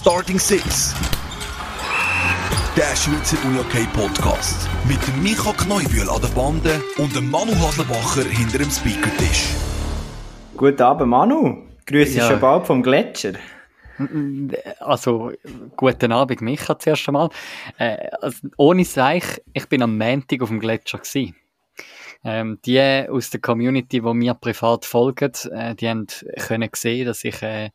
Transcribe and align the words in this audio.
Starting 0.00 0.38
Six. 0.38 0.94
Der 2.76 2.94
Schweizer 2.94 3.36
UniOK 3.44 3.92
Podcast. 3.92 4.68
Mit 4.86 5.04
dem 5.08 5.24
Micha 5.24 5.52
Kneubühl 5.52 6.08
an 6.08 6.20
der 6.22 6.28
Bande 6.28 6.80
und 6.98 7.16
dem 7.16 7.28
Manu 7.28 7.50
Haslebacher 7.56 8.22
hinter 8.22 8.58
dem 8.58 8.70
Speakertisch. 8.70 9.48
Guten 10.56 10.80
Abend, 10.82 11.08
Manu. 11.08 11.66
Grüße 11.84 12.18
Ja. 12.18 12.28
schon 12.28 12.38
bald 12.38 12.68
vom 12.68 12.80
Gletscher. 12.80 13.32
Also, 14.78 15.32
guten 15.76 16.12
Abend, 16.12 16.42
Micha, 16.42 16.78
zuerst 16.78 17.08
einmal. 17.08 17.30
Äh, 17.76 17.96
also, 18.20 18.46
ohne 18.56 18.84
Seich, 18.84 19.42
ich 19.52 19.68
bin 19.68 19.82
am 19.82 19.98
Montag 19.98 20.42
auf 20.42 20.48
dem 20.48 20.60
Gletscher 20.60 20.98
gewesen. 20.98 21.34
Ähm, 22.22 22.60
die 22.64 22.80
aus 23.10 23.30
der 23.30 23.40
Community, 23.40 24.00
die 24.00 24.14
mir 24.14 24.34
privat 24.34 24.84
folgen, 24.84 25.32
äh, 25.50 25.74
die 25.74 25.88
haben 25.88 26.06
können 26.36 26.70
sehen, 26.72 27.06
dass 27.06 27.24
ich 27.24 27.42
äh, 27.42 27.70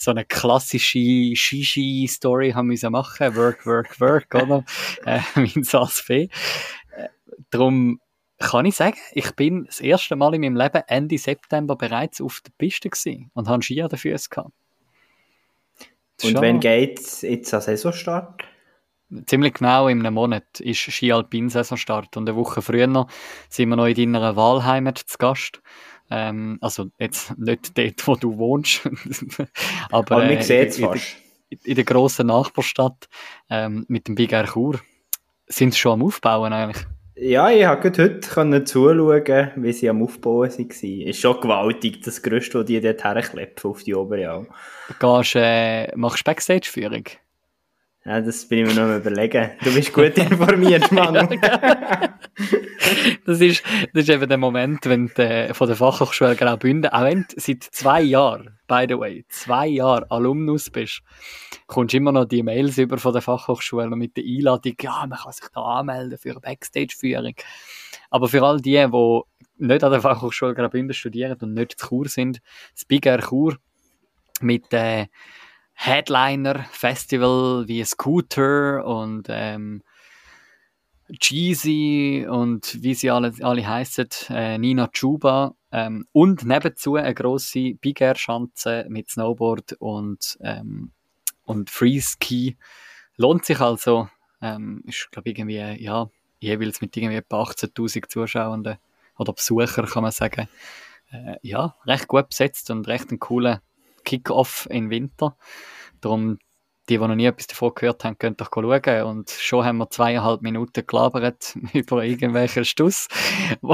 so 0.00 0.10
eine 0.10 0.24
klassische 0.24 1.36
Shishi-Story 1.36 2.52
haben 2.52 2.68
müssen 2.68 2.90
machen, 2.90 3.36
Work, 3.36 3.66
Work, 3.66 4.00
Work, 4.00 4.34
oder? 4.34 4.64
äh, 5.04 5.20
mein 5.34 5.62
Sassfee. 5.62 6.30
Äh, 6.96 7.08
darum 7.50 8.00
kann 8.38 8.64
ich 8.64 8.76
sagen, 8.76 8.96
ich 9.12 9.32
bin 9.32 9.66
das 9.66 9.80
erste 9.80 10.16
Mal 10.16 10.34
in 10.34 10.40
meinem 10.40 10.56
Leben 10.56 10.82
Ende 10.86 11.18
September 11.18 11.76
bereits 11.76 12.22
auf 12.22 12.40
der 12.40 12.52
Piste 12.56 12.88
gewesen 12.88 13.30
und 13.34 13.48
habe 13.48 13.62
Ski 13.62 13.82
an 13.82 13.90
den 13.90 13.98
Füßen 13.98 14.30
gehabt. 14.30 14.52
Und 16.22 16.32
Schon- 16.32 16.40
wenn 16.40 16.60
geht's 16.60 17.20
jetzt 17.20 17.52
an 17.52 17.60
Saisonstart? 17.60 18.42
Ziemlich 19.26 19.54
genau 19.54 19.88
in 19.88 19.98
einem 19.98 20.14
Monat 20.14 20.60
ist 20.60 20.78
Ski 20.78 21.12
Alpin 21.12 21.50
Saisonstart 21.50 22.16
und 22.16 22.28
eine 22.28 22.38
Woche 22.38 22.62
früher 22.62 23.06
sind 23.48 23.68
wir 23.68 23.76
noch 23.76 23.86
in 23.86 24.12
deiner 24.12 24.36
Wahlheimat 24.36 24.98
zu 24.98 25.18
Gast. 25.18 25.60
Ähm, 26.10 26.58
also 26.60 26.90
jetzt 26.98 27.38
nicht 27.38 27.76
dort, 27.76 28.06
wo 28.06 28.16
du 28.16 28.36
wohnst, 28.36 28.88
aber, 29.90 30.16
Aber 30.16 30.24
äh, 30.24 30.28
man 30.28 30.38
es 30.38 30.50
in, 30.50 30.88
in, 31.48 31.58
in, 31.64 31.74
der 31.74 31.84
grossen 31.84 32.26
Nachbarstadt 32.26 33.08
ähm, 33.48 33.84
mit 33.88 34.08
dem 34.08 34.16
Big 34.16 34.32
Air 34.32 34.46
Chur 34.46 34.80
sind 35.46 35.72
sie 35.72 35.80
schon 35.80 36.00
am 36.00 36.06
Aufbauen 36.06 36.52
eigentlich. 36.52 36.86
Ja, 37.16 37.50
ich 37.50 37.64
habe 37.64 37.82
heute 37.82 38.20
können 38.20 38.64
zuschauen, 38.64 39.50
wie 39.56 39.72
sie 39.72 39.90
am 39.90 40.02
Aufbauen 40.02 40.48
waren. 40.50 41.06
Ist 41.06 41.20
schon 41.20 41.40
gewaltig, 41.40 42.02
das 42.02 42.22
Gerüst, 42.22 42.54
das 42.54 42.64
die 42.64 42.80
dort 42.80 43.04
herklepfen 43.04 43.70
auf 43.70 43.82
die 43.82 43.94
Oberjau. 43.94 44.46
Gehst, 44.98 45.36
äh, 45.36 45.94
machst 45.96 46.24
Backstage-Führung? 46.24 47.04
Ja, 48.04 48.18
das 48.22 48.48
bin 48.48 48.66
ich 48.66 48.74
mir 48.74 48.80
noch 48.82 48.96
überlegen. 48.96 49.50
Du 49.62 49.74
bist 49.74 49.92
gut 49.92 50.16
informiert, 50.18 50.90
Manu. 50.90 51.28
Das 53.26 53.40
ist, 53.40 53.62
das 53.92 54.04
ist 54.04 54.08
eben 54.08 54.28
der 54.28 54.38
Moment, 54.38 54.86
wenn 54.86 55.08
du 55.08 55.22
äh, 55.22 55.52
von 55.52 55.68
der 55.68 55.76
Fachhochschule 55.76 56.34
Graubünden, 56.34 56.90
auch 56.90 57.04
wenn 57.04 57.26
du 57.28 57.38
seit 57.38 57.62
zwei 57.62 58.00
Jahren, 58.00 58.58
by 58.66 58.86
the 58.88 58.98
way, 58.98 59.24
zwei 59.28 59.66
Jahre 59.66 60.10
Alumnus 60.10 60.70
bist, 60.70 61.02
kommst 61.66 61.94
immer 61.94 62.10
noch 62.10 62.24
die 62.24 62.42
Mails 62.42 62.78
über 62.78 62.96
von 62.96 63.12
der 63.12 63.22
Fachhochschule 63.22 63.88
mit 63.90 64.16
der 64.16 64.24
Einladung, 64.24 64.74
ja, 64.80 65.06
man 65.06 65.18
kann 65.18 65.32
sich 65.32 65.48
da 65.54 65.60
anmelden 65.60 66.18
für 66.18 66.30
eine 66.30 66.40
Backstage-Führung. 66.40 67.34
Aber 68.08 68.28
für 68.28 68.42
all 68.42 68.60
die, 68.60 68.84
die 68.90 69.20
nicht 69.58 69.84
an 69.84 69.92
der 69.92 70.00
Fachhochschule 70.00 70.54
Graubünden 70.54 70.94
studieren 70.94 71.36
und 71.42 71.52
nicht 71.52 71.78
zu 71.78 71.88
Chur 71.88 72.08
sind, 72.08 72.40
das 72.74 72.86
Big 72.86 73.04
Air 73.04 73.20
Chur 73.20 73.58
mit 74.40 74.72
äh, 74.72 75.06
Headliner 75.82 76.66
Festival 76.72 77.66
wie 77.66 77.82
Scooter 77.82 78.84
und 78.84 79.28
ähm, 79.30 79.82
Jeezy 81.08 82.26
und 82.28 82.82
wie 82.82 82.92
sie 82.92 83.10
alle, 83.10 83.32
alle 83.40 83.66
heissen, 83.66 84.10
äh, 84.28 84.58
Nina 84.58 84.88
Chuba 84.88 85.54
ähm, 85.72 86.06
und 86.12 86.44
nebenzu 86.44 86.96
eine 86.96 87.14
grosse 87.14 87.76
Big 87.80 88.02
Air 88.02 88.14
Schanze 88.14 88.84
mit 88.90 89.08
Snowboard 89.08 89.72
und, 89.78 90.36
ähm, 90.42 90.92
und 91.46 91.70
Freeski. 91.70 92.58
Lohnt 93.16 93.46
sich 93.46 93.60
also, 93.60 94.10
ähm, 94.42 94.82
ist 94.84 95.10
glaube 95.10 95.30
irgendwie, 95.30 95.82
ja, 95.82 96.10
jeweils 96.40 96.82
mit 96.82 96.94
irgendwie 96.94 97.16
etwa 97.16 97.42
18'000 97.42 98.06
Zuschauern 98.06 98.76
oder 99.16 99.32
Besucher 99.32 99.86
kann 99.86 100.02
man 100.02 100.12
sagen. 100.12 100.46
Äh, 101.10 101.36
ja, 101.40 101.74
recht 101.86 102.06
gut 102.06 102.28
besetzt 102.28 102.70
und 102.70 102.86
recht 102.86 103.10
ein 103.10 103.18
cooler 103.18 103.62
Kick-Off 104.04 104.66
im 104.70 104.90
Winter. 104.90 105.36
Darum 106.00 106.38
die, 106.90 106.98
die 106.98 107.06
noch 107.06 107.14
nie 107.14 107.26
etwas 107.26 107.46
davon 107.46 107.72
gehört 107.74 108.04
haben, 108.04 108.18
könnt 108.18 108.40
doch 108.40 108.50
schauen. 108.52 109.02
Und 109.04 109.30
schon 109.30 109.64
haben 109.64 109.78
wir 109.78 109.88
zweieinhalb 109.88 110.42
Minuten 110.42 110.84
gelabert 110.86 111.56
über 111.72 112.04
irgendwelchen 112.04 112.64
Stuss. 112.64 113.06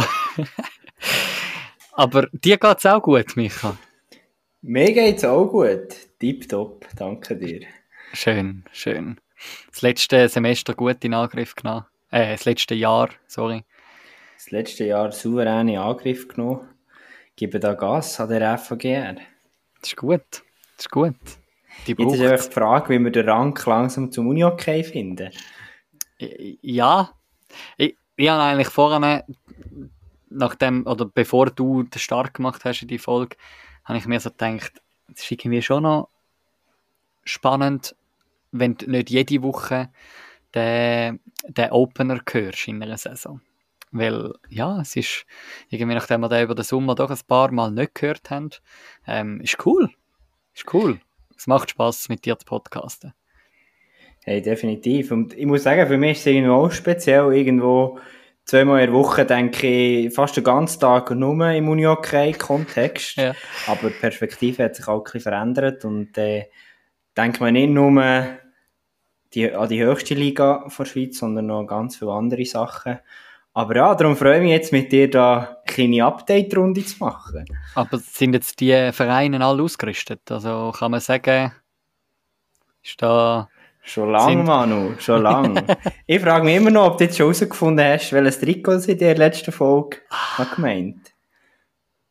Aber 1.93 2.29
dir 2.33 2.59
geht's 2.59 2.85
auch 2.85 3.01
gut, 3.01 3.37
Micha. 3.37 3.77
Mir 4.61 4.93
geht's 4.93 5.25
auch 5.25 5.47
gut. 5.47 5.97
Tipptopp, 6.21 6.87
danke 6.97 7.37
dir. 7.37 7.67
Schön, 8.13 8.65
schön. 8.73 9.19
Das 9.71 9.83
letzte 9.83 10.29
Semester 10.29 10.75
gut 10.75 11.03
in 11.05 11.15
Angriff 11.15 11.55
genommen. 11.55 11.87
Äh, 12.11 12.33
das 12.33 12.45
letzte 12.45 12.75
Jahr, 12.75 13.11
sorry. 13.27 13.65
Das 14.37 14.51
letzte 14.51 14.85
Jahr 14.85 15.13
souverän 15.13 15.69
in 15.69 15.79
Angriff 15.79 16.29
genommen. 16.29 16.69
Gebe 17.35 17.61
da 17.61 17.75
Gas 17.75 18.21
an 18.21 18.29
der 18.29 18.59
FAGR. 18.59 19.17
Das 19.87 19.93
ist 19.93 19.99
gut. 19.99 20.21
Das 20.77 20.87
ist 20.87 20.91
gut. 20.91 21.15
Die 21.87 21.93
Jetzt 21.93 22.15
ist 22.15 22.21
einfach 22.21 22.47
die 22.47 22.53
Frage, 22.53 22.89
wie 22.89 22.99
wir 22.99 23.13
den 23.13 23.29
Rang 23.29 23.57
langsam 23.67 24.11
zum 24.11 24.27
Uni-Okay 24.27 24.83
finden. 24.83 25.31
Ja, 26.19 27.13
ich, 27.77 27.97
ich 28.17 28.29
habe 28.29 28.43
eigentlich 28.43 28.69
vorne, 28.69 29.25
nachdem, 30.29 30.85
oder 30.89 31.05
bevor 31.05 31.51
du 31.51 31.85
den 31.85 32.01
Start 32.01 32.35
gemacht 32.35 32.65
hast 32.65 32.83
in 32.83 32.89
die 32.89 32.99
Folge, 32.99 33.37
habe 33.85 33.99
ich 33.99 34.07
mir 34.07 34.19
so 34.19 34.31
gedacht, 34.31 34.83
es 35.15 35.23
ist 35.23 35.31
irgendwie 35.31 35.63
schon 35.63 35.85
noch 35.85 36.09
spannend, 37.23 37.95
wenn 38.51 38.77
du 38.77 38.91
nicht 38.91 39.11
jede 39.11 39.41
Woche 39.45 39.91
den, 40.57 41.21
den 41.47 41.71
Opener 41.71 42.21
hörst 42.29 42.67
in 42.67 42.83
einer 42.83 42.99
Saison. 42.99 43.41
Weil, 43.99 44.35
ja, 44.49 44.81
es 44.81 44.97
ist 44.97 45.27
irgendwie, 45.69 45.95
nachdem 45.95 46.21
wir 46.21 46.29
den 46.29 46.45
über 46.45 46.55
den 46.55 46.65
Sommer 46.65 46.95
doch 46.95 47.11
ein 47.11 47.19
paar 47.27 47.51
Mal 47.53 47.71
nicht 47.71 47.95
gehört 47.95 48.31
haben, 48.31 48.51
ähm, 49.07 49.41
ist 49.41 49.65
cool. 49.67 49.91
Ist 50.55 50.73
cool. 50.73 51.01
Es 51.37 51.47
macht 51.47 51.71
Spaß, 51.71 52.09
mit 52.09 52.25
dir 52.25 52.39
zu 52.39 52.47
podcasten. 52.47 53.13
Hey, 54.25 54.43
definitiv. 54.43 55.13
Und 55.13 55.35
ich 55.35 55.47
muss 55.47 55.63
sagen, 55.63 55.87
für 55.87 55.99
mich 55.99 56.19
ist 56.19 56.21
es 56.21 56.27
irgendwo 56.27 56.55
auch 56.55 56.73
speziell. 56.73 57.33
Irgendwo 57.33 58.01
zweimal 58.45 58.81
in 58.81 58.87
der 58.87 58.95
Woche 58.95 59.25
denke 59.27 59.67
ich 59.69 60.15
fast 60.15 60.37
den 60.37 60.45
ganzen 60.45 60.81
Tag 60.81 61.11
nur 61.11 61.51
im 61.51 61.69
Uni-Okay-Kontext. 61.69 63.17
Ja. 63.17 63.35
Aber 63.67 63.89
die 63.89 63.95
Perspektive 63.95 64.65
hat 64.65 64.77
sich 64.77 64.89
auch 64.89 64.99
ein 64.99 65.05
bisschen 65.05 65.21
verändert 65.21 65.85
und 65.85 66.17
äh, 66.19 66.47
denkt 67.17 67.41
man 67.41 67.53
nicht 67.53 67.71
nur 67.71 68.03
die, 69.35 69.53
an 69.53 69.69
die 69.69 69.85
höchste 69.85 70.15
Liga 70.15 70.67
der 70.77 70.85
Schweiz, 70.85 71.19
sondern 71.19 71.47
noch 71.47 71.61
an 71.61 71.67
ganz 71.67 71.97
viele 71.97 72.13
andere 72.13 72.45
Sachen. 72.45 72.99
Aber 73.57 73.75
ja, 73.75 73.95
darum 73.95 74.15
freue 74.19 74.37
ich 74.37 74.43
mich 74.43 74.51
jetzt 74.51 74.71
mit 74.71 74.93
dir 74.93 75.09
da 75.09 75.39
eine 75.39 75.57
kleine 75.65 76.05
Update-Runde 76.05 76.85
zu 76.85 76.99
machen. 76.99 77.47
Aber 77.75 77.97
sind 77.97 78.35
jetzt 78.35 78.61
die 78.61 78.93
Vereine 78.93 79.43
alle 79.43 79.63
ausgerüstet? 79.63 80.31
Also 80.31 80.75
kann 80.77 80.91
man 80.91 81.01
sagen, 81.01 81.53
ist 82.85 83.01
da. 83.01 83.49
Schon 83.81 84.11
lang, 84.11 84.29
Sind- 84.29 84.45
Manu, 84.45 84.99
schon 84.99 85.23
lang. 85.23 85.65
ich 86.07 86.21
frage 86.21 86.45
mich 86.45 86.57
immer 86.57 86.71
noch, 86.71 86.85
ob 86.85 86.99
du 86.99 87.05
jetzt 87.05 87.17
schon 87.17 87.33
herausgefunden 87.33 87.83
hast, 87.83 88.13
welches 88.13 88.41
Trikot 88.41 88.79
sie 88.81 88.93
in 88.93 88.99
der 88.99 89.17
letzten 89.17 89.53
Folge 89.53 90.03
hat 90.11 90.57
gemeint. 90.57 91.15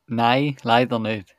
Nein, 0.07 0.57
leider 0.63 0.97
nicht. 0.97 1.35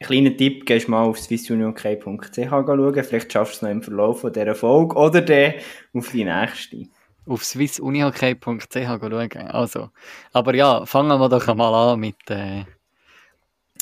Kleiner 0.00 0.36
Tipp, 0.36 0.66
gehst 0.66 0.88
mal 0.88 1.04
auf 1.04 1.20
swissunion.ch 1.20 1.80
schauen, 1.80 3.04
vielleicht 3.04 3.32
schaffst 3.32 3.54
du 3.54 3.56
es 3.56 3.62
noch 3.62 3.70
im 3.70 3.82
Verlauf 3.82 4.22
von 4.22 4.32
dieser 4.32 4.56
Folge 4.56 4.96
oder 4.96 5.20
dann 5.20 5.54
auf 5.94 6.10
die 6.10 6.24
nächste. 6.24 6.88
Auf 7.26 7.44
swissunihockey.ch 7.44 8.72
schauen. 8.72 9.48
Also. 9.48 9.90
Aber 10.32 10.54
ja, 10.54 10.86
fangen 10.86 11.18
wir 11.18 11.28
doch 11.28 11.48
einmal 11.48 11.92
an 11.92 12.00
mit, 12.00 12.30
äh, 12.30 12.64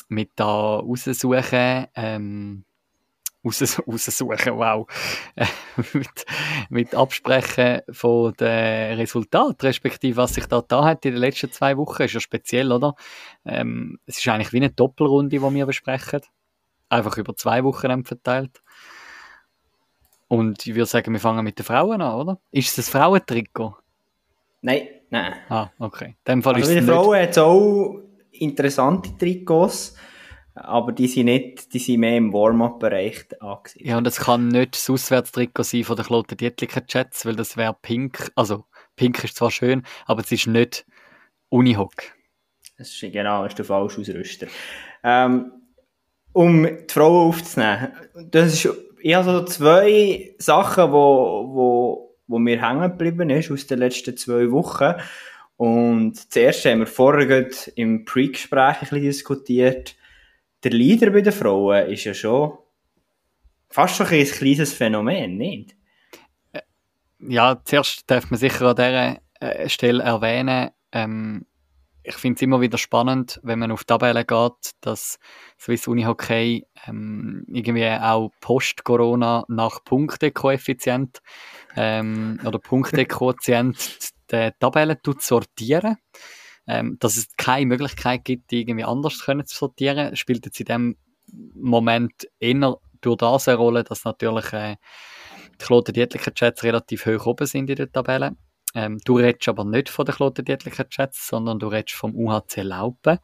mit 0.09 0.31
da 0.35 0.77
raussuchen. 0.79 1.87
Ähm, 1.95 2.65
raus- 3.43 3.79
raussuchen, 3.87 4.57
wow. 4.57 4.87
Mit, 5.93 6.25
mit 6.69 6.95
Absprechen 6.95 7.81
von 7.91 8.33
den 8.33 8.97
Resultaten, 8.97 9.65
respektive 9.67 10.17
was 10.17 10.33
sich 10.35 10.45
da 10.47 10.61
da 10.61 10.85
hat 10.85 11.05
in 11.05 11.11
den 11.11 11.19
letzten 11.19 11.51
zwei 11.51 11.75
Wochen, 11.77 12.03
ist 12.03 12.13
ja 12.13 12.19
speziell, 12.21 12.71
oder? 12.71 12.95
Ähm, 13.45 13.99
es 14.05 14.17
ist 14.17 14.27
eigentlich 14.27 14.53
wie 14.53 14.57
eine 14.57 14.69
Doppelrunde, 14.71 15.37
die 15.37 15.41
wir 15.41 15.65
besprechen. 15.65 16.21
Einfach 16.89 17.17
über 17.17 17.35
zwei 17.35 17.63
Wochen 17.63 18.05
verteilt. 18.05 18.61
Und 20.27 20.65
ich 20.65 20.73
würde 20.73 20.87
sagen, 20.87 21.13
wir 21.13 21.19
fangen 21.19 21.43
mit 21.43 21.59
den 21.59 21.65
Frauen 21.65 22.01
an, 22.01 22.15
oder? 22.15 22.39
Ist 22.51 22.69
es 22.69 22.75
das 22.75 22.89
Frauentrikot? 22.89 23.75
Nein, 24.61 24.87
nein. 25.09 25.33
Ah, 25.49 25.69
okay. 25.77 26.15
In 26.25 26.33
dem 26.33 26.43
Fall 26.43 26.55
Also 26.55 26.65
ist 26.65 26.69
es 26.69 26.75
den 26.75 26.85
nicht. 26.85 26.93
Frauen 26.95 27.19
hat 27.21 27.29
es 27.29 27.37
auch 27.37 28.01
interessante 28.31 29.15
Trikots, 29.17 29.95
aber 30.55 30.91
die 30.93 31.07
sind 31.07 31.25
nicht, 31.25 31.73
die 31.73 31.79
sind 31.79 31.99
mehr 31.99 32.17
im 32.17 32.33
Warm-up-Bereich 32.33 33.25
angesehen. 33.39 33.87
Ja, 33.87 33.97
und 33.97 34.07
es 34.07 34.17
kann 34.19 34.47
nicht 34.47 34.75
das 34.75 34.89
Auswärtstrikot 34.89 35.63
sein 35.63 35.83
von 35.83 35.95
der 35.95 36.05
Klote 36.05 36.35
Dietliker 36.35 36.81
Jets, 36.87 37.25
weil 37.25 37.35
das 37.35 37.55
wäre 37.57 37.75
pink. 37.79 38.31
Also, 38.35 38.65
pink 38.95 39.23
ist 39.23 39.35
zwar 39.35 39.51
schön, 39.51 39.83
aber 40.05 40.21
es 40.21 40.31
ist 40.31 40.47
nicht 40.47 40.85
Unihock. 41.49 41.93
Das 42.77 42.89
ist, 42.89 43.01
genau, 43.13 43.43
das 43.43 43.51
ist 43.53 43.59
der 43.59 43.65
falsche 43.65 44.01
Ausrüster. 44.01 44.47
Ähm, 45.03 45.51
um 46.33 46.63
die 46.63 46.91
Frauen 46.91 47.29
aufzunehmen, 47.29 47.93
das 48.31 48.53
ist 48.53 48.75
ich 49.05 49.13
habe 49.13 49.23
so 49.23 49.45
zwei 49.45 50.33
Sachen, 50.39 50.91
wo, 50.91 51.47
wo, 51.53 52.17
wo 52.25 52.39
mir 52.39 52.59
hängen 52.59 52.89
geblieben 52.89 53.29
ist 53.29 53.51
aus 53.51 53.67
den 53.67 53.77
letzten 53.77 54.17
zwei 54.17 54.49
Wochen. 54.49 54.95
Und 55.57 56.15
zuerst 56.33 56.65
haben 56.65 56.79
wir 56.79 56.87
vorher 56.87 57.47
im 57.75 58.03
Pre-Gespräch 58.03 58.77
ein 58.77 58.79
bisschen 58.79 59.01
diskutiert. 59.01 59.95
Der 60.63 60.71
Leader 60.71 61.11
bei 61.11 61.21
den 61.21 61.33
Frauen 61.33 61.87
ist 61.87 62.05
ja 62.05 62.15
schon 62.15 62.57
fast 63.69 63.95
schon 63.95 64.07
ein 64.07 64.25
kleines 64.25 64.73
Phänomen, 64.73 65.37
nicht? 65.37 65.75
Ja, 67.19 67.61
zuerst 67.63 68.09
darf 68.09 68.31
man 68.31 68.39
sicher 68.39 68.65
an 68.65 68.75
dieser 68.75 69.19
äh, 69.39 69.69
Stelle 69.69 70.01
erwähnen, 70.01 70.71
ähm, 70.91 71.45
ich 72.05 72.15
finde 72.15 72.37
es 72.37 72.41
immer 72.41 72.61
wieder 72.61 72.77
spannend, 72.77 73.39
wenn 73.43 73.59
man 73.59 73.71
auf 73.71 73.81
die 73.81 73.87
Tabelle 73.87 74.25
geht, 74.25 74.71
dass 74.81 75.19
Swiss 75.59 75.87
Uni 75.87 76.03
Hockey 76.03 76.65
ähm, 76.87 77.45
irgendwie 77.47 77.89
auch 77.89 78.31
post-Corona 78.41 79.45
nach 79.47 79.83
Punktekoeffizient 79.83 81.21
ähm, 81.75 82.39
oder 82.45 82.59
Punktequotient 82.59 84.11
die 84.31 84.51
Tabelle 84.59 84.99
sortieren. 85.19 85.97
Ähm, 86.67 86.97
dass 86.99 87.15
es 87.15 87.27
keine 87.37 87.67
Möglichkeit 87.67 88.25
gibt, 88.25 88.49
die 88.49 88.61
irgendwie 88.61 88.85
anders 88.85 89.19
können 89.19 89.45
zu 89.45 89.55
sortieren, 89.55 90.15
spielt 90.15 90.45
jetzt 90.45 90.59
in 90.59 90.65
dem 90.65 90.97
Moment 91.53 92.27
eher 92.39 92.77
durch 93.01 93.17
das 93.17 93.47
eine 93.47 93.57
Rolle, 93.57 93.83
dass 93.83 94.03
natürlich 94.03 94.51
äh, 94.51 94.77
die 95.53 95.65
Kloten 95.65 95.93
Dietlicher 95.93 96.33
Chats 96.33 96.63
relativ 96.63 97.05
hoch 97.05 97.27
oben 97.27 97.45
sind 97.45 97.69
in 97.69 97.75
der 97.75 97.91
Tabelle. 97.91 98.35
Ähm, 98.75 98.99
du 99.05 99.17
redest 99.17 99.47
aber 99.47 99.63
nicht 99.63 99.89
von 99.89 100.05
den 100.05 100.13
Kloten-Dietlicher 100.13 100.89
Chats, 100.89 101.27
sondern 101.27 101.59
du 101.59 101.67
redest 101.67 101.95
vom 101.95 102.13
UHC 102.13 102.61
Laupen. 102.61 103.19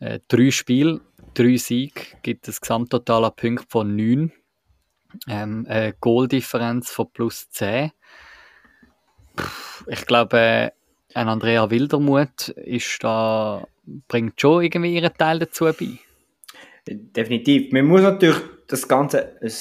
Äh, 0.00 0.20
drei 0.28 0.50
Spiele, 0.50 1.02
drei 1.34 1.56
Siege, 1.58 2.00
gibt 2.22 2.48
es 2.48 2.60
Gesamttotal 2.60 3.26
an 3.26 3.36
Punkten 3.36 3.68
von 3.68 3.94
9. 3.94 4.32
Ähm, 5.28 5.66
eine 5.68 5.92
Goaldifferenz 6.00 6.90
von 6.90 7.10
plus 7.12 7.50
10. 7.50 7.92
ich 9.88 10.06
glaube, 10.06 10.72
ein 11.14 11.28
Andrea 11.28 11.70
Wildermuth 11.70 12.48
ist 12.48 13.04
da, 13.04 13.66
bringt 14.08 14.40
schon 14.40 14.62
irgendwie 14.62 14.94
ihren 14.94 15.12
Teil 15.12 15.38
dazu 15.38 15.66
bei. 15.66 15.98
Definitiv. 16.88 17.72
Man 17.72 17.84
muss 17.84 18.00
natürlich 18.00 18.40
das 18.68 18.88
Ganze 18.88 19.38
ein 19.40 19.52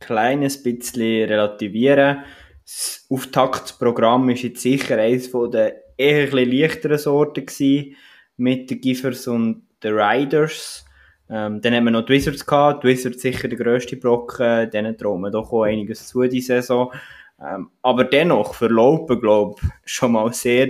kleines 0.00 0.62
bisschen 0.62 1.28
relativieren 1.28 2.24
das 2.64 3.06
Auftaktprogramm 3.10 4.30
ist 4.30 4.42
jetzt 4.42 4.62
sicher 4.62 4.98
eines 4.98 5.30
der 5.30 5.82
eher 5.96 6.32
leichteren 6.32 6.98
Sorten 6.98 7.46
gewesen, 7.46 7.96
mit 8.36 8.70
den 8.70 8.80
Givers 8.80 9.28
und 9.28 9.66
den 9.82 9.94
Riders. 9.94 10.84
Ähm, 11.28 11.60
dann 11.60 11.74
haben 11.74 11.84
wir 11.84 11.90
noch 11.90 12.06
die 12.06 12.14
Wizards 12.14 12.44
gehabt. 12.44 12.84
Die 12.84 12.88
Wizards 12.88 13.22
sicher 13.22 13.48
der 13.48 13.58
grösste 13.58 13.96
Brocken. 13.96 14.70
Denen 14.70 14.96
trauen 14.96 15.20
wir 15.20 15.30
doch 15.30 15.52
auch 15.52 15.62
einiges 15.62 16.06
zu 16.06 16.22
diese 16.22 16.54
Saison. 16.60 16.92
Ähm, 17.40 17.70
aber 17.82 18.04
dennoch, 18.04 18.54
für 18.54 18.68
Lopen, 18.68 19.20
glaube 19.20 19.60
ich, 19.62 19.68
schon 19.92 20.12
mal 20.12 20.32
sehr 20.32 20.68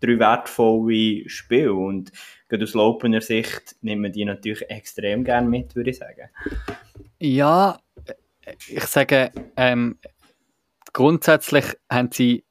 drei 0.00 0.18
wertvolle 0.18 1.28
Spiele. 1.28 1.72
Und 1.72 2.12
gerade 2.48 2.64
aus 2.64 2.74
Lopener 2.74 3.20
Sicht 3.20 3.76
nimmt 3.82 4.02
man 4.02 4.12
die 4.12 4.24
natürlich 4.24 4.68
extrem 4.70 5.24
gerne 5.24 5.48
mit, 5.48 5.74
würde 5.74 5.90
ich 5.90 5.98
sagen. 5.98 6.28
Ja, 7.18 7.78
ich 8.68 8.84
sage, 8.84 9.30
ähm, 9.56 9.98
grundsätzlich 10.92 11.64
haben 11.90 12.10
sie 12.12 12.44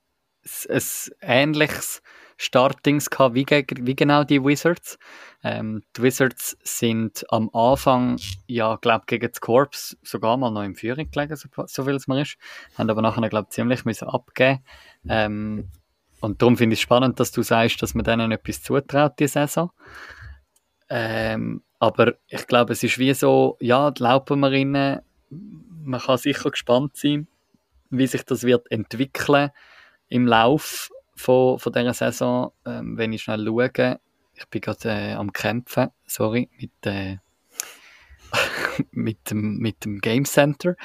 ein 0.70 0.82
ähnliches 1.22 2.02
Startings 2.38 3.10
gehabt 3.10 3.36
wie, 3.36 3.46
wie 3.48 3.96
genau 3.96 4.24
die 4.24 4.44
Wizards. 4.44 4.98
Ähm, 5.44 5.84
die 5.96 6.04
Wizards 6.04 6.56
sind 6.64 7.26
am 7.30 7.50
Anfang, 7.54 8.20
ja, 8.48 8.76
glaube 8.76 9.06
gegen 9.08 9.30
das 9.30 9.42
Corps 9.42 9.98
sogar 10.04 10.38
mal 10.38 10.52
noch 10.52 10.64
im 10.64 10.76
Führung 10.76 11.10
gelegen, 11.10 11.36
so, 11.36 11.50
so 11.66 11.84
viel 11.84 11.96
es 11.96 12.08
mir 12.08 12.22
ist. 12.22 12.38
Haben 12.78 12.90
aber 12.90 13.02
nachher, 13.02 13.28
glaube 13.30 13.50
ziemlich 13.50 13.86
müssen 13.86 14.08
abgeben. 14.08 14.64
Ähm, 15.10 15.72
und 16.20 16.42
darum 16.42 16.58
finde 16.58 16.74
ich 16.74 16.80
es 16.80 16.84
spannend, 16.84 17.20
dass 17.20 17.32
du 17.32 17.42
sagst, 17.42 17.82
dass 17.82 17.94
man 17.94 18.06
denen 18.06 18.32
etwas 18.32 18.62
zutraut, 18.62 19.20
die 19.20 19.28
Saison. 19.28 19.72
Ähm, 20.90 21.64
aber 21.80 22.16
ich 22.28 22.48
glaube, 22.48 22.74
es 22.74 22.84
ist 22.84 22.98
wie 22.98 23.14
so, 23.14 23.58
ja, 23.60 23.92
die 23.92 24.02
Laupenmarinnen, 24.02 25.02
man 25.30 26.00
kann 26.00 26.18
sicher 26.18 26.50
gespannt 26.50 26.98
sein, 26.98 27.28
wie 27.90 28.08
sich 28.08 28.24
das 28.24 28.44
wird 28.44 28.70
entwickeln 28.72 29.52
im 30.10 30.28
Lauf 30.28 30.90
von, 31.16 31.60
von 31.60 31.74
dieser 31.74 31.94
Saison, 31.94 32.52
ähm, 32.66 32.98
wenn 32.98 33.14
ich 33.14 33.24
schnell 33.24 33.46
schaue. 33.46 34.00
Ich 34.34 34.48
bin 34.50 34.62
gerade 34.62 34.90
äh, 34.90 35.14
am 35.14 35.34
Kämpfen, 35.34 35.90
sorry, 36.06 36.50
mit, 36.60 36.72
äh, 36.86 37.18
mit, 38.92 39.32
dem, 39.32 39.58
mit 39.58 39.84
dem 39.84 40.00
Game 40.00 40.26
Center. 40.26 40.76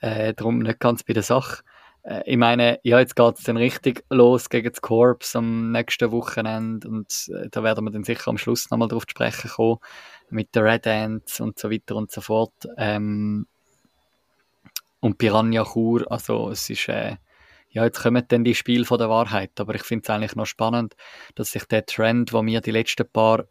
Äh, 0.00 0.34
darum 0.34 0.58
nicht 0.58 0.80
ganz 0.80 1.04
bei 1.04 1.12
der 1.12 1.22
Sache. 1.22 1.62
Äh, 2.02 2.22
ich 2.26 2.36
meine, 2.36 2.80
ja, 2.82 2.98
jetzt 2.98 3.16
geht 3.16 3.38
es 3.38 3.44
dann 3.44 3.56
richtig 3.56 4.04
los 4.10 4.48
gegen 4.48 4.70
das 4.70 4.80
Corps 4.80 5.36
am 5.36 5.72
nächsten 5.72 6.10
Wochenende 6.10 6.88
und 6.88 7.28
äh, 7.28 7.48
da 7.50 7.62
werden 7.62 7.84
wir 7.84 7.90
dann 7.90 8.04
sicher 8.04 8.28
am 8.28 8.38
Schluss 8.38 8.70
nochmal 8.70 8.88
drauf 8.88 9.06
zu 9.06 9.12
sprechen 9.12 9.50
kommen, 9.50 9.78
mit 10.30 10.54
der 10.54 10.64
Red 10.64 10.86
Ants 10.86 11.40
und 11.40 11.58
so 11.58 11.70
weiter 11.70 11.96
und 11.96 12.10
so 12.10 12.20
fort. 12.20 12.54
Ähm, 12.76 13.46
und 15.00 15.18
Piranha 15.18 15.64
Chur, 15.64 16.10
also 16.10 16.50
es 16.50 16.68
ist, 16.70 16.88
äh, 16.88 17.16
ja, 17.70 17.84
jetzt 17.84 18.02
kommen 18.02 18.24
dann 18.28 18.44
die 18.44 18.54
Spiele 18.54 18.84
von 18.84 18.98
der 18.98 19.08
Wahrheit, 19.08 19.58
aber 19.58 19.74
ich 19.74 19.82
finde 19.82 20.02
es 20.04 20.10
eigentlich 20.10 20.36
noch 20.36 20.46
spannend, 20.46 20.96
dass 21.34 21.52
sich 21.52 21.64
der 21.64 21.86
Trend, 21.86 22.32
wo 22.32 22.44
wir 22.44 22.60
die 22.60 22.72
letzten 22.72 23.08
paar 23.08 23.44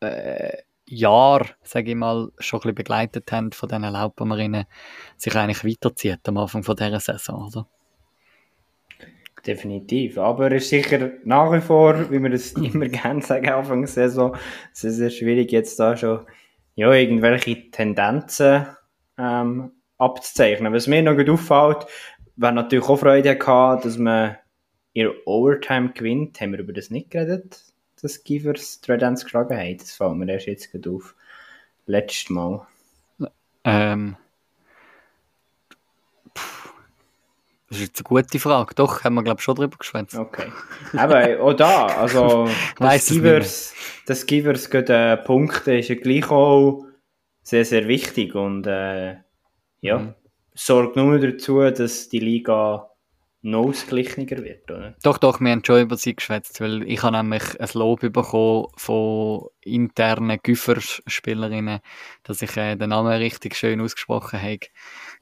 äh, 0.00 0.56
Jahre, 0.86 1.50
sage 1.62 1.90
ich 1.90 1.96
mal, 1.96 2.30
schon 2.38 2.58
ein 2.58 2.60
bisschen 2.60 2.74
begleitet 2.74 3.30
haben 3.30 3.52
von 3.52 3.68
diesen 3.68 3.82
Laubbaumerinnen, 3.82 4.64
sich 5.16 5.34
eigentlich 5.36 5.64
weiterzieht 5.64 6.26
am 6.26 6.38
Anfang 6.38 6.62
von 6.62 6.76
dieser 6.76 7.00
Saison, 7.00 7.46
oder? 7.46 7.68
Definitiv, 9.46 10.18
aber 10.18 10.50
es 10.52 10.64
ist 10.64 10.70
sicher 10.70 11.10
nach 11.24 11.52
wie 11.52 11.60
vor, 11.60 12.10
wie 12.10 12.20
wir 12.20 12.30
das 12.30 12.52
immer 12.52 12.88
gerne 12.88 13.22
sagen, 13.22 13.50
Anfang 13.50 13.82
der 13.82 13.88
Saison, 13.88 14.36
es 14.72 14.82
ist 14.82 14.96
sehr 14.96 15.10
schwierig 15.10 15.52
jetzt 15.52 15.78
da 15.78 15.96
schon 15.96 16.26
ja, 16.74 16.92
irgendwelche 16.92 17.70
Tendenzen 17.70 18.66
ähm, 19.18 19.72
abzuzeichnen. 19.98 20.72
Was 20.72 20.86
mir 20.86 21.02
noch 21.02 21.16
gut 21.16 21.28
auffällt, 21.28 21.86
wer 22.36 22.52
natürlich 22.52 22.88
auch 22.88 22.98
Freude 22.98 23.36
gehabt, 23.36 23.84
dass 23.84 23.98
man 23.98 24.36
ihr 24.94 25.14
Overtime 25.26 25.90
gewinnt, 25.90 26.40
haben 26.40 26.52
wir 26.52 26.60
über 26.60 26.72
das 26.72 26.90
nicht 26.90 27.10
geredet, 27.10 27.62
dass 28.00 28.24
Givers 28.24 28.80
Red 28.88 29.00
geschlagen 29.00 29.56
haben. 29.56 29.78
Das 29.78 29.92
fällt 29.92 30.14
mir 30.14 30.32
erst 30.32 30.46
jetzt 30.46 30.72
gut 30.72 30.88
auf. 30.88 31.14
Letztes 31.86 32.30
Mal. 32.30 32.66
Ähm. 33.64 34.16
Das 37.68 37.78
ist 37.78 37.88
jetzt 37.88 37.98
eine 37.98 38.22
gute 38.22 38.38
Frage. 38.38 38.74
Doch, 38.74 39.04
haben 39.04 39.14
wir, 39.14 39.22
glaube 39.22 39.40
ich, 39.40 39.44
schon 39.44 39.54
drüber 39.54 39.76
geschwätzt. 39.76 40.16
Okay. 40.16 40.50
Aber 40.96 41.40
auch 41.40 41.52
da, 41.52 41.86
also, 41.86 42.48
das 42.78 43.08
Givers, 43.08 43.74
das 44.06 44.24
Givers 44.24 44.66
äh, 44.68 45.16
Punkte 45.18 45.78
ist 45.78 45.88
ja 45.88 45.96
gleich 45.96 46.30
auch 46.30 46.86
sehr, 47.42 47.66
sehr 47.66 47.86
wichtig 47.86 48.34
und 48.34 48.66
äh, 48.66 49.16
ja, 49.80 49.98
mhm. 49.98 50.14
sorgt 50.54 50.96
nur 50.96 51.18
dazu, 51.18 51.60
dass 51.70 52.08
die 52.08 52.18
Liga 52.20 52.88
noch 53.42 53.68
ausgeglichener 53.68 54.42
wird, 54.42 54.70
oder? 54.70 54.94
Doch, 55.02 55.18
doch, 55.18 55.40
wir 55.40 55.50
haben 55.52 55.64
schon 55.64 55.82
über 55.82 55.96
sie 55.96 56.16
geschwätzt, 56.16 56.60
weil 56.60 56.82
ich 56.82 57.02
habe 57.02 57.16
nämlich 57.16 57.60
ein 57.60 57.68
Lob 57.74 58.00
bekommen 58.00 58.66
von 58.76 59.46
internen 59.60 60.38
Güffer-Spielerinnen, 60.42 61.80
dass 62.24 62.42
ich 62.42 62.56
äh, 62.56 62.76
den 62.76 62.90
Namen 62.90 63.12
richtig 63.12 63.54
schön 63.54 63.80
ausgesprochen 63.80 64.42
habe. 64.42 64.66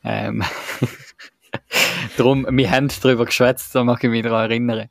Ähm 0.02 0.42
Darum, 2.16 2.46
wir 2.50 2.70
haben 2.70 2.88
darüber 3.02 3.24
geschwätzt, 3.24 3.74
da 3.74 3.84
mag 3.84 4.02
ich 4.02 4.10
mich 4.10 4.22
daran 4.22 4.50
erinnern. 4.50 4.88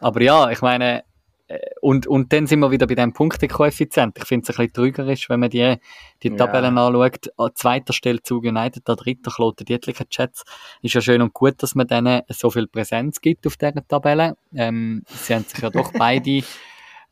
Aber 0.00 0.22
ja, 0.22 0.50
ich 0.50 0.60
meine, 0.62 1.04
und, 1.80 2.06
und 2.06 2.32
dann 2.32 2.46
sind 2.46 2.60
wir 2.60 2.70
wieder 2.70 2.86
bei 2.86 2.94
dem 2.94 3.12
Punktekoeffizient. 3.12 4.16
Ich 4.18 4.24
finde 4.24 4.44
es 4.44 4.50
ein 4.50 4.66
bisschen 4.66 4.72
trügerisch, 4.72 5.28
wenn 5.28 5.40
man 5.40 5.50
die, 5.50 5.76
die 6.22 6.30
Tabellen 6.30 6.76
ja. 6.76 6.86
anschaut. 6.86 7.32
An 7.36 7.50
zweiter 7.54 7.92
Stelle 7.92 8.22
zu 8.22 8.38
United, 8.38 8.88
an 8.88 8.96
dritter 8.96 9.30
Kloten 9.30 9.64
Dietlicher 9.64 10.08
Chats. 10.08 10.44
Ist 10.82 10.94
ja 10.94 11.00
schön 11.00 11.22
und 11.22 11.34
gut, 11.34 11.62
dass 11.62 11.74
man 11.74 11.88
denen 11.88 12.22
so 12.28 12.50
viel 12.50 12.68
Präsenz 12.68 13.20
gibt 13.20 13.46
auf 13.46 13.56
dieser 13.56 13.86
Tabelle. 13.86 14.36
Ähm, 14.54 15.02
sie 15.08 15.34
haben 15.34 15.44
sich 15.44 15.58
ja 15.60 15.70
doch 15.70 15.92
beide 15.98 16.42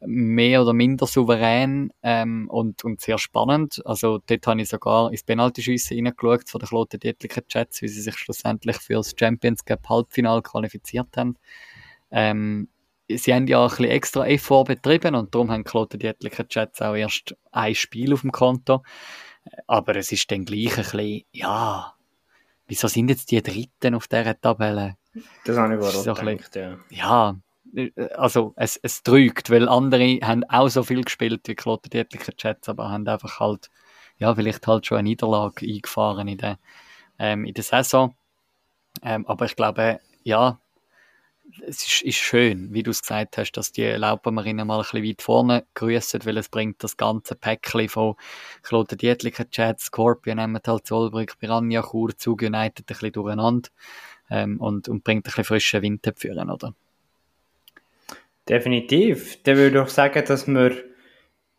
mehr 0.00 0.62
oder 0.62 0.72
minder 0.72 1.06
souverän 1.06 1.92
ähm, 2.04 2.48
und, 2.48 2.84
und 2.84 3.00
sehr 3.00 3.18
spannend. 3.18 3.82
Also 3.84 4.20
dort 4.24 4.46
habe 4.46 4.62
ich 4.62 4.68
sogar 4.68 5.10
ins 5.10 5.24
Penaltyschiessen 5.24 5.96
reingeschaut 5.96 6.48
von 6.48 6.60
den 6.60 6.68
Kloten 6.68 7.00
Dietlicher 7.00 7.44
Chats, 7.48 7.82
wie 7.82 7.88
sie 7.88 8.02
sich 8.02 8.16
schlussendlich 8.16 8.76
für 8.76 8.94
das 8.94 9.14
Champions 9.18 9.64
Cup 9.64 9.88
Halbfinale 9.88 10.42
qualifiziert 10.42 11.16
haben. 11.16 11.36
Ähm, 12.12 12.68
sie 13.08 13.34
haben 13.34 13.46
ja 13.46 13.62
ein 13.62 13.68
bisschen 13.68 13.84
extra 13.86 14.26
Effort 14.26 14.64
betrieben 14.64 15.14
und 15.14 15.34
darum 15.34 15.50
haben 15.50 15.64
Kloten 15.64 15.98
die 15.98 16.06
etlichen 16.06 16.48
Chats 16.48 16.82
auch 16.82 16.94
erst 16.94 17.36
ein 17.52 17.74
Spiel 17.74 18.12
auf 18.12 18.22
dem 18.22 18.32
Konto. 18.32 18.82
Aber 19.66 19.96
es 19.96 20.12
ist 20.12 20.30
dann 20.30 20.44
gleich 20.44 20.76
ein 20.76 20.84
bisschen, 20.84 21.24
ja, 21.32 21.94
wieso 22.66 22.88
sind 22.88 23.08
jetzt 23.08 23.30
die 23.30 23.42
Dritten 23.42 23.94
auf 23.94 24.08
dieser 24.08 24.38
Tabelle? 24.38 24.96
Das 25.44 25.56
habe 25.56 25.74
ich 25.74 25.80
auch 25.80 25.90
so 25.90 26.14
gedacht, 26.14 26.54
ja. 26.54 26.78
Ja, 26.90 27.36
also 28.16 28.52
es, 28.56 28.78
es 28.82 29.02
trügt, 29.02 29.50
weil 29.50 29.68
andere 29.68 30.18
haben 30.22 30.44
auch 30.44 30.68
so 30.68 30.82
viel 30.82 31.02
gespielt 31.02 31.42
wie 31.46 31.54
Kloten 31.54 31.90
die 31.90 31.98
etlichen 31.98 32.36
Chats, 32.36 32.68
aber 32.68 32.90
haben 32.90 33.06
einfach 33.08 33.40
halt, 33.40 33.70
ja, 34.18 34.34
vielleicht 34.34 34.66
halt 34.66 34.86
schon 34.86 34.98
eine 34.98 35.08
Niederlage 35.08 35.66
eingefahren 35.66 36.28
in 36.28 36.38
den 36.38 36.56
ähm, 37.18 37.44
in 37.44 37.54
der 37.54 37.64
Saison. 37.64 38.14
Ähm, 39.02 39.26
aber 39.26 39.46
ich 39.46 39.56
glaube, 39.56 40.00
ja, 40.22 40.60
es 41.66 41.86
ist, 41.86 42.02
ist, 42.02 42.16
schön, 42.16 42.72
wie 42.72 42.82
du 42.82 42.90
es 42.90 43.02
gesagt 43.02 43.38
hast, 43.38 43.52
dass 43.52 43.72
die 43.72 43.84
Laupermarinnen 43.84 44.66
mal 44.66 44.78
ein 44.78 44.82
bisschen 44.82 45.04
weit 45.04 45.22
vorne 45.22 45.64
grüßen, 45.74 46.24
weil 46.24 46.36
es 46.38 46.48
bringt 46.48 46.82
das 46.82 46.96
ganze 46.96 47.34
Päckchen 47.34 47.88
von 47.88 48.14
Kloten 48.62 48.98
Dietliker, 48.98 49.48
Chat, 49.48 49.80
Scorpion, 49.80 50.38
Emmental, 50.38 50.82
Zollbrück, 50.82 51.38
Piranha, 51.38 51.82
Chur, 51.82 52.16
Zug 52.16 52.42
United 52.42 52.80
ein 52.80 52.84
bisschen 52.86 53.12
durcheinander 53.12 53.68
ähm, 54.30 54.60
und, 54.60 54.88
und 54.88 55.04
bringt 55.04 55.20
ein 55.20 55.30
bisschen 55.30 55.44
frischen 55.44 55.82
Wind 55.82 56.12
führen, 56.16 56.50
oder? 56.50 56.74
Definitiv. 58.48 59.42
Dann 59.42 59.56
würde 59.56 59.82
ich 59.82 59.90
sagen, 59.90 60.24
dass 60.26 60.46
wir 60.46 60.88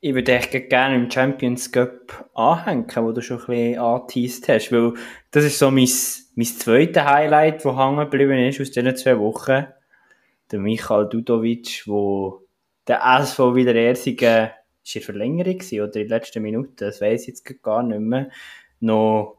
ich 0.01 0.13
würde 0.13 0.31
echt 0.31 0.51
gerne 0.69 0.95
im 0.95 1.11
Champions 1.11 1.71
Cup 1.71 2.29
anhängen, 2.33 2.87
wo 2.95 3.11
du 3.11 3.21
schon 3.21 3.39
ein 3.39 3.45
bisschen 3.47 3.79
angeteased 3.79 4.47
hast, 4.47 4.71
weil 4.71 4.93
das 5.31 5.43
ist 5.43 5.59
so 5.59 5.71
mein, 5.71 5.89
mein 6.35 6.45
zweites 6.45 7.03
Highlight, 7.03 7.65
das 7.65 7.75
hängen 7.75 7.97
geblieben 7.97 8.39
ist 8.39 8.61
aus 8.61 8.71
diesen 8.71 8.95
zwei 8.95 9.19
Wochen. 9.19 9.67
Der 10.51 10.59
Michael 10.59 11.07
Dudovic, 11.09 11.83
wo 11.85 12.41
der 12.87 13.01
SV 13.03 13.55
wieder 13.55 13.75
Ersingen, 13.75 14.49
ist 14.83 14.95
in 14.95 15.01
Verlängerung 15.01 15.59
oder 15.59 15.83
in 15.83 15.91
den 15.91 16.07
letzten 16.07 16.41
Minuten, 16.41 16.75
das 16.77 17.01
weiß 17.01 17.21
ich 17.21 17.27
jetzt 17.27 17.63
gar 17.63 17.83
nicht 17.83 17.99
mehr, 17.99 18.29
noch, 18.79 19.37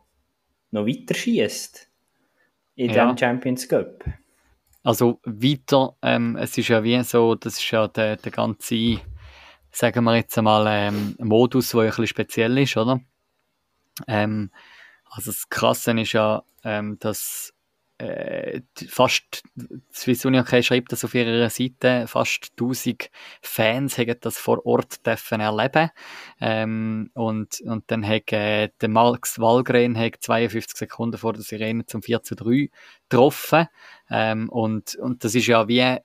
noch 0.70 0.86
weiter 0.86 1.14
schießt 1.14 1.88
in 2.76 2.90
ja. 2.90 3.06
dem 3.06 3.18
Champions 3.18 3.68
Cup. 3.68 4.04
Also 4.82 5.20
weiter, 5.24 5.96
ähm, 6.02 6.36
es 6.36 6.56
ist 6.56 6.68
ja 6.68 6.82
wie 6.82 7.02
so, 7.02 7.34
das 7.34 7.54
ist 7.54 7.70
ja 7.70 7.88
der, 7.88 8.16
der 8.16 8.32
ganze 8.32 9.00
sagen 9.72 10.04
wir 10.04 10.16
jetzt 10.16 10.36
einmal, 10.36 10.66
ähm, 10.68 11.16
Modus, 11.18 11.70
der 11.70 11.80
ein 11.80 11.86
bisschen 11.88 12.06
speziell 12.06 12.58
ist, 12.58 12.76
oder? 12.76 13.00
Ähm, 14.06 14.50
also 15.04 15.30
das 15.30 15.48
Krasse 15.48 15.92
ist 16.00 16.12
ja, 16.12 16.42
ähm, 16.64 16.98
dass 16.98 17.52
äh, 18.00 18.62
fast, 18.88 19.42
Swiss 19.92 20.24
Union 20.24 20.46
schreibt 20.46 20.92
das 20.92 21.04
auf 21.04 21.14
ihrer 21.14 21.50
Seite, 21.50 22.06
fast 22.06 22.52
1000 22.52 23.10
Fans 23.42 23.98
haben 23.98 24.16
das 24.20 24.38
vor 24.38 24.64
Ort 24.64 25.06
dürfen 25.06 25.40
erleben 25.40 25.90
ähm, 26.40 27.10
und, 27.14 27.60
und 27.60 27.84
dann 27.90 28.06
hat 28.06 28.32
äh, 28.32 28.70
der 28.80 28.88
Max 28.88 29.38
Walgren 29.38 29.98
hat 29.98 30.16
52 30.20 30.78
Sekunden 30.78 31.18
vor 31.18 31.34
der 31.34 31.42
Sirene 31.42 31.84
zum 31.84 32.02
4 32.02 32.22
zu 32.22 32.36
3 32.36 32.70
getroffen 33.08 33.66
ähm, 34.10 34.48
und, 34.48 34.94
und 34.96 35.22
das 35.22 35.34
ist 35.34 35.46
ja 35.46 35.68
wie, 35.68 35.98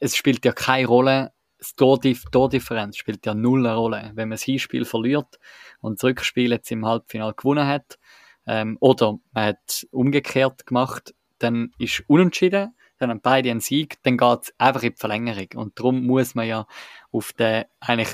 es 0.00 0.16
spielt 0.16 0.44
ja 0.44 0.52
keine 0.52 0.88
Rolle, 0.88 1.32
das 1.58 1.74
Tordifferenz 1.74 2.96
spielt 2.96 3.24
ja 3.26 3.34
null 3.34 3.66
Rolle. 3.66 4.12
Wenn 4.14 4.30
man 4.30 4.36
das 4.36 4.42
Hinspiel 4.42 4.86
verliert 4.86 5.38
und 5.80 5.98
das 5.98 6.04
Rückspiel 6.04 6.52
jetzt 6.52 6.70
im 6.72 6.86
Halbfinale 6.86 7.34
gewonnen 7.34 7.66
hat, 7.66 7.98
ähm, 8.46 8.78
oder 8.80 9.18
man 9.32 9.48
hat 9.48 9.86
umgekehrt 9.90 10.66
gemacht, 10.66 11.14
dann 11.40 11.72
ist 11.78 12.04
unentschieden, 12.06 12.74
dann 12.98 13.10
haben 13.10 13.20
beide 13.20 13.50
einen 13.50 13.60
Sieg, 13.60 13.96
dann 14.02 14.16
geht 14.16 14.38
es 14.42 14.54
einfach 14.58 14.82
in 14.82 14.92
die 14.92 14.98
Verlängerung. 14.98 15.48
Und 15.56 15.78
darum 15.78 16.06
muss 16.06 16.34
man 16.34 16.46
ja 16.46 16.66
auf 17.10 17.32
den 17.32 17.64
eigentlich 17.80 18.10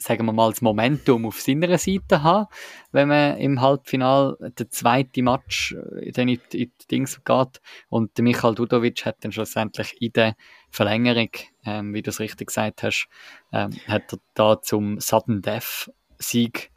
sagen 0.00 0.24
wir 0.24 0.32
mal, 0.32 0.50
das 0.50 0.62
Momentum 0.62 1.26
auf 1.26 1.40
seiner 1.40 1.76
Seite 1.76 2.22
haben, 2.22 2.46
wenn 2.90 3.08
man 3.08 3.36
im 3.36 3.60
Halbfinal 3.60 4.36
den 4.40 4.70
zweiten 4.70 5.24
Match 5.24 5.72
äh, 5.72 6.10
dann 6.12 6.28
in, 6.28 6.40
in 6.52 6.72
die 6.80 6.86
Dings 6.90 7.22
geht. 7.22 7.60
Und 7.88 8.16
der 8.16 8.24
Michael 8.24 8.54
Dudovic 8.54 9.04
hat 9.04 9.16
dann 9.20 9.32
schlussendlich 9.32 10.00
in 10.00 10.12
der 10.14 10.36
Verlängerung, 10.70 11.30
ähm, 11.66 11.92
wie 11.92 12.02
du 12.02 12.10
es 12.10 12.20
richtig 12.20 12.48
gesagt 12.48 12.82
hast, 12.82 13.08
ähm, 13.52 13.72
hat 13.86 14.12
er 14.12 14.18
da 14.34 14.62
zum 14.62 14.98
Sudden 15.00 15.42
Death 15.42 15.92
Sieg 16.18 16.70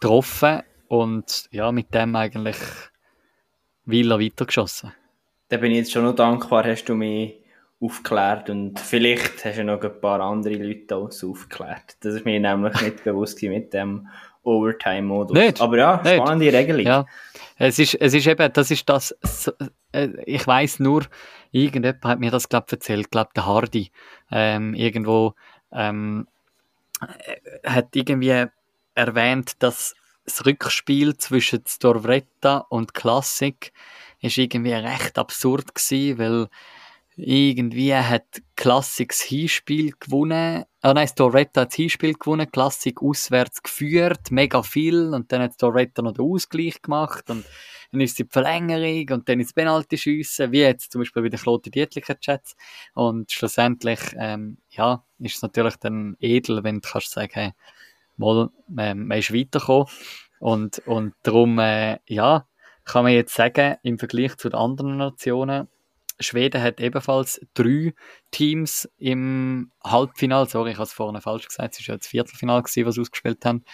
getroffen 0.00 0.62
und 0.88 1.46
ja, 1.52 1.70
mit 1.70 1.94
dem 1.94 2.16
eigentlich 2.16 2.58
Wieler 3.84 4.20
weitergeschossen. 4.20 4.92
Da 5.48 5.56
bin 5.56 5.72
ich 5.72 5.78
jetzt 5.78 5.92
schon 5.92 6.04
noch 6.04 6.14
dankbar, 6.14 6.64
hast 6.64 6.84
du 6.84 6.94
mich 6.94 7.34
aufgeklärt 7.80 8.48
und 8.48 8.78
vielleicht 8.78 9.44
hast 9.44 9.58
du 9.58 9.64
noch 9.64 9.82
ein 9.82 10.00
paar 10.00 10.20
andere 10.20 10.54
Leute 10.54 10.96
auch 10.96 11.10
aufgeklärt. 11.10 11.96
Das 12.00 12.14
ist 12.14 12.24
mir 12.24 12.38
nämlich 12.38 12.80
nicht 12.80 13.04
bewusst 13.04 13.42
mit 13.42 13.74
dem 13.74 14.08
Overtime-Modus. 14.44 15.36
Nicht, 15.36 15.60
Aber 15.60 15.76
ja, 15.76 15.98
spannende 15.98 16.46
nicht. 16.46 16.54
Regelung. 16.54 16.86
Ja. 16.86 17.06
Es 17.58 17.78
ist, 17.78 17.94
es 17.94 18.14
ist 18.14 18.26
eben, 18.26 18.52
das 18.52 18.70
ist 18.70 18.88
das, 18.88 19.14
äh, 19.92 20.08
ich 20.26 20.46
weiß 20.46 20.80
nur, 20.80 21.02
irgendjemand 21.50 22.04
hat 22.04 22.20
mir 22.20 22.30
das, 22.30 22.48
glaube 22.48 22.66
ich, 22.68 22.72
erzählt, 22.72 23.10
glaube 23.10 23.30
der 23.36 23.46
Hardy, 23.46 23.90
ähm, 24.30 24.74
irgendwo, 24.74 25.34
ähm, 25.72 26.26
äh, 27.00 27.68
hat 27.68 27.94
irgendwie 27.94 28.46
erwähnt, 28.94 29.62
dass 29.62 29.94
das 30.24 30.44
Rückspiel 30.46 31.16
zwischen 31.16 31.64
Storvretta 31.66 32.58
und 32.68 32.94
Classic 32.94 33.72
ist 34.20 34.38
irgendwie 34.38 34.72
recht 34.72 35.18
absurd 35.18 35.74
gewesen, 35.74 36.18
weil 36.18 36.48
irgendwie 37.16 37.94
hat 37.94 38.24
Klassik 38.56 39.10
das 39.10 39.20
Hinspiel 39.20 39.92
gewonnen. 39.98 40.64
Ah 40.80 40.94
nein, 40.94 41.08
Storetta 41.08 41.62
hat 41.62 41.68
das 41.68 41.76
Hinspiel 41.76 42.14
gewonnen, 42.14 42.50
Klassik 42.50 43.02
auswärts 43.02 43.62
geführt, 43.62 44.30
mega 44.30 44.62
viel. 44.62 45.12
Und 45.12 45.30
dann 45.30 45.42
hat 45.42 45.54
Storetta 45.54 46.02
noch 46.02 46.12
den 46.12 46.24
Ausgleich 46.24 46.80
gemacht. 46.80 47.28
Und 47.28 47.44
dann 47.90 48.00
ist 48.00 48.18
die 48.18 48.24
Verlängerung 48.24 49.18
und 49.18 49.28
dann 49.28 49.40
ist 49.40 49.54
Penalty 49.54 49.98
schiessen, 49.98 50.52
wie 50.52 50.60
jetzt 50.60 50.92
zum 50.92 51.02
Beispiel 51.02 51.22
bei 51.22 51.28
den 51.28 51.38
Klote 51.38 51.70
Dietlicher 51.70 52.18
Chats. 52.18 52.56
Und 52.94 53.30
schlussendlich, 53.30 54.00
ähm, 54.16 54.56
ja, 54.70 55.04
ist 55.18 55.36
es 55.36 55.42
natürlich 55.42 55.76
dann 55.76 56.16
edel, 56.18 56.64
wenn 56.64 56.80
du 56.80 56.88
kannst 56.88 57.10
sagen, 57.10 57.32
hey, 57.34 57.52
mal, 58.16 58.50
ähm, 58.78 59.06
man 59.06 59.18
ist 59.18 59.32
weitergekommen. 59.32 59.86
Und, 60.40 60.80
und 60.86 61.14
darum, 61.22 61.58
äh, 61.58 61.98
ja, 62.06 62.46
kann 62.84 63.04
man 63.04 63.12
jetzt 63.12 63.34
sagen, 63.34 63.76
im 63.82 63.98
Vergleich 63.98 64.36
zu 64.36 64.48
den 64.48 64.58
anderen 64.58 64.96
Nationen, 64.96 65.68
Schweden 66.22 66.62
hat 66.62 66.80
ebenfalls 66.80 67.40
drei 67.54 67.94
Teams 68.30 68.88
im 68.98 69.70
Halbfinale. 69.82 70.46
Sorry, 70.46 70.70
ich 70.70 70.76
habe 70.76 70.84
es 70.84 70.92
vorne 70.92 71.20
falsch 71.20 71.48
gesagt. 71.48 71.74
Es 71.78 71.88
war 71.88 71.94
ja 71.94 71.98
das 71.98 72.06
Viertelfinale, 72.06 72.62
gewesen, 72.62 72.86
was 72.86 72.94
sie 72.94 73.00
ausgespielt 73.00 73.44
haben. 73.44 73.64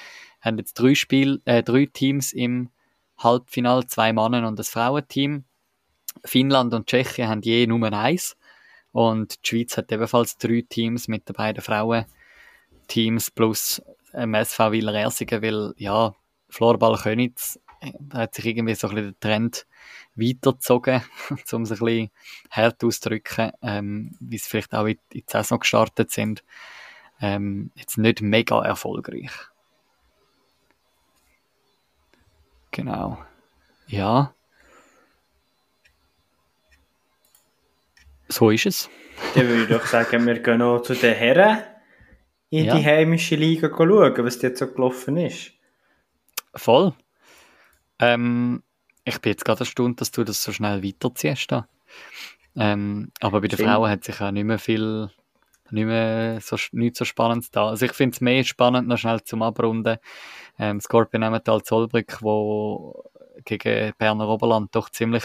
Haben 0.41 0.59
jetzt 0.59 0.75
drei, 0.75 0.95
Spiel, 0.95 1.41
äh, 1.45 1.63
drei 1.63 1.87
Teams 1.87 2.33
im 2.33 2.71
Halbfinale, 3.19 3.87
zwei 3.87 4.13
Männer 4.13 4.47
und 4.47 4.59
das 4.59 4.69
Frauenteam. 4.69 5.45
Finnland 6.25 6.75
und 6.75 6.87
Tschechien 6.87 7.29
haben 7.29 7.43
je 7.43 7.67
Nummer 7.67 7.93
eins. 7.93 8.37
Und 8.93 9.45
die 9.45 9.49
Schweiz 9.49 9.77
hat 9.77 9.93
ebenfalls 9.93 10.39
drei 10.39 10.65
Teams 10.69 11.09
mit 11.09 11.29
den 11.29 11.35
beiden 11.35 11.63
Frauenteams 11.63 13.31
plus 13.31 13.83
ähm, 14.15 14.35
SV 14.35 14.73
Wieler 14.73 14.95
Ersingen, 14.95 15.43
weil 15.43 15.75
ja, 15.77 16.15
Florball 16.49 16.97
Könitz 16.97 17.59
da 17.81 18.19
hat 18.19 18.35
sich 18.35 18.47
irgendwie 18.47 18.75
so 18.75 18.89
ein 18.89 18.95
bisschen 18.95 19.17
der 19.21 19.21
Trend 19.21 19.67
weitergezogen, 20.15 21.03
um 21.53 21.63
es 21.63 21.71
ein 21.73 21.79
bisschen 21.79 22.11
hart 22.51 22.83
auszudrücken, 22.83 23.53
ähm, 23.63 24.17
wie 24.21 24.39
sie 24.39 24.49
vielleicht 24.49 24.75
auch 24.75 24.87
in, 24.87 24.99
in 25.13 25.21
die 25.21 25.25
Saison 25.27 25.61
gestartet 25.61 26.11
sind. 26.11 26.43
Ähm, 27.21 27.71
jetzt 27.75 27.99
nicht 27.99 28.21
mega 28.21 28.65
erfolgreich. 28.65 29.31
Genau. 32.71 33.19
Ja. 33.87 34.35
So 38.29 38.51
ist 38.51 38.67
es. 38.67 38.91
Dann 39.35 39.49
würde 39.49 39.63
ich 39.63 39.69
doch 39.69 39.87
sagen, 39.87 40.27
wir 40.27 40.39
gehen 40.41 40.59
noch 40.59 40.81
zu 40.83 40.95
den 40.95 41.15
Herren 41.15 41.65
in 42.51 42.65
ja. 42.65 42.77
die 42.77 42.85
heimische 42.85 43.37
Liga 43.37 43.69
schauen, 43.69 44.15
was 44.25 44.41
jetzt 44.43 44.59
so 44.59 44.67
gelaufen 44.67 45.17
ist. 45.17 45.53
Voll. 46.55 46.95
Ähm, 47.99 48.63
ich 49.05 49.21
bin 49.21 49.31
jetzt 49.31 49.45
gerade 49.45 49.61
erstaunt, 49.61 50.01
dass 50.01 50.11
du 50.11 50.25
das 50.25 50.43
so 50.43 50.53
schnell 50.53 50.83
weiterziehst. 50.83 51.53
Da. 51.53 51.69
Ähm, 52.57 53.13
aber 53.21 53.41
bei 53.41 53.49
den 53.49 53.57
Stimmt. 53.57 53.71
Frauen 53.71 53.91
hat 53.91 54.05
sich 54.05 54.21
auch 54.21 54.31
nicht 54.31 54.45
mehr 54.45 54.59
viel, 54.59 55.11
nicht 55.71 55.85
mehr 55.85 56.41
so, 56.41 56.57
nicht 56.73 56.97
so 56.97 57.05
spannend 57.05 57.55
da. 57.55 57.69
Also 57.69 57.87
ich 57.87 57.93
finde 57.93 58.15
es 58.15 58.21
mehr 58.21 58.45
spannend, 58.45 58.89
noch 58.89 58.99
schnell 58.99 59.23
zum 59.23 59.43
Abrunden. 59.43 59.99
Ähm, 60.59 60.81
Scorpion 60.81 61.23
Emmental 61.23 61.63
Zollbrück, 61.63 62.19
wo 62.23 63.05
gegen 63.45 63.93
Berner 63.99 64.29
Oberland 64.29 64.75
doch 64.75 64.91
ziemlich 64.91 65.25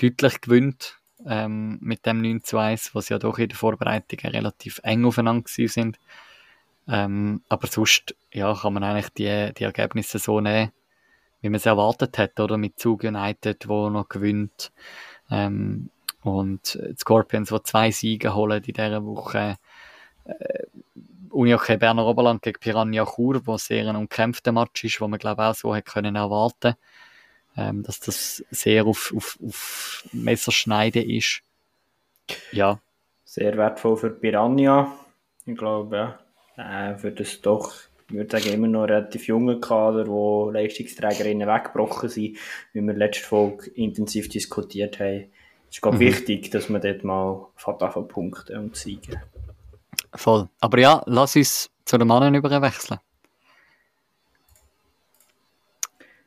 deutlich 0.00 0.40
gewinnt, 0.40 0.98
ähm, 1.26 1.78
mit 1.80 2.06
dem 2.06 2.20
9 2.20 2.42
zu 2.42 2.58
1, 2.58 2.94
was 2.94 3.08
ja 3.08 3.18
doch 3.18 3.38
in 3.38 3.48
der 3.48 3.56
Vorbereitung 3.56 4.18
relativ 4.30 4.80
eng 4.82 5.04
aufeinander 5.04 5.48
sind. 5.48 5.98
Ähm, 6.88 7.42
aber 7.48 7.66
sonst, 7.66 8.14
ja, 8.32 8.54
kann 8.54 8.74
man 8.74 8.84
eigentlich 8.84 9.10
die, 9.10 9.52
die 9.54 9.64
Ergebnisse 9.64 10.18
so 10.18 10.40
nehmen 10.40 10.72
wie 11.40 11.50
man 11.50 11.56
es 11.56 11.66
erwartet 11.66 12.18
hat, 12.18 12.40
oder? 12.40 12.56
Mit 12.56 12.78
Zug 12.78 13.04
United, 13.04 13.68
wo 13.68 13.88
noch 13.88 14.08
gewinnt. 14.08 14.72
Ähm, 15.30 15.90
und 16.22 16.74
die 16.74 16.96
Scorpions, 16.96 17.50
die 17.50 17.62
zwei 17.62 17.90
Siege 17.90 18.34
holen 18.34 18.62
in 18.64 18.74
dieser 18.74 19.04
Woche. 19.04 19.56
Äh, 20.24 20.64
Unihockey 21.30 21.76
Berner 21.76 22.06
Oberland 22.06 22.42
gegen 22.42 22.58
Piranha 22.58 23.04
Chur, 23.04 23.46
wo 23.46 23.56
sehr 23.58 23.86
ein 23.86 23.96
umkämpfter 23.96 24.52
Match 24.52 24.82
ist, 24.84 25.00
wo 25.00 25.06
man 25.06 25.18
glaube 25.18 25.44
auch 25.44 25.54
so 25.54 25.74
hätte 25.74 25.92
können 25.92 26.16
erwarten, 26.16 26.74
ähm, 27.56 27.82
dass 27.82 28.00
das 28.00 28.44
sehr 28.50 28.86
auf, 28.86 29.12
auf, 29.14 29.38
auf 29.46 30.04
Messerschneide 30.12 31.02
ist. 31.02 31.42
Ja. 32.50 32.80
Sehr 33.24 33.56
wertvoll 33.56 33.96
für 33.96 34.10
Piranha. 34.10 34.92
Ich 35.44 35.56
glaube, 35.56 35.96
ja. 35.96 36.18
Äh, 36.56 36.96
für 36.96 37.12
das 37.12 37.40
doch 37.40 37.72
ich 38.08 38.14
würde 38.14 38.38
sagen, 38.38 38.54
immer 38.54 38.68
noch 38.68 38.84
relativ 38.84 39.26
junger 39.26 39.60
Kader, 39.60 40.06
wo 40.06 40.50
Leistungsträgerinnen 40.50 41.48
weggebrochen 41.48 42.08
sind, 42.08 42.38
wie 42.72 42.80
wir 42.80 42.94
letzte 42.94 43.24
Folge 43.24 43.70
intensiv 43.70 44.28
diskutiert 44.28 45.00
haben. 45.00 45.28
Es 45.68 45.76
ist, 45.76 45.82
glaube 45.82 45.96
mhm. 45.96 46.00
wichtig, 46.00 46.50
dass 46.50 46.68
man 46.68 46.80
dort 46.80 47.02
mal 47.02 47.48
von 47.56 48.08
Punkten 48.08 48.58
und 48.58 48.76
Siegen. 48.76 49.20
Voll. 50.14 50.48
Aber 50.60 50.78
ja, 50.78 51.02
lass 51.06 51.34
uns 51.34 51.70
zu 51.84 51.98
den 51.98 52.06
Mannen 52.06 52.34
überwechseln. 52.34 53.00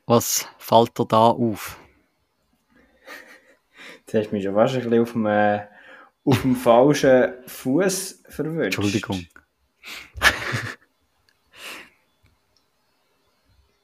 Was 0.04 0.46
fällt 0.58 0.98
dir 0.98 1.06
da 1.06 1.28
auf? 1.28 1.78
Jetzt 4.00 4.14
hast 4.14 4.30
du 4.30 4.34
mich 4.34 4.44
schon 4.44 4.54
fast 4.54 4.74
ein 4.74 4.82
bisschen 4.82 5.02
auf 5.02 5.12
dem, 5.12 5.26
äh, 5.26 5.66
auf 6.24 6.42
dem 6.42 6.56
falschen 6.56 7.32
Fuß 7.46 8.24
verwünscht. 8.28 8.76
Entschuldigung. 8.76 9.26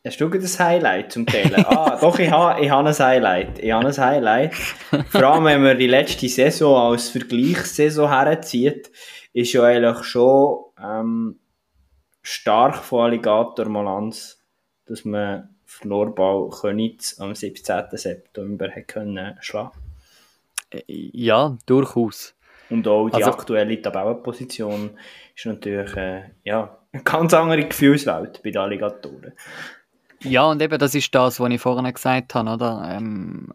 Hast 0.07 0.21
du 0.21 0.29
das 0.29 0.61
Highlight 0.61 1.11
zum 1.11 1.26
Teilen? 1.26 1.65
ah, 1.67 1.97
doch, 2.00 2.17
ich 2.21 2.31
habe 2.31 2.65
ich 2.65 2.71
ha 2.71 2.79
ein 2.79 2.87
Highlight. 2.87 3.59
Ich 3.59 3.73
habe 3.73 3.87
ein 3.87 3.97
Highlight. 3.97 4.55
Vor 4.55 5.25
allem, 5.25 5.45
wenn 5.47 5.62
man 5.62 5.76
die 5.76 5.88
letzte 5.88 6.29
Saison 6.29 6.93
als 6.93 7.09
Vergleichssaison 7.09 8.09
herzieht, 8.09 8.93
ist 9.33 9.53
ja 9.53 9.65
eigentlich 9.65 10.05
schon 10.05 10.59
ähm, 10.81 11.41
stark 12.23 12.76
von 12.76 13.07
Alligator 13.07 13.69
Malanz, 13.69 14.41
dass 14.87 15.05
man 15.05 15.49
Florball 15.65 16.50
Könitz 16.50 17.19
am 17.19 17.35
17. 17.35 17.87
September 17.93 18.69
können 18.83 19.37
schlagen 19.41 19.76
Ja, 20.87 21.59
durchaus. 21.67 22.36
Und 22.71 22.87
auch 22.89 23.09
die 23.09 23.23
also, 23.23 23.31
aktuelle 23.31 23.81
Tabellenposition 23.81 24.99
ist 25.35 25.47
natürlich 25.47 25.97
äh, 25.97 26.23
ja, 26.45 26.79
eine 26.93 27.03
ganz 27.03 27.33
andere 27.35 27.65
Gefühlswelt 27.67 28.43
bei 28.43 28.51
den 28.51 28.61
Alligatoren. 28.61 29.33
Ja, 30.23 30.47
und 30.47 30.61
eben 30.63 30.79
das 30.79 30.95
ist 30.95 31.15
das, 31.15 31.39
was 31.39 31.51
ich 31.51 31.61
vorhin 31.61 31.93
gesagt 31.93 32.35
habe, 32.35 32.51
oder? 32.51 32.89
Ähm, 32.91 33.53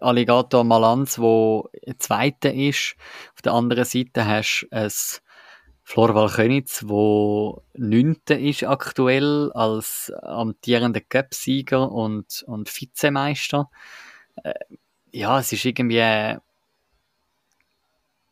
Alligator 0.00 0.64
Malanz, 0.64 1.18
wo 1.18 1.70
Zweiter 1.98 2.52
ist. 2.52 2.96
Auf 3.34 3.42
der 3.42 3.52
anderen 3.52 3.84
Seite 3.84 4.26
hast 4.26 4.66
du 4.70 4.76
ein 4.76 4.90
Florwal 5.82 6.28
Könitz, 6.28 6.84
wo 6.86 7.62
Neunter 7.74 8.38
ist 8.38 8.64
aktuell 8.64 9.52
als 9.52 10.12
amtierender 10.22 11.00
Cup-Sieger 11.00 11.90
und, 11.92 12.44
und 12.46 12.68
Vizemeister. 12.68 13.70
Äh, 14.42 14.54
ja, 15.12 15.38
es 15.38 15.52
ist 15.52 15.64
irgendwie, 15.64 16.38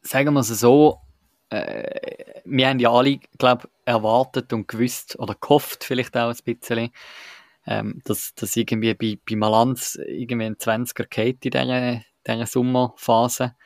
sagen 0.05 0.35
wir 0.35 0.41
es 0.41 0.49
so, 0.49 1.01
äh, 1.51 2.43
wir 2.45 2.69
haben 2.69 2.79
ja 2.79 2.93
alle, 2.93 3.19
glaube 3.39 3.69
erwartet 3.85 4.53
und 4.53 4.69
gewusst 4.69 5.19
oder 5.19 5.35
gehofft 5.35 5.85
vielleicht 5.85 6.17
auch 6.17 6.31
ein 6.31 6.39
bisschen, 6.45 6.91
ähm, 7.67 8.01
dass, 8.05 8.35
dass 8.35 8.57
irgendwie 8.57 8.95
bei, 8.95 9.19
bei 9.29 9.37
Malanz 9.37 9.99
irgendwie 10.07 10.47
ein 10.47 10.57
20er 10.57 11.07
geht 11.09 11.45
in 11.45 11.51
dieser, 11.51 12.03
dieser 12.27 12.47
Sommerphase. 12.47 13.57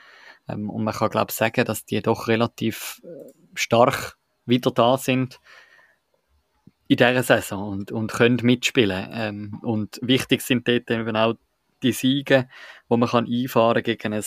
Ähm, 0.48 0.70
und 0.70 0.84
man 0.84 0.94
kann, 0.94 1.10
glaube 1.10 1.30
ich, 1.30 1.36
sagen, 1.36 1.64
dass 1.64 1.84
die 1.84 2.00
doch 2.00 2.28
relativ 2.28 3.00
äh, 3.04 3.32
stark 3.54 4.16
wieder 4.46 4.70
da 4.70 4.96
sind 4.96 5.40
in 6.86 6.96
dieser 6.96 7.22
Saison 7.22 7.68
und, 7.68 7.92
und 7.92 8.12
können 8.12 8.38
mitspielen. 8.42 9.08
Ähm, 9.12 9.60
und 9.62 9.98
wichtig 10.02 10.40
sind 10.40 10.66
dort 10.66 10.90
eben 10.90 11.16
auch 11.16 11.34
die 11.82 11.92
Siege, 11.92 12.48
wo 12.88 12.96
man 12.96 13.10
kann 13.10 13.26
einfahren 13.26 13.82
gegen 13.82 14.14
ein 14.14 14.24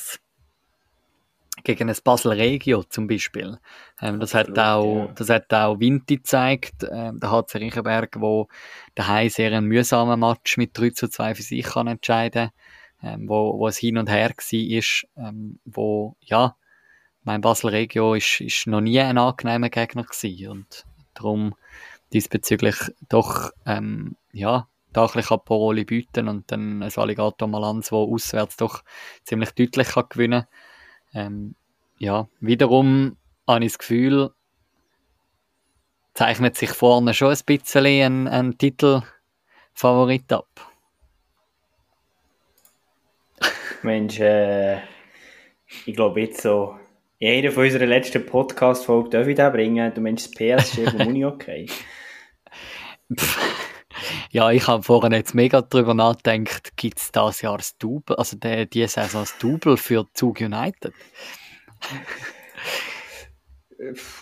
gegen 1.63 1.89
ein 1.89 1.95
Basel 2.03 2.33
Regio 2.33 2.83
zum 2.83 3.07
Beispiel. 3.07 3.59
Ähm, 4.01 4.19
das, 4.19 4.35
Absolut, 4.35 4.57
hat 4.57 4.65
auch, 4.65 4.95
ja. 4.95 5.13
das 5.15 5.29
hat 5.29 5.53
auch 5.53 5.79
Vinti 5.79 6.17
gezeigt, 6.17 6.85
ähm, 6.91 7.19
der 7.19 7.31
HC 7.31 7.57
Riechenberg, 7.57 8.17
wo 8.19 8.47
daheim 8.95 9.29
sehr 9.29 9.51
einen 9.51 9.67
mühsamen 9.67 10.19
Match 10.19 10.57
mit 10.57 10.77
3 10.77 10.89
zu 10.91 11.07
2 11.07 11.35
für 11.35 11.43
sich 11.43 11.63
kann 11.65 11.87
entscheiden 11.87 12.51
ähm, 13.03 13.27
wo, 13.27 13.57
wo 13.57 13.67
es 13.67 13.77
hin 13.77 13.97
und 13.97 14.09
her 14.09 14.29
war, 14.29 15.27
ähm, 15.27 15.59
wo, 15.65 16.15
ja, 16.21 16.55
mein 17.23 17.41
Basel 17.41 17.69
Regio 17.69 18.15
ist, 18.15 18.41
ist 18.41 18.67
noch 18.67 18.81
nie 18.81 18.99
ein 18.99 19.17
angenehmer 19.17 19.69
Gegner 19.69 20.03
gewesen 20.03 20.49
und 20.49 20.85
darum 21.13 21.55
diesbezüglich 22.13 22.75
doch, 23.09 23.51
ähm, 23.65 24.15
ja, 24.31 24.67
da 24.93 25.05
ein 25.05 25.11
bisschen 25.13 25.39
Paroli 25.45 25.85
bieten 25.85 26.27
und 26.27 26.51
dann 26.51 26.83
ein 26.83 26.91
Alligator 26.95 27.47
Malanz, 27.47 27.91
wo 27.91 28.13
auswärts 28.13 28.57
doch 28.57 28.83
ziemlich 29.23 29.51
deutlich 29.51 29.89
kann 29.89 30.09
gewinnen 30.09 30.45
ähm, 31.13 31.55
ja, 31.97 32.27
wiederum 32.39 33.17
habe 33.47 33.65
ich 33.65 33.71
das 33.71 33.79
Gefühl, 33.79 34.31
zeichnet 36.13 36.55
sich 36.55 36.71
vorne 36.71 37.13
schon 37.13 37.33
ein 37.33 37.39
bisschen 37.45 37.85
ein, 37.85 38.27
ein 38.27 38.57
Titelfavorit 38.57 40.31
ab. 40.31 40.47
Mensch, 43.83 44.19
äh, 44.19 44.77
ich 45.85 45.95
glaube 45.95 46.21
jetzt 46.21 46.41
so, 46.41 46.77
in 47.17 47.37
einer 47.37 47.51
von 47.51 47.63
unseren 47.63 47.89
letzten 47.89 48.25
Podcast-Folgen 48.25 49.11
darf 49.11 49.27
ich 49.27 49.35
den 49.35 49.51
bringen. 49.51 49.93
Du 49.93 50.01
meinst 50.01 50.25
das 50.25 50.31
PSG 50.31 50.89
vom 50.89 51.01
Uni 51.07 51.25
okay? 51.25 51.67
Ja, 54.31 54.51
ich 54.51 54.67
habe 54.67 54.83
vorhin 54.83 55.11
jetzt 55.11 55.35
mega 55.35 55.61
darüber 55.61 55.93
nachgedacht, 55.93 56.75
gibt 56.77 56.99
es 56.99 57.11
das 57.11 57.41
Jahr 57.41 57.57
das 57.57 57.77
Double, 57.77 58.15
also 58.15 58.37
die, 58.37 58.69
die 58.69 58.87
Saison 58.87 59.21
das 59.21 59.37
Double 59.37 59.77
für 59.77 60.07
Zug 60.13 60.41
United? 60.41 60.93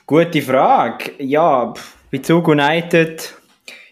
Gute 0.06 0.42
Frage. 0.42 1.12
Ja, 1.20 1.74
bei 2.12 2.18
Zug 2.20 2.48
United, 2.48 3.36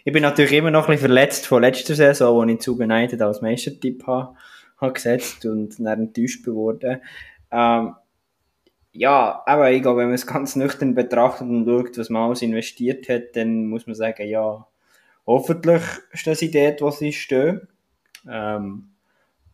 ich 0.06 0.14
bin 0.14 0.24
natürlich 0.24 0.54
immer 0.54 0.72
noch 0.72 0.88
ein 0.88 0.94
bisschen 0.94 1.08
verletzt 1.08 1.48
von 1.48 1.62
letzter 1.62 1.96
Saison, 1.96 2.36
wo 2.36 2.44
ich 2.44 2.60
Zug 2.60 2.80
United 2.80 3.22
als 3.22 3.42
Meistertipp 3.42 4.06
habe, 4.08 4.36
habe 4.80 4.94
gesetzt 4.94 5.46
und 5.46 5.78
dann 5.80 6.00
enttäuscht 6.00 6.46
geworden. 6.46 7.02
Ähm, 7.52 7.96
ja, 8.94 9.44
aber 9.46 9.72
ich 9.72 9.82
glaube, 9.82 10.00
wenn 10.00 10.08
man 10.08 10.16
es 10.16 10.26
ganz 10.26 10.56
nüchtern 10.56 10.96
betrachtet 10.96 11.48
und 11.48 11.66
schaut, 11.66 11.98
was 11.98 12.10
man 12.10 12.24
alles 12.24 12.42
investiert 12.42 13.08
hat, 13.10 13.36
dann 13.36 13.68
muss 13.68 13.86
man 13.86 13.96
sagen, 13.96 14.28
ja, 14.28 14.66
Hoffentlich 15.28 15.84
stehen 16.14 16.36
sie 16.36 16.50
dort, 16.50 16.82
wo 16.82 16.90
sie 16.90 17.12
stehen. 17.12 17.68
Ähm, 18.28 18.92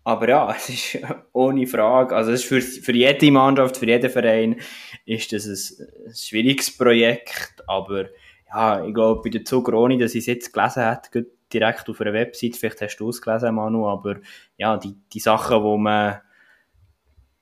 aber 0.03 0.29
ja, 0.29 0.51
es 0.55 0.69
ist 0.69 0.99
ohne 1.33 1.65
Frage, 1.67 2.15
also 2.15 2.31
es 2.31 2.41
ist 2.41 2.47
für, 2.47 2.62
für 2.62 2.93
jede 2.93 3.31
Mannschaft, 3.31 3.77
für 3.77 3.88
jeden 3.88 4.09
Verein 4.09 4.59
ist 5.05 5.33
das 5.33 5.47
ein, 5.47 5.88
ein 6.07 6.15
schwieriges 6.15 6.77
Projekt, 6.77 7.63
aber 7.67 8.05
ja, 8.49 8.86
ich 8.86 8.93
glaube, 8.93 9.21
bei 9.23 9.29
der 9.29 9.45
Zug, 9.45 9.69
ohne 9.69 9.97
dass 9.97 10.13
ich 10.13 10.19
es 10.19 10.25
jetzt 10.27 10.53
gelesen 10.53 10.83
habe, 10.83 11.25
direkt 11.51 11.89
auf 11.89 12.01
einer 12.01 12.13
Website, 12.13 12.55
vielleicht 12.55 12.81
hast 12.81 12.97
du 12.97 13.09
es 13.09 13.21
gelesen, 13.21 13.55
Manu, 13.55 13.88
aber 13.88 14.17
ja, 14.57 14.77
die, 14.77 14.95
die 15.12 15.19
Sachen, 15.19 15.63
wo 15.63 15.77
man 15.77 16.19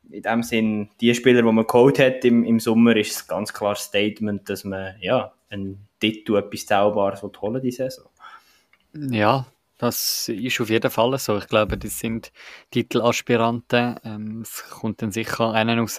in 0.10 0.22
dem 0.22 0.44
Sinn, 0.44 0.89
die 1.00 1.13
Spieler, 1.15 1.41
die 1.41 1.52
man 1.52 1.67
geholt 1.67 2.00
hat 2.00 2.26
im, 2.26 2.44
im 2.44 2.60
Sommer, 2.60 2.96
ist 2.96 3.24
ein 3.24 3.28
ganz 3.28 3.54
klares 3.54 3.84
Statement, 3.84 4.50
dass 4.50 4.63
man 4.63 4.96
ja, 5.00 5.34
ein 5.50 5.88
Titel, 6.00 6.38
etwas 6.38 6.65
Zauberbares 6.65 7.24
holen 7.24 7.62
die 7.62 7.72
Saison. 7.72 8.11
Ja, 8.93 9.45
das 9.77 10.27
ist 10.30 10.60
auf 10.62 10.69
jeden 10.69 10.91
Fall 10.91 11.17
so. 11.17 11.38
Ich 11.38 11.47
glaube, 11.47 11.77
das 11.77 11.97
sind 11.99 12.32
Titelaspiranten. 12.71 13.95
Ähm, 14.04 14.41
es 14.41 14.63
kommt 14.69 15.01
dann 15.01 15.12
sicher 15.12 15.51
einen 15.54 15.80
raus, 15.80 15.97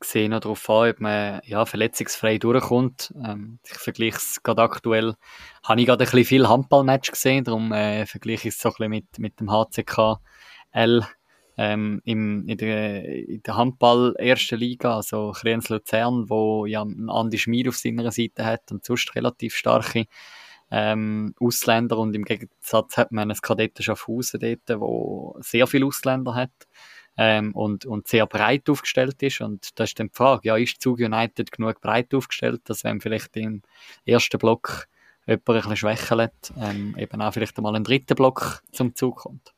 gesehen 0.00 0.30
noch 0.30 0.40
darauf 0.40 0.68
an, 0.70 0.90
ob 0.90 1.00
man 1.00 1.40
ja, 1.44 1.66
verletzungsfrei 1.66 2.38
durchkommt. 2.38 3.12
Ähm, 3.24 3.58
ich 3.64 3.74
vergleiche 3.78 4.16
es 4.16 4.42
gerade 4.42 4.62
aktuell, 4.62 5.14
habe 5.64 5.80
ich 5.80 5.86
gerade 5.86 6.04
ein 6.04 6.10
bisschen 6.10 6.24
viel 6.24 6.48
Handballmatch 6.48 7.10
gesehen, 7.10 7.44
darum 7.44 7.72
äh, 7.72 8.06
vergleiche 8.06 8.48
ich 8.48 8.54
es 8.54 8.60
so 8.60 8.68
ein 8.70 8.74
bisschen 8.74 8.90
mit, 8.90 9.18
mit 9.18 9.40
dem 9.40 9.50
HCK 9.50 10.20
L 10.72 11.06
ähm, 11.58 12.00
im, 12.04 12.48
in, 12.48 12.56
der, 12.56 13.04
in 13.04 13.42
der 13.42 13.56
Handball 13.56 14.14
ersten 14.18 14.58
Liga, 14.58 14.96
also 14.96 15.32
Kriens 15.32 15.68
Luzern, 15.68 16.30
wo 16.30 16.66
ja 16.66 16.82
Andi 16.82 17.38
Schmid 17.38 17.68
auf 17.68 17.76
seiner 17.76 18.10
Seite 18.10 18.44
hat 18.44 18.72
und 18.72 18.84
sonst 18.84 19.14
relativ 19.14 19.54
starke 19.54 20.06
ähm, 20.72 21.34
Ausländer 21.38 21.98
und 21.98 22.16
im 22.16 22.24
Gegensatz 22.24 22.96
hat 22.96 23.12
man 23.12 23.30
ein 23.30 23.36
Kadett 23.36 23.76
Schaffhausen 23.78 24.40
dort, 24.40 24.80
wo 24.80 25.36
sehr 25.40 25.66
viele 25.66 25.84
Ausländer 25.84 26.34
hat 26.34 26.50
ähm, 27.18 27.54
und, 27.54 27.84
und 27.84 28.08
sehr 28.08 28.26
breit 28.26 28.70
aufgestellt 28.70 29.22
ist 29.22 29.42
und 29.42 29.78
da 29.78 29.84
ist 29.84 30.00
dann 30.00 30.08
die 30.08 30.16
Frage, 30.16 30.48
ja, 30.48 30.56
ist 30.56 30.80
Zug 30.80 30.98
United 30.98 31.52
genug 31.52 31.82
breit 31.82 32.14
aufgestellt, 32.14 32.62
dass 32.64 32.84
wenn 32.84 33.02
vielleicht 33.02 33.36
im 33.36 33.60
ersten 34.06 34.38
Block 34.38 34.88
jemand 35.26 35.48
ein 35.48 35.54
bisschen 35.54 35.76
schwächelt, 35.76 36.52
ähm, 36.58 36.96
eben 36.98 37.20
auch 37.20 37.34
vielleicht 37.34 37.56
einmal 37.58 37.76
ein 37.76 37.84
dritter 37.84 38.14
Block 38.14 38.62
zum 38.72 38.94
Zug 38.94 39.16
kommt. 39.18 39.52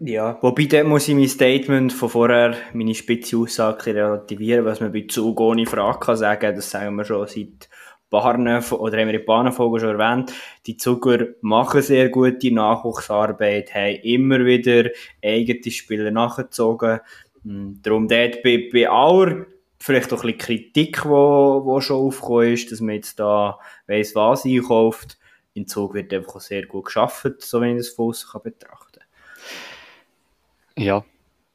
Ja, 0.00 0.38
wobei 0.42 0.64
dort 0.64 0.86
muss 0.86 1.08
ich 1.08 1.14
mein 1.14 1.28
Statement 1.28 1.92
von 1.92 2.08
vorher, 2.08 2.56
meine 2.72 2.94
spitze 2.94 3.36
Aussage 3.36 3.86
relativieren, 3.86 4.64
was 4.64 4.80
man 4.80 4.92
bei 4.92 5.04
Zug 5.08 5.40
ohne 5.40 5.66
Frage 5.66 5.98
kann 5.98 6.16
sagen, 6.16 6.54
das 6.54 6.70
sagen 6.70 6.94
wir 6.94 7.04
schon 7.04 7.26
seit 7.26 7.67
Barnen, 8.10 8.62
oder 8.64 8.98
haben 8.98 9.08
wir 9.08 9.20
in 9.20 9.26
Bahnenfolge 9.26 9.80
schon 9.80 9.98
erwähnt, 10.00 10.32
die 10.66 10.76
Zucker 10.76 11.26
machen 11.40 11.82
sehr 11.82 12.08
gute 12.08 12.52
Nachwuchsarbeit, 12.52 13.74
haben 13.74 14.00
immer 14.02 14.44
wieder 14.44 14.90
eigene 15.22 15.70
Spieler 15.70 16.10
nachgezogen. 16.10 17.00
Hm, 17.42 17.80
darum 17.82 18.08
dort 18.08 18.42
bei, 18.42 18.68
bei 18.72 18.88
aller 18.88 19.46
vielleicht 19.78 20.12
auch 20.12 20.24
ein 20.24 20.32
bisschen 20.32 20.38
Kritik, 20.38 21.02
die 21.02 21.08
wo, 21.08 21.62
wo 21.64 21.80
schon 21.80 22.06
aufgekommen 22.06 22.52
ist, 22.52 22.72
dass 22.72 22.80
man 22.80 22.96
jetzt 22.96 23.18
da 23.18 23.58
weiss, 23.86 24.14
was 24.14 24.44
einkauft, 24.44 25.18
in 25.54 25.66
Zug 25.66 25.94
wird 25.94 26.12
einfach 26.12 26.36
auch 26.36 26.40
sehr 26.40 26.66
gut 26.66 26.86
geschafft, 26.86 27.42
so 27.42 27.60
wenn 27.60 27.76
ich 27.76 27.86
das 27.86 27.88
von 27.88 28.08
außen 28.08 28.40
betrachten. 28.42 29.00
Ja, 30.76 31.04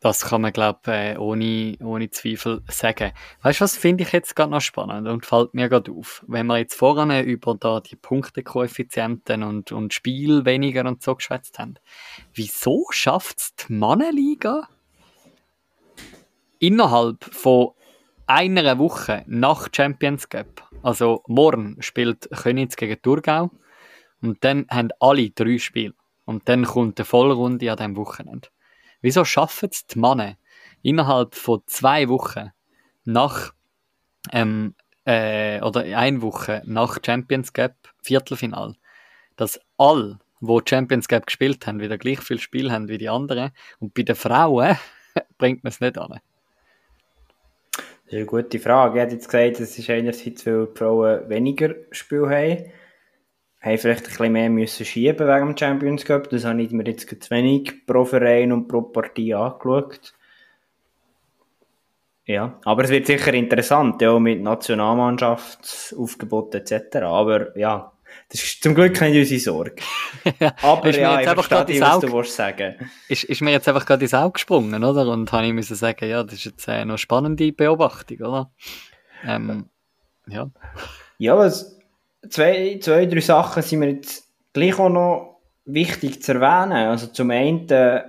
das 0.04 0.26
kann 0.26 0.42
man, 0.42 0.52
glaube 0.52 0.80
ich, 0.84 0.92
äh, 0.92 1.18
ohne, 1.18 1.78
ohne 1.82 2.10
Zweifel 2.10 2.62
sagen. 2.68 3.14
Weißt 3.42 3.62
du, 3.62 3.64
was 3.64 3.78
finde 3.78 4.04
ich 4.04 4.12
jetzt 4.12 4.36
gerade 4.36 4.52
noch 4.52 4.60
spannend 4.60 5.08
und 5.08 5.26
fällt 5.26 5.54
mir 5.54 5.70
gerade 5.70 5.94
auf? 5.94 6.26
Wenn 6.28 6.48
wir 6.48 6.58
jetzt 6.58 6.76
voran 6.76 7.24
über 7.24 7.56
da 7.56 7.80
die 7.80 7.96
Punktekoeffizienten 7.96 9.44
und, 9.44 9.72
und 9.72 9.94
Spiel 9.94 10.44
weniger 10.44 10.86
und 10.86 11.02
so 11.02 11.16
geschwätzt 11.16 11.58
haben, 11.58 11.76
wieso 12.34 12.86
schafft 12.90 13.40
es 13.40 13.56
die 13.56 13.72
Mannenliga 13.72 14.68
innerhalb 16.60 17.24
von 17.24 17.70
einer 18.28 18.78
Woche 18.80 19.24
nach 19.26 19.70
Champions 19.74 20.28
Cup, 20.28 20.70
also 20.82 21.24
morgen 21.28 21.78
spielt 21.80 22.30
Königs 22.30 22.76
gegen 22.76 23.02
Thurgau 23.02 23.52
und 24.22 24.44
dann 24.44 24.66
haben 24.70 24.90
alle 25.00 25.30
drei 25.30 25.58
Spiele 25.60 25.94
und 26.26 26.50
dann 26.50 26.66
kommt 26.66 27.00
eine 27.00 27.06
Vollrunde 27.06 27.72
an 27.72 27.78
diesem 27.78 27.96
Wochenende. 27.96 28.50
Wieso 29.04 29.26
schaffen 29.26 29.68
es 29.70 29.86
die 29.86 30.00
Männer 30.00 30.38
innerhalb 30.82 31.36
von 31.36 31.62
zwei 31.66 32.08
Wochen 32.08 32.52
nach 33.04 33.54
ähm, 34.32 34.76
äh, 35.04 35.62
oder 35.62 35.82
eine 35.82 36.22
Woche 36.22 36.62
nach 36.66 37.00
Champions 37.06 37.52
Cup 37.52 37.76
Viertelfinal, 38.02 38.76
dass 39.36 39.60
alle, 39.78 40.20
wo 40.40 40.62
Champions 40.64 41.10
Cup 41.10 41.26
gespielt 41.26 41.68
haben, 41.68 41.82
wieder 41.82 41.98
gleich 41.98 42.22
viel 42.22 42.40
Spiel 42.40 42.72
haben 42.72 42.88
wie 42.88 42.98
die 42.98 43.10
anderen 43.10 43.52
und 43.80 43.94
bei 43.94 44.04
den 44.04 44.16
Frauen 44.16 44.78
bringt 45.38 45.66
man 45.66 45.72
es 45.72 45.82
nicht 45.82 45.98
an. 45.98 46.22
Das 47.74 47.84
ist 48.06 48.14
eine 48.14 48.26
gute 48.26 48.60
Frage. 48.60 49.00
Ich 49.00 49.04
hätte 49.04 49.16
jetzt 49.16 49.30
gesagt, 49.30 49.60
es 49.60 49.78
ist 49.78 49.90
einerseits, 49.90 50.46
weil 50.46 50.68
die 50.68 50.78
Frauen 50.78 51.30
weniger 51.30 51.76
Spiel 51.92 52.30
haben 52.30 52.72
haben 53.64 53.78
vielleicht 53.78 54.06
ein 54.06 54.10
bisschen 54.10 54.34
mehr 54.34 54.50
müssen 54.50 54.86
schieben 54.86 55.28
wegen 55.28 55.48
dem 55.48 55.58
Champions 55.58 56.06
Cup. 56.06 56.30
Das 56.30 56.46
habe 56.46 56.62
ich 56.62 56.72
mir 56.72 56.86
jetzt 56.86 57.10
zu 57.10 57.32
wenig 57.32 57.86
pro 57.86 58.04
Verein 58.04 58.52
und 58.52 58.68
pro 58.68 58.82
Partie 58.82 59.34
angeschaut. 59.34 60.14
Ja, 62.26 62.60
aber 62.64 62.84
es 62.84 62.90
wird 62.90 63.08
sicher 63.08 63.34
interessant, 63.34 64.02
ja, 64.02 64.18
mit 64.18 64.42
Nationalmannschaftsaufgebot 64.42 66.56
etc. 66.56 66.96
Aber 67.04 67.58
ja, 67.58 67.92
das 68.30 68.42
ist 68.44 68.64
zum 68.64 68.76
Glück 68.76 69.02
nicht 69.02 69.18
unsere 69.18 69.40
Sorge. 69.40 69.82
Aber 70.62 70.90
ist 70.90 70.98
ja, 70.98 71.20
ich 71.20 71.28
verstehe 71.28 71.66
dich, 71.66 71.82
was 71.82 72.00
du 72.00 72.24
sagen 72.24 72.90
ist, 73.10 73.26
ist 73.26 73.42
mir 73.42 73.52
jetzt 73.52 73.68
einfach 73.68 73.86
gerade 73.86 74.04
ins 74.04 74.14
Auge 74.14 74.34
gesprungen, 74.34 74.84
oder? 74.84 75.08
Und 75.08 75.32
habe 75.32 75.48
ich 75.48 75.54
müssen 75.54 75.76
sagen, 75.76 76.08
ja, 76.08 76.24
das 76.24 76.36
ist 76.36 76.46
jetzt 76.46 76.70
eine 76.70 76.86
noch 76.86 76.98
spannende 76.98 77.52
Beobachtung, 77.52 78.20
oder? 78.20 78.52
Ähm, 79.26 79.70
ja. 80.28 80.50
Ja, 81.18 81.38
was, 81.38 81.78
zwei, 82.30 82.80
zwei, 82.82 83.06
drei 83.06 83.20
Sachen 83.20 83.64
sind 83.64 83.80
mir 83.80 83.92
jetzt 83.92 84.28
gleich 84.54 84.80
auch 84.80 84.90
noch 84.90 85.42
wichtig 85.66 86.22
zu 86.22 86.34
erwähnen. 86.34 86.74
Also 86.88 87.08
zum 87.08 87.32
einen 87.32 87.70
äh, 87.70 88.04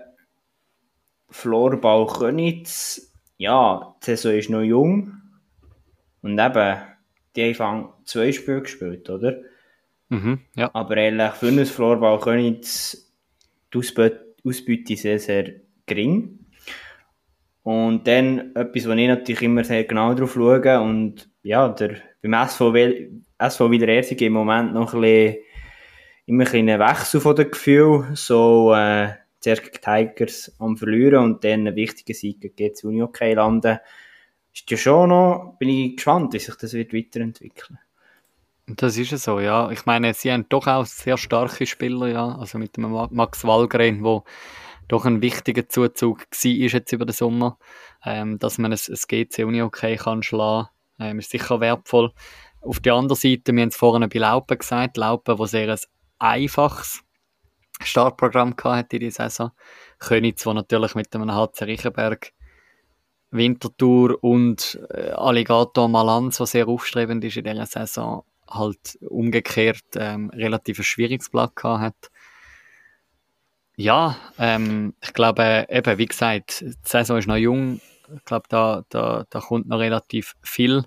Florbau 1.30 2.06
Könitz, 2.06 3.12
ja, 3.36 3.96
die 4.02 4.06
Saison 4.06 4.32
ist 4.32 4.50
noch 4.50 4.62
jung 4.62 5.20
und 6.22 6.38
eben, 6.38 6.78
die 7.36 7.54
haben 7.54 7.88
zwei 8.04 8.32
Spiele 8.32 8.62
gespielt, 8.62 9.10
oder? 9.10 9.38
Mhm, 10.08 10.40
ja. 10.54 10.70
Aber 10.72 10.96
ehrlich, 10.96 11.32
für 11.32 11.48
ein 11.48 11.66
Florbau 11.66 12.18
Könitz 12.18 13.12
die 13.72 13.78
Ausbeute 13.78 14.96
sehr, 14.96 15.18
sehr 15.18 15.52
gering. 15.86 16.38
Und 17.62 18.06
dann 18.06 18.54
etwas, 18.54 18.86
wo 18.86 18.92
ich 18.92 19.08
natürlich 19.08 19.42
immer 19.42 19.64
sehr 19.64 19.84
genau 19.84 20.14
drauf 20.14 20.34
schaue 20.34 20.80
und 20.80 21.30
ja, 21.42 21.68
der, 21.68 21.96
beim 22.22 22.34
SV, 22.34 22.72
SV 23.46 23.70
Wiederersing 23.70 24.18
im 24.18 24.32
Moment 24.32 24.74
noch 24.74 24.94
ein 24.94 25.00
bisschen, 25.00 25.36
immer 26.26 26.44
ein 26.44 26.50
bisschen 26.50 26.80
Wechsel 26.80 27.20
von 27.20 27.36
den 27.36 27.50
Gefühlen, 27.50 28.16
so 28.16 28.74
äh, 28.74 29.14
zuerst 29.40 29.62
gegen 29.62 29.80
Tigers 29.80 30.54
am 30.58 30.76
Verlieren 30.76 31.24
und 31.24 31.44
dann 31.44 31.66
einen 31.66 31.76
wichtigen 31.76 32.14
Sieg 32.14 32.40
gegen 32.40 32.56
GC 32.56 32.84
Unihockey 32.84 33.34
landen, 33.34 33.78
ist 34.52 34.70
ja 34.70 34.76
schon 34.76 35.08
noch, 35.10 35.56
bin 35.58 35.68
ich 35.68 35.96
gespannt, 35.96 36.32
wie 36.32 36.38
sich 36.38 36.54
das 36.56 36.72
wird 36.72 36.92
weiterentwickeln 36.92 37.78
das 38.66 38.96
ist 38.96 39.12
es 39.12 39.24
so, 39.24 39.40
ja. 39.40 39.70
Ich 39.70 39.84
meine, 39.86 40.14
sie 40.14 40.32
haben 40.32 40.46
doch 40.48 40.66
auch 40.66 40.86
sehr 40.86 41.18
starke 41.18 41.66
Spieler, 41.66 42.08
ja. 42.08 42.36
Also 42.36 42.58
mit 42.58 42.76
dem 42.76 42.90
Max 43.10 43.44
Wallgren, 43.44 44.02
wo 44.02 44.24
doch 44.88 45.04
ein 45.04 45.22
wichtiger 45.22 45.68
Zuzug 45.68 46.20
war 46.20 46.50
jetzt 46.50 46.92
über 46.92 47.04
den 47.04 47.12
Sommer, 47.12 47.58
ähm, 48.04 48.38
dass 48.38 48.58
man 48.58 48.72
ein, 48.72 48.78
GC 48.78 49.44
Unihockey 49.44 49.96
kann 49.96 50.22
schlagen 50.22 50.68
ähm, 50.98 51.18
ist 51.18 51.30
sicher 51.30 51.60
wertvoll. 51.60 52.12
Auf 52.64 52.80
der 52.80 52.94
anderen 52.94 53.20
Seite, 53.20 53.52
wir 53.52 53.62
haben 53.62 53.68
es 53.68 53.76
vorhin 53.76 54.08
bei 54.08 54.18
Laupen 54.18 54.58
gesagt, 54.58 54.96
Laupen, 54.96 55.38
wo 55.38 55.46
sehr 55.46 55.70
ein 55.70 55.78
einfaches 56.18 57.02
Startprogramm 57.82 58.54
hatte 58.62 58.96
in 58.96 59.00
dieser 59.00 59.28
Saison. 59.28 59.52
Könitz, 59.98 60.46
wo 60.46 60.52
natürlich 60.52 60.94
mit 60.94 61.14
einem 61.14 61.32
HC 61.32 61.64
Riechenberg 61.64 62.32
Winterthur 63.30 64.22
und 64.22 64.78
äh, 64.90 65.10
Alligator 65.10 65.88
Malanz, 65.88 66.38
was 66.40 66.52
sehr 66.52 66.68
aufstrebend 66.68 67.24
ist 67.24 67.36
in 67.36 67.44
dieser 67.44 67.66
Saison, 67.66 68.24
halt 68.48 68.98
umgekehrt 69.00 69.84
ähm, 69.96 70.30
relativ 70.30 70.78
ein 70.78 70.84
schwieriges 70.84 71.30
Blatt 71.30 71.56
gehabt 71.56 71.82
hat. 71.82 72.10
Ja, 73.76 74.16
ähm, 74.38 74.94
ich 75.02 75.12
glaube, 75.12 75.66
eben, 75.68 75.98
wie 75.98 76.06
gesagt, 76.06 76.60
die 76.60 76.74
Saison 76.84 77.18
ist 77.18 77.26
noch 77.26 77.36
jung 77.36 77.80
ich 78.12 78.24
glaube, 78.24 78.46
da, 78.48 78.84
da, 78.88 79.24
da 79.28 79.40
kommt 79.40 79.68
noch 79.68 79.78
relativ 79.78 80.34
viel. 80.42 80.84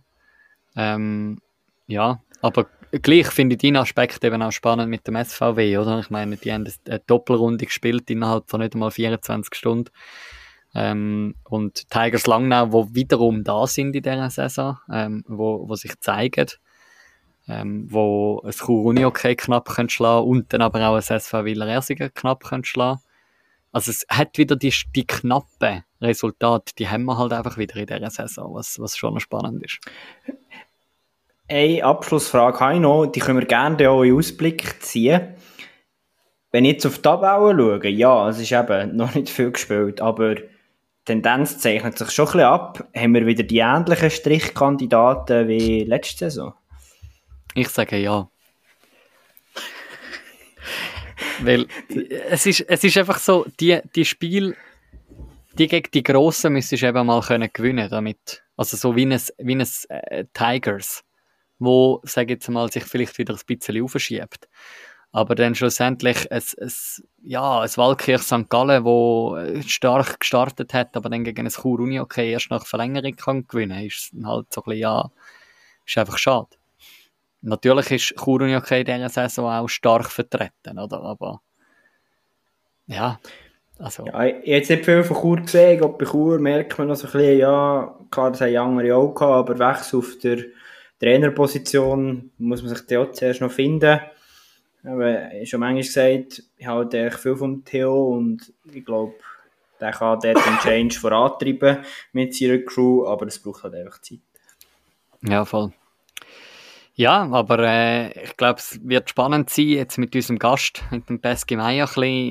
Ähm, 0.76 1.42
ja, 1.88 2.21
aber 2.41 2.67
gleich 2.91 3.28
finde 3.28 3.56
ich 3.56 3.62
deinen 3.62 3.78
Aspekt 3.78 4.23
eben 4.23 4.41
auch 4.41 4.52
spannend 4.52 4.89
mit 4.89 5.08
dem 5.08 5.15
SVW, 5.15 5.78
oder? 5.78 6.00
Ich 6.00 6.10
meine, 6.10 6.38
die 6.38 6.54
haben 6.54 6.71
eine 6.88 7.00
Doppelrunde 7.00 7.65
gespielt 7.65 8.10
innerhalb 8.10 8.50
von 8.50 8.62
nicht 8.62 8.73
einmal 8.73 8.91
24 8.91 9.56
Stunden. 9.56 9.89
Ähm, 10.76 11.36
und 11.43 11.89
Tigers 11.89 12.28
Langnau, 12.28 12.71
wo 12.71 12.88
wiederum 12.93 13.43
da 13.43 13.65
sind 13.67 13.95
in 13.95 14.04
dieser 14.04 14.30
Saison, 14.30 14.78
ähm, 14.91 15.23
wo, 15.28 15.67
wo 15.67 15.76
sich 15.76 16.00
zeigen, 16.00 16.47
ähm, 17.47 17.88
wo 17.89 18.41
ein 18.45 18.52
Chur 18.52 18.84
Uni 18.84 19.06
okay 19.06 19.36
knapp 19.36 19.69
können 19.69 19.89
schlagen 19.89 20.28
und 20.28 20.54
dann 20.54 20.62
aber 20.62 20.88
auch 20.88 20.95
ein 20.95 21.02
SV 21.02 21.45
Willer 21.45 21.67
Ersiger 21.67 22.10
knapp 22.10 22.43
können 22.43 22.65
schlagen. 22.65 23.00
Also 23.71 23.91
es 23.91 24.06
hat 24.10 24.38
wieder 24.38 24.56
die, 24.56 24.73
die 24.95 25.06
knappen 25.06 25.84
Resultate, 26.02 26.73
die 26.78 26.89
haben 26.89 27.06
wir 27.06 27.17
halt 27.17 27.34
einfach 27.34 27.58
wieder 27.58 27.76
in 27.78 27.88
dieser 27.88 28.10
Saison, 28.10 28.54
was, 28.54 28.80
was 28.80 28.97
schon 28.97 29.19
spannend 29.19 29.63
ist. 29.63 29.80
Eine 31.49 31.83
Abschlussfrage 31.83 32.60
habe 32.60 32.73
ich 32.73 32.79
noch, 32.81 33.05
die 33.05 33.21
können 33.21 33.39
wir 33.39 33.47
gerne 33.47 33.89
auch 33.89 34.03
in 34.03 34.15
Ausblick 34.15 34.83
ziehen. 34.83 35.36
Wenn 36.51 36.65
ich 36.65 36.73
jetzt 36.73 36.86
auf 36.86 36.95
die 36.95 37.01
Tabelle 37.03 37.55
schaue, 37.57 37.88
ja, 37.88 38.29
es 38.29 38.39
ist 38.39 38.51
eben 38.51 38.95
noch 38.95 39.15
nicht 39.15 39.29
viel 39.29 39.51
gespielt, 39.51 40.01
aber 40.01 40.36
die 40.36 40.43
Tendenz 41.05 41.60
zeichnet 41.60 41.97
sich 41.97 42.12
schon 42.12 42.25
ein 42.25 42.31
bisschen 42.31 42.47
ab. 42.47 42.88
Haben 42.95 43.13
wir 43.13 43.25
wieder 43.25 43.43
die 43.43 43.60
ähnlichen 43.60 44.10
Strichkandidaten 44.10 45.47
wie 45.47 45.86
letzte 45.86 46.25
Saison? 46.25 46.53
Ich 47.53 47.69
sage 47.69 47.97
ja. 47.97 48.29
Weil 51.41 51.67
es 52.29 52.45
ist, 52.45 52.62
es 52.62 52.83
ist 52.83 52.97
einfach 52.97 53.19
so, 53.19 53.45
die, 53.60 53.79
die 53.95 54.05
Spiele, 54.05 54.55
die 55.57 55.67
gegen 55.67 55.91
die 55.91 56.03
Grossen 56.03 56.53
müsstest 56.53 56.83
du 56.83 56.88
eben 56.88 57.05
mal 57.05 57.21
können 57.21 57.49
gewinnen 57.53 57.89
damit. 57.89 58.43
Also 58.57 58.75
so 58.75 58.95
wie 58.95 59.05
ein, 59.05 59.21
wie 59.38 59.55
ein 59.55 59.67
äh, 59.89 60.25
Tigers, 60.33 61.03
wo, 61.60 62.02
sage 62.04 62.34
jetzt 62.34 62.50
mal, 62.50 62.72
sich 62.72 62.84
vielleicht 62.84 63.17
wieder 63.17 63.34
ein 63.34 63.39
bisschen 63.46 63.84
aufschiebt. 63.84 64.48
Aber 65.12 65.36
dann 65.36 65.56
schlussendlich 65.56 66.32
ein, 66.32 66.43
ein, 66.62 66.72
ja, 67.24 67.62
ein 67.62 67.70
Waldkirch 67.78 68.22
St. 68.22 68.50
Gallen, 68.50 68.84
wo 68.84 69.38
stark 69.65 70.20
gestartet 70.20 70.74
hat, 70.74 70.96
aber 70.96 71.10
dann 71.10 71.24
gegen 71.24 71.48
ein 71.48 71.52
Chur 71.52 71.80
Uni 71.80 72.00
okay 72.00 72.32
erst 72.32 72.52
nach 72.52 72.65
Verlängerung 72.65 73.15
kann 73.15 73.48
gewinnen, 73.48 73.86
ist 73.86 74.12
halt 74.24 74.54
so 74.54 74.62
ein 74.62 74.65
bisschen, 74.65 74.80
ja, 74.80 75.10
ist 75.86 75.98
einfach 75.98 76.17
schade. 76.17 76.50
Natürlich 77.41 77.91
ist 77.91 78.15
Chur 78.22 78.41
Uni 78.41 78.56
okay 78.56 78.82
in 78.82 78.86
dieser 78.86 79.10
Saison 79.10 79.50
auch 79.50 79.70
stark 79.70 80.12
vertreten, 80.12 80.78
oder? 80.78 81.02
Aber 81.02 81.41
ja, 82.88 83.20
also. 83.80 84.06
Ja, 84.08 84.24
jetzt 84.24 84.70
nicht 84.70 84.86
viel 84.86 85.04
von 85.04 85.17
Chur 85.17 85.38
gesehen. 85.38 85.82
Ob 85.84 86.00
bei 86.00 86.06
Chur 86.06 86.39
merkt 86.39 86.78
man 86.78 86.88
noch 86.88 86.96
so 86.96 87.08
ein 87.08 87.13
bisschen, 87.13 87.39
ja, 87.39 87.96
klar, 88.12 88.32
das 88.32 88.41
haben 88.41 88.58
andere 88.58 88.96
auch 88.96 89.13
gehabt, 89.13 89.50
aber 89.50 89.60
Wechsel 89.60 90.00
auf 90.00 90.17
der 90.22 90.46
Trainerposition 90.99 92.31
muss 92.38 92.63
man 92.63 92.75
sich 92.75 92.97
auch 92.97 93.12
zuerst 93.12 93.41
noch 93.41 93.51
finden. 93.51 93.99
Aber 94.83 95.27
ich 95.27 95.33
habe 95.33 95.45
schon 95.45 95.60
manchmal 95.60 95.83
gesagt, 95.83 96.43
ich 96.57 96.67
halte 96.67 97.12
viel 97.12 97.36
vom 97.36 97.63
Theo 97.65 98.15
und 98.15 98.53
ich 98.71 98.86
glaube, 98.86 99.15
der 99.79 99.91
kann 99.91 100.19
dort 100.19 100.45
den 100.45 100.57
Change 100.62 100.99
vorantreiben 100.99 101.79
mit 102.13 102.36
seiner 102.36 102.60
Crew, 102.60 103.05
aber 103.05 103.27
es 103.27 103.39
braucht 103.39 103.63
halt 103.63 103.75
einfach 103.75 104.01
Zeit. 104.01 104.19
Ja, 105.21 105.45
voll. 105.45 105.73
Ja, 106.95 107.27
aber 107.31 107.60
äh, 107.60 108.23
ich 108.23 108.36
glaube, 108.38 108.60
es 108.60 108.79
wird 108.83 109.10
spannend 109.10 109.51
sein, 109.51 109.67
jetzt 109.67 109.97
mit 109.97 110.15
unserem 110.15 110.39
Gast, 110.39 110.83
mit 110.89 111.07
dem 111.10 111.21
Peski 111.21 111.55
Meier, 111.55 111.88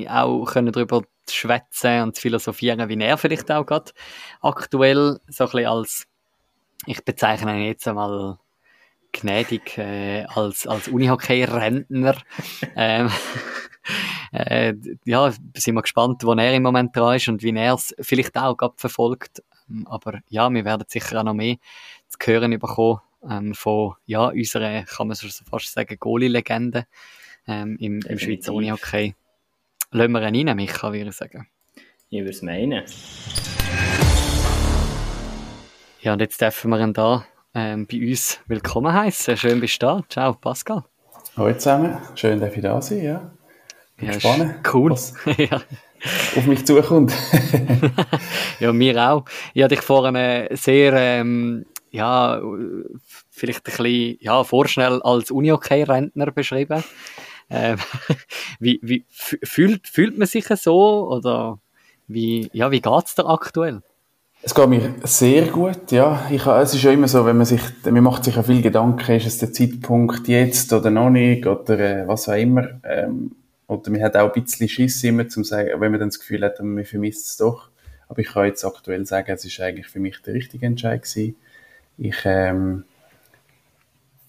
auch 0.09 0.45
können 0.45 0.73
darüber 0.73 1.03
zu 1.25 1.35
schwätzen 1.35 2.01
und 2.01 2.15
zu 2.15 2.21
philosophieren, 2.21 2.89
wie 2.89 3.01
er 3.01 3.17
vielleicht 3.17 3.49
auch 3.49 3.65
gerade 3.65 3.91
aktuell 4.41 5.19
so 5.27 5.45
ein 5.45 5.51
bisschen 5.51 5.67
als, 5.67 6.07
ich 6.85 7.03
bezeichne 7.05 7.57
ihn 7.57 7.67
jetzt 7.67 7.87
einmal 7.87 8.39
gnädig 9.11 9.77
äh, 9.77 10.25
als, 10.25 10.67
als 10.67 10.87
Unihockey-Rentner. 10.87 12.17
ähm, 12.75 13.09
äh, 14.31 14.73
ja, 15.05 15.31
sind 15.55 15.75
wir 15.75 15.81
gespannt, 15.81 16.23
wo 16.23 16.33
er 16.33 16.53
im 16.53 16.63
Moment 16.63 16.95
dran 16.95 17.15
ist 17.15 17.27
und 17.27 17.43
wie 17.43 17.55
er 17.55 17.73
es 17.73 17.95
vielleicht 17.99 18.37
auch 18.37 18.55
gerade 18.55 18.75
verfolgt. 18.77 19.43
Ähm, 19.69 19.87
aber 19.87 20.19
ja, 20.29 20.49
wir 20.49 20.65
werden 20.65 20.85
sicher 20.87 21.19
auch 21.19 21.23
noch 21.23 21.33
mehr 21.33 21.55
zu 22.07 22.17
hören 22.25 22.57
bekommen 22.59 22.99
ähm, 23.29 23.53
von 23.53 23.95
ja, 24.05 24.27
unserer, 24.27 24.83
kann 24.83 25.07
man 25.07 25.15
so 25.15 25.27
fast 25.49 25.71
sagen, 25.71 25.97
Goalie-Legende 25.99 26.85
ähm, 27.47 27.77
im, 27.79 27.99
im 28.01 28.19
Schweizer 28.19 28.53
Unihockey. 28.53 29.15
Lassen 29.91 30.11
wir 30.11 30.27
ihn 30.27 30.47
rein, 30.49 30.55
Micha, 30.57 30.91
würde 30.91 31.09
ich 31.09 31.15
sagen. 31.15 31.47
Ich 32.09 32.19
würde 32.19 32.31
es 32.31 32.41
meinen. 32.41 32.83
Ja, 36.01 36.13
und 36.13 36.19
jetzt 36.19 36.39
dürfen 36.39 36.69
wir 36.71 36.79
ihn 36.79 36.93
da 36.93 37.25
ähm, 37.53 37.87
bei 37.87 37.99
uns 38.09 38.39
willkommen 38.47 38.93
heißen. 38.93 39.37
Schön 39.37 39.59
bist 39.59 39.81
du 39.81 39.85
da. 39.85 40.03
Ciao, 40.09 40.33
Pascal. 40.33 40.83
Hallo 41.35 41.53
zusammen. 41.53 41.97
Schön, 42.15 42.39
dass 42.39 42.55
ich 42.55 42.61
da 42.61 42.81
sein 42.81 43.03
ja. 43.03 43.31
Bin 43.97 44.07
ja, 44.07 44.13
gespannt, 44.13 44.55
cool. 44.73 44.91
was 44.91 45.13
ja. 45.37 45.61
auf 46.35 46.45
mich 46.45 46.65
zukommt. 46.65 47.13
ja, 48.59 48.73
mir 48.73 48.97
auch. 48.97 49.25
Ich 49.53 49.63
habe 49.63 49.75
dich 49.75 49.83
vorhin 49.83 50.47
sehr, 50.55 50.93
ähm, 50.93 51.65
ja, 51.91 52.41
vielleicht 53.29 53.59
ein 53.59 53.63
bisschen 53.63 54.17
ja, 54.19 54.43
vorschnell 54.43 55.01
als 55.01 55.31
Uni-OK-Rentner 55.31 56.31
beschrieben. 56.31 56.83
Ähm, 57.49 57.77
wie, 58.59 58.79
wie 58.83 59.05
fühlt, 59.09 59.87
fühlt 59.87 60.17
man 60.17 60.27
sich 60.27 60.45
so 60.47 61.09
oder 61.09 61.59
wie, 62.07 62.49
ja, 62.53 62.71
wie 62.71 62.81
geht 62.81 63.05
es 63.05 63.15
dir 63.15 63.25
aktuell? 63.27 63.81
Es 64.47 64.55
geht 64.55 64.69
mir 64.69 64.95
sehr 65.03 65.47
gut, 65.47 65.91
ja. 65.91 66.25
Ich, 66.31 66.45
es 66.45 66.73
ist 66.73 66.81
ja 66.81 66.91
immer 66.91 67.09
so, 67.09 67.25
wenn 67.25 67.35
man 67.35 67.45
sich, 67.45 67.59
man 67.83 68.01
macht 68.01 68.23
sich 68.23 68.37
ja 68.37 68.43
viel 68.43 68.61
Gedanken, 68.61 69.17
ist 69.17 69.27
es 69.27 69.39
der 69.39 69.51
Zeitpunkt 69.51 70.25
jetzt 70.29 70.71
oder 70.71 70.89
noch 70.89 71.09
nicht 71.09 71.45
oder 71.45 71.77
äh, 71.77 72.07
was 72.07 72.29
auch 72.29 72.33
immer. 72.35 72.79
Ähm, 72.85 73.35
oder 73.67 73.91
man 73.91 74.01
hat 74.01 74.15
auch 74.15 74.33
ein 74.33 74.41
bisschen 74.41 74.69
Schiss 74.69 75.03
immer, 75.03 75.27
zum 75.27 75.43
sagen, 75.43 75.71
wenn 75.81 75.91
man 75.91 75.99
dann 75.99 76.07
das 76.07 76.19
Gefühl 76.19 76.45
hat, 76.45 76.63
man 76.63 76.85
vermisst 76.85 77.25
es 77.25 77.35
doch. 77.35 77.67
Aber 78.07 78.19
ich 78.19 78.29
kann 78.29 78.45
jetzt 78.45 78.63
aktuell 78.63 79.05
sagen, 79.05 79.33
es 79.33 79.43
ist 79.43 79.59
eigentlich 79.59 79.87
für 79.87 79.99
mich 79.99 80.21
der 80.21 80.35
richtige 80.35 80.65
Entscheid 80.65 81.01
gewesen. 81.01 81.35
Ich 81.97 82.19
ähm, 82.23 82.85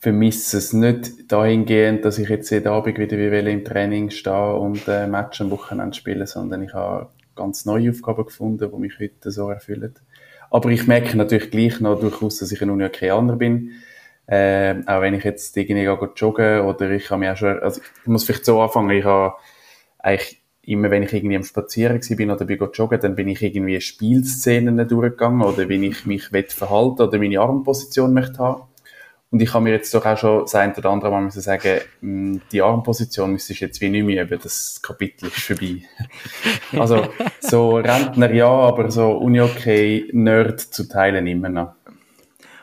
vermisse 0.00 0.58
es 0.58 0.72
nicht 0.72 1.30
dahingehend, 1.30 2.04
dass 2.04 2.18
ich 2.18 2.28
jetzt 2.28 2.50
jeden 2.50 2.66
Abend 2.66 2.98
wieder 2.98 3.16
wie 3.16 3.52
im 3.52 3.64
Training 3.64 4.10
stehe 4.10 4.54
und 4.54 4.88
äh, 4.88 5.06
Match 5.06 5.40
am 5.40 5.52
Wochenende 5.52 5.96
spiele, 5.96 6.26
sondern 6.26 6.64
ich 6.64 6.74
habe 6.74 7.06
ganz 7.36 7.64
neue 7.66 7.90
Aufgaben 7.90 8.24
gefunden, 8.24 8.68
die 8.68 8.80
mich 8.80 8.98
heute 8.98 9.30
so 9.30 9.48
erfüllen. 9.48 9.94
Aber 10.50 10.70
ich 10.70 10.86
merke 10.86 11.16
natürlich 11.16 11.50
gleich 11.50 11.80
noch 11.80 12.00
durchaus, 12.00 12.38
dass 12.38 12.52
ich 12.52 12.62
ein 12.62 12.70
Uniokreaner 12.70 13.36
bin. 13.36 13.72
Äh, 14.26 14.82
auch 14.86 15.00
wenn 15.00 15.14
ich 15.14 15.24
jetzt 15.24 15.56
irgendwie 15.56 15.84
joggen 15.84 16.60
oder 16.60 16.90
ich 16.90 17.10
habe 17.10 17.20
mir 17.20 17.32
auch 17.32 17.36
schon, 17.36 17.58
also 17.60 17.80
ich 17.80 18.06
muss 18.06 18.24
vielleicht 18.24 18.44
so 18.44 18.60
anfangen, 18.60 18.90
ich 18.90 19.04
habe 19.04 19.36
eigentlich 19.98 20.42
immer, 20.62 20.90
wenn 20.90 21.02
ich 21.02 21.14
irgendwie 21.14 21.36
am 21.36 21.44
Spazieren 21.44 22.00
bin 22.14 22.30
oder 22.30 22.44
bin 22.44 22.58
joggen, 22.74 23.00
dann 23.00 23.14
bin 23.14 23.28
ich 23.28 23.42
irgendwie 23.42 23.80
Spielszenen 23.80 24.86
durchgegangen 24.86 25.42
oder 25.42 25.68
wenn 25.68 25.82
ich 25.82 26.04
mich 26.04 26.28
verhalten 26.28 27.02
oder 27.02 27.18
meine 27.18 27.40
Armposition 27.40 28.12
möchte 28.12 28.38
haben. 28.38 28.67
Und 29.30 29.42
ich 29.42 29.52
habe 29.52 29.64
mir 29.64 29.72
jetzt 29.72 29.92
doch 29.92 30.06
auch 30.06 30.16
schon 30.16 30.40
das 30.40 30.54
ein 30.54 30.74
oder 30.74 30.88
andere 30.88 31.10
Mal 31.10 31.20
müssen 31.20 31.42
sagen, 31.42 31.80
hm, 32.00 32.40
die 32.50 32.62
Armposition 32.62 33.32
müsstest 33.32 33.60
du 33.60 33.64
jetzt 33.66 33.80
wie 33.82 33.90
nicht 33.90 34.04
mehr 34.04 34.24
üben, 34.24 34.38
das 34.42 34.80
Kapitel 34.82 35.26
ist 35.26 35.40
vorbei. 35.40 35.82
also, 36.78 37.08
so 37.40 37.76
Rentner 37.76 38.32
ja, 38.32 38.48
aber 38.48 38.90
so 38.90 39.12
Uni-Okay-Nerd 39.12 40.60
zu 40.60 40.88
teilen 40.88 41.26
immer 41.26 41.50
noch. 41.50 41.74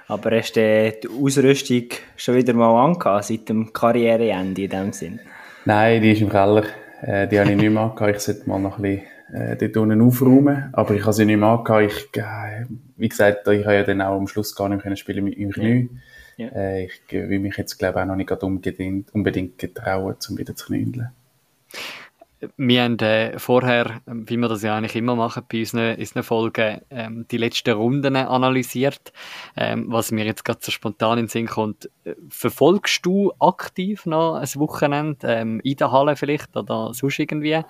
Aber 0.07 0.31
hast 0.31 0.55
du 0.55 0.91
die 1.03 1.07
Ausrüstung 1.07 1.85
schon 2.15 2.35
wieder 2.35 2.53
mal 2.53 2.83
angehabt, 2.83 3.25
seit 3.25 3.49
dem 3.49 3.71
Karriereende 3.73 4.63
in 4.63 4.69
dem 4.69 4.93
Sinn? 4.93 5.19
Nein, 5.65 6.01
die 6.01 6.11
ist 6.11 6.21
im 6.21 6.29
Keller. 6.29 6.63
Äh, 7.01 7.27
die 7.27 7.39
habe 7.39 7.51
ich 7.51 7.57
nicht 7.57 7.71
mehr 7.71 7.83
angehabt. 7.83 8.15
Ich 8.15 8.21
sollte 8.21 8.47
mal 8.47 8.59
noch 8.59 8.77
ein 8.77 8.83
bisschen 8.83 9.05
äh, 9.33 9.55
dort 9.55 9.77
unten 9.77 10.01
aufräumen. 10.01 10.69
Aber 10.73 10.93
ich 10.93 11.01
habe 11.01 11.13
sie 11.13 11.25
nicht 11.25 11.39
mehr 11.39 11.49
angehabt. 11.49 11.91
Ich, 11.91 12.21
äh, 12.21 12.65
wie 12.97 13.09
gesagt, 13.09 13.47
ich 13.47 13.65
habe 13.65 13.75
ja 13.75 13.83
dann 13.83 14.01
auch 14.01 14.15
am 14.15 14.27
Schluss 14.27 14.55
gar 14.55 14.69
nicht 14.69 14.85
mehr 14.85 14.95
spielen 14.95 15.23
mit 15.23 15.39
meinem 15.39 15.51
Knie. 15.51 15.89
Ja. 15.91 15.99
Ja. 16.37 16.47
Äh, 16.49 16.85
ich 16.85 17.01
will 17.11 17.39
mich 17.39 17.57
jetzt, 17.57 17.77
glaube 17.77 17.99
ich, 17.99 18.03
auch 18.03 18.07
noch 18.07 18.15
nicht 18.15 18.31
unbedingt, 18.31 19.13
unbedingt 19.13 19.57
getrauen, 19.57 20.15
um 20.29 20.37
wieder 20.37 20.55
zu 20.55 20.67
knündeln. 20.67 21.09
Wir 22.57 22.83
haben 22.83 22.99
äh, 22.99 23.39
vorher, 23.39 24.01
wie 24.05 24.37
wir 24.37 24.49
das 24.49 24.61
ja 24.61 24.75
eigentlich 24.75 24.95
immer 24.95 25.15
machen 25.15 25.43
bei 25.49 25.59
unseren, 25.59 25.97
unseren 25.97 26.23
Folgen, 26.23 26.81
ähm, 26.89 27.25
die 27.31 27.37
letzten 27.37 27.73
Runden 27.73 28.15
analysiert. 28.15 29.13
Ähm, 29.55 29.85
was 29.87 30.11
mir 30.11 30.25
jetzt 30.25 30.43
gerade 30.43 30.59
so 30.61 30.71
spontan 30.71 31.17
in 31.17 31.25
den 31.25 31.29
Sinn 31.29 31.47
kommt, 31.47 31.89
äh, 32.03 32.13
verfolgst 32.29 33.05
du 33.05 33.31
aktiv 33.39 34.05
noch 34.05 34.35
ein 34.35 34.49
Wochenende 34.55 35.27
ähm, 35.27 35.61
in 35.63 35.77
der 35.77 35.91
Halle 35.91 36.15
vielleicht 36.15 36.55
oder 36.55 36.93
sonst 36.93 37.19
irgendwie? 37.19 37.61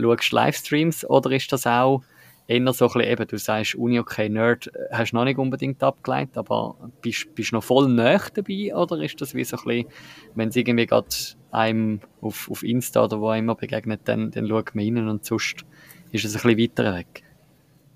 Schaust 0.00 0.32
du 0.32 0.36
Livestreams 0.36 1.04
oder 1.04 1.30
ist 1.30 1.52
das 1.52 1.66
auch 1.66 2.02
eher 2.48 2.72
so 2.72 2.88
ein 2.88 3.00
eben, 3.00 3.26
du 3.26 3.38
sagst, 3.38 3.74
Uni 3.74 3.98
okay 3.98 4.28
Nerd 4.28 4.68
äh, 4.68 4.92
hast 4.92 5.12
du 5.12 5.16
noch 5.16 5.24
nicht 5.24 5.38
unbedingt 5.38 5.82
abgeleitet, 5.82 6.38
aber 6.38 6.76
bist, 7.02 7.34
bist 7.34 7.52
du 7.52 7.56
noch 7.56 7.64
voll 7.64 7.88
näher 7.88 8.22
dabei 8.34 8.74
oder 8.74 9.02
ist 9.02 9.20
das 9.20 9.34
wie 9.34 9.44
so 9.44 9.56
ein 9.56 9.64
bisschen, 9.64 9.88
wenn 10.34 10.48
es 10.48 10.56
irgendwie 10.56 10.86
gerade 10.86 11.08
einem 11.50 12.00
auf, 12.20 12.50
auf 12.50 12.62
Insta 12.62 13.04
oder 13.04 13.20
wo 13.20 13.32
immer 13.32 13.54
begegnet, 13.54 14.02
dann, 14.04 14.30
dann 14.30 14.48
schaut 14.48 14.74
man 14.74 14.84
rein 14.84 15.08
und 15.08 15.24
sonst 15.24 15.64
ist 16.12 16.24
es 16.24 16.36
ein 16.36 16.42
bisschen 16.42 16.58
weiter 16.58 16.94
weg? 16.94 17.22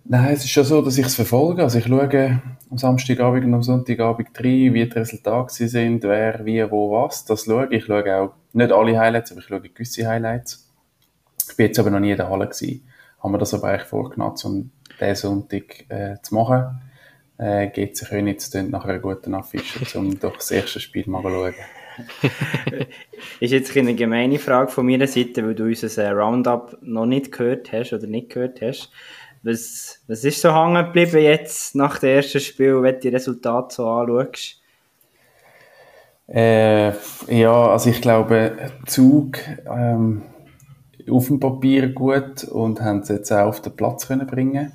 Nein, 0.04 0.32
es 0.32 0.44
ist 0.44 0.50
schon 0.50 0.64
so, 0.64 0.82
dass 0.82 0.98
ich 0.98 1.06
es 1.06 1.14
verfolge. 1.14 1.62
Also 1.62 1.78
ich 1.78 1.86
schaue 1.86 2.42
am 2.70 2.78
Samstagabend 2.78 3.44
und 3.44 3.54
am 3.54 3.62
Sonntagabend 3.62 4.30
rein, 4.38 4.74
wie 4.74 4.88
die 4.88 4.98
Resultate 4.98 5.68
sind, 5.68 6.02
wer, 6.02 6.44
wie, 6.44 6.68
wo, 6.68 6.90
was. 6.90 7.26
Das 7.26 7.44
schaue 7.44 7.66
ich. 7.66 7.82
Ich 7.82 7.84
schaue 7.84 8.16
auch 8.16 8.34
nicht 8.52 8.72
alle 8.72 8.98
Highlights, 8.98 9.30
aber 9.30 9.40
ich 9.40 9.46
schaue 9.46 9.60
gewisse 9.60 10.08
Highlights. 10.08 10.68
Ich 11.48 11.56
bin 11.56 11.66
jetzt 11.66 11.78
aber 11.78 11.90
noch 11.90 12.00
nie 12.00 12.10
in 12.10 12.16
der 12.16 12.28
Halle 12.28 12.48
gewesen 12.48 12.82
haben 13.22 13.33
wir 13.33 13.38
das 13.38 13.54
aber 13.54 13.68
eigentlich 13.68 13.88
vorgenommen, 13.88 14.37
um 14.44 14.70
diesen 14.98 15.14
Sonntag 15.14 15.85
äh, 15.88 16.16
zu 16.22 16.35
machen. 16.35 16.80
Äh, 17.38 17.68
geht 17.68 17.96
sich 17.96 18.09
Königs 18.09 18.52
nach 18.54 18.85
einer 18.85 18.98
guten 18.98 19.35
Affische, 19.35 19.98
um 19.98 20.18
doch 20.20 20.37
das 20.37 20.50
erste 20.50 20.80
Spiel 20.80 21.09
mal 21.09 21.22
zu 21.22 21.30
schauen. 21.30 21.54
ist 23.40 23.50
jetzt 23.52 23.76
eine 23.76 23.94
gemeine 23.94 24.38
Frage 24.38 24.70
von 24.70 24.87
meiner 24.87 25.06
Seite, 25.06 25.44
weil 25.44 25.54
du 25.54 25.64
unser 25.64 26.02
äh, 26.02 26.11
Roundup 26.11 26.78
noch 26.83 27.06
nicht 27.06 27.33
gehört 27.33 27.72
hast 27.72 27.92
oder 27.92 28.06
nicht 28.06 28.30
gehört 28.30 28.61
hast. 28.61 28.90
Was, 29.42 30.02
was 30.06 30.24
ist 30.24 30.40
so 30.42 30.54
hängen 30.54 30.85
geblieben 30.85 31.22
jetzt 31.22 31.74
nach 31.74 31.98
dem 31.98 32.11
ersten 32.11 32.40
Spiel, 32.40 32.83
wenn 32.83 32.94
du 32.96 33.00
die 33.00 33.09
Resultate 33.09 33.74
so 33.74 33.88
anschaust? 33.88 34.61
Äh, 36.28 36.92
ja, 37.28 37.70
also 37.70 37.90
ich 37.90 38.00
glaube, 38.00 38.70
Zug 38.87 39.38
ähm, 39.66 40.22
auf 41.10 41.26
dem 41.28 41.40
Papier 41.40 41.88
gut 41.88 42.44
und 42.44 42.80
haben 42.80 43.00
es 43.00 43.08
jetzt 43.08 43.32
auch 43.32 43.48
auf 43.48 43.62
den 43.62 43.76
Platz 43.76 44.06
können 44.06 44.26
bringen. 44.26 44.72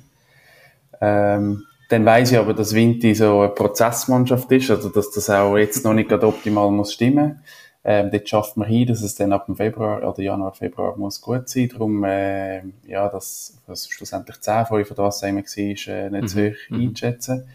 Ähm, 1.00 1.64
dann 1.88 2.04
weiß 2.04 2.32
ich 2.32 2.38
aber, 2.38 2.54
dass 2.54 2.74
Vinti 2.74 3.14
so 3.14 3.40
eine 3.40 3.48
Prozessmannschaft 3.50 4.50
ist, 4.50 4.70
also 4.70 4.88
dass 4.88 5.10
das 5.10 5.30
auch 5.30 5.56
jetzt 5.56 5.84
noch 5.84 5.94
nicht 5.94 6.08
gerade 6.08 6.26
optimal 6.26 6.70
muss 6.70 6.92
stimmen. 6.92 7.40
Ähm, 7.84 8.10
dort 8.10 8.28
schafft 8.28 8.56
man 8.56 8.66
hin, 8.66 8.88
dass 8.88 9.00
es 9.02 9.14
dann 9.14 9.32
ab 9.32 9.46
dem 9.46 9.54
Februar 9.54 10.02
oder 10.02 10.20
Januar, 10.20 10.52
Februar 10.52 10.96
muss 10.96 11.20
gut 11.20 11.48
sein. 11.48 11.68
Darum, 11.68 12.02
äh, 12.02 12.62
ja, 12.84 13.08
dass, 13.08 13.58
dass 13.68 13.88
schlussendlich 13.88 14.40
10 14.40 14.66
5 14.66 14.90
oder 14.90 15.04
was 15.04 15.22
immer 15.22 15.42
war, 15.42 15.94
äh, 15.94 16.10
nicht 16.10 16.22
mhm. 16.22 16.26
zu 16.26 16.50
hoch 16.50 16.56
mhm. 16.70 16.80
einschätzen. 16.80 17.48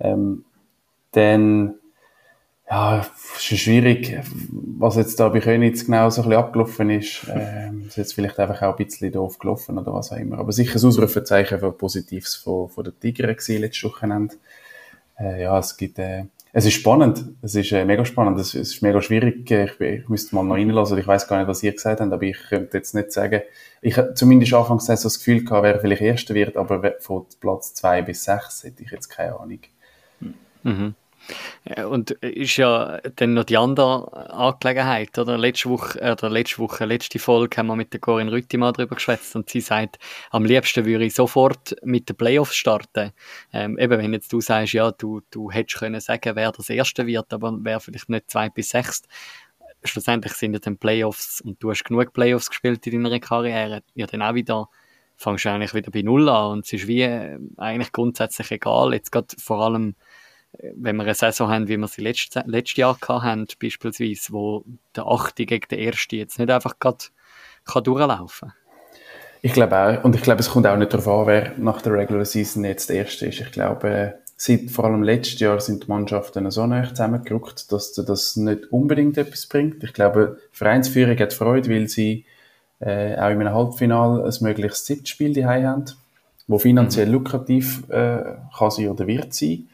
Ähm, 0.00 0.44
dann 1.12 1.74
ja, 2.70 3.06
es 3.36 3.50
ist 3.50 3.60
schwierig, 3.60 4.20
was 4.78 4.96
jetzt 4.96 5.18
da 5.18 5.28
bei 5.28 5.40
Königs 5.40 5.86
genau 5.86 6.10
so 6.10 6.22
ein 6.22 6.28
bisschen 6.28 6.44
abgelaufen 6.44 6.90
ist. 6.90 7.26
Ähm, 7.28 7.84
ist 7.86 7.96
jetzt 7.96 8.14
vielleicht 8.14 8.38
einfach 8.38 8.60
auch 8.62 8.78
ein 8.78 8.84
bisschen 8.84 9.12
doof 9.12 9.38
gelaufen 9.38 9.78
oder 9.78 9.92
was 9.92 10.12
auch 10.12 10.16
immer. 10.16 10.38
Aber 10.38 10.52
sicher 10.52 10.78
ein 10.78 10.86
Ausrufezeichen 10.86 11.58
für 11.58 11.72
Positives 11.72 12.34
von, 12.34 12.68
von 12.68 12.84
der 12.84 12.98
Tiger 12.98 13.32
gewesen 13.32 13.60
letztes 13.60 13.84
Wochenende. 13.84 14.34
Äh, 15.18 15.42
ja, 15.42 15.58
es 15.58 15.76
gibt, 15.76 15.98
äh, 15.98 16.24
es 16.52 16.66
ist 16.66 16.74
spannend. 16.74 17.24
Es 17.42 17.54
ist 17.54 17.72
äh, 17.72 17.84
mega 17.84 18.04
spannend. 18.04 18.38
Es, 18.38 18.54
es 18.54 18.74
ist 18.74 18.82
mega 18.82 19.00
schwierig. 19.00 19.50
Ich, 19.50 19.80
ich 19.80 20.08
müsste 20.08 20.34
mal 20.34 20.42
noch 20.42 20.56
reinlassen. 20.56 20.98
Ich 20.98 21.06
weiß 21.06 21.28
gar 21.28 21.38
nicht, 21.38 21.48
was 21.48 21.62
ihr 21.62 21.72
gesagt 21.72 22.00
habt, 22.00 22.12
aber 22.12 22.22
ich 22.22 22.38
könnte 22.48 22.76
jetzt 22.76 22.94
nicht 22.94 23.12
sagen. 23.12 23.42
Ich 23.80 23.96
habe 23.96 24.14
zumindest 24.14 24.52
anfangs 24.54 24.86
so 24.86 24.92
das 24.92 25.18
Gefühl 25.18 25.44
gehabt, 25.44 25.62
wer 25.62 25.80
vielleicht 25.80 26.02
Erster 26.02 26.34
wird, 26.34 26.56
aber 26.56 26.94
von 27.00 27.26
Platz 27.40 27.74
zwei 27.74 28.02
bis 28.02 28.24
sechs 28.24 28.64
hätte 28.64 28.82
ich 28.82 28.90
jetzt 28.90 29.08
keine 29.08 29.38
Ahnung. 29.38 29.60
Mhm. 30.62 30.94
Und 31.90 32.12
ist 32.12 32.56
ja 32.56 33.00
dann 33.16 33.34
noch 33.34 33.44
die 33.44 33.56
andere 33.56 34.30
Angelegenheit, 34.32 35.18
oder? 35.18 35.36
Letzte 35.36 35.68
Woche, 35.68 36.00
äh, 36.00 36.12
oder 36.12 36.30
letzte 36.30 36.58
Woche, 36.58 36.84
letzte 36.86 37.18
Folge 37.18 37.56
haben 37.58 37.66
wir 37.66 37.76
mit 37.76 37.92
der 37.92 38.00
Corinne 38.00 38.32
Rütti 38.32 38.56
mal 38.56 38.72
drüber 38.72 38.94
geschwätzt 38.94 39.36
und 39.36 39.50
sie 39.50 39.60
sagt, 39.60 39.98
am 40.30 40.44
liebsten 40.44 40.86
würde 40.86 41.04
ich 41.04 41.14
sofort 41.14 41.76
mit 41.82 42.08
den 42.08 42.16
Playoffs 42.16 42.56
starten. 42.56 43.12
Ähm, 43.52 43.78
eben, 43.78 43.98
wenn 43.98 44.12
jetzt 44.12 44.32
du 44.32 44.40
sagst, 44.40 44.72
ja, 44.72 44.90
du, 44.90 45.20
du 45.30 45.50
hättest 45.50 45.78
können 45.78 46.00
sagen, 46.00 46.34
wer 46.34 46.52
das 46.52 46.70
Erste 46.70 47.06
wird, 47.06 47.32
aber 47.32 47.56
wer 47.60 47.80
vielleicht 47.80 48.08
nicht 48.08 48.30
zwei 48.30 48.48
bis 48.48 48.70
sechs. 48.70 49.02
Schlussendlich 49.84 50.32
sind 50.32 50.54
ja 50.54 50.58
dann 50.58 50.78
Playoffs 50.78 51.40
und 51.40 51.62
du 51.62 51.70
hast 51.70 51.84
genug 51.84 52.12
Playoffs 52.12 52.48
gespielt 52.48 52.86
in 52.86 53.04
deiner 53.04 53.20
Karriere, 53.20 53.82
ja 53.94 54.06
dann 54.06 54.22
auch 54.22 54.34
wieder 54.34 54.68
fangst 55.18 55.44
du 55.44 55.50
eigentlich 55.50 55.74
wieder 55.74 55.90
bei 55.90 56.02
Null 56.02 56.28
an 56.28 56.52
und 56.52 56.64
es 56.64 56.72
ist 56.72 56.86
wie 56.86 57.02
äh, 57.02 57.38
eigentlich 57.56 57.92
grundsätzlich 57.92 58.52
egal. 58.52 58.94
Jetzt 58.94 59.10
gerade 59.10 59.26
vor 59.36 59.60
allem 59.60 59.96
wenn 60.52 60.96
wir 60.96 61.04
eine 61.04 61.14
Saison 61.14 61.50
haben, 61.50 61.68
wie 61.68 61.76
wir 61.76 61.88
sie 61.88 62.02
letztes, 62.02 62.42
letztes 62.46 62.76
Jahr 62.76 62.98
hatten, 63.00 63.46
beispielsweise, 63.60 64.32
wo 64.32 64.64
der 64.96 65.06
Achte 65.06 65.46
gegen 65.46 65.68
den 65.70 65.78
Erste 65.78 66.16
jetzt 66.16 66.38
nicht 66.38 66.50
einfach 66.50 66.78
gerade 66.78 67.04
kann 67.64 67.84
durchlaufen 67.84 68.52
Ich 69.42 69.52
glaube 69.52 69.76
auch, 69.76 70.04
und 70.04 70.16
ich 70.16 70.22
glaube, 70.22 70.40
es 70.40 70.50
kommt 70.50 70.66
auch 70.66 70.76
nicht 70.76 70.92
darauf 70.92 71.08
an, 71.08 71.26
wer 71.26 71.52
nach 71.58 71.82
der 71.82 71.92
Regular 71.92 72.24
Season 72.24 72.64
jetzt 72.64 72.88
der 72.88 72.96
Erste 72.96 73.26
ist. 73.26 73.40
Ich 73.40 73.52
glaube, 73.52 74.14
seit 74.36 74.70
vor 74.70 74.86
allem 74.86 75.02
letztes 75.02 75.40
Jahr 75.40 75.60
sind 75.60 75.84
die 75.84 75.88
Mannschaften 75.88 76.50
so 76.50 76.66
nah 76.66 76.88
zusammengerückt, 76.88 77.70
dass 77.70 77.92
das 77.92 78.36
nicht 78.36 78.72
unbedingt 78.72 79.18
etwas 79.18 79.46
bringt. 79.46 79.84
Ich 79.84 79.92
glaube, 79.92 80.38
Vereinsführung 80.52 81.18
hat 81.18 81.34
Freude, 81.34 81.68
weil 81.70 81.88
sie 81.88 82.24
äh, 82.80 83.16
auch 83.16 83.30
in 83.30 83.40
einem 83.40 83.52
Halbfinale 83.52 84.24
ein 84.24 84.34
mögliches 84.40 84.86
Siebtspiel 84.86 85.34
daheim 85.34 85.66
haben, 85.66 85.84
wo 86.46 86.58
finanziell 86.58 87.06
mhm. 87.06 87.12
lukrativ 87.12 87.82
äh, 87.90 88.36
kann 88.56 88.70
sein 88.70 88.88
oder 88.88 89.06
wird 89.06 89.34
sein. 89.34 89.68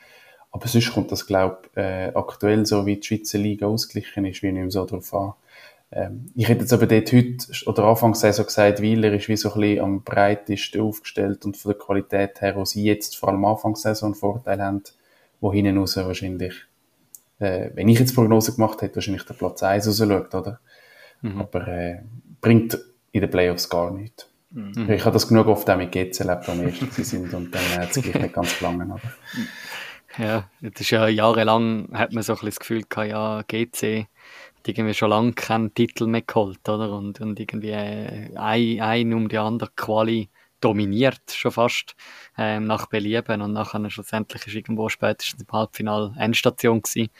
Aber 0.55 0.69
sonst 0.69 0.93
kommt 0.93 1.11
das, 1.11 1.27
glaube 1.27 1.63
ich, 1.73 1.77
äh, 1.79 2.13
aktuell 2.15 2.65
so, 2.65 2.87
wie 2.87 2.95
die 2.95 3.03
Schweizer 3.05 3.39
Liga 3.39 3.67
ausgeglichen 3.67 4.25
ist, 4.25 4.41
wie 4.45 4.53
nicht 4.53 4.63
mehr 4.63 4.71
so 4.71 4.85
darauf 4.85 5.13
an. 5.13 5.33
Ähm, 5.91 6.31
ich 6.37 6.49
hätte 6.49 6.61
jetzt 6.61 6.73
aber 6.73 6.87
dort 6.87 7.13
heute 7.13 7.47
oder 7.67 7.83
Anfangs 7.83 8.21
Saison 8.21 8.47
gesagt, 8.47 8.81
Wieler 8.81 9.13
ist 9.13 9.29
wie 9.29 9.37
so 9.37 9.53
ein 9.53 9.61
bisschen 9.61 9.85
am 9.85 10.03
breitesten 10.03 10.81
aufgestellt 10.83 11.45
und 11.45 11.57
von 11.57 11.73
der 11.73 11.79
Qualität 11.81 12.41
her, 12.41 12.55
wo 12.55 12.65
sie 12.65 12.85
jetzt 12.85 13.17
vor 13.17 13.31
allem 13.31 13.45
Anfangs 13.45 13.83
Saison 13.83 14.11
einen 14.11 14.15
Vorteil 14.15 14.63
haben, 14.63 14.85
wo 15.41 15.53
hinten 15.53 15.77
raus 15.77 15.97
wahrscheinlich, 15.97 16.55
äh, 17.41 17.71
wenn 17.75 17.89
ich 17.89 17.99
jetzt 17.99 18.15
Prognose 18.15 18.55
gemacht 18.55 18.81
hätte, 18.81 18.95
wahrscheinlich 18.95 19.25
der 19.25 19.35
Platz 19.35 19.61
1 19.61 19.89
raus 19.89 19.99
schaut, 19.99 20.35
oder? 20.37 20.61
Mhm. 21.23 21.41
Aber 21.41 21.67
äh, 21.67 22.03
bringt 22.41 22.79
in 23.11 23.23
den 23.23 23.31
Playoffs 23.31 23.69
gar 23.69 23.91
nichts. 23.91 24.29
Mhm. 24.53 24.89
Ich 24.89 25.05
habe 25.05 25.15
das 25.15 25.27
genug 25.27 25.49
oft 25.49 25.69
auch 25.69 25.77
mit 25.77 25.91
GC 25.91 26.21
erlebt, 26.21 26.49
am 26.49 26.61
ersten 26.61 27.03
sind 27.03 27.35
und 27.35 27.53
dann 27.53 27.69
hat 27.77 27.97
es 27.97 28.01
gleich 28.01 28.23
nicht 28.23 28.35
ganz 28.35 28.57
gelangen. 28.57 28.93
Aber. 28.93 29.01
Ja, 30.19 30.49
das 30.61 30.81
ist 30.81 30.91
ja 30.91 31.09
jahrelang, 31.09 31.89
hat 31.93 32.13
man 32.13 32.23
so 32.23 32.35
ein 32.35 32.37
bisschen 32.37 32.51
das 32.51 32.59
Gefühl 32.61 32.83
gehabt, 32.89 33.11
ja, 33.11 33.43
GC 33.43 34.07
hat 34.57 34.69
irgendwie 34.69 34.95
schon 34.95 35.11
lange 35.11 35.33
keinen 35.33 35.75
Titel 35.75 36.07
mehr 36.07 36.23
geholt, 36.23 36.69
oder? 36.69 36.93
Und, 36.93 37.21
und 37.21 37.41
irgendwie 37.41 37.71
äh, 37.71 38.31
ein, 38.37 38.81
ein 38.81 39.15
um 39.15 39.29
die 39.29 39.39
andere 39.39 39.71
Quali 39.75 40.31
dominiert 40.61 41.21
schon 41.31 41.51
fast 41.53 41.97
ähm, 42.39 42.67
nach 42.67 42.87
Belieben 42.87 43.43
und 43.43 43.53
nachher 43.53 43.91
schlussendlich 43.91 44.47
ist 44.47 44.55
irgendwo 44.55 44.89
spätestens 44.89 45.43
im 45.43 45.53
Halbfinale 45.53 46.15
Endstation 46.17 46.81
gewesen. 46.81 47.11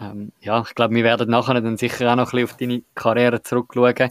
Ähm, 0.00 0.32
ja, 0.40 0.64
ich 0.66 0.74
glaube, 0.74 0.94
wir 0.94 1.04
werden 1.04 1.30
nachher 1.30 1.60
dann 1.60 1.76
sicher 1.76 2.10
auch 2.10 2.16
noch 2.16 2.32
ein 2.32 2.44
bisschen 2.44 2.44
auf 2.44 2.56
deine 2.56 2.82
Karriere 2.94 3.42
zurückschauen. 3.42 4.10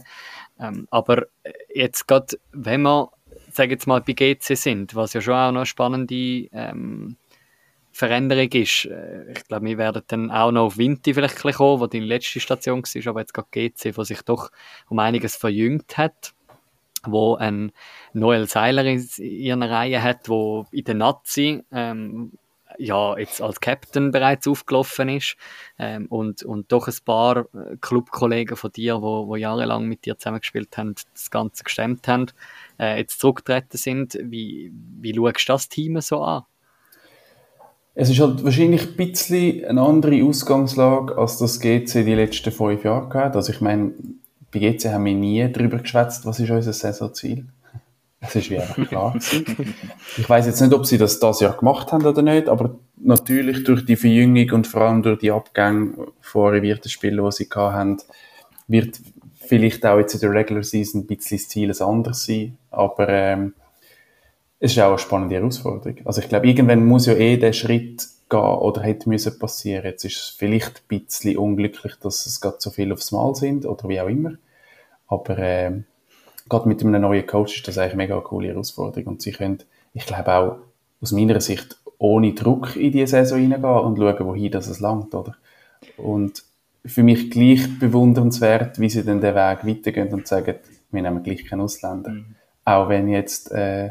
Ähm, 0.60 0.86
aber 0.90 1.24
äh, 1.42 1.52
jetzt 1.74 2.06
gerade, 2.06 2.38
wenn 2.52 2.82
wir, 2.82 3.10
sage 3.50 3.72
jetzt 3.72 3.86
mal, 3.86 4.00
bei 4.00 4.12
GC 4.12 4.56
sind, 4.56 4.94
was 4.94 5.12
ja 5.12 5.20
schon 5.20 5.34
auch 5.34 5.52
noch 5.52 5.66
spannende 5.66 6.48
ähm, 6.52 7.16
Veränderung 7.92 8.48
ist, 8.52 8.86
äh, 8.86 9.32
ich 9.32 9.46
glaube, 9.46 9.66
wir 9.66 9.78
werden 9.78 10.02
dann 10.06 10.30
auch 10.30 10.52
noch 10.52 10.66
auf 10.66 10.78
Vinti 10.78 11.14
vielleicht 11.14 11.36
kommen, 11.36 11.80
wo 11.80 11.86
die 11.86 12.00
letzte 12.00 12.40
Station 12.40 12.82
war, 12.82 13.10
aber 13.10 13.20
jetzt 13.20 13.34
gerade 13.34 13.48
GC, 13.50 13.96
wo 13.96 14.04
sich 14.04 14.22
doch 14.22 14.50
um 14.88 14.98
einiges 14.98 15.36
verjüngt 15.36 15.98
hat 15.98 16.34
wo 17.04 17.34
ein 17.36 17.72
Noel 18.12 18.46
Seiler 18.46 18.84
in 18.84 19.02
ihren 19.16 19.62
Reihen 19.62 20.02
hat, 20.02 20.28
wo 20.28 20.66
in 20.70 20.84
der 20.84 20.94
Nazi 20.94 21.62
ähm, 21.72 22.32
ja, 22.78 23.18
jetzt 23.18 23.42
als 23.42 23.60
Captain 23.60 24.10
bereits 24.10 24.46
aufgelaufen 24.46 25.08
ist 25.08 25.36
ähm, 25.78 26.06
und, 26.06 26.42
und 26.42 26.72
doch 26.72 26.88
ein 26.88 26.94
paar 27.04 27.38
äh, 27.54 27.76
Clubkollegen 27.80 28.56
von 28.56 28.72
dir, 28.72 29.02
wo, 29.02 29.26
wo 29.26 29.36
jahrelang 29.36 29.86
mit 29.86 30.04
dir 30.04 30.16
zusammengespielt 30.18 30.76
haben, 30.76 30.94
das 31.12 31.30
Ganze 31.30 31.64
gestemmt 31.64 32.06
haben, 32.08 32.26
äh, 32.78 32.98
jetzt 32.98 33.20
zurückgetreten 33.20 33.76
sind. 33.76 34.18
Wie, 34.22 34.72
wie 34.72 35.14
schaust 35.14 35.48
du 35.48 35.52
das 35.52 35.68
Team 35.68 36.00
so 36.00 36.22
an? 36.22 36.44
Es 38.00 38.08
ist 38.08 38.18
halt 38.18 38.42
wahrscheinlich 38.42 38.88
ein 38.88 38.96
bisschen 38.96 39.62
eine 39.66 39.82
andere 39.82 40.24
Ausgangslage, 40.24 41.18
als 41.18 41.36
das 41.36 41.60
GC 41.60 42.02
die 42.02 42.14
letzten 42.14 42.50
fünf 42.50 42.82
Jahre 42.82 43.10
gehabt. 43.10 43.36
Also 43.36 43.52
ich 43.52 43.60
meine, 43.60 43.92
bei 44.50 44.58
GC 44.58 44.86
haben 44.86 45.04
wir 45.04 45.14
nie 45.14 45.46
darüber 45.52 45.76
geschwätzt, 45.76 46.24
was 46.24 46.40
ist 46.40 46.48
unser 46.48 46.72
Saisonziel. 46.72 47.44
Es 48.20 48.34
ist 48.36 48.48
wie 48.48 48.58
einfach 48.58 48.88
klar 48.88 49.14
Ich 50.16 50.26
weiß 50.26 50.46
jetzt 50.46 50.62
nicht, 50.62 50.72
ob 50.72 50.86
sie 50.86 50.96
das 50.96 51.20
das 51.20 51.40
Jahr 51.40 51.58
gemacht 51.58 51.92
haben 51.92 52.06
oder 52.06 52.22
nicht, 52.22 52.48
aber 52.48 52.74
natürlich 52.96 53.64
durch 53.64 53.84
die 53.84 53.96
Verjüngung 53.96 54.50
und 54.52 54.66
vor 54.66 54.80
allem 54.80 55.02
durch 55.02 55.18
die 55.18 55.30
Abgänge 55.30 55.92
von 56.22 56.48
arrivierten 56.48 56.90
Spielen, 56.90 57.22
die 57.22 57.32
sie 57.32 57.48
haben, 57.54 57.98
wird 58.66 58.98
vielleicht 59.46 59.84
auch 59.84 59.98
jetzt 59.98 60.14
in 60.14 60.20
der 60.20 60.32
Regular 60.32 60.62
Season 60.62 61.02
ein 61.02 61.06
bisschen 61.06 61.36
das 61.36 61.48
Ziel 61.48 61.70
ein 61.70 61.86
anderes 61.86 62.24
sein, 62.24 62.56
aber 62.70 63.10
ähm, 63.10 63.52
es 64.60 64.72
ist 64.72 64.78
auch 64.78 64.88
eine 64.88 64.98
spannende 64.98 65.36
Herausforderung. 65.36 65.98
Also 66.04 66.20
ich 66.20 66.28
glaube, 66.28 66.46
irgendwann 66.46 66.86
muss 66.86 67.06
ja 67.06 67.14
eh 67.14 67.38
der 67.38 67.54
Schritt 67.54 68.06
gehen 68.28 68.38
oder 68.38 68.82
hätte 68.82 69.08
müssen 69.08 69.38
passieren. 69.38 69.84
Jetzt 69.84 70.04
ist 70.04 70.16
es 70.16 70.28
vielleicht 70.28 70.82
ein 70.82 70.98
bisschen 70.98 71.38
unglücklich, 71.38 71.94
dass 72.02 72.26
es 72.26 72.40
gerade 72.40 72.58
so 72.60 72.70
viel 72.70 72.92
aufs 72.92 73.10
Mal 73.10 73.34
sind 73.34 73.64
oder 73.64 73.88
wie 73.88 74.00
auch 74.00 74.08
immer, 74.08 74.34
aber 75.08 75.38
ähm, 75.38 75.84
gerade 76.48 76.68
mit 76.68 76.84
einem 76.84 77.00
neuen 77.00 77.26
Coach 77.26 77.56
ist 77.56 77.68
das 77.68 77.78
eigentlich 77.78 77.92
eine 77.94 78.02
mega 78.02 78.20
coole 78.20 78.48
Herausforderung. 78.48 79.14
Und 79.14 79.22
sie 79.22 79.32
können, 79.32 79.62
ich 79.94 80.04
glaube 80.04 80.32
auch, 80.32 80.56
aus 81.00 81.12
meiner 81.12 81.40
Sicht 81.40 81.78
ohne 81.98 82.34
Druck 82.34 82.76
in 82.76 82.92
die 82.92 83.06
Saison 83.06 83.38
reingehen 83.38 83.64
und 83.64 83.96
schauen, 83.96 84.26
wohin 84.26 84.52
das 84.52 84.68
es 84.68 84.80
langt, 84.80 85.14
oder? 85.14 85.36
Und 85.96 86.44
für 86.84 87.02
mich 87.02 87.30
gleich 87.30 87.78
bewundernswert, 87.78 88.78
wie 88.78 88.90
sie 88.90 89.04
dann 89.04 89.20
den 89.20 89.34
Weg 89.34 89.66
weitergehen 89.66 90.12
und 90.12 90.26
sagen, 90.26 90.56
wir 90.90 91.02
nehmen 91.02 91.22
gleich 91.22 91.46
keinen 91.46 91.62
Ausländer. 91.62 92.10
Mhm. 92.10 92.36
Auch 92.64 92.88
wenn 92.88 93.08
jetzt 93.08 93.50
äh, 93.52 93.90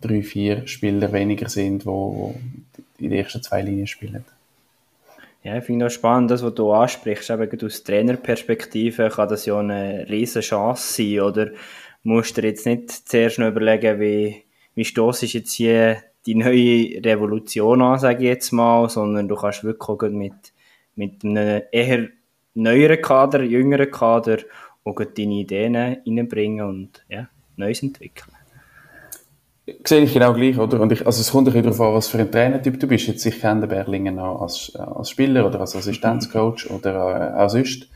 drei, 0.00 0.22
vier 0.22 0.66
Spieler 0.66 1.12
weniger 1.12 1.48
sind, 1.48 1.86
wo, 1.86 1.92
wo 1.92 2.34
in 2.98 3.10
den 3.10 3.18
ersten 3.18 3.42
zwei 3.42 3.62
Linien 3.62 3.86
spielen. 3.86 4.24
Ja, 5.42 5.58
ich 5.58 5.64
finde 5.64 5.86
auch 5.86 5.90
spannend, 5.90 6.30
das, 6.30 6.42
was 6.42 6.54
du 6.54 6.72
ansprichst. 6.72 7.28
Eben 7.30 7.66
aus 7.66 7.82
Trainerperspektive 7.82 9.10
kann 9.10 9.28
das 9.28 9.44
ja 9.44 9.58
eine 9.58 10.06
riesige 10.08 10.40
Chance 10.40 10.94
sein. 10.94 11.20
Oder 11.20 11.50
musst 12.02 12.36
du 12.36 12.40
dir 12.40 12.48
jetzt 12.48 12.66
nicht 12.66 12.90
zuerst 12.90 13.38
noch 13.38 13.48
überlegen, 13.48 14.00
wie, 14.00 14.42
wie 14.74 14.84
stoßt 14.84 15.22
jetzt 15.24 15.52
hier 15.52 15.98
die 16.24 16.34
neue 16.34 17.04
Revolution 17.04 17.82
an, 17.82 17.98
sage 17.98 18.22
ich 18.22 18.28
jetzt 18.30 18.52
mal, 18.52 18.88
sondern 18.88 19.28
du 19.28 19.36
kannst 19.36 19.64
wirklich 19.64 20.12
mit, 20.12 20.32
mit 20.96 21.22
einem 21.24 21.62
eher 21.70 22.08
neueren 22.54 23.02
Kader, 23.02 23.42
jüngeren 23.42 23.90
Kader 23.90 24.38
auch 24.84 24.94
deine 24.94 25.34
Ideen 25.34 25.76
reinbringen 25.76 26.66
und 26.66 27.04
ja, 27.08 27.28
Neues 27.56 27.82
entwickeln 27.82 28.33
sehe 29.84 30.02
ich 30.02 30.12
genau 30.12 30.32
gleich, 30.34 30.58
oder? 30.58 30.80
Und 30.80 30.92
ich, 30.92 31.06
also 31.06 31.20
es 31.20 31.30
kommt 31.30 31.54
ein 31.54 31.62
darauf 31.62 31.80
an, 31.80 31.94
was 31.94 32.08
für 32.08 32.18
ein 32.18 32.30
Trainertyp 32.30 32.78
du 32.78 32.86
bist. 32.86 33.06
Jetzt, 33.06 33.24
ich 33.24 33.40
kenne 33.40 33.60
den 33.60 33.70
Berlingen 33.70 34.18
auch 34.18 34.42
als, 34.42 34.74
als 34.76 35.10
Spieler 35.10 35.46
oder 35.46 35.60
als 35.60 35.74
Assistenzcoach 35.74 36.70
oder 36.70 37.34
äh, 37.34 37.42
auch 37.42 37.48
sonst, 37.48 37.88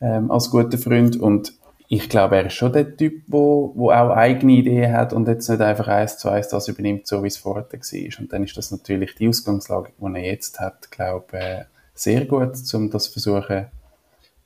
ähm, 0.00 0.30
als 0.30 0.50
guter 0.50 0.76
Freund. 0.78 1.18
Und 1.18 1.54
ich 1.88 2.08
glaube, 2.08 2.36
er 2.36 2.46
ist 2.46 2.54
schon 2.54 2.72
der 2.72 2.96
Typ, 2.96 3.22
wo, 3.28 3.72
wo 3.74 3.90
auch 3.90 4.10
eigene 4.10 4.52
Ideen 4.52 4.92
hat 4.92 5.12
und 5.12 5.28
jetzt 5.28 5.48
nicht 5.48 5.60
einfach 5.60 5.88
eins 5.88 6.18
zu 6.18 6.28
eins 6.28 6.48
das 6.48 6.68
übernimmt, 6.68 7.06
so 7.06 7.22
wie 7.22 7.28
es 7.28 7.38
vorher 7.38 7.64
war. 7.70 8.18
Und 8.18 8.32
dann 8.32 8.44
ist 8.44 8.56
das 8.56 8.70
natürlich 8.70 9.14
die 9.14 9.28
Ausgangslage, 9.28 9.92
die 9.98 10.04
er 10.04 10.24
jetzt 10.24 10.60
hat, 10.60 10.90
glaube 10.90 11.38
äh, 11.38 11.64
sehr 11.94 12.24
gut, 12.26 12.52
um 12.74 12.90
das 12.90 13.08
versuchen, 13.08 13.66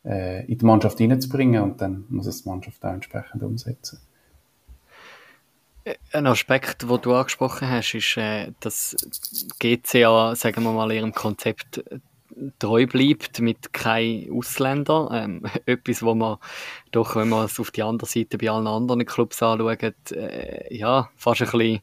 äh, 0.05 0.45
in 0.47 0.59
die 0.59 0.65
Mannschaft 0.65 0.99
hineinzubringen 0.99 1.63
und 1.63 1.81
dann 1.81 2.05
muss 2.09 2.27
es 2.27 2.43
die 2.43 2.49
Mannschaft 2.49 2.85
auch 2.85 2.93
entsprechend 2.93 3.43
umsetzen. 3.43 3.99
Ein 6.13 6.27
Aspekt, 6.27 6.83
den 6.83 7.01
du 7.01 7.15
angesprochen 7.15 7.71
hast, 7.71 7.95
ist, 7.95 8.17
äh, 8.17 8.53
dass 8.59 8.97
GCA, 9.61 10.35
sagen 10.35 10.65
wir 10.65 10.73
mal, 10.73 10.91
ihrem 10.91 11.13
Konzept 11.13 11.79
äh, 11.79 12.01
treu 12.59 12.87
bleibt 12.87 13.41
mit 13.41 13.73
keinen 13.73 14.33
Ausländern. 14.33 15.09
Ähm, 15.13 15.43
etwas, 15.67 16.03
wo 16.03 16.15
man 16.17 16.39
doch, 16.91 17.15
wenn 17.15 17.29
man 17.29 17.45
es 17.45 17.61
auf 17.61 17.71
die 17.71 17.85
andere 17.85 18.11
Seite 18.11 18.37
bei 18.37 18.51
allen 18.51 18.67
anderen 18.67 19.07
Clubs 19.07 19.41
anschaut, 19.43 20.11
äh, 20.11 20.75
ja, 20.75 21.09
fast 21.15 21.43
ein 21.43 21.51
bisschen 21.51 21.81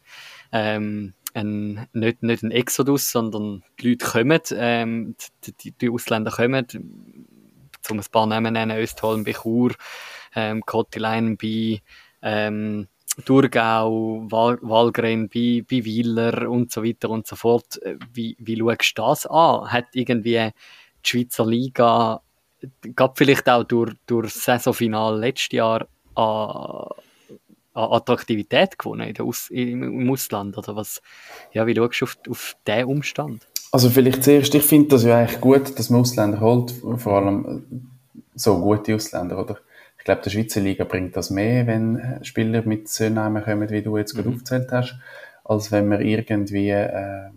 ähm, 0.51 1.13
ein, 1.33 1.87
nicht, 1.93 2.23
nicht 2.23 2.43
ein 2.43 2.51
Exodus, 2.51 3.09
sondern 3.09 3.63
die 3.79 3.91
Leute 3.91 4.05
kommen, 4.05 4.41
ähm, 4.51 5.15
die, 5.45 5.71
die, 5.71 5.89
Ausländer 5.89 6.31
kommen, 6.31 6.67
zum 7.81 7.99
ein 7.99 8.05
paar 8.11 8.27
Namen 8.27 8.53
nennen, 8.53 8.77
Östholm, 8.77 9.23
Bechur, 9.23 9.71
ähm, 10.35 10.65
Kottilein, 10.65 11.37
bei 11.37 11.81
ähm, 12.21 12.87
Thurgau, 13.25 14.25
Wal 14.29 14.57
Walgren, 14.61 15.29
bei, 15.29 15.63
bei 15.69 15.85
Wieler 15.85 16.49
und 16.49 16.71
so 16.71 16.83
weiter 16.83 17.09
und 17.09 17.27
so 17.27 17.35
fort. 17.35 17.79
Wie, 18.13 18.35
wie 18.39 18.57
schaust 18.57 18.97
du 18.97 19.01
das 19.01 19.25
an? 19.27 19.71
Hat 19.71 19.85
irgendwie 19.93 20.51
die 21.05 21.09
Schweizer 21.09 21.45
Liga, 21.45 22.21
gab 22.95 23.17
vielleicht 23.17 23.47
auch 23.49 23.63
durch, 23.63 23.93
durch 24.07 24.33
das 24.33 24.43
Saisonfinale 24.43 25.19
letztes 25.19 25.51
Jahr 25.51 25.87
an, 26.15 26.87
Attraktivität 27.75 28.77
gewonnen 28.77 29.07
in 29.07 29.13
der 29.13 29.25
Aus, 29.25 29.49
im 29.49 30.09
Ausland? 30.09 30.57
Oder 30.57 30.75
was, 30.75 31.01
ja, 31.51 31.65
wie 31.67 31.75
schaust 31.75 32.01
du 32.01 32.05
auf, 32.05 32.17
auf 32.29 32.55
diesen 32.67 32.85
Umstand? 32.85 33.47
Also 33.71 33.89
vielleicht 33.89 34.23
zuerst, 34.23 34.53
ich 34.53 34.63
finde 34.63 34.89
das 34.89 35.03
ja 35.03 35.17
eigentlich 35.17 35.41
gut, 35.41 35.77
dass 35.77 35.89
man 35.89 36.01
Ausländer 36.01 36.39
holt, 36.39 36.71
vor 36.97 37.13
allem 37.13 37.89
so 38.35 38.59
gute 38.59 38.93
Ausländer, 38.95 39.39
oder? 39.39 39.57
Ich 40.03 40.05
glaube, 40.05 40.21
der 40.21 40.31
Schweizer 40.31 40.59
Liga 40.59 40.83
bringt 40.83 41.15
das 41.15 41.29
mehr, 41.29 41.65
wenn 41.65 42.19
Spieler 42.23 42.61
mit 42.63 42.89
so 42.89 43.07
Namen 43.07 43.41
kommen, 43.41 43.69
wie 43.69 43.81
du 43.81 43.97
jetzt 43.97 44.13
gerade 44.13 44.27
mhm. 44.27 44.35
aufgezählt 44.35 44.69
hast, 44.69 44.99
als 45.45 45.71
wenn 45.71 45.87
man 45.87 46.01
irgendwie 46.01 46.71
äh, 46.71 47.29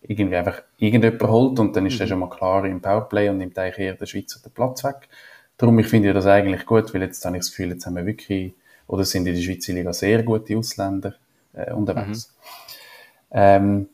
irgendwie 0.00 0.34
einfach 0.34 0.62
irgendjemand 0.78 1.22
holt 1.24 1.58
und 1.58 1.76
dann 1.76 1.84
ist 1.84 1.96
mhm. 1.96 1.98
der 1.98 2.06
schon 2.06 2.20
mal 2.20 2.30
klar 2.30 2.64
im 2.64 2.80
Powerplay 2.80 3.28
und 3.28 3.36
nimmt 3.36 3.58
eigentlich 3.58 3.86
eher 3.86 3.92
der 3.92 4.06
Schweizer 4.06 4.40
den 4.40 4.50
Platz 4.50 4.82
weg. 4.82 5.10
Darum, 5.58 5.78
ich 5.78 5.88
finde 5.88 6.14
das 6.14 6.24
eigentlich 6.24 6.64
gut, 6.64 6.94
weil 6.94 7.02
jetzt 7.02 7.22
habe 7.26 7.36
ich 7.36 7.42
das 7.42 7.50
Gefühl, 7.50 7.68
jetzt 7.68 7.84
haben 7.84 7.96
wir 7.96 8.06
wirklich, 8.06 8.54
oder 8.86 9.04
sind 9.04 9.26
in 9.26 9.34
der 9.34 9.42
Schweizer 9.42 9.74
Liga 9.74 9.92
sehr 9.92 10.22
gute 10.22 10.56
Ausländer 10.56 11.16
äh, 11.52 11.70
unterwegs. 11.74 12.34
Mhm. 13.28 13.34
Ähm, 13.34 13.88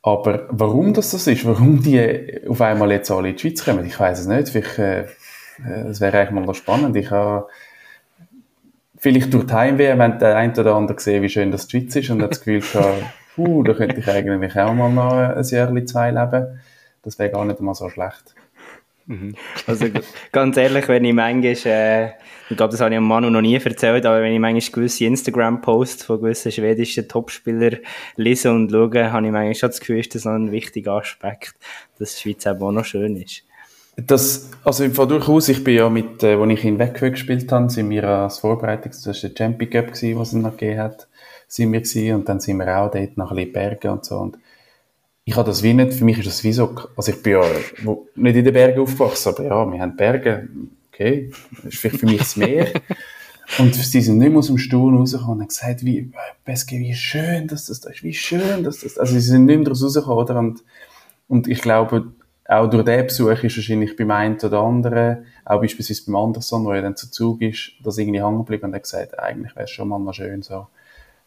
aber 0.00 0.46
warum 0.48 0.94
das 0.94 1.10
so 1.10 1.30
ist, 1.30 1.44
warum 1.44 1.82
die 1.82 2.40
auf 2.48 2.62
einmal 2.62 2.90
jetzt 2.90 3.10
alle 3.10 3.28
in 3.28 3.36
die 3.36 3.40
Schweiz 3.42 3.62
kommen, 3.66 3.84
ich 3.84 4.00
weiß 4.00 4.20
es 4.20 4.26
nicht. 4.26 4.48
Vielleicht, 4.48 4.78
äh, 4.78 5.04
das 5.64 6.00
wäre 6.00 6.18
eigentlich 6.18 6.30
mal 6.30 6.44
noch 6.44 6.54
spannend. 6.54 6.96
Ich 6.96 7.10
habe 7.10 7.48
vielleicht 8.96 9.32
durch 9.32 9.46
die 9.46 9.52
Heimweh, 9.52 9.98
wenn 9.98 10.18
der 10.18 10.36
eine 10.36 10.52
oder 10.52 10.74
andere 10.74 10.96
gesehen, 10.96 11.22
wie 11.22 11.28
schön 11.28 11.50
das 11.50 11.66
die 11.66 11.78
Schweiz 11.78 11.96
ist 11.96 12.10
und 12.10 12.22
hat 12.22 12.32
das 12.32 12.40
Gefühl 12.40 12.60
gehabt, 12.60 13.02
puh, 13.34 13.62
da 13.62 13.74
könnte 13.74 13.98
ich 13.98 14.08
eigentlich 14.08 14.56
auch 14.58 14.74
mal 14.74 14.90
noch 14.90 15.12
ein 15.12 15.44
Jahr, 15.44 15.86
zwei 15.86 16.10
leben. 16.10 16.60
Das 17.02 17.18
wäre 17.18 17.30
gar 17.30 17.44
nicht 17.44 17.60
mal 17.60 17.74
so 17.74 17.88
schlecht. 17.88 18.34
Mhm. 19.06 19.34
Also 19.66 19.86
ganz 20.32 20.56
ehrlich, 20.58 20.86
wenn 20.88 21.04
ich 21.04 21.14
manchmal, 21.14 21.54
äh, 21.64 22.06
ich 22.50 22.56
glaube, 22.56 22.72
das 22.72 22.80
habe 22.80 22.94
ich 22.94 23.00
Manu 23.00 23.30
noch 23.30 23.40
nie 23.40 23.54
erzählt, 23.54 24.04
aber 24.04 24.20
wenn 24.20 24.34
ich 24.34 24.38
manchmal 24.38 24.72
gewisse 24.72 25.06
Instagram-Posts 25.06 26.04
von 26.04 26.20
gewissen 26.20 26.52
schwedischen 26.52 27.08
Topspielern 27.08 27.78
lese 28.16 28.52
und 28.52 28.70
schaue, 28.70 29.10
habe 29.10 29.26
ich 29.26 29.32
manchmal 29.32 29.54
schon 29.54 29.70
das 29.70 29.80
Gefühl, 29.80 30.00
ist 30.00 30.14
das 30.14 30.26
noch 30.26 30.32
ein 30.32 30.52
wichtiger 30.52 30.92
Aspekt, 30.92 31.54
dass 31.98 32.16
die 32.16 32.20
Schweiz 32.20 32.44
eben 32.44 32.62
auch 32.62 32.72
noch 32.72 32.84
schön 32.84 33.16
ist. 33.16 33.44
Das, 34.06 34.50
also 34.62 34.84
im 34.84 34.94
Fall 34.94 35.08
durchaus, 35.08 35.48
ich 35.48 35.64
bin 35.64 35.74
ja 35.74 35.88
mit, 35.90 36.22
äh, 36.22 36.34
als 36.34 36.52
ich 36.52 36.64
in 36.64 36.78
Wegweg 36.78 37.14
gespielt 37.14 37.50
habe, 37.50 37.68
sind 37.68 37.90
wir 37.90 38.04
als 38.04 38.38
Vorbereitungs, 38.38 39.02
das 39.02 39.22
war 39.22 39.30
der 39.30 39.36
Champion 39.36 39.70
Cup 39.70 39.90
was 39.90 40.28
es 40.28 40.32
noch 40.34 40.56
gegeben 40.56 40.80
hat, 40.80 41.08
sind 41.48 41.72
wir 41.72 41.80
gewesen, 41.80 42.14
und 42.14 42.28
dann 42.28 42.38
sind 42.38 42.58
wir 42.58 42.78
auch 42.78 42.90
dort 42.92 43.16
nach 43.16 43.32
ein 43.32 43.52
Bergen 43.52 43.90
und 43.90 44.04
so, 44.04 44.18
und 44.18 44.38
ich 45.24 45.36
habe 45.36 45.48
das 45.48 45.64
wie 45.64 45.74
nicht, 45.74 45.94
für 45.94 46.04
mich 46.04 46.18
ist 46.18 46.28
das 46.28 46.44
wie 46.44 46.52
so, 46.52 46.74
also 46.96 47.12
ich 47.12 47.22
bin 47.22 47.32
ja 47.32 47.42
nicht 48.14 48.36
in 48.36 48.44
den 48.44 48.54
Bergen 48.54 48.80
aufgewachsen, 48.80 49.30
aber 49.30 49.44
ja, 49.44 49.72
wir 49.72 49.80
haben 49.80 49.96
Berge, 49.96 50.48
okay, 50.92 51.32
das 51.56 51.74
ist 51.74 51.78
vielleicht 51.78 51.98
für 51.98 52.06
mich 52.06 52.18
das 52.18 52.36
Meer. 52.36 52.68
Und 53.58 53.74
sie 53.74 54.00
sind 54.02 54.18
nicht 54.18 54.28
mehr 54.28 54.38
aus 54.38 54.48
dem 54.48 54.58
Stuhl 54.58 54.94
rausgekommen 54.94 55.36
und 55.36 55.40
haben 55.40 55.48
gesagt, 55.48 55.84
wie, 55.84 56.10
Beske, 56.44 56.78
wie 56.78 56.94
schön, 56.94 57.48
dass 57.48 57.66
das 57.66 57.80
da 57.80 57.90
ist, 57.90 58.02
wie 58.02 58.12
schön, 58.12 58.62
dass 58.62 58.80
das, 58.80 58.98
also 58.98 59.14
sie 59.14 59.20
sind 59.20 59.46
nicht 59.46 59.56
mehr 59.56 59.64
daraus 59.64 59.82
rausgekommen, 59.82 60.18
oder? 60.18 60.38
Und, 60.38 60.62
und 61.28 61.48
ich 61.48 61.62
glaube, 61.62 62.12
auch 62.48 62.66
durch 62.66 62.84
diesen 62.84 63.06
Besuch 63.06 63.44
ist 63.44 63.56
wahrscheinlich 63.58 63.94
beim 63.94 64.10
einen 64.10 64.38
oder 64.38 64.60
anderen, 64.60 65.26
auch 65.44 65.60
beispielsweise 65.60 66.06
beim 66.06 66.16
Anderson, 66.16 66.64
wo 66.64 66.72
er 66.72 66.80
dann 66.80 66.96
zu 66.96 67.10
Zug 67.10 67.42
ist, 67.42 67.72
dass 67.84 67.98
irgendwie 67.98 68.22
hängen 68.22 68.38
geblieben 68.38 68.64
und 68.64 68.74
hat 68.74 68.84
gesagt, 68.84 69.18
eigentlich 69.18 69.54
wäre 69.54 69.64
es 69.64 69.70
schon 69.70 69.88
mal 69.88 69.98
noch 69.98 70.14
schön, 70.14 70.40
so 70.42 70.66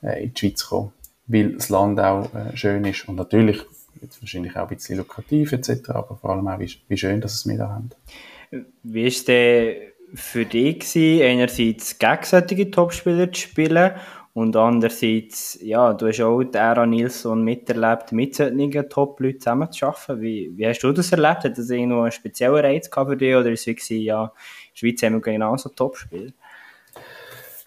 äh, 0.02 0.24
in 0.24 0.34
die 0.34 0.40
Schweiz 0.40 0.60
zu 0.60 0.70
kommen, 0.70 0.92
weil 1.28 1.54
das 1.54 1.70
Land 1.70 2.00
auch 2.00 2.34
äh, 2.34 2.58
schön 2.58 2.84
ist. 2.86 3.08
Und 3.08 3.18
natürlich 3.18 3.64
jetzt 4.02 4.20
wahrscheinlich 4.20 4.56
auch 4.58 4.68
ein 4.68 4.76
bisschen 4.76 4.98
lukrativ 4.98 5.52
etc., 5.52 5.90
aber 5.90 6.18
vor 6.18 6.32
allem 6.32 6.48
auch, 6.48 6.60
wie, 6.60 6.72
wie 6.88 6.98
schön, 6.98 7.22
dass 7.22 7.36
es 7.36 7.48
wir 7.48 7.58
da 7.58 7.70
haben. 7.70 7.92
Wie 8.82 9.02
war 9.02 9.08
es 9.08 9.24
denn 9.24 9.76
für 10.16 10.46
dich 10.46 10.80
gewesen, 10.80 11.24
einerseits 11.24 12.00
gegen 12.00 12.24
solche 12.24 12.72
Topspieler 12.72 13.32
zu 13.32 13.42
spielen 13.42 13.92
und 14.34 14.56
andererseits, 14.56 15.60
ja, 15.62 15.94
du 15.94 16.08
hast 16.08 16.22
auch 16.22 16.42
die 16.42 16.58
Ära 16.58 16.86
Nilsson 16.86 17.44
miterlebt, 17.44 18.14
mit 18.14 18.36
solchen 18.36 18.90
Top-Leuten 18.90 19.42
zusammenzuarbeiten. 19.42 20.22
Wie, 20.22 20.52
wie 20.56 20.68
hast 20.68 20.80
du 20.80 20.92
das 20.94 21.12
erlebt? 21.12 21.44
Hat 21.44 21.58
das 21.58 21.70
irgendwo 21.70 22.02
einen 22.02 22.12
speziellen 22.14 22.64
Reiz 22.64 22.90
für 22.94 23.18
dich 23.18 23.36
oder 23.36 23.52
ist 23.52 23.68
es 23.68 23.90
wie 23.90 24.06
ja, 24.06 24.24
in 24.24 24.30
der 24.30 24.34
Schweiz 24.74 25.04
haben 25.04 25.14
wir 25.16 25.22
genauso 25.22 25.70
Topspieler? 25.70 26.32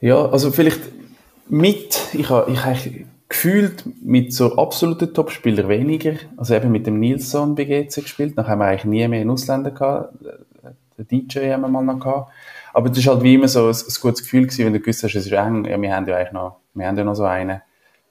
Ja, 0.01 0.27
also 0.27 0.51
vielleicht 0.51 0.81
mit, 1.49 2.15
ich 2.15 2.31
habe 2.31 2.51
ich 2.51 3.05
gefühlt 3.29 3.85
mit 4.03 4.33
so 4.33 4.57
absoluten 4.57 5.13
Topspielern 5.13 5.69
weniger. 5.69 6.15
Also 6.37 6.55
eben 6.55 6.73
mit 6.73 6.87
dem 6.87 6.99
Nilsson 6.99 7.55
bei 7.55 7.65
GC 7.65 8.03
gespielt. 8.03 8.37
Nachher 8.37 8.53
haben 8.53 8.61
wir 8.61 8.67
eigentlich 8.67 8.85
nie 8.85 9.07
mehr 9.09 9.21
einen 9.21 9.31
Ausländer 9.31 9.71
gehabt. 9.71 10.15
Den 10.97 11.09
DJ 11.09 11.53
haben 11.53 11.63
wir 11.63 11.69
mal 11.69 11.83
noch 11.83 12.01
gehabt. 12.01 12.33
Aber 12.75 12.89
das 12.89 12.99
ist 12.99 13.07
halt 13.07 13.23
wie 13.23 13.35
immer 13.35 13.49
so 13.49 13.69
ein, 13.69 13.75
ein 13.75 13.95
gutes 14.01 14.23
Gefühl 14.23 14.43
gewesen, 14.43 14.67
wenn 14.67 14.73
du 14.73 14.81
gewusst 14.81 15.03
hast, 15.03 15.15
es 15.15 15.27
ist 15.27 15.33
eng. 15.33 15.65
Ja, 15.65 15.81
wir 15.81 15.95
haben 15.95 16.07
ja 16.07 16.17
eigentlich 16.17 16.33
noch, 16.33 16.57
wir 16.75 16.87
haben 16.87 16.99
ja 16.99 17.05
noch 17.05 17.15
so 17.15 17.25
einen, 17.25 17.63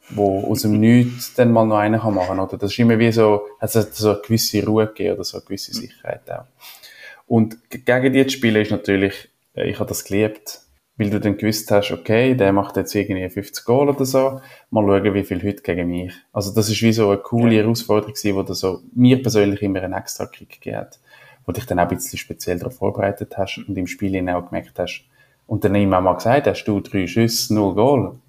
wo 0.10 0.50
aus 0.50 0.64
dem 0.64 0.80
Nichts 0.80 1.34
dann 1.36 1.52
mal 1.52 1.66
noch 1.66 1.78
einen 1.78 2.00
kann 2.00 2.16
machen, 2.16 2.40
oder? 2.40 2.58
Das 2.58 2.72
ist 2.72 2.80
immer 2.80 2.98
wie 2.98 3.12
so, 3.12 3.42
hat 3.60 3.76
es 3.76 3.98
so 3.98 4.12
eine 4.12 4.22
gewisse 4.22 4.66
Ruhe 4.66 4.88
gegeben 4.88 5.16
oder 5.16 5.24
so 5.24 5.38
eine 5.38 5.46
gewisse 5.46 5.74
Sicherheit 5.74 6.30
auch. 6.32 6.46
Und 7.28 7.58
gegen 7.70 8.14
die 8.14 8.26
zu 8.26 8.38
spielen 8.38 8.62
ist 8.62 8.72
natürlich, 8.72 9.30
äh, 9.56 9.70
ich 9.70 9.80
habe 9.80 9.90
das 9.90 10.04
geliebt 10.04 10.64
weil 10.98 11.10
du 11.10 11.20
dann 11.20 11.38
gewusst 11.38 11.72
hast, 11.72 11.92
okay, 11.92 12.36
der 12.36 12.54
macht 12.54 12.78
jetzt 12.78 12.94
irgendwie 12.94 13.28
50 13.28 13.66
Goal 13.66 13.90
oder 13.90 14.06
so, 14.06 14.42
mal 14.70 14.86
schauen, 14.86 15.14
wie 15.14 15.24
viel 15.24 15.42
heute 15.42 15.64
gegen 15.64 15.90
mich. 15.90 16.14
Also 16.32 16.54
das 16.54 16.70
ist 16.70 16.82
wie 16.82 16.94
so 16.94 17.10
eine 17.10 17.18
coole 17.18 17.56
ja. 17.56 17.64
Herausforderung 17.64 18.14
gewesen, 18.14 18.36
wo 18.36 18.44
du 18.44 18.54
so 18.54 18.82
mir 18.94 19.22
persönlich 19.22 19.62
immer 19.62 19.82
einen 19.82 19.94
extra 19.94 20.28
Kick 20.28 20.50
gegeben 20.50 20.78
hat, 20.78 21.00
wo 21.46 21.52
dich 21.52 21.66
dann 21.66 21.80
auch 21.80 21.84
ein 21.84 21.96
bisschen 21.96 22.20
speziell 22.20 22.60
darauf 22.60 22.78
vorbereitet 22.78 23.38
hast 23.38 23.60
und 23.68 23.78
im 23.78 23.88
Spiel 23.88 24.30
auch 24.30 24.50
gemerkt 24.50 24.80
hast, 24.80 25.06
und 25.48 25.64
dann 25.64 25.76
immer 25.76 26.02
mal 26.02 26.14
gesagt 26.14 26.48
hast, 26.48 26.64
du 26.66 26.80
drei 26.80 27.08
Schüsse, 27.08 27.54
null 27.54 27.76
Goal. 27.76 28.20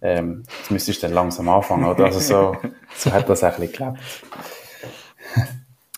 Ähm, 0.00 0.44
jetzt 0.58 0.70
müsstest 0.70 1.02
du 1.02 1.06
dann 1.06 1.14
langsam 1.14 1.48
anfangen, 1.48 1.84
oder? 1.84 2.06
Also 2.06 2.20
so, 2.20 2.56
so 2.94 3.12
hat 3.12 3.28
das 3.28 3.44
auch 3.44 3.54
ein 3.54 3.60
geklappt. 3.60 3.98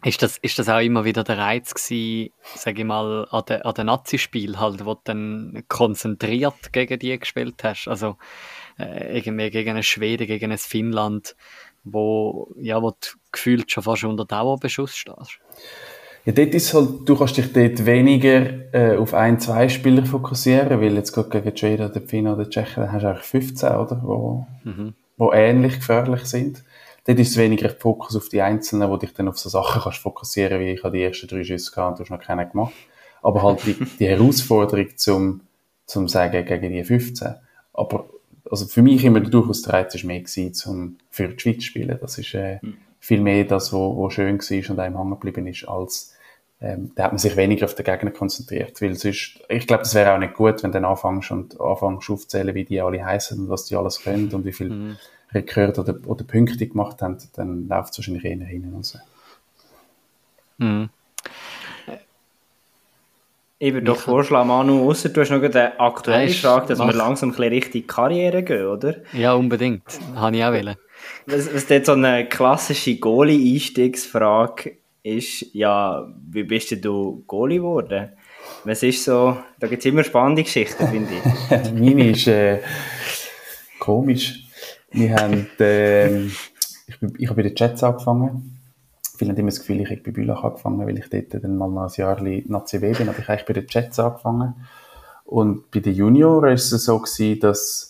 Ist 0.03 0.23
das, 0.23 0.39
ist 0.39 0.59
das 0.59 0.71
auch 0.71 0.81
immer 0.81 1.05
wieder 1.05 1.25
der 1.25 1.37
Reiz 1.37 1.75
gewesen, 1.75 2.33
sage 2.55 2.81
ich 2.81 2.87
mal, 2.87 3.29
an 3.31 3.45
den, 3.47 3.63
an 3.63 3.75
den 3.75 3.87
Nazi-Spiel 3.87 4.59
halt, 4.59 4.87
wo 4.87 4.95
du 4.95 5.01
dann 5.05 5.65
konzentriert 5.69 6.73
gegen 6.73 6.99
die 6.99 7.19
gespielt 7.19 7.63
hast? 7.63 7.87
Also, 7.87 8.17
äh, 8.79 9.15
irgendwie 9.15 9.51
gegen 9.51 9.71
einen 9.71 9.83
Schweden, 9.83 10.27
gegen 10.27 10.53
ein 10.53 10.59
Finnland, 10.59 11.37
wo, 11.85 12.51
ja, 12.57 12.81
wo 12.81 12.93
du 12.93 13.09
gefühlt 13.31 13.71
schon 13.71 13.83
fast 13.83 14.05
unter 14.05 14.25
Dauerbeschuss 14.25 14.97
stehst? 14.97 15.39
Ja, 16.25 16.33
dort 16.33 16.55
ist 16.55 16.75
halt, 16.75 16.89
du 17.07 17.17
kannst 17.17 17.37
dich 17.37 17.53
dort 17.53 17.87
weniger 17.87 18.75
äh, 18.75 18.97
auf 18.97 19.15
ein, 19.15 19.41
zwei 19.41 19.69
Spieler 19.69 20.05
fokussieren, 20.05 20.81
weil 20.81 20.95
jetzt 20.95 21.13
gerade 21.13 21.31
gegen 21.31 21.57
Schweden 21.57 21.91
oder 21.91 22.01
Finnen 22.01 22.35
oder 22.35 22.49
Tschechen, 22.49 22.83
dann 22.83 22.93
hast 22.93 23.03
du 23.03 23.09
eigentlich 23.09 23.25
15, 23.25 23.69
oder, 23.71 24.01
wo, 24.03 24.47
mhm. 24.65 24.95
wo 25.17 25.33
ähnlich 25.33 25.77
gefährlich 25.77 26.25
sind 26.25 26.63
dort 27.05 27.19
ist 27.19 27.31
es 27.31 27.37
weniger 27.37 27.69
der 27.69 27.77
Fokus 27.77 28.17
auf 28.17 28.29
die 28.29 28.43
Einzelnen, 28.43 28.91
wo 28.91 28.97
dich 28.97 29.13
dann 29.13 29.29
auf 29.29 29.39
so 29.39 29.49
Sachen 29.49 29.83
kannst 29.83 29.99
fokussieren, 29.99 30.61
wie 30.61 30.73
ich 30.73 30.85
habe 30.85 30.97
die 30.97 31.03
ersten 31.03 31.27
drei 31.27 31.45
Schüsse 31.45 31.73
gehabt 31.73 31.91
und 31.91 31.99
du 31.99 32.03
hast 32.05 32.11
noch 32.11 32.25
keinen 32.25 32.49
gemacht. 32.49 32.75
Aber 33.23 33.43
halt 33.43 33.67
die, 33.67 33.77
die 33.99 34.07
Herausforderung 34.09 34.97
zum, 34.97 35.41
zum 35.87 36.09
sagen 36.09 36.45
gegen 36.45 36.73
die 36.73 36.85
15. 36.85 37.35
Aber, 37.73 38.09
also 38.51 38.67
für 38.67 38.83
mich 38.83 39.05
immer 39.05 39.21
durchaus 39.21 39.63
der 39.63 39.75
Reiz 39.75 39.95
ist 39.95 40.05
mehr 40.05 40.21
gewesen, 40.21 40.55
zum, 40.55 40.99
für 41.11 41.29
die 41.29 41.39
Schweiz 41.39 41.57
zu 41.57 41.63
spielen. 41.63 41.99
Das 42.01 42.19
ist, 42.19 42.35
äh, 42.35 42.61
hm. 42.61 42.77
Viel 43.01 43.21
mehr 43.21 43.45
das, 43.45 43.73
wo, 43.73 43.97
wo 43.97 44.11
schön 44.11 44.39
war 44.39 44.71
und 44.71 44.79
einem 44.79 44.97
hängen 44.97 45.11
geblieben 45.11 45.47
ist, 45.47 45.67
als, 45.67 46.15
ähm, 46.61 46.93
da 46.95 47.05
hat 47.05 47.13
man 47.13 47.19
sich 47.19 47.37
weniger 47.37 47.65
auf 47.65 47.75
den 47.75 47.85
Gegner 47.85 48.11
konzentriert, 48.11 48.81
weil 48.83 48.95
sonst, 48.95 49.41
ich 49.49 49.67
glaube, 49.67 49.83
das 49.83 49.95
wäre 49.95 50.15
auch 50.15 50.19
nicht 50.19 50.35
gut, 50.35 50.63
wenn 50.63 50.71
du 50.71 50.81
dann 50.81 50.85
anfängst 50.85 51.31
und 51.31 51.61
anfängst 51.61 52.11
aufzuzählen, 52.11 52.55
wie 52.55 52.65
die 52.65 52.81
alle 52.81 53.05
heißen 53.05 53.39
und 53.39 53.49
was 53.49 53.65
die 53.65 53.77
alles 53.77 54.03
können 54.03 54.33
und 54.33 54.45
wie 54.45 54.53
viel 54.53 54.69
mhm. 54.69 54.97
Rekord 55.33 55.79
oder, 55.79 55.97
oder 56.07 56.25
Punkte 56.25 56.67
gemacht 56.67 57.01
haben, 57.03 57.17
dann 57.35 57.69
läuft 57.69 57.93
es 57.93 57.99
wahrscheinlich 57.99 58.25
eher 58.25 58.37
hinten 58.45 58.75
raus. 58.75 58.99
Mhm. 60.59 60.91
Ich 63.63 63.75
würde 63.75 63.85
doch 63.85 63.99
vorschlagen, 63.99 64.49
Manu, 64.49 64.89
außer 64.89 65.11
du 65.11 65.21
hast 65.21 65.31
noch 65.31 65.43
eine 65.43 65.79
aktuelle 65.79 66.31
Frage, 66.31 66.69
dass 66.69 66.79
was? 66.79 66.87
wir 66.87 66.95
langsam 66.95 67.29
ein 67.29 67.33
bisschen 67.33 67.53
Richtung 67.53 67.87
Karriere 67.87 68.43
gehen, 68.43 68.67
oder? 68.67 68.95
Ja, 69.13 69.35
unbedingt. 69.35 69.83
Habe 70.15 70.37
ich 70.37 70.45
auch 70.45 70.53
wollen. 70.53 70.77
Was, 71.31 71.55
was 71.55 71.67
dort 71.67 71.87
so 71.87 71.93
eine 71.93 72.29
klassische 72.29 72.97
Goalie-Einstiegsfrage 72.97 74.79
ist, 75.03 75.55
ja, 75.55 76.07
wie 76.29 76.43
bist 76.43 76.85
du 76.85 77.23
Goalie 77.27 77.59
geworden? 77.59 78.11
Was 78.65 78.83
ist 78.83 79.05
so, 79.05 79.37
da 79.61 79.69
gibt 79.69 79.81
es 79.81 79.87
immer 79.87 80.03
spannende 80.03 80.43
Geschichten, 80.43 80.89
finde 80.89 81.11
ich. 81.15 81.73
Meine 81.73 82.11
ist 82.11 82.27
äh, 82.27 82.61
komisch. 83.79 84.45
Wir 84.91 85.15
haben, 85.15 85.47
äh, 85.61 86.25
ich, 86.27 86.35
ich 87.19 87.29
habe 87.29 87.43
bei 87.43 87.49
den 87.49 87.55
Jets 87.57 87.85
angefangen. 87.85 88.59
Viele 89.17 89.31
haben 89.31 89.39
immer 89.39 89.51
das 89.51 89.61
Gefühl, 89.61 89.81
ich 89.83 89.91
habe 89.91 90.01
bei 90.01 90.11
Bülach 90.11 90.43
angefangen, 90.43 90.85
weil 90.87 90.99
ich 90.99 91.09
dort 91.11 91.45
dann 91.45 91.57
mal 91.57 91.87
ein 91.87 91.93
Jahr 91.95 92.21
Nazi 92.21 92.79
bin, 92.81 93.09
aber 93.09 93.19
ich 93.19 93.29
habe 93.29 93.45
bei 93.47 93.53
den 93.53 93.67
Jets 93.69 94.01
angefangen. 94.01 94.55
Und 95.25 95.71
bei 95.71 95.79
den 95.79 95.95
Junioren 95.95 96.43
war 96.43 96.53
es 96.53 96.71
so 96.71 96.99
gewesen, 96.99 97.39
dass, 97.41 97.90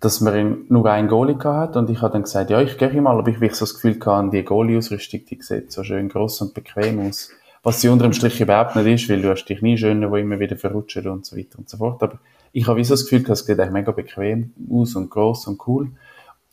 dass 0.00 0.20
man 0.20 0.64
nur 0.68 0.86
einen 0.86 1.08
Goalie 1.08 1.38
hat 1.42 1.76
und 1.76 1.90
ich 1.90 2.02
habe 2.02 2.12
dann 2.12 2.22
gesagt, 2.22 2.50
ja, 2.50 2.60
ich 2.60 2.78
gehe 2.78 3.00
mal, 3.02 3.18
aber 3.18 3.28
ich 3.28 3.40
will 3.40 3.52
so 3.52 3.64
das 3.64 3.74
Gefühl 3.74 3.98
gehabt, 3.98 4.32
die 4.32 4.44
Goalie-Ausrüstung, 4.44 5.22
die 5.28 5.38
sieht 5.40 5.72
so 5.72 5.82
schön 5.82 6.08
gross 6.08 6.40
und 6.40 6.54
bequem 6.54 7.00
aus. 7.00 7.30
Was 7.64 7.80
sie 7.80 7.88
unter 7.88 8.04
dem 8.04 8.12
Strich 8.12 8.40
überhaupt 8.40 8.76
nicht 8.76 8.86
ist, 8.86 9.10
weil 9.10 9.20
du 9.20 9.30
hast 9.30 9.44
dich 9.46 9.60
nie 9.60 9.76
schöner, 9.76 10.10
wo 10.10 10.16
immer 10.16 10.38
wieder 10.38 10.56
verrutscht 10.56 11.04
und 11.04 11.26
so 11.26 11.36
weiter 11.36 11.58
und 11.58 11.68
so 11.68 11.78
fort. 11.78 12.02
Aber 12.02 12.18
ich 12.52 12.68
habe 12.68 12.82
so 12.84 12.94
das 12.94 13.04
Gefühl, 13.04 13.24
das 13.24 13.40
sieht 13.40 13.58
eigentlich 13.58 13.72
mega 13.72 13.90
bequem 13.90 14.52
aus 14.70 14.94
und 14.94 15.10
gross 15.10 15.48
und 15.48 15.66
cool. 15.66 15.90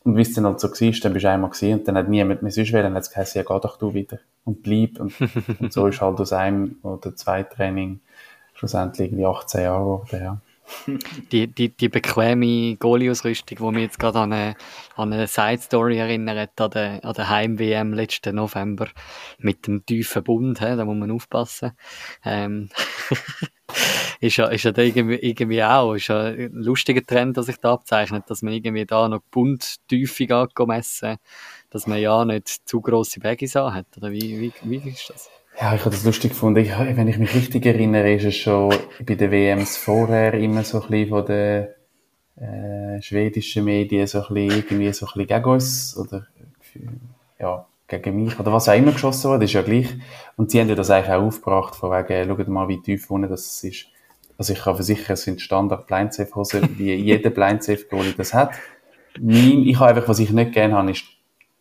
Und 0.04 0.18
wie 0.18 0.22
es 0.22 0.34
dann 0.34 0.46
halt 0.46 0.60
so 0.60 0.70
war, 0.70 0.92
dann 1.02 1.14
bist 1.14 1.26
du 1.26 1.30
einmal 1.30 1.50
gesehen 1.50 1.80
und 1.80 1.88
dann 1.88 1.98
hat 1.98 2.10
niemand 2.10 2.42
mehr 2.42 2.52
sonst 2.52 2.74
wollen, 2.74 2.84
dann 2.84 2.96
hat 2.96 3.04
es 3.04 3.12
geheißen, 3.12 3.40
ja, 3.40 3.46
geh 3.48 3.60
doch 3.62 3.78
du 3.78 3.94
wieder 3.94 4.20
und 4.44 4.64
bleib. 4.64 5.00
Und, 5.00 5.14
und 5.60 5.72
so 5.72 5.88
ist 5.88 6.02
halt 6.02 6.20
aus 6.20 6.34
einem 6.34 6.78
oder 6.82 7.16
zwei 7.16 7.44
Training 7.44 8.00
schlussendlich 8.54 9.10
irgendwie 9.10 9.26
18 9.26 9.62
Jahre 9.62 9.84
geworden, 9.84 10.22
ja. 10.24 10.42
die, 11.32 11.48
die, 11.48 11.70
die 11.76 11.90
bequeme 11.90 12.76
Goalie-Ausrüstung, 12.78 13.58
die 13.58 13.76
mich 13.76 13.84
jetzt 13.84 14.00
gerade 14.00 14.20
an 14.20 14.34
eine, 14.34 14.56
an 14.96 15.14
eine 15.14 15.28
Side-Story 15.28 15.98
erinnert, 15.98 16.60
an 16.60 16.72
der, 16.72 17.00
der 17.00 17.30
Heim-WM 17.30 17.94
letzten 17.94 18.36
November 18.36 18.88
mit 19.38 19.68
dem 19.68 19.86
tiefen 19.86 20.24
Bund, 20.24 20.60
he, 20.60 20.76
da 20.76 20.86
muss 20.86 20.98
man 20.98 21.12
aufpassen. 21.12 21.72
Ähm, 22.24 22.70
ist 24.20 24.38
ja, 24.38 24.48
ist 24.48 24.64
ja 24.64 24.72
da 24.72 24.82
irgendwie, 24.82 25.16
irgendwie 25.16 25.64
auch, 25.64 25.94
ist 25.94 26.08
ja 26.08 26.26
ein 26.26 26.54
lustiger 26.54 27.06
Trend, 27.06 27.38
der 27.38 27.44
sich 27.44 27.58
da 27.58 27.74
abzeichnet, 27.74 28.30
dass 28.30 28.42
man 28.42 28.54
irgendwie 28.54 28.86
da 28.86 29.08
noch 29.08 29.22
Bundtiefe 29.32 30.48
messen 30.66 31.18
dass 31.70 31.88
man 31.88 32.00
ja 32.00 32.24
nicht 32.24 32.48
zu 32.66 32.80
grosse 32.80 33.20
Baggies 33.20 33.56
hat, 33.56 33.88
oder 33.98 34.10
wie, 34.10 34.40
wie, 34.40 34.54
wie 34.64 34.90
ist 34.90 35.10
das? 35.10 35.30
Ja, 35.60 35.74
ich 35.74 35.82
habe 35.82 35.92
das 35.92 36.04
lustig 36.04 36.32
gefunden. 36.32 36.60
Ich, 36.60 36.72
wenn 36.78 37.08
ich 37.08 37.18
mich 37.18 37.34
richtig 37.34 37.66
erinnere, 37.66 38.14
ist 38.14 38.26
es 38.26 38.36
schon 38.36 38.76
bei 39.06 39.16
den 39.16 39.32
WMs 39.32 39.78
vorher 39.78 40.34
immer 40.34 40.64
so 40.64 40.82
ein 40.82 40.90
bisschen 40.90 41.10
von 41.10 41.26
den 41.26 41.68
äh, 42.36 43.02
schwedischen 43.02 43.64
Medien 43.64 44.06
so 44.06 44.20
ein 44.20 44.34
bisschen, 44.34 44.50
irgendwie 44.52 44.92
so 44.92 45.06
ein 45.06 45.12
bisschen 45.14 45.28
gegen 45.28 45.46
uns 45.46 45.98
oder 45.98 46.28
ja, 47.40 47.66
gegen 47.88 48.24
mich 48.24 48.38
oder 48.38 48.52
was 48.52 48.68
auch 48.68 48.74
immer 48.76 48.92
geschossen 48.92 49.32
wurde, 49.32 49.46
ist 49.46 49.54
ja 49.54 49.62
gleich. 49.62 49.88
Und 50.36 50.52
sie 50.52 50.60
haben 50.60 50.68
ja 50.68 50.76
das 50.76 50.90
eigentlich 50.90 51.14
auch 51.14 51.24
aufgebracht, 51.24 51.76
von 51.76 51.92
wegen, 51.92 52.28
schaut 52.28 52.48
mal, 52.50 52.68
wie 52.68 52.82
tief 52.82 53.10
unten 53.10 53.30
das 53.30 53.64
ist. 53.64 53.86
Also 54.38 54.52
ich 54.52 54.60
kann 54.60 54.76
versichern, 54.76 55.14
es 55.14 55.24
sind 55.24 55.40
Standard 55.40 55.88
Blindsafe-Hosen, 55.88 56.78
wie 56.78 56.94
jeder 56.96 57.30
Blindsafe-Goalie 57.30 58.14
das 58.18 58.34
hat. 58.34 58.52
Mein, 59.22 59.64
ich 59.66 59.80
habe 59.80 59.92
einfach, 59.92 60.10
was 60.10 60.20
ich 60.20 60.32
nicht 60.32 60.52
gerne 60.52 60.76
habe, 60.76 60.92
ist 60.92 61.06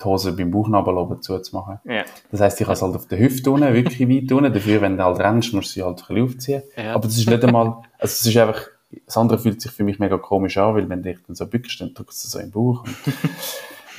die 0.04 0.08
Hose 0.08 0.32
beim 0.32 0.50
Bauchnabel 0.50 0.96
oben 0.96 1.22
zuzumachen. 1.22 1.80
Ja. 1.84 2.04
Das 2.30 2.40
heisst, 2.40 2.60
ich 2.60 2.66
habe 2.66 2.74
es 2.74 2.82
halt 2.82 2.94
auf 2.94 3.06
der 3.08 3.18
Hüfte 3.18 3.50
unten, 3.50 3.72
wirklich 3.72 4.00
weit 4.00 4.32
unten. 4.32 4.52
Dafür, 4.52 4.80
wenn 4.80 4.96
du 4.96 5.04
halt 5.04 5.18
rennst, 5.18 5.52
musst 5.52 5.70
du 5.70 5.72
sie 5.74 5.82
halt 5.82 6.00
ein 6.00 6.06
bisschen 6.06 6.24
aufziehen. 6.24 6.62
Ja. 6.76 6.94
Aber 6.94 7.06
das 7.06 7.16
ist 7.16 7.28
nicht 7.28 7.44
einmal, 7.44 7.66
also 7.98 8.12
es 8.12 8.26
ist 8.26 8.36
einfach, 8.36 8.60
das 9.06 9.16
andere 9.16 9.38
fühlt 9.38 9.60
sich 9.60 9.72
für 9.72 9.84
mich 9.84 9.98
mega 9.98 10.18
komisch 10.18 10.56
an, 10.58 10.74
weil 10.74 10.88
wenn 10.88 11.02
du 11.02 11.12
dich 11.12 11.22
dann 11.26 11.34
so 11.34 11.46
bückst, 11.46 11.80
dann 11.80 11.94
drückst 11.94 12.24
du 12.24 12.28
so 12.28 12.38
im 12.38 12.50
Bauch. 12.50 12.84
Und, 12.84 12.96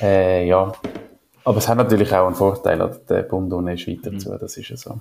äh, 0.00 0.46
ja. 0.46 0.72
Aber 1.44 1.58
es 1.58 1.68
hat 1.68 1.78
natürlich 1.78 2.12
auch 2.12 2.26
einen 2.26 2.34
Vorteil, 2.34 2.80
also 2.80 2.98
der 3.08 3.22
Bund 3.22 3.52
unten 3.52 3.68
ist 3.68 3.86
weiter 3.86 4.10
mhm. 4.10 4.18
zu, 4.18 4.36
das 4.36 4.56
ist 4.56 4.68
ja 4.68 4.76
so. 4.76 4.98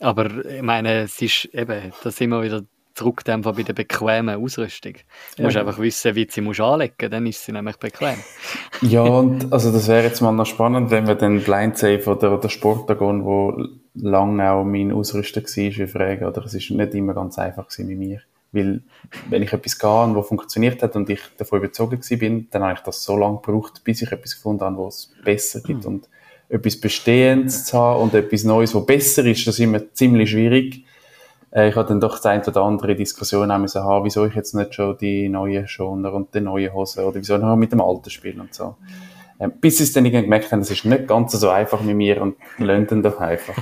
Aber 0.00 0.44
ich 0.44 0.62
meine, 0.62 1.02
es 1.02 1.22
ist 1.22 1.46
eben, 1.54 1.92
da 2.02 2.10
sind 2.10 2.30
wir 2.30 2.42
wieder 2.42 2.62
zurück 2.94 3.22
bei 3.24 3.62
der 3.62 3.72
bequemen 3.72 4.42
Ausrüstung. 4.42 4.94
Du 5.36 5.44
musst 5.44 5.56
einfach 5.56 5.78
wissen, 5.78 6.14
wie 6.14 6.26
du 6.26 6.32
sie 6.32 6.40
musst 6.40 6.60
anlegen 6.60 6.94
musst, 7.00 7.12
dann 7.12 7.26
ist 7.26 7.44
sie 7.44 7.52
nämlich 7.52 7.76
bequem. 7.76 8.16
ja, 8.82 9.02
und 9.02 9.52
also 9.52 9.72
das 9.72 9.88
wäre 9.88 10.04
jetzt 10.04 10.20
mal 10.20 10.32
noch 10.32 10.46
spannend, 10.46 10.90
wenn 10.90 11.06
wir 11.06 11.14
den 11.14 11.42
Blindsafe 11.42 12.10
oder, 12.10 12.36
oder 12.38 12.48
Sportagon, 12.48 13.24
wo 13.24 13.62
lange 13.94 14.50
auch 14.50 14.64
mein 14.64 14.92
Ausrüster 14.92 15.42
war, 15.42 15.88
fragen. 15.88 16.24
Oder 16.24 16.44
es 16.44 16.54
ist 16.54 16.70
nicht 16.70 16.94
immer 16.94 17.14
ganz 17.14 17.38
einfach 17.38 17.66
mit 17.78 17.98
mir. 17.98 18.20
Weil, 18.52 18.82
wenn 19.30 19.42
ich 19.42 19.52
etwas 19.52 19.78
gehe, 19.78 19.88
was 19.88 20.28
funktioniert 20.28 20.82
hat 20.82 20.94
und 20.94 21.08
ich 21.08 21.20
davon 21.38 21.58
überzogen 21.60 22.00
bin, 22.18 22.48
dann 22.50 22.62
habe 22.62 22.74
ich 22.74 22.80
das 22.80 23.02
so 23.02 23.16
lange 23.16 23.40
gebraucht, 23.42 23.82
bis 23.82 24.02
ich 24.02 24.12
etwas 24.12 24.34
gefunden 24.34 24.64
habe, 24.64 24.76
was 24.76 25.10
es 25.16 25.24
besser 25.24 25.60
gibt. 25.60 25.84
Mhm. 25.84 25.86
Und 25.86 26.08
etwas 26.50 26.78
Bestehendes 26.78 27.64
zu 27.64 27.78
haben 27.78 28.02
und 28.02 28.14
etwas 28.14 28.44
Neues, 28.44 28.74
was 28.74 28.84
besser 28.84 29.24
ist, 29.24 29.46
das 29.46 29.54
ist 29.54 29.60
immer 29.60 29.80
ziemlich 29.94 30.30
schwierig 30.30 30.84
äh, 31.52 31.68
ich 31.68 31.76
hatte 31.76 31.90
dann 31.90 32.00
doch 32.00 32.18
die 32.18 32.28
eine 32.28 32.44
oder 32.44 32.62
andere 32.62 32.94
Diskussion 32.94 33.50
auch 33.50 33.58
müssen 33.58 33.82
haben, 33.82 34.04
wieso 34.04 34.24
ich 34.26 34.34
jetzt 34.34 34.54
nicht 34.54 34.74
schon 34.74 34.96
die 34.98 35.28
neuen 35.28 35.68
Schoner 35.68 36.12
und 36.14 36.34
die 36.34 36.40
neuen 36.40 36.72
Hosen 36.72 37.04
oder 37.04 37.16
wieso 37.20 37.36
ich 37.36 37.42
mit 37.56 37.72
dem 37.72 37.80
alten 37.80 38.10
spiele 38.10 38.40
und 38.40 38.54
so. 38.54 38.76
Ähm, 39.42 39.54
bis 39.60 39.78
sie 39.78 39.84
es 39.84 39.92
dann 39.92 40.04
irgendwie 40.04 40.22
gemerkt 40.22 40.52
haben, 40.52 40.60
es 40.60 40.70
ist 40.70 40.84
nicht 40.84 41.08
ganz 41.08 41.32
so 41.32 41.48
einfach 41.48 41.80
mit 41.80 41.96
mir 41.96 42.22
und 42.22 42.36
dann 42.58 43.02
doch 43.02 43.18
einfach. 43.18 43.56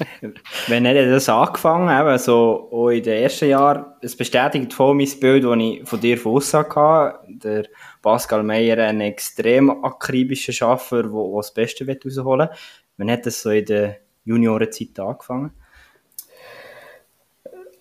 Wenn 0.66 0.84
hätte 0.84 1.08
das 1.08 1.28
angefangen, 1.28 1.88
eben 1.88 2.18
so 2.18 2.68
auch 2.72 2.88
in 2.88 3.04
den 3.04 3.22
ersten 3.22 3.48
Jahren, 3.48 3.84
es 4.00 4.16
bestätigt 4.16 4.74
voll 4.74 4.94
mein 4.94 5.08
Bild, 5.20 5.44
das 5.44 5.56
ich 5.58 5.88
von 5.88 6.00
dir 6.00 6.18
von 6.18 6.40
hatte. 6.40 7.20
Der 7.28 7.66
Pascal 8.02 8.42
Meyer, 8.42 8.78
ein 8.78 9.00
extrem 9.00 9.70
akribischer 9.84 10.52
Schaffer, 10.52 11.04
der 11.04 11.32
das 11.36 11.54
Beste 11.54 11.86
rausholen 11.86 12.40
will. 12.40 12.50
Wann 12.96 13.10
hat 13.10 13.24
das 13.24 13.42
so 13.42 13.50
in 13.50 13.64
der 13.64 13.98
Juniorenzeit 14.24 14.98
angefangen? 14.98 15.52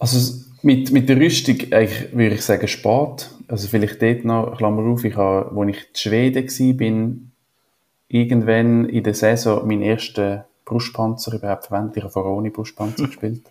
Also 0.02 0.40
mit, 0.64 0.92
mit 0.92 1.08
der 1.10 1.18
Rüstung 1.18 1.58
eigentlich 1.70 2.12
würde 2.12 2.34
ich 2.34 2.42
sagen 2.42 2.68
spät. 2.68 3.30
Also 3.48 3.68
vielleicht 3.68 4.02
dort 4.02 4.26
noch, 4.26 4.58
Klammer 4.58 4.82
auf, 4.92 5.06
ich 5.06 5.16
habe, 5.16 5.56
als 5.56 5.70
ich 5.70 5.78
in 5.78 5.96
Schweden 5.96 6.48
war, 6.48 6.74
bin 6.74 7.32
irgendwann 8.08 8.90
in 8.90 9.04
der 9.04 9.14
Saison 9.14 9.68
meinen 9.68 9.84
ersten 9.84 10.44
Brustpanzer 10.66 11.36
überhaupt 11.36 11.68
verwendet. 11.68 11.98
Ich 11.98 12.04
habe 12.04 12.12
vorher 12.14 12.32
ohne 12.32 12.50
Brustpanzer 12.50 13.06
gespielt. 13.08 13.44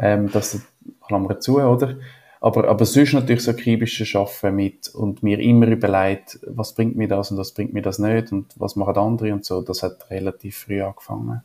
Ähm, 0.00 0.30
das 0.32 0.58
Klammer 1.06 1.38
zu, 1.38 1.60
oder? 1.60 1.98
Aber, 2.40 2.66
aber 2.68 2.86
sonst 2.86 3.12
natürlich 3.12 3.44
so 3.44 3.50
akribische 3.50 4.18
Arbeiten 4.18 4.56
mit 4.56 4.88
und 4.88 5.22
mir 5.22 5.38
immer 5.38 5.66
überlegt, 5.66 6.40
was 6.46 6.74
bringt 6.74 6.96
mir 6.96 7.08
das 7.08 7.30
und 7.30 7.36
was 7.36 7.52
bringt 7.52 7.74
mir 7.74 7.82
das 7.82 7.98
nicht 7.98 8.32
und 8.32 8.46
was 8.56 8.74
machen 8.74 8.96
andere 8.96 9.34
und 9.34 9.44
so. 9.44 9.60
Das 9.60 9.82
hat 9.82 10.08
relativ 10.10 10.56
früh 10.56 10.82
angefangen. 10.82 11.42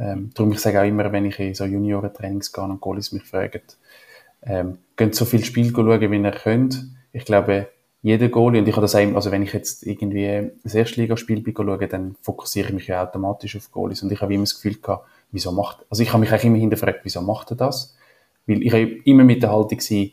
Ähm, 0.00 0.30
darum, 0.34 0.52
ich 0.52 0.60
sage 0.60 0.80
auch 0.80 0.86
immer, 0.86 1.12
wenn 1.12 1.26
ich 1.26 1.38
in 1.38 1.54
so 1.54 1.64
Juniorentrainings 1.64 2.52
gehe 2.52 2.64
und 2.64 2.80
Goalies 2.80 3.12
mich 3.12 3.24
fragen, 3.24 3.60
ähm, 4.42 4.78
geht 4.96 5.14
so 5.14 5.26
viel 5.26 5.44
Spiel 5.44 5.70
schauen, 5.70 6.00
wie 6.00 6.16
ihr 6.16 6.30
könnt. 6.30 6.86
Ich 7.12 7.26
glaube, 7.26 7.68
jeder 8.02 8.28
Goalie, 8.30 8.60
und 8.60 8.66
ich 8.68 8.74
habe 8.74 8.82
das 8.82 8.94
auch, 8.94 9.14
also 9.14 9.30
wenn 9.30 9.42
ich 9.42 9.52
jetzt 9.52 9.86
irgendwie 9.86 10.52
das 10.62 10.74
Erstligaspiel 10.74 11.44
schaue, 11.54 11.86
dann 11.86 12.16
fokussiere 12.22 12.68
ich 12.68 12.74
mich 12.74 12.86
ja 12.86 13.02
automatisch 13.02 13.56
auf 13.56 13.70
Goalies. 13.70 14.02
Und 14.02 14.10
ich 14.10 14.22
habe 14.22 14.32
immer 14.32 14.44
das 14.44 14.54
Gefühl 14.54 14.76
gehabt, 14.80 15.06
wieso 15.32 15.52
macht, 15.52 15.84
also 15.90 16.02
ich 16.02 16.10
habe 16.12 16.20
mich 16.20 16.32
eigentlich 16.32 16.44
immer 16.46 16.56
hinterfragt, 16.56 17.00
wieso 17.02 17.20
macht 17.20 17.50
er 17.50 17.56
das? 17.56 17.94
Weil 18.46 18.62
ich 18.62 19.06
immer 19.06 19.24
mit 19.24 19.42
der 19.42 19.52
Haltung 19.52 19.78
gewesen, 19.78 20.12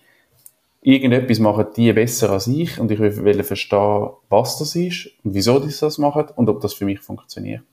irgendetwas 0.82 1.40
machen 1.40 1.68
die 1.78 1.94
besser 1.94 2.30
als 2.32 2.48
ich 2.48 2.78
und 2.78 2.92
ich 2.92 3.00
will 3.00 3.44
verstehen, 3.44 4.10
was 4.30 4.60
das 4.60 4.76
ist 4.76 5.10
und 5.24 5.34
wieso 5.34 5.60
die 5.60 5.74
das 5.74 5.98
machen 5.98 6.26
und 6.36 6.50
ob 6.50 6.60
das 6.60 6.74
für 6.74 6.86
mich 6.86 7.00
funktioniert. 7.00 7.64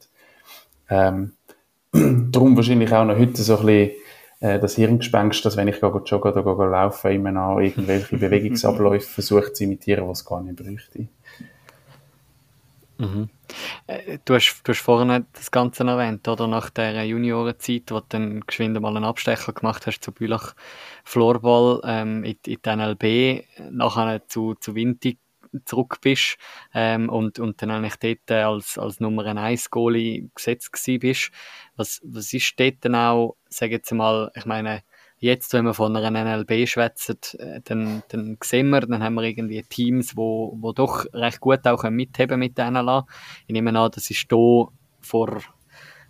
Ähm, 0.88 1.32
darum 1.94 2.56
wahrscheinlich 2.56 2.92
auch 2.92 3.04
noch 3.04 3.16
heute 3.16 3.42
so 3.42 3.58
ein 3.58 3.66
bisschen 3.66 3.90
äh, 4.40 4.58
das 4.58 4.74
Hirngespenst, 4.74 5.44
dass 5.44 5.56
wenn 5.56 5.68
ich 5.68 5.80
gehe 5.80 5.90
joggen 5.90 6.32
oder 6.32 6.42
gehe 6.42 6.68
laufen, 6.68 7.10
immer 7.12 7.32
noch 7.32 7.60
irgendwelche 7.60 8.16
Bewegungsabläufe 8.16 9.08
versuche 9.14 9.52
zu 9.52 9.64
imitieren, 9.64 10.08
was 10.08 10.24
gar 10.24 10.42
nicht 10.42 10.56
bräuchte. 10.56 11.08
Mhm. 12.98 13.28
Äh, 13.86 14.18
du, 14.24 14.34
hast, 14.34 14.62
du 14.64 14.72
hast 14.72 14.80
vorhin 14.80 15.26
das 15.32 15.50
Ganze 15.50 15.84
erwähnt, 15.84 16.26
oder? 16.28 16.46
Nach 16.46 16.70
der 16.70 17.04
Juniorenzeit, 17.04 17.90
wo 17.90 18.00
du 18.00 18.06
dann 18.08 18.40
geschwind 18.40 18.80
mal 18.80 18.96
einen 18.96 19.04
Abstecher 19.04 19.52
gemacht 19.52 19.86
hast 19.86 20.00
zu 20.00 20.12
Bülach 20.12 20.54
Floorball 21.04 21.80
ähm, 21.84 22.24
in, 22.24 22.36
in 22.46 22.58
die 22.64 22.76
NLB, 22.76 23.44
nachher 23.70 24.26
zu, 24.26 24.54
zu 24.54 24.74
Winti 24.74 25.18
zurück 25.64 25.98
bist 26.00 26.36
ähm, 26.74 27.08
und, 27.08 27.38
und 27.38 27.60
dann 27.62 27.70
eigentlich 27.70 27.96
dort 27.96 28.30
als, 28.30 28.78
als 28.78 29.00
Nummer 29.00 29.24
1 29.24 29.70
Goalie 29.70 30.28
gesetzt 30.34 30.72
gewesen 30.72 30.98
bist. 31.00 31.30
Was, 31.76 32.00
was 32.04 32.32
ist 32.32 32.58
dort 32.58 32.76
dann 32.80 32.94
auch, 32.94 33.36
sag 33.48 33.70
jetzt 33.70 33.92
mal, 33.92 34.30
ich 34.34 34.46
meine, 34.46 34.82
jetzt, 35.24 35.52
wenn 35.52 35.64
wir 35.64 35.74
von 35.74 35.96
einer 35.96 36.10
NLB 36.10 36.68
schwätzen, 36.68 37.18
äh, 37.38 37.60
dann, 37.64 38.02
dann 38.08 38.36
sehen 38.42 38.70
wir, 38.70 38.80
dann 38.80 39.02
haben 39.02 39.14
wir 39.14 39.22
irgendwie 39.22 39.62
Teams, 39.62 40.16
wo, 40.16 40.56
wo 40.60 40.72
doch 40.72 41.06
recht 41.12 41.40
gut 41.40 41.66
auch 41.66 41.82
mitheben 41.90 42.38
mit 42.38 42.58
der 42.58 42.70
NLA. 42.70 43.06
Ich 43.46 43.52
nehme 43.52 43.70
an, 43.78 43.90
das 43.90 44.10
ist 44.10 44.26
hier 44.28 44.68
vor, 45.00 45.38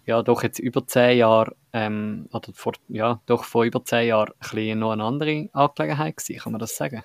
ja, 0.07 0.23
doch 0.23 0.43
jetzt 0.43 0.59
über 0.59 0.87
zehn 0.87 1.19
Jahren, 1.19 1.55
ähm, 1.73 2.29
oder 2.33 2.53
vor, 2.53 2.75
ja, 2.89 3.21
doch 3.27 3.45
vor 3.45 3.65
über 3.65 3.85
zehn 3.85 4.09
Jahren 4.09 4.31
ein 4.33 4.39
bisschen 4.41 4.79
noch 4.81 4.93
eine 4.93 5.05
andere 5.05 5.49
Angelegenheit 5.53 6.17
gewesen, 6.17 6.41
kann 6.41 6.53
man 6.53 6.61
das 6.61 6.77
sagen? 6.77 7.05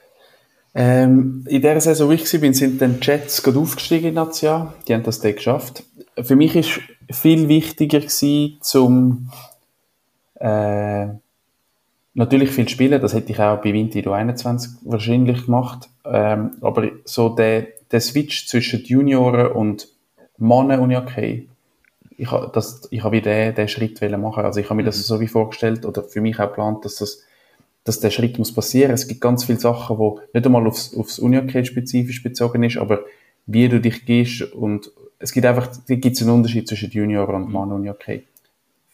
Ähm, 0.76 1.46
in 1.48 1.62
der 1.62 1.82
Saison, 1.82 2.10
wo 2.10 2.12
ich 2.12 2.32
war, 2.32 2.54
sind 2.54 2.82
dann 2.82 3.00
die 3.00 3.08
Jets 3.08 3.42
gerade 3.42 3.60
aufgestiegen 3.60 4.10
in 4.10 4.14
National. 4.14 4.74
Die 4.88 4.94
haben 4.94 5.04
das 5.04 5.20
dann 5.20 5.36
geschafft. 5.36 5.84
Für 6.22 6.36
mich 6.36 6.56
ist 6.56 6.80
viel 7.12 7.48
wichtiger 7.48 8.00
gewesen, 8.00 8.58
zum 8.62 9.30
äh, 10.36 11.08
natürlich 12.14 12.52
viel 12.52 12.70
spielen. 12.70 13.02
Das 13.02 13.14
hätte 13.14 13.32
ich 13.32 13.40
auch 13.40 13.62
bei 13.62 13.74
Vinti 13.74 14.08
21 14.08 14.72
wahrscheinlich 14.84 15.46
gemacht. 15.46 15.90
Ähm, 16.06 16.52
aber 16.62 16.90
so 17.06 17.30
der, 17.30 17.68
der 17.92 18.02
Switch 18.02 18.48
zwischen 18.48 18.84
Junioren 18.84 19.52
und 19.52 19.88
Mannen 20.38 20.80
und 20.80 20.96
okay. 20.96 21.48
Ich 22.18 22.32
habe 22.32 22.52
das, 22.54 22.90
habe 23.02 23.22
den, 23.22 23.56
den 23.56 23.68
Schritt 23.68 24.02
machen. 24.02 24.44
Also 24.44 24.60
ich 24.60 24.66
habe 24.66 24.76
mir 24.76 24.84
das 24.84 24.98
mhm. 24.98 25.04
so 25.04 25.20
wie 25.20 25.28
vorgestellt 25.28 25.86
oder 25.86 26.04
für 26.04 26.22
mich 26.22 26.40
auch 26.40 26.48
geplant, 26.48 26.86
dass 26.86 26.98
das 26.98 27.24
dass 27.84 28.00
der 28.00 28.12
Schritt 28.12 28.38
muss 28.38 28.54
passieren. 28.54 28.92
Es 28.92 29.08
gibt 29.08 29.22
ganz 29.22 29.46
viele 29.46 29.60
Sachen, 29.60 29.98
wo 29.98 30.20
nicht 30.34 30.46
einmal 30.46 30.68
aufs, 30.68 30.96
aufs 30.96 31.20
Unihockey 31.20 31.66
spezifisch 31.66 32.22
bezogen 32.22 32.64
ist, 32.64 32.78
aber 32.78 33.02
wie 33.46 33.68
du 33.68 33.80
dich 33.80 34.06
gehst 34.06 34.42
und 34.54 34.92
es 35.20 35.34
gibt 35.34 35.46
einfach, 35.46 35.70
gibt 35.88 36.06
es 36.06 36.22
einen 36.22 36.32
Unterschied 36.32 36.68
zwischen 36.68 36.92
Junior 36.92 37.28
und. 37.30 37.52
Mann 37.52 37.72
Unihockey. 37.72 38.24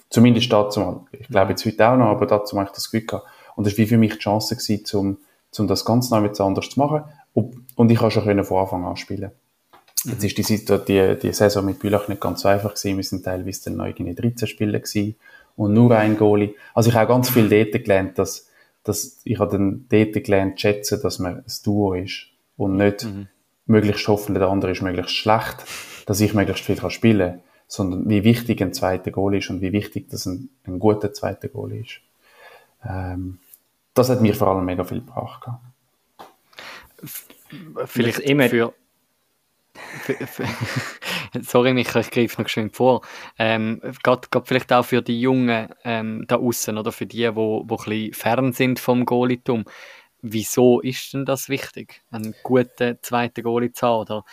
Zumindest 0.10 0.52
dazu 0.52 0.80
mal. 0.80 1.02
Ich 1.12 1.28
glaube 1.28 1.52
jetzt 1.52 1.66
heute 1.66 1.88
auch 1.88 1.98
noch, 1.98 2.08
aber 2.08 2.26
dazu 2.26 2.58
habe 2.58 2.68
ich 2.68 2.74
das 2.74 2.90
Glück 2.90 3.08
gehabt. 3.08 3.28
Und 3.56 3.68
das 3.68 3.78
war 3.78 3.86
für 3.86 3.98
mich 3.98 4.14
die 4.14 4.20
Chance 4.20 4.56
gewesen, 4.56 4.98
um, 4.98 5.18
um 5.58 5.68
das 5.68 5.86
ganz 5.86 6.10
neu 6.10 6.22
mit 6.22 6.40
anders 6.40 6.70
zu 6.70 6.80
machen. 6.80 7.04
Und 7.34 7.92
ich 7.92 8.00
habe 8.00 8.12
schon 8.12 8.24
von 8.44 8.58
Anfang 8.58 8.86
an 8.86 8.96
spielen. 8.96 9.32
Jetzt 10.06 10.24
ist 10.24 10.38
die, 10.38 10.44
Situation, 10.44 10.86
die, 10.86 11.20
die 11.20 11.34
Saison 11.34 11.66
mit 11.66 11.80
Bülach 11.80 12.08
nicht 12.08 12.22
ganz 12.22 12.42
so 12.42 12.48
einfach 12.48 12.76
gewesen. 12.76 12.98
Wir 12.98 13.04
sind 13.04 13.26
teilweise 13.26 13.66
dann 13.66 13.78
neu 13.78 13.92
in 13.92 14.16
13 14.16 14.48
Spiele 14.48 14.80
gewesen 14.80 15.16
und 15.56 15.74
nur 15.74 15.92
ein 15.96 16.18
Goalie. 16.18 16.54
Also 16.74 16.90
ich 16.90 16.96
habe 16.96 17.08
ganz 17.08 17.30
viel 17.30 17.50
dort 17.50 17.84
gelernt, 17.84 18.20
dass 18.20 18.48
dass 18.86 19.20
ich 19.24 19.40
habe 19.40 19.52
dann 19.52 19.88
dort 19.90 20.14
gelernt 20.14 20.58
zu 20.58 20.62
schätzen, 20.62 21.02
dass 21.02 21.20
man 21.20 21.38
ein 21.38 21.54
Duo 21.66 21.94
ist 21.94 22.28
und 22.56 22.78
nicht 22.78 23.04
mhm. 23.04 23.28
möglichst 23.66 24.08
hoffen, 24.08 24.36
der 24.36 24.48
andere 24.48 24.72
ist 24.72 24.82
möglichst 24.82 25.16
schlecht, 25.16 25.58
dass 26.06 26.22
ich 26.22 26.34
möglichst 26.34 26.64
viel 26.64 26.78
kann 26.78 26.92
spielen 26.92 27.32
kann, 27.32 27.42
sondern 27.68 28.08
wie 28.08 28.24
wichtig 28.24 28.62
ein 28.62 28.74
zweiter 28.74 29.12
Goal 29.12 29.36
ist 29.36 29.50
und 29.50 29.62
wie 29.62 29.74
wichtig 29.74 30.10
das 30.10 30.26
ein, 30.28 30.50
ein 30.66 30.80
guter 30.80 31.14
zweiter 31.14 31.50
Goal 31.50 31.74
ist. 31.74 32.00
Ähm, 32.88 33.40
das 33.96 34.10
hat 34.10 34.22
mir 34.22 34.36
vor 34.36 34.50
allem 34.50 34.66
mega 34.66 34.84
viel 34.84 35.00
gebracht. 35.00 35.48
Vielleicht 37.86 38.20
immer 38.20 38.50
für 38.50 38.74
Sorry, 41.42 41.74
Michael, 41.74 42.02
ich 42.02 42.12
greife 42.12 42.42
noch 42.42 42.50
schön 42.50 42.72
vor. 42.72 43.02
Ähm, 43.38 43.82
Gerade 44.04 44.28
vielleicht 44.44 44.72
auch 44.74 44.86
für 44.86 45.02
die 45.02 45.20
Jungen 45.20 45.70
ähm, 45.84 46.26
da 46.28 46.38
außen 46.38 46.78
oder 46.78 46.92
für 46.92 47.06
die, 47.06 47.18
die 47.18 47.36
wo, 47.36 47.64
wo 47.68 47.76
ein 47.76 47.84
bisschen 47.86 48.14
fern 48.14 48.54
sind 48.54 48.80
vom 48.80 49.06
Goalitum. 49.06 49.66
Wieso 50.28 50.80
ist 50.82 51.14
denn 51.14 51.24
das 51.24 51.50
wichtig, 51.50 52.02
einen 52.10 52.34
guten 52.42 52.98
zweiten 53.04 53.44
Goalie 53.44 53.72
zu 53.72 53.86
haben? 53.86 54.00
Oder 54.02 54.26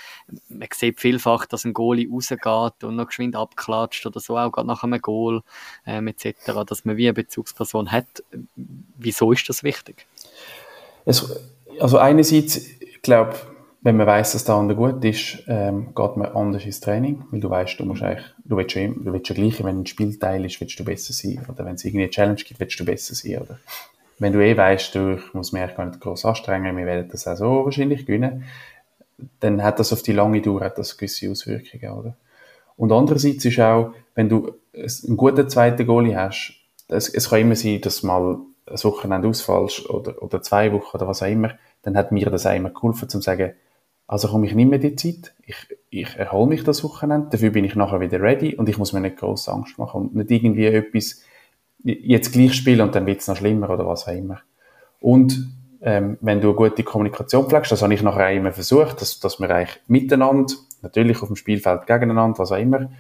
man 0.49 0.69
sieht 0.73 0.99
vielfach, 0.99 1.45
dass 1.45 1.67
ein 1.67 1.75
Goalie 1.75 2.09
rausgeht 2.11 2.83
und 2.83 2.97
noch 2.97 3.09
geschwind 3.09 3.37
abklatscht 3.37 4.07
oder 4.07 4.19
so, 4.19 4.39
auch 4.39 4.51
gerade 4.53 4.69
nach 4.69 4.85
einem 4.85 5.03
Goal 5.03 5.43
ähm, 5.85 6.07
etc., 6.07 6.65
dass 6.67 6.87
man 6.87 6.97
wie 6.97 7.09
eine 7.09 7.13
Bezugsperson 7.13 7.93
hat. 7.93 8.23
Wieso 8.97 9.33
ist 9.33 9.47
das 9.51 9.65
wichtig? 9.65 10.07
Also 11.79 11.99
einerseits, 11.99 12.57
ich 12.57 13.03
glaube, 13.03 13.35
wenn 13.85 13.97
man 13.97 14.07
weiß, 14.07 14.33
dass 14.33 14.45
der 14.45 14.55
andere 14.55 14.76
gut 14.76 15.05
ist, 15.05 15.43
ähm, 15.49 15.89
geht 15.95 16.16
man 16.16 16.28
anders 16.33 16.64
ins 16.64 16.80
Training, 16.80 17.24
weil 17.30 17.41
du 17.41 17.51
weißt, 17.51 17.80
du 17.80 17.85
musst 17.85 18.03
eigentlich, 18.03 18.24
du 18.45 18.57
willst 18.57 18.76
ja, 18.76 18.87
du 18.87 19.12
willst 19.12 19.28
ja 19.28 19.35
gleich, 19.35 19.64
wenn 19.64 19.80
ein 19.80 19.87
Spielteil 19.87 20.45
ist, 20.45 20.61
willst 20.61 20.78
du 20.78 20.85
besser 20.85 21.12
sein, 21.12 21.45
oder 21.49 21.64
wenn 21.64 21.74
es 21.74 21.85
irgendwie 21.85 22.05
eine 22.05 22.11
Challenge 22.11 22.37
gibt, 22.37 22.61
willst 22.61 22.78
du 22.78 22.85
besser 22.85 23.14
sein, 23.14 23.39
oder? 23.39 23.59
Wenn 24.20 24.33
du 24.33 24.41
eh 24.41 24.57
weißt, 24.57 24.95
du, 24.95 25.16
ich 25.16 25.35
muss 25.35 25.51
mich 25.51 25.74
gar 25.74 25.87
nicht 25.87 26.01
groß 26.01 26.24
anstrengen, 26.26 26.76
wir 26.76 26.87
werden 26.87 27.09
das 27.11 27.26
auch 27.26 27.37
so 27.37 27.64
wahrscheinlich 27.64 28.07
gewinnen, 28.07 28.45
dann 29.41 29.62
hat 29.64 29.80
das 29.80 29.93
auf 29.93 30.03
die 30.03 30.12
lange 30.12 30.41
Dauer 30.41 30.61
hat 30.61 30.78
das 30.78 30.97
gewisse 30.97 31.28
Auswirkungen, 31.30 31.93
oder? 31.93 32.16
Und 32.76 32.93
andererseits 32.93 33.45
ist 33.45 33.59
auch, 33.59 33.95
wenn 34.14 34.28
du 34.28 34.53
einen 34.74 35.16
guten 35.16 35.49
zweiten 35.49 35.87
Goalie 35.87 36.16
hast, 36.16 36.55
es, 36.89 37.09
es 37.09 37.30
kann 37.30 37.41
immer 37.41 37.57
sein, 37.57 37.80
dass 37.80 38.05
mal 38.05 38.39
ein 38.66 38.85
Wochenende 38.85 39.28
ausfallst, 39.28 39.91
oder, 39.91 40.22
oder 40.22 40.41
zwei 40.41 40.72
Wochen, 40.72 40.97
oder 40.97 41.09
was 41.09 41.22
auch 41.22 41.28
immer, 41.28 41.59
dann 41.83 41.97
hat 41.97 42.12
mir 42.12 42.30
das 42.30 42.47
auch 42.47 42.55
immer 42.55 42.70
geholfen, 42.70 43.09
zu 43.09 43.20
sagen, 43.20 43.55
also 44.07 44.28
komme 44.28 44.46
ich 44.46 44.55
nicht 44.55 44.68
mehr 44.68 44.78
die 44.78 44.96
Zeit. 44.96 45.34
Ich, 45.46 45.57
ich 45.90 46.16
erhole 46.16 46.48
mich 46.48 46.64
das 46.64 46.84
Wochenende. 46.84 47.28
Dafür 47.30 47.50
bin 47.50 47.64
ich 47.64 47.74
nachher 47.74 48.00
wieder 48.00 48.20
ready 48.20 48.57
und 48.57 48.68
ich 48.68 48.78
muss 48.78 48.92
mir 48.92 49.00
nicht 49.00 49.16
groß 49.16 49.48
Angst 49.48 49.78
machen 49.78 50.03
und 50.03 50.14
nicht 50.14 50.30
irgendwie 50.30 50.66
etwas 50.66 51.22
jetzt 51.84 52.32
gleich 52.32 52.55
spielen 52.55 52.80
und 52.80 52.94
dann 52.94 53.07
wird 53.07 53.20
es 53.20 53.28
noch 53.28 53.36
schlimmer 53.36 53.70
oder 53.70 53.86
was 53.86 54.07
auch 54.07 54.12
immer. 54.12 54.40
Und 55.00 55.48
ähm, 55.80 56.16
wenn 56.20 56.40
du 56.40 56.48
eine 56.48 56.57
gute 56.57 56.84
Kommunikation 56.84 57.48
pflegst, 57.48 57.72
das 57.72 57.82
habe 57.82 57.92
ich 57.92 58.03
nachher 58.03 58.28
auch 58.28 58.36
immer 58.36 58.53
versucht, 58.53 59.00
dass, 59.00 59.18
dass 59.18 59.40
wir 59.40 59.50
eigentlich 59.50 59.80
miteinander, 59.88 60.55
natürlich 60.80 61.20
auf 61.22 61.28
dem 61.28 61.36
Spielfeld 61.36 61.86
gegeneinander, 61.86 62.38
was 62.38 62.53
auch 62.53 62.59
immer, 62.59 62.90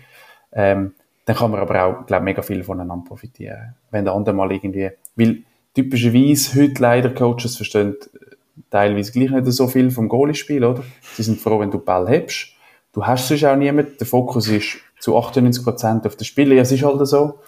ähm, 0.52 0.94
dann 1.24 1.36
kann 1.36 1.52
man 1.52 1.60
aber 1.60 1.84
auch, 1.84 2.06
glaube 2.06 2.24
mega 2.24 2.42
viel 2.42 2.64
voneinander 2.64 3.04
profitieren. 3.06 3.76
Wenn 3.90 4.04
der 4.04 4.14
andere 4.14 4.34
mal 4.34 4.50
irgendwie, 4.50 4.90
weil 5.14 5.44
typischerweise 5.74 6.60
heute 6.60 6.82
leider 6.82 7.10
Coaches 7.10 7.56
verstehen 7.56 7.94
teilweise 8.70 9.12
gleich 9.12 9.30
nicht 9.30 9.46
so 9.52 9.66
viel 9.68 9.90
vom 9.90 10.08
Goalie-Spiel, 10.08 10.64
oder? 10.64 10.82
Sie 11.14 11.22
sind 11.22 11.40
froh, 11.40 11.60
wenn 11.60 11.70
du 11.70 11.78
Ball 11.78 12.08
hebst. 12.08 12.48
Du 12.92 13.06
hast 13.06 13.28
sonst 13.28 13.44
auch 13.44 13.56
niemanden. 13.56 13.96
Der 13.98 14.06
Fokus 14.06 14.48
ist 14.48 14.78
zu 15.00 15.16
98% 15.16 16.06
auf 16.06 16.16
den 16.16 16.24
Spieler. 16.24 16.54
Ja, 16.54 16.62
es 16.62 16.72
ist 16.72 16.84
halt 16.84 17.06
so. 17.06 17.38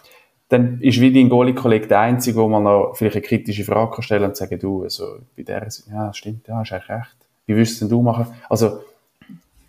Dann 0.48 0.80
ist 0.80 1.00
wie 1.00 1.12
dein 1.12 1.28
Goalie-Kollege 1.28 1.86
der 1.86 2.00
Einzige, 2.00 2.38
wo 2.38 2.48
man 2.48 2.62
noch 2.62 2.94
vielleicht 2.96 3.16
eine 3.16 3.24
kritische 3.24 3.64
Frage 3.64 3.92
kann 3.92 4.02
stellen 4.02 4.24
und 4.24 4.36
sagen, 4.36 4.59
du, 4.59 4.82
also, 4.82 5.18
bei 5.36 5.42
der, 5.42 5.68
ja, 5.90 6.12
stimmt, 6.12 6.46
ja, 6.48 6.62
ist 6.62 6.72
eigentlich 6.72 6.88
recht. 6.88 7.16
Wie 7.46 7.55
würdest 7.55 7.80
denn 7.80 7.88
du 7.88 8.02
machen? 8.02 8.26
Also, 8.48 8.80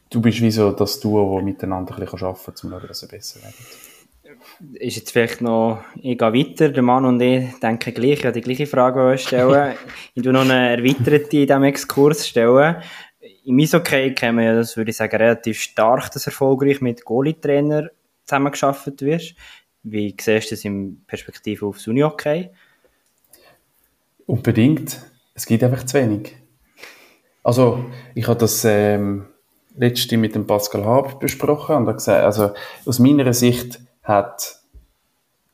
du 0.10 0.22
bist 0.22 0.42
wie 0.42 0.52
so 0.52 0.72
das 0.72 1.00
Duo, 1.00 1.30
wo 1.30 1.42
miteinander 1.42 1.94
ein 1.96 2.02
bisschen 2.02 2.28
arbeiten 2.28 2.44
kann, 2.46 2.54
um 2.64 2.80
schauen, 2.80 2.88
dass 2.88 3.04
er 3.04 3.10
besser 3.10 3.42
wird 3.42 3.95
ist 4.74 4.98
jetzt 4.98 5.12
vielleicht 5.12 5.42
noch, 5.42 5.84
ich 5.96 6.18
gehe 6.18 6.34
weiter, 6.34 6.70
der 6.70 6.84
Mann 6.84 7.06
und 7.06 7.22
ich 7.22 7.60
denken 7.60 7.94
gleich, 7.94 8.24
ich 8.24 8.32
die 8.32 8.42
gleiche 8.42 8.68
Frage 8.68 9.18
stellen. 9.18 9.76
ich 10.14 10.24
tue 10.24 10.34
noch 10.34 10.42
eine 10.42 10.78
erweiterte 10.78 11.38
in 11.38 11.48
diesem 11.48 11.64
Exkurs 11.64 12.28
stellen. 12.28 12.78
Im 13.46 13.60
Eishockey 13.60 14.14
kennen 14.14 14.38
wir 14.40 14.46
ja, 14.46 14.56
das 14.56 14.78
würde 14.78 14.92
ich 14.92 14.98
sagen, 14.98 15.18
relativ 15.18 15.60
stark, 15.60 16.12
dass 16.12 16.26
erfolgreich 16.26 16.82
mit 16.82 17.06
Goalie-Trainer 17.06 17.90
zusammengearbeitet 18.24 19.02
wird. 19.02 19.36
Wie 19.84 20.16
siehst 20.20 20.52
du 20.52 20.56
das 20.56 20.66
in 20.66 21.04
Perspektive 21.06 21.66
aufs 21.66 21.88
Unihockey? 21.88 22.50
Unbedingt. 24.26 25.02
Es 25.36 25.46
gibt 25.46 25.64
einfach 25.64 25.86
zu 25.86 25.98
wenig. 25.98 26.36
Also, 27.44 27.86
ich 28.16 28.28
habe 28.28 28.40
das 28.40 28.66
ähm, 28.66 29.28
letzte 29.78 30.18
mit 30.18 30.34
dem 30.34 30.48
Pascal 30.48 30.86
Hab 30.86 31.20
besprochen 31.20 31.76
und 31.76 31.88
er 31.88 31.94
gesagt, 31.94 32.24
also 32.24 32.52
aus 32.86 32.98
meiner 32.98 33.32
Sicht 33.34 33.80
hat, 34.06 34.60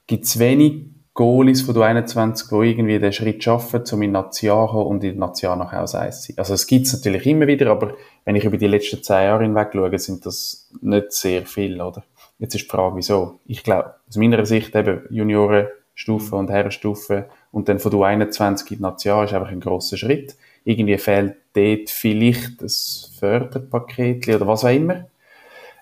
gibt 0.08 0.26
es 0.26 0.38
wenig 0.38 0.86
Goalies 1.14 1.62
von 1.62 1.74
der 1.74 1.84
21, 1.84 2.48
die 2.50 2.56
irgendwie 2.56 3.00
den 3.00 3.12
Schritt 3.12 3.44
schaffen, 3.44 3.84
um 3.92 4.02
in 4.02 4.12
National 4.12 4.70
zu 4.70 4.78
und 4.78 5.04
in 5.04 5.18
National 5.18 5.58
nachher 5.58 5.84
aus 5.84 5.94
Eis 5.94 6.22
zu 6.22 6.28
sein. 6.28 6.38
Also 6.38 6.54
es 6.54 6.68
gibt 6.68 6.86
es 6.86 6.94
natürlich 6.94 7.26
immer 7.26 7.48
wieder, 7.48 7.70
aber 7.70 7.96
wenn 8.24 8.36
ich 8.36 8.46
über 8.46 8.58
die 8.58 8.68
letzten 8.68 9.04
zehn 9.04 9.26
Jahre 9.26 9.44
hinweg 9.44 9.72
schaue, 9.74 10.00
sind 10.00 10.26
das 10.26 10.70
nicht 10.82 11.12
sehr 11.12 11.46
viel, 11.46 11.82
oder? 11.82 12.04
Jetzt 12.40 12.56
ist 12.56 12.64
die 12.64 12.70
Frage, 12.70 12.96
wieso? 12.96 13.40
Ich 13.46 13.64
glaube, 13.64 13.96
aus 14.08 14.16
meiner 14.16 14.46
Sicht 14.46 14.74
eben 14.74 15.02
Juniorenstufe 15.10 16.36
und 16.36 16.50
Herrenstufe 16.50 17.30
und 17.52 17.68
dann 17.68 17.80
von 17.80 17.92
der 17.92 18.02
21 18.02 18.72
in 18.72 18.78
die 18.78 18.84
National 18.84 19.26
ist 19.26 19.34
einfach 19.34 19.52
ein 19.52 19.60
grosser 19.60 19.98
Schritt. 19.98 20.38
Irgendwie 20.64 20.98
fehlt 20.98 21.36
dort 21.54 21.90
vielleicht 21.90 22.62
das 22.62 23.12
Förderpaket 23.20 24.30
oder 24.30 24.48
was 24.48 24.64
auch 24.64 24.70
immer 24.70 25.06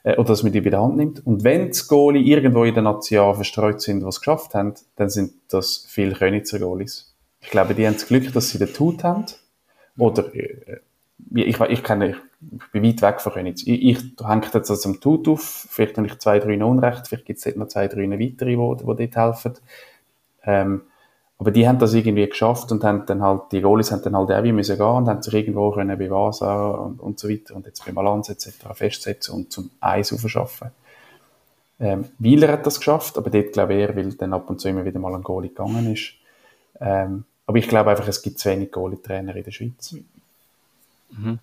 äh, 0.04 0.14
oder 0.14 0.30
dass 0.30 0.44
man 0.44 0.52
die 0.52 0.62
bei 0.62 0.70
der 0.70 0.82
Hand 0.82 0.98
nimmt. 0.98 1.26
Und 1.26 1.44
wenn 1.44 1.72
die 1.72 1.80
Goalie 1.88 2.22
irgendwo 2.22 2.64
in 2.64 2.74
der 2.74 2.84
Nation 2.84 3.36
verstreut 3.36 3.82
sind, 3.82 4.04
es 4.04 4.20
geschafft 4.20 4.54
haben, 4.54 4.74
dann 4.96 5.10
sind 5.10 5.34
das 5.50 5.86
viele 5.88 6.14
Königser 6.14 6.60
Goalies. 6.60 7.16
Ich 7.42 7.50
glaube, 7.50 7.74
die 7.74 7.86
haben 7.86 7.94
das 7.94 8.08
Glück, 8.08 8.32
dass 8.34 8.50
sie 8.50 8.60
den 8.60 8.74
Tut 8.74 9.04
haben. 9.04 9.26
Oder, 9.98 10.34
äh, 10.34 10.80
ich, 11.36 11.60
ich, 11.60 11.84
kenne, 11.84 12.16
ich 12.42 12.72
bin 12.72 12.84
weit 12.84 13.02
weg 13.02 13.22
von 13.22 13.34
Königs. 13.34 13.64
Ich, 13.64 13.84
ich 13.84 13.98
hänge 14.26 14.46
jetzt 14.54 14.70
also 14.70 14.90
am 14.90 15.00
Tut 15.00 15.28
auf, 15.28 15.68
vielleicht 15.70 15.98
habe 15.98 16.08
ich 16.08 16.18
zwei, 16.20 16.40
drei 16.40 16.64
Unrecht, 16.64 17.08
vielleicht 17.08 17.26
gibt 17.26 17.46
es 17.46 17.56
noch 17.56 17.68
zwei, 17.68 17.88
drei 17.88 18.10
weitere, 18.10 18.56
die, 18.56 18.96
die 18.96 19.10
dort 19.10 19.16
helfen. 19.16 19.54
Ähm, 20.44 20.82
aber 21.40 21.52
die 21.52 21.66
haben 21.68 21.80
das 21.80 21.94
irgendwie 21.94 22.28
geschafft 22.28 22.70
und 22.74 22.84
haben 22.84 23.06
dann 23.06 23.22
halt, 23.22 23.44
die 23.54 23.62
Goalies 23.62 23.94
haben 23.94 24.02
dann 24.02 24.16
halt 24.16 24.30
auch 24.30 24.44
wie 24.44 24.52
müssen 24.52 24.78
gehen 24.78 24.86
und 24.86 25.08
haben 25.08 25.22
sich 25.22 25.34
irgendwo 25.34 25.72
können 25.72 25.98
bei 25.98 26.10
Vasa 26.10 26.72
und, 26.72 27.00
und 27.00 27.18
so 27.18 27.30
weiter 27.30 27.56
und 27.56 27.66
jetzt 27.66 27.86
bei 27.86 27.94
Malanz 27.94 28.28
etc. 28.28 28.52
festsetzen 28.74 29.34
und 29.34 29.52
zum 29.52 29.72
Eis 29.80 30.12
aufschaffen. 30.12 30.72
Ähm, 31.80 32.10
Wieler 32.20 32.50
hat 32.50 32.66
das 32.66 32.80
geschafft, 32.80 33.18
aber 33.18 33.30
dort 33.30 33.54
glaube 33.54 33.74
ich 33.74 33.80
eher, 33.80 33.96
weil 33.96 34.14
dann 34.16 34.34
ab 34.34 34.50
und 34.50 34.60
zu 34.60 34.68
immer 34.68 34.84
wieder 34.84 35.00
mal 35.00 35.16
ein 35.16 35.24
Goalie 35.24 35.48
gegangen 35.48 35.94
ist. 35.94 36.12
Ähm, 36.82 37.24
aber 37.46 37.58
ich 37.58 37.70
glaube 37.70 37.92
einfach, 37.92 38.08
es 38.10 38.22
gibt 38.22 38.38
zu 38.38 38.50
wenig 38.50 38.74
Goalie-Trainer 38.74 39.34
in 39.34 39.44
der 39.44 39.52
Schweiz. 39.52 39.96
Mhm. 41.12 41.40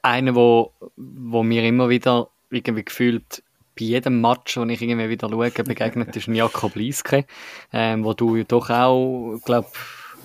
Einer, 0.00 0.34
wo, 0.34 0.72
wo 0.96 1.42
mir 1.42 1.64
immer 1.64 1.90
wieder 1.90 2.28
irgendwie 2.48 2.84
gefühlt 2.84 3.42
bei 3.78 3.84
jedem 3.84 4.20
Match, 4.20 4.54
den 4.54 4.70
ich 4.70 4.82
irgendwie 4.82 5.08
wieder 5.08 5.28
schaue, 5.28 5.50
begegnet 5.50 6.14
ist 6.16 6.28
ein 6.28 6.34
Jakob 6.34 6.74
Lieske, 6.74 7.24
ähm, 7.72 8.04
wo 8.04 8.12
du 8.12 8.44
doch 8.44 8.70
auch, 8.70 9.38
glaube 9.44 9.68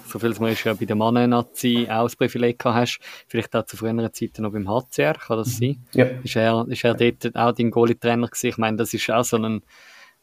so 0.07 0.19
viel 0.19 0.31
ist 0.31 0.63
ja 0.63 0.73
bei 0.73 0.85
der 0.85 0.95
Mannen-Nazi 0.95 1.87
auch 1.89 2.03
das 2.03 2.15
Privileg 2.15 2.59
gehabt 2.59 2.77
hast, 2.77 2.99
vielleicht 3.27 3.55
auch 3.55 3.65
zu 3.65 3.75
früheren 3.75 4.13
Zeiten 4.13 4.43
noch 4.43 4.53
beim 4.53 4.67
HCR, 4.67 5.15
kann 5.15 5.37
das 5.37 5.57
sein? 5.57 5.83
Ja. 5.93 6.05
Ist 6.23 6.35
er, 6.35 6.65
ist 6.69 6.83
er 6.83 6.93
dort 6.93 7.35
auch 7.35 7.51
dein 7.51 7.71
Goalie-Trainer 7.71 8.27
gewesen? 8.27 8.47
Ich 8.47 8.57
meine, 8.57 8.77
das 8.77 8.93
ist 8.93 9.09
auch 9.09 9.25
so 9.25 9.37
ein, 9.37 9.61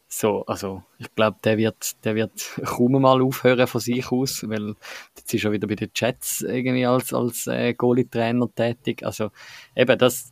so, 0.07 0.45
also, 0.45 0.83
ich 0.97 1.13
glaube, 1.15 1.37
der 1.43 1.57
wird, 1.57 2.03
der 2.03 2.15
wird 2.15 2.59
kaum 2.63 3.01
mal 3.01 3.21
aufhören 3.21 3.67
von 3.67 3.81
sich 3.81 4.11
aus, 4.11 4.47
weil 4.47 4.75
jetzt 5.17 5.33
ist 5.33 5.43
er 5.43 5.51
wieder 5.51 5.67
bei 5.67 5.75
den 5.75 5.91
Jets 5.95 6.41
irgendwie 6.41 6.85
als, 6.85 7.13
als 7.13 7.47
äh, 7.47 7.73
Goalie-Trainer 7.73 8.49
tätig. 8.55 9.03
Also, 9.05 9.31
eben, 9.75 9.97
das, 9.97 10.31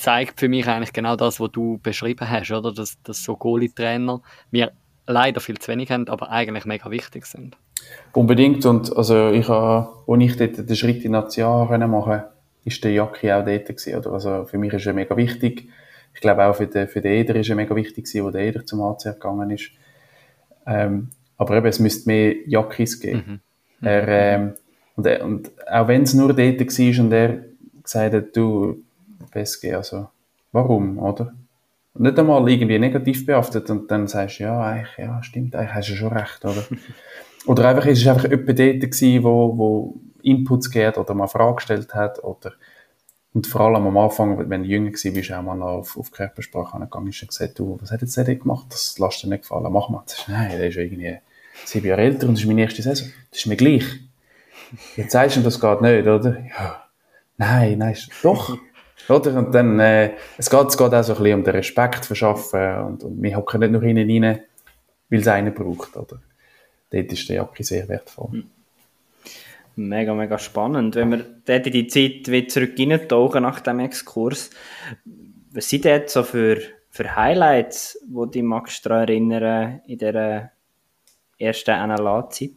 zeigt 0.00 0.40
für 0.40 0.48
mich 0.48 0.66
eigentlich 0.66 0.92
genau 0.92 1.16
das, 1.16 1.40
was 1.40 1.50
du 1.52 1.78
beschrieben 1.82 2.28
hast, 2.28 2.50
oder? 2.50 2.72
Dass, 2.72 3.00
dass 3.02 3.22
so 3.22 3.36
Goalie-Trainer 3.36 4.20
wir 4.50 4.72
leider 5.06 5.40
viel 5.40 5.58
zu 5.58 5.70
wenig 5.70 5.90
haben, 5.90 6.08
aber 6.08 6.30
eigentlich 6.30 6.64
mega 6.64 6.90
wichtig 6.90 7.26
sind. 7.26 7.56
Unbedingt. 8.12 8.64
Und 8.66 8.96
also 8.96 9.30
ich 9.30 9.48
habe, 9.48 9.88
als 10.06 10.22
ich 10.22 10.36
dort 10.36 10.68
den 10.68 10.76
Schritt 10.76 11.04
in 11.04 11.12
National 11.12 11.66
machen 11.88 12.04
konnte, 12.04 12.28
ist 12.64 12.82
der 12.84 12.92
Jacki 12.92 13.32
auch 13.32 13.44
dort 13.44 13.66
gewesen, 13.66 13.98
oder? 13.98 14.12
Also 14.12 14.44
für 14.44 14.58
mich 14.58 14.72
ist 14.72 14.86
er 14.86 14.92
mega 14.92 15.16
wichtig. 15.16 15.68
Ich 16.14 16.20
glaube 16.20 16.44
auch 16.44 16.54
für 16.54 16.66
den, 16.66 16.88
für 16.88 17.00
den 17.00 17.12
Eder 17.12 17.36
ist 17.36 17.48
er 17.48 17.56
mega 17.56 17.74
wichtig 17.74 18.04
gewesen, 18.04 18.24
wo 18.24 18.30
der 18.30 18.42
Eder 18.42 18.66
zum 18.66 18.80
HCR 18.80 19.14
gegangen 19.14 19.50
ist. 19.50 19.70
Ähm, 20.66 21.08
aber 21.36 21.56
eben, 21.56 21.66
es 21.66 21.78
müsste 21.78 22.08
mehr 22.08 22.34
Jackis 22.46 23.00
geben. 23.00 23.40
Mhm. 23.80 23.86
Er, 23.86 24.08
ähm, 24.08 24.52
und, 24.96 25.06
und 25.06 25.50
auch 25.70 25.88
wenn 25.88 26.02
es 26.02 26.12
nur 26.14 26.28
dort 26.28 26.38
war 26.38 27.04
und 27.04 27.12
er 27.12 27.44
gesagt 27.82 28.14
hat, 28.14 28.36
du, 28.36 28.82
PSG. 29.26 29.74
Also, 29.74 30.08
warum, 30.52 30.98
oder? 30.98 31.32
nicht 31.94 32.18
einmal 32.18 32.48
irgendwie 32.48 32.78
negativ 32.78 33.26
behaftet 33.26 33.68
und 33.70 33.90
dann 33.90 34.06
sagst 34.06 34.38
du, 34.38 34.44
ja, 34.44 34.60
eigentlich, 34.60 34.96
ja, 34.98 35.22
stimmt, 35.22 35.54
eigentlich 35.54 35.74
hast 35.74 35.88
du 35.90 35.96
schon 35.96 36.12
recht, 36.12 36.44
oder? 36.44 36.64
oder 37.46 37.68
einfach, 37.68 37.86
es 37.86 37.98
ist 38.00 38.06
einfach 38.06 38.30
jemand 38.30 38.48
dort 38.48 38.58
gewesen, 38.58 39.24
wo, 39.24 39.58
wo 39.58 39.94
Inputs 40.22 40.70
gegeben 40.70 40.96
oder 40.96 41.14
mal 41.14 41.26
Fragen 41.26 41.56
gestellt 41.56 41.94
hat 41.94 42.22
oder 42.22 42.52
und 43.32 43.46
vor 43.46 43.60
allem 43.60 43.86
am 43.86 43.96
Anfang, 43.96 44.50
wenn 44.50 44.64
du 44.64 44.68
jünger 44.68 44.90
warst, 44.90 45.04
bist 45.14 45.30
du 45.30 45.38
auch 45.38 45.42
mal 45.42 45.62
auf, 45.62 45.96
auf 45.96 46.10
Körpersprache 46.10 46.74
angegangen 46.74 47.06
und 47.06 47.28
gesagt, 47.28 47.58
du, 47.60 47.78
was 47.80 47.92
hat 47.92 48.00
jetzt 48.00 48.16
der 48.16 48.34
gemacht? 48.34 48.66
Das 48.70 48.98
lässt 48.98 49.22
dir 49.22 49.28
nicht 49.28 49.42
gefallen, 49.42 49.72
mach 49.72 49.88
mal. 49.88 50.02
Das 50.04 50.18
ist, 50.18 50.28
nein, 50.28 50.50
der 50.50 50.66
ist 50.66 50.76
irgendwie 50.76 51.16
sieben 51.64 51.86
Jahre 51.86 52.02
älter 52.02 52.26
und 52.26 52.34
das 52.34 52.40
ist 52.40 52.48
meine 52.48 52.62
erste 52.62 52.82
Saison. 52.82 53.08
Das 53.30 53.38
ist 53.38 53.46
mir 53.46 53.54
gleich. 53.54 53.84
Jetzt 54.96 55.12
sagst 55.12 55.36
du, 55.36 55.42
das 55.42 55.60
geht 55.60 55.80
nicht, 55.80 56.08
oder? 56.08 56.40
Ja. 56.40 56.84
Nein, 57.36 57.78
nein, 57.78 57.96
doch. 58.24 58.58
Oder? 59.10 59.36
Und 59.38 59.54
dann, 59.54 59.78
äh, 59.80 60.12
es, 60.38 60.48
geht, 60.50 60.68
es 60.68 60.76
geht 60.76 60.94
auch 60.94 61.02
so 61.02 61.14
ein 61.14 61.22
bisschen 61.22 61.38
um 61.38 61.44
den 61.44 61.54
Respekt 61.54 62.06
verschaffen 62.06 62.76
und, 62.84 63.04
und 63.04 63.22
wir 63.22 63.36
hocken 63.36 63.60
nicht 63.60 63.72
nur 63.72 63.82
innen 63.82 64.24
rein, 64.24 64.40
weil 65.08 65.20
es 65.20 65.28
einen 65.28 65.54
braucht, 65.54 65.96
oder? 65.96 66.20
Dort 66.90 67.12
ist 67.12 67.28
der 67.28 67.36
Jacke 67.36 67.62
sehr 67.62 67.88
wertvoll. 67.88 68.30
Hm. 68.32 68.50
Mega, 69.76 70.14
mega 70.14 70.38
spannend. 70.38 70.96
Wenn 70.96 71.10
wir 71.10 71.24
dort 71.44 71.66
in 71.66 71.72
die 71.72 71.86
Zeit 71.86 72.28
wieder 72.28 72.48
zurück 72.48 72.72
reintauchen 72.78 73.42
nach 73.42 73.60
dem 73.60 73.78
Exkurs, 73.80 74.50
was 75.52 75.68
sind 75.68 75.84
dort 75.84 76.10
so 76.10 76.22
für, 76.22 76.60
für 76.90 77.16
Highlights, 77.16 77.98
wo 78.08 78.26
die 78.26 78.42
magst 78.42 78.84
daran 78.84 79.08
erinnern 79.08 79.80
in 79.86 79.98
dieser 79.98 80.50
ersten 81.38 81.88
NLA-Zeit? 81.88 82.50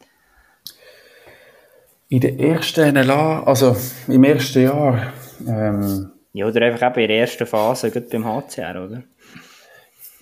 In 2.10 2.20
der 2.20 2.40
ersten 2.40 2.94
NLA, 2.94 3.44
also 3.44 3.76
im 4.08 4.24
ersten 4.24 4.64
Jahr, 4.64 5.14
ähm, 5.48 6.13
ja, 6.34 6.48
oder 6.48 6.62
einfach 6.66 6.92
eben 6.92 7.02
in 7.02 7.08
der 7.08 7.20
ersten 7.20 7.46
Phase, 7.46 7.92
gerade 7.92 8.08
beim 8.08 8.26
HCR, 8.26 8.84
oder? 8.84 9.04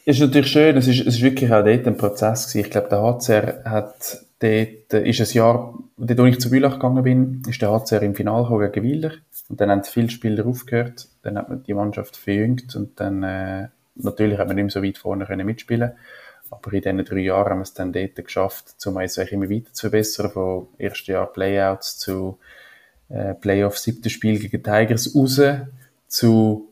Ist 0.03 0.19
natürlich 0.19 0.51
schön, 0.51 0.77
es 0.77 0.87
ist, 0.87 1.01
es 1.01 1.15
ist 1.15 1.21
wirklich 1.21 1.51
auch 1.51 1.63
dort 1.63 1.87
ein 1.87 1.97
Prozess 1.97 2.47
gewesen. 2.47 2.65
Ich 2.65 2.71
glaube, 2.71 2.89
der 2.89 3.01
HCR 3.01 3.63
hat 3.65 4.25
dort, 4.39 4.93
äh, 4.93 5.09
ist 5.09 5.21
ein 5.21 5.37
Jahr, 5.37 5.77
dort, 5.97 6.19
wo 6.19 6.25
ich 6.25 6.39
zu 6.39 6.49
Bülach 6.49 6.73
gegangen 6.73 7.03
bin, 7.03 7.43
ist 7.47 7.61
der 7.61 7.71
HCR 7.71 8.01
im 8.01 8.15
Finale 8.15 8.71
gegen 8.71 8.85
Wieler. 8.85 9.11
Und 9.49 9.61
dann 9.61 9.69
haben 9.69 9.83
viele 9.83 10.09
Spieler 10.09 10.45
aufgehört. 10.45 11.07
Dann 11.21 11.37
hat 11.37 11.49
man 11.49 11.63
die 11.63 11.73
Mannschaft 11.73 12.17
verjüngt 12.17 12.75
und 12.75 12.99
dann, 12.99 13.23
äh, 13.23 13.67
natürlich 13.95 14.37
hat 14.37 14.47
man 14.47 14.55
nicht 14.55 14.65
mehr 14.65 14.71
so 14.71 14.83
weit 14.83 14.97
vorne 14.97 15.25
können 15.25 15.45
mitspielen 15.45 15.91
aber 16.51 16.73
in 16.73 16.81
diesen 16.81 17.05
drei 17.05 17.19
Jahren 17.19 17.49
haben 17.49 17.59
wir 17.59 17.63
es 17.63 17.73
dann 17.73 17.93
dort 17.93 18.15
geschafft, 18.15 18.75
um 18.85 18.97
uns 18.97 19.17
immer 19.17 19.49
weiter 19.49 19.71
zu 19.71 19.89
verbessern, 19.89 20.31
von 20.31 20.67
ersten 20.77 21.11
Jahr 21.11 21.31
Playouts 21.31 21.97
zu 21.97 22.39
äh, 23.07 23.33
Playoffs, 23.35 23.83
siebten 23.83 24.09
Spiel 24.09 24.37
gegen 24.37 24.61
Tigers 24.61 25.15
raus, 25.15 25.39
zu 26.11 26.67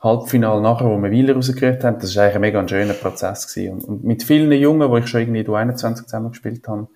Halbfinale 0.00 0.60
nachher, 0.60 0.86
wo 0.86 0.98
wir 1.02 1.10
Wieler 1.10 1.34
rausgekriegt 1.34 1.82
haben, 1.82 1.98
das 1.98 2.14
war 2.14 2.24
eigentlich 2.24 2.34
ein 2.34 2.40
mega 2.42 2.68
schöner 2.68 2.92
Prozess 2.92 3.48
gewesen. 3.48 3.72
Und, 3.72 3.84
und 3.84 4.04
mit 4.04 4.22
vielen 4.22 4.52
Jungen, 4.52 4.90
wo 4.90 4.98
ich 4.98 5.06
schon 5.06 5.22
irgendwie 5.22 5.44
du 5.44 5.54
21 5.54 6.04
zusammen 6.06 6.30
gespielt 6.30 6.68
habe, 6.68 6.86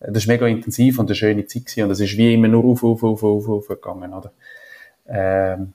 äh, 0.00 0.10
das 0.10 0.26
war 0.26 0.34
mega 0.34 0.46
intensiv 0.46 0.98
und 0.98 1.06
eine 1.06 1.14
schöne 1.14 1.44
Zeit 1.46 1.66
gewesen. 1.66 1.84
Und 1.84 1.90
es 1.90 2.00
ist 2.00 2.16
wie 2.16 2.32
immer 2.32 2.48
nur 2.48 2.64
auf, 2.64 2.82
auf, 2.82 3.04
auf, 3.04 3.22
auf, 3.22 3.48
auf 3.48 3.68
gegangen, 3.68 4.14
oder? 4.14 4.32
Ähm, 5.06 5.74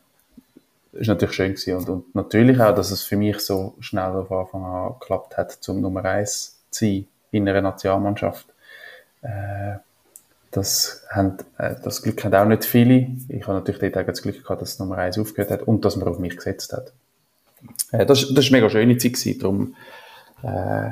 das 0.92 1.02
ist 1.02 1.08
natürlich 1.08 1.36
schön 1.36 1.54
gewesen. 1.54 1.76
Und, 1.78 1.90
und 1.90 2.16
natürlich 2.16 2.60
auch, 2.60 2.74
dass 2.74 2.90
es 2.90 3.04
für 3.04 3.16
mich 3.18 3.40
so 3.40 3.76
schnell 3.80 4.12
auf 4.12 4.32
Anfang 4.32 4.64
an 4.64 4.96
geklappt 5.00 5.38
hat, 5.38 5.52
zum 5.52 5.82
Nummer 5.82 6.04
eins 6.06 6.60
zu 6.72 6.86
sein 6.86 7.08
in 7.30 7.48
einer 7.48 7.62
Nationalmannschaft. 7.62 8.48
Äh, 9.22 9.76
das, 10.54 11.04
haben, 11.10 11.38
äh, 11.58 11.76
das 11.84 12.02
Glück 12.02 12.24
haben 12.24 12.34
auch 12.34 12.46
nicht 12.46 12.66
viele. 12.66 13.08
Ich 13.28 13.48
habe 13.48 13.58
natürlich 13.58 13.82
dort 13.82 13.98
auch 13.98 14.06
das 14.06 14.22
Glück 14.22 14.42
gehabt, 14.42 14.62
dass 14.62 14.80
Nummer 14.80 14.98
eins 14.98 15.18
aufgehört 15.18 15.52
hat 15.52 15.64
und 15.64 15.84
dass 15.84 15.96
man 15.96 16.08
auf 16.08 16.20
mich 16.20 16.36
gesetzt 16.36 16.74
hat. 16.74 16.94
Äh, 17.92 18.06
das, 18.06 18.30
war 18.30 18.38
eine 18.38 18.52
mega 18.52 18.70
schöne 18.70 18.98
Zeit 18.98 19.14
gewesen, 19.14 19.40
darum, 19.40 19.76
äh, 20.44 20.92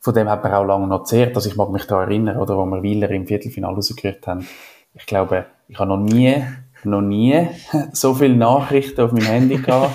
von 0.00 0.14
dem 0.14 0.28
hat 0.28 0.44
man 0.44 0.52
auch 0.52 0.64
lange 0.64 0.86
noch 0.86 1.04
zehrt. 1.04 1.34
Also 1.34 1.48
ich 1.48 1.56
mag 1.56 1.70
mich 1.70 1.84
da 1.86 2.02
erinnern, 2.02 2.36
oder, 2.36 2.56
wo 2.56 2.64
wir 2.66 2.82
Wieler 2.82 3.10
im 3.10 3.26
Viertelfinale 3.26 3.74
rausgehört 3.74 4.26
haben. 4.26 4.46
Ich 4.94 5.06
glaube, 5.06 5.46
ich 5.68 5.78
habe 5.78 5.88
noch 5.88 5.98
nie, 5.98 6.44
noch 6.84 7.00
nie 7.00 7.48
so 7.92 8.14
viele 8.14 8.36
Nachrichten 8.36 9.00
auf 9.00 9.12
meinem 9.12 9.26
Handy 9.26 9.56
gehabt, 9.56 9.94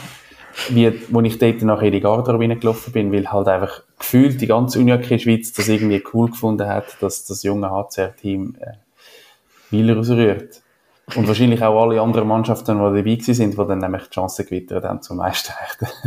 wie, 0.69 1.01
wo 1.09 1.21
ich 1.21 1.37
dort 1.37 1.61
nachher 1.61 1.87
in 1.87 1.93
die 1.93 2.01
Garderobe 2.01 2.55
gelaufen 2.57 2.91
bin, 2.91 3.11
weil 3.11 3.31
halt 3.31 3.47
einfach 3.47 3.81
gefühlt 3.97 4.41
die 4.41 4.47
ganze 4.47 4.79
Unihockey 4.79 5.19
Schweiz 5.19 5.53
das 5.53 5.67
irgendwie 5.67 6.03
cool 6.13 6.29
gefunden 6.29 6.67
hat, 6.67 6.97
dass 7.01 7.25
das 7.25 7.43
junge 7.43 7.69
HCR-Team 7.69 8.55
äh, 8.59 8.73
Wieler 9.71 9.97
ausrührt. 9.99 10.61
Und 11.15 11.27
wahrscheinlich 11.27 11.61
auch 11.61 11.83
alle 11.83 12.01
anderen 12.01 12.27
Mannschaften, 12.27 12.77
die 12.77 12.83
dabei 12.83 13.05
waren, 13.05 13.51
die 13.51 13.55
dann 13.55 13.79
nämlich 13.79 14.03
die 14.03 14.09
Chance 14.11 14.45
gewittert 14.45 14.85
haben 14.85 15.01
zum 15.01 15.17
Meisterrechten. 15.17 15.87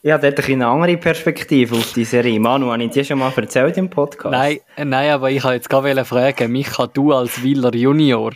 Ja, 0.00 0.16
dort 0.16 0.48
eine 0.48 0.66
andere 0.66 0.96
Perspektive 0.96 1.74
auf 1.74 1.92
die 1.92 2.04
Serie. 2.04 2.38
Manu, 2.38 2.70
habe 2.70 2.84
ich 2.84 2.92
dir 2.92 3.04
schon 3.04 3.18
mal 3.18 3.32
erzählt 3.36 3.76
im 3.78 3.90
Podcast? 3.90 4.30
Nein, 4.30 4.60
äh, 4.76 4.84
nein 4.84 5.10
aber 5.10 5.30
ich 5.30 5.42
wollte 5.42 5.56
jetzt 5.56 5.68
gerade 5.68 6.04
fragen, 6.04 6.52
Micha, 6.52 6.86
du 6.86 7.12
als 7.12 7.42
Wieler 7.42 7.74
Junior, 7.74 8.32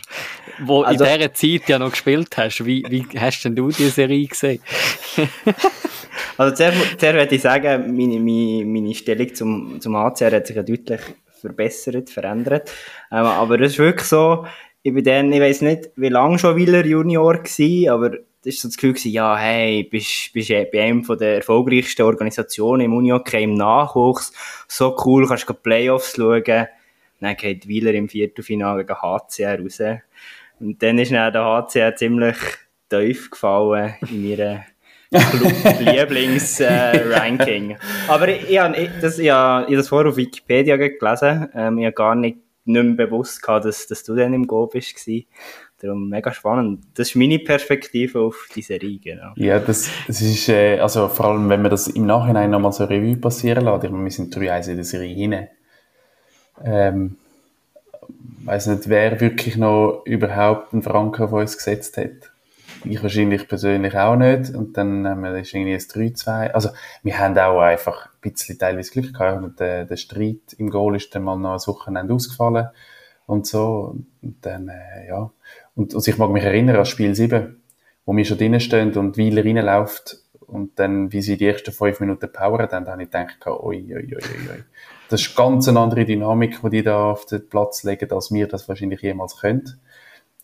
wo 0.59 0.83
also, 0.83 1.05
in 1.05 1.09
dieser 1.09 1.33
Zeit 1.33 1.69
ja 1.69 1.79
noch 1.79 1.91
gespielt 1.91 2.35
hast, 2.35 2.65
wie, 2.65 2.83
wie 2.89 3.07
hast 3.17 3.43
denn 3.43 3.55
du 3.55 3.69
die 3.69 3.87
Serie 3.87 4.27
gesehen? 4.27 4.61
also 6.37 6.55
zuerst, 6.55 6.99
zuerst 6.99 7.17
würde 7.17 7.35
ich 7.35 7.41
sagen, 7.41 7.95
meine, 7.95 8.19
meine, 8.19 8.65
meine 8.65 8.93
Stellung 8.93 9.33
zum, 9.33 9.81
zum 9.81 9.95
HCR 9.95 10.31
hat 10.31 10.47
sich 10.47 10.55
ja 10.55 10.63
deutlich 10.63 11.01
verbessert, 11.39 12.09
verändert. 12.09 12.71
Ähm, 13.11 13.25
aber 13.25 13.59
es 13.59 13.73
ist 13.73 13.79
wirklich 13.79 14.07
so, 14.07 14.45
ich 14.81 14.93
bin 14.93 15.03
dann, 15.03 15.31
ich 15.31 15.39
weiß 15.39 15.61
nicht, 15.61 15.91
wie 15.95 16.09
lange 16.09 16.39
schon 16.39 16.55
Wieler 16.55 16.85
Junior 16.85 17.35
war, 17.35 17.93
aber 17.93 18.09
das 18.45 18.55
war 18.55 18.61
so 18.61 18.67
das 18.67 18.75
Gefühl, 18.75 18.93
gewesen, 18.93 19.11
ja, 19.11 19.37
hey, 19.37 19.83
bist, 19.83 20.33
bist 20.33 20.49
bei 20.49 20.83
einem 20.83 21.03
der 21.03 21.37
erfolgreichsten 21.37 22.01
Organisationen 22.01 22.81
im 22.81 22.93
Unihockey 22.93 23.43
im 23.43 23.53
Nachwuchs, 23.53 24.33
so 24.67 24.95
cool, 25.05 25.27
kannst 25.27 25.47
du 25.47 25.53
Playoffs 25.53 26.15
schauen. 26.15 26.67
Dann 27.21 27.37
geht 27.37 27.67
Wieler 27.67 27.93
im 27.93 28.09
Viertelfinale 28.09 28.83
gegen 28.83 29.01
HCR 29.01 29.61
raus. 29.61 29.81
Und 30.59 30.83
dann 30.83 30.99
ist 30.99 31.11
dann 31.11 31.31
der 31.31 31.45
HCR 31.45 31.95
ziemlich 31.95 32.35
tief 32.89 33.31
gefallen 33.31 33.95
in 34.11 34.25
ihrer 34.25 34.65
Lieblingsranking. 35.79 37.71
Äh, 37.71 37.77
Aber 38.07 38.27
ich, 38.27 38.49
ich, 38.49 38.59
ich, 38.59 38.89
das, 39.01 39.19
ich, 39.19 39.25
ich 39.25 39.31
habe 39.31 39.75
das 39.75 39.87
vorher 39.87 40.09
auf 40.09 40.17
Wikipedia 40.17 40.77
gelesen. 40.77 41.49
Ähm, 41.53 41.77
ich 41.77 41.85
habe 41.85 41.93
gar 41.93 42.15
nicht, 42.15 42.37
nicht 42.65 42.83
mehr 42.83 43.07
bewusst 43.07 43.41
gehabt, 43.41 43.65
dass, 43.65 43.87
dass 43.87 44.03
du 44.03 44.15
dann 44.15 44.33
im 44.33 44.47
Go 44.47 44.67
bist. 44.67 44.95
Darum 45.79 46.09
mega 46.09 46.31
spannend. 46.31 46.85
Das 46.93 47.09
ist 47.09 47.15
meine 47.15 47.39
Perspektive 47.39 48.21
auf 48.21 48.47
die 48.55 48.61
Serie, 48.61 48.99
genau. 48.99 49.33
Ja, 49.35 49.59
das, 49.59 49.89
das 50.07 50.21
ist, 50.21 50.47
äh, 50.47 50.79
also 50.79 51.09
vor 51.09 51.25
allem, 51.25 51.49
wenn 51.49 51.61
man 51.61 51.71
das 51.71 51.87
im 51.87 52.05
Nachhinein 52.05 52.51
nochmal 52.51 52.71
so 52.71 52.85
Revue 52.85 53.17
passieren 53.17 53.65
lässt. 53.65 53.83
Ich 53.83 53.91
meine, 53.91 54.05
wir 54.05 54.11
sind 54.11 54.33
3-1 54.33 54.69
in 54.69 54.75
der 54.77 54.85
Serie 54.85 55.31
rein. 55.31 55.49
Ähm, 56.63 57.17
weiß 58.45 58.67
nicht, 58.67 58.87
wer 58.87 59.19
wirklich 59.19 59.57
noch 59.57 60.03
überhaupt 60.05 60.73
einen 60.73 60.83
Franken 60.83 61.23
auf 61.23 61.33
uns 61.33 61.57
gesetzt 61.57 61.97
hat. 61.97 62.31
Ich 62.85 63.01
wahrscheinlich 63.01 63.47
persönlich 63.47 63.95
auch 63.97 64.15
nicht. 64.15 64.53
Und 64.53 64.77
dann 64.77 65.07
haben 65.07 65.21
wir 65.21 65.37
das 65.37 65.53
irgendwie 65.53 65.73
ein 65.73 65.79
3-2. 65.79 66.51
Also, 66.51 66.69
wir 67.03 67.17
haben 67.19 67.37
auch 67.37 67.61
einfach 67.61 68.07
ein 68.07 68.21
bisschen 68.21 68.57
teilweise 68.57 68.91
Glück 68.91 69.13
gehabt. 69.13 69.43
Und 69.43 69.59
der, 69.59 69.85
der 69.85 69.97
Streit 69.97 70.53
im 70.57 70.69
Goal 70.69 70.95
ist 70.95 71.13
dann 71.15 71.23
mal 71.23 71.37
noch 71.37 71.53
ein 71.53 71.67
Wochenende 71.67 72.13
ausgefallen. 72.13 72.69
Und 73.25 73.47
so. 73.47 73.95
Und 74.21 74.45
dann, 74.45 74.69
äh, 74.69 75.07
ja. 75.07 75.31
Und 75.75 75.95
also 75.95 76.11
ich 76.11 76.17
mag 76.17 76.29
mich 76.29 76.43
erinnern 76.43 76.75
an 76.75 76.85
Spiel 76.85 77.15
7, 77.15 77.61
wo 78.05 78.15
wir 78.15 78.25
schon 78.25 78.37
drinnen 78.37 78.59
stehen 78.59 78.93
und 78.95 79.17
Weiler 79.17 79.43
reinläuft 79.43 80.23
und 80.53 80.77
dann, 80.77 81.11
wie 81.11 81.21
sie 81.21 81.35
die 81.35 81.47
ersten 81.47 81.71
fünf 81.71 81.99
Minuten 81.99 82.31
powern, 82.31 82.67
dann 82.69 82.87
habe 82.87 83.03
ich 83.03 83.09
gedacht, 83.09 83.45
oi, 83.47 83.83
oi, 83.95 84.15
oi, 84.15 84.51
oi. 84.51 84.63
Das 85.09 85.21
ist 85.21 85.35
ganz 85.35 85.67
eine 85.67 85.79
andere 85.79 86.05
Dynamik, 86.05 86.61
die 86.61 86.69
die 86.69 86.83
da 86.83 87.11
auf 87.11 87.25
den 87.25 87.49
Platz 87.49 87.83
legen, 87.83 88.11
als 88.11 88.31
wir 88.31 88.47
das 88.47 88.69
wahrscheinlich 88.69 89.01
jemals 89.01 89.37
können. 89.37 89.81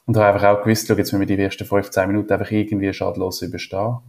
Und 0.10 0.18
habe 0.18 0.34
einfach 0.34 0.58
auch 0.58 0.64
gewusst, 0.64 0.90
jetzt 0.90 0.98
müssen 0.98 1.20
wir 1.20 1.28
die 1.28 1.40
ersten 1.40 1.66
15 1.66 2.08
Minuten 2.08 2.34
einfach 2.34 2.50
irgendwie 2.50 2.92
schadlos 2.92 3.44
überstehen. 3.44 4.00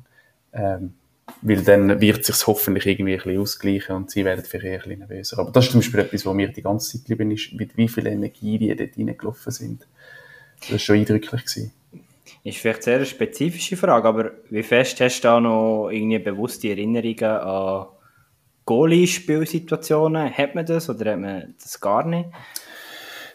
Ähm, 0.55 0.94
weil 1.42 1.61
dann 1.62 2.01
wird 2.01 2.24
sich 2.24 2.46
hoffentlich 2.46 2.86
irgendwie 2.86 3.12
ein 3.12 3.18
bisschen 3.18 3.38
ausgleichen 3.38 3.96
und 3.96 4.11
sie 4.11 4.24
werden 4.24 4.42
vielleicht 4.42 4.64
ein 4.64 4.78
bisschen 4.78 4.98
nervöser. 5.01 5.38
Aber 5.38 5.51
das 5.51 5.66
ist 5.66 5.72
zum 5.72 5.80
Beispiel 5.80 6.01
etwas, 6.01 6.24
was 6.24 6.34
mir 6.34 6.48
die 6.48 6.62
ganze 6.62 6.92
Zeit 6.92 7.07
geblieben 7.07 7.32
ist, 7.32 7.53
mit 7.53 7.76
wie 7.76 7.86
viel 7.86 8.07
Energie 8.07 8.57
die 8.57 8.74
dort 8.74 8.96
reingelaufen 8.96 9.53
sind. 9.53 9.86
Das 10.61 10.70
war 10.70 10.78
schon 10.78 10.96
eindrücklich. 10.96 11.44
Gewesen. 11.44 11.70
Ist 12.44 12.57
vielleicht 12.57 12.82
sehr 12.82 12.96
eine 12.96 13.05
spezifische 13.05 13.76
Frage, 13.76 14.09
aber 14.09 14.30
wie 14.48 14.62
fest 14.62 15.03
hast 15.03 15.20
du 15.20 15.28
da 15.28 15.38
noch 15.38 15.90
irgendwie 15.90 16.18
bewusste 16.18 16.70
Erinnerungen 16.70 17.24
an 17.24 17.88
Goalie-Spielsituationen? 18.64 20.32
Hat 20.32 20.55
man 20.55 20.64
das 20.64 20.88
oder 20.88 21.12
hat 21.12 21.20
man 21.20 21.55
das 21.62 21.78
gar 21.78 22.07
nicht? 22.07 22.30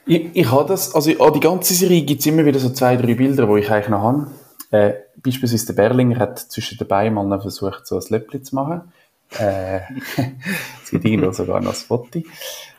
Ich, 0.05 0.29
ich 0.35 0.51
habe 0.51 0.67
das, 0.67 0.93
also 0.93 1.11
an 1.19 1.33
die 1.33 1.39
ganze 1.39 1.73
Serie 1.73 2.03
gibt 2.03 2.19
es 2.19 2.25
immer 2.27 2.45
wieder 2.45 2.59
so 2.59 2.69
zwei, 2.69 2.95
drei 2.95 3.15
Bilder, 3.15 3.47
die 3.47 3.59
ich 3.59 3.71
eigentlich 3.71 3.89
noch 3.89 4.03
habe. 4.03 4.27
Äh, 4.71 4.93
beispielsweise 5.17 5.67
der 5.67 5.73
Berlinger 5.73 6.19
hat 6.19 6.39
zwischen 6.39 6.77
den 6.77 6.87
Beinen 6.87 7.27
mal 7.27 7.41
versucht, 7.41 7.87
so 7.87 7.97
ein 7.97 8.03
Löppli 8.09 8.41
zu 8.41 8.55
machen. 8.55 8.81
Äh, 9.39 9.79
es 10.83 10.91
gibt 10.91 11.05
irgendwo 11.05 11.31
sogar 11.31 11.59
noch 11.59 11.71
ein 11.71 11.75
Foto. 11.75 12.21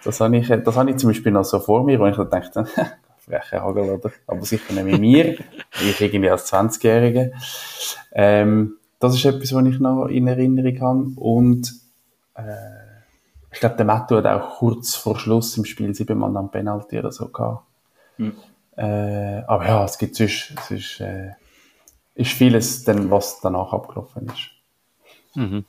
Das 0.05 0.21
habe 0.21 0.37
ich, 0.37 0.49
das 0.49 0.77
habe 0.77 0.91
ich 0.91 0.97
zum 0.99 1.11
Beispiel 1.11 1.33
noch 1.33 1.45
so 1.45 1.59
vor 1.59 1.85
mir, 1.85 1.99
wo 1.99 2.07
ich 2.07 2.17
dachte, 2.17 2.67
freche 3.19 3.61
Hagel, 3.61 3.91
oder? 3.91 4.13
Aber 4.27 4.45
sicher 4.45 4.73
nicht 4.73 4.85
mit 4.85 5.01
mir. 5.01 5.39
ich 5.83 6.01
irgendwie 6.01 6.31
als 6.31 6.53
20-Jähriger. 6.53 7.33
Ähm, 8.13 8.77
das 9.01 9.15
ist 9.15 9.25
etwas, 9.25 9.53
was 9.53 9.67
ich 9.67 9.81
noch 9.81 10.07
in 10.07 10.29
Erinnerung 10.29 10.81
habe. 10.81 11.21
Und 11.21 11.75
äh, 12.35 12.76
ich 13.57 13.61
glaube, 13.61 13.77
der 13.77 13.87
Matto 13.87 14.17
hat 14.19 14.27
auch 14.27 14.59
kurz 14.59 14.97
vor 14.97 15.19
Schluss 15.19 15.57
im 15.57 15.65
Spiel 15.65 15.95
siebenmal 15.95 16.37
am 16.37 16.51
Penalty 16.51 16.99
oder 16.99 17.11
so 17.11 17.29
gehabt. 17.29 17.65
Mhm. 18.19 18.35
Äh, 18.77 19.45
aber 19.47 19.67
ja, 19.67 19.83
es 19.83 19.97
gibt 19.97 20.15
sonst, 20.15 20.53
es 20.59 20.71
ist, 20.71 21.01
äh, 21.01 21.31
ist 22.15 22.33
vieles, 22.33 22.85
dann, 22.85 23.11
was 23.11 23.41
danach 23.41 23.73
abgelaufen 23.73 24.27
ist. 24.27 24.51
Mhm. 25.37 25.65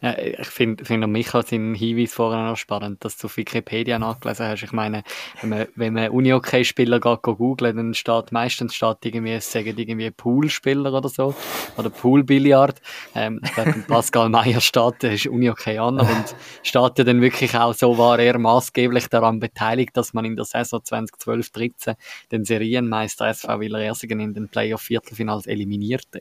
Ja, 0.00 0.16
ich 0.16 0.46
finde 0.46 0.84
find 0.84 1.06
Micha 1.08 1.42
seinen 1.42 1.74
Hinweis 1.74 2.14
vorhin 2.14 2.44
noch 2.44 2.56
spannend, 2.56 3.04
dass 3.04 3.16
du 3.18 3.26
auf 3.26 3.36
Wikipedia 3.36 3.98
nachgelesen 3.98 4.46
hast. 4.46 4.62
Ich 4.62 4.72
meine, 4.72 5.02
wenn 5.40 5.50
man, 5.50 5.66
wenn 5.74 5.92
man 5.92 6.10
Uni-OK-Spieler 6.10 7.00
geht, 7.00 7.22
googelt, 7.22 7.76
dann 7.76 7.94
steht 7.94 8.30
meistens 8.30 8.76
steht 8.76 8.98
irgendwie, 9.02 9.32
es 9.32 9.50
sagen 9.50 9.74
irgendwie 9.76 10.10
Poolspieler 10.12 10.92
oder 10.92 11.08
so, 11.08 11.34
oder 11.76 11.90
Poolbillard. 11.90 12.80
Ähm, 13.16 13.40
Pascal 13.88 14.28
Meyer 14.28 14.60
steht, 14.60 15.02
ist 15.02 15.26
Uni-OK 15.26 15.66
an 15.66 15.98
und 15.98 16.36
steht 16.62 16.98
ja 16.98 17.04
dann 17.04 17.20
wirklich 17.20 17.56
auch 17.56 17.74
so, 17.74 17.98
war 17.98 18.20
er 18.20 18.38
maßgeblich 18.38 19.08
daran 19.08 19.40
beteiligt, 19.40 19.96
dass 19.96 20.14
man 20.14 20.24
in 20.24 20.36
der 20.36 20.44
Saison 20.44 20.80
2012-13 20.80 21.96
den 22.30 22.44
Serienmeister 22.44 23.26
SV 23.26 23.58
Willer 23.58 23.80
Ersigen 23.80 24.20
in 24.20 24.32
den 24.32 24.48
Playoff-Viertelfinals 24.48 25.46
eliminierte. 25.46 26.20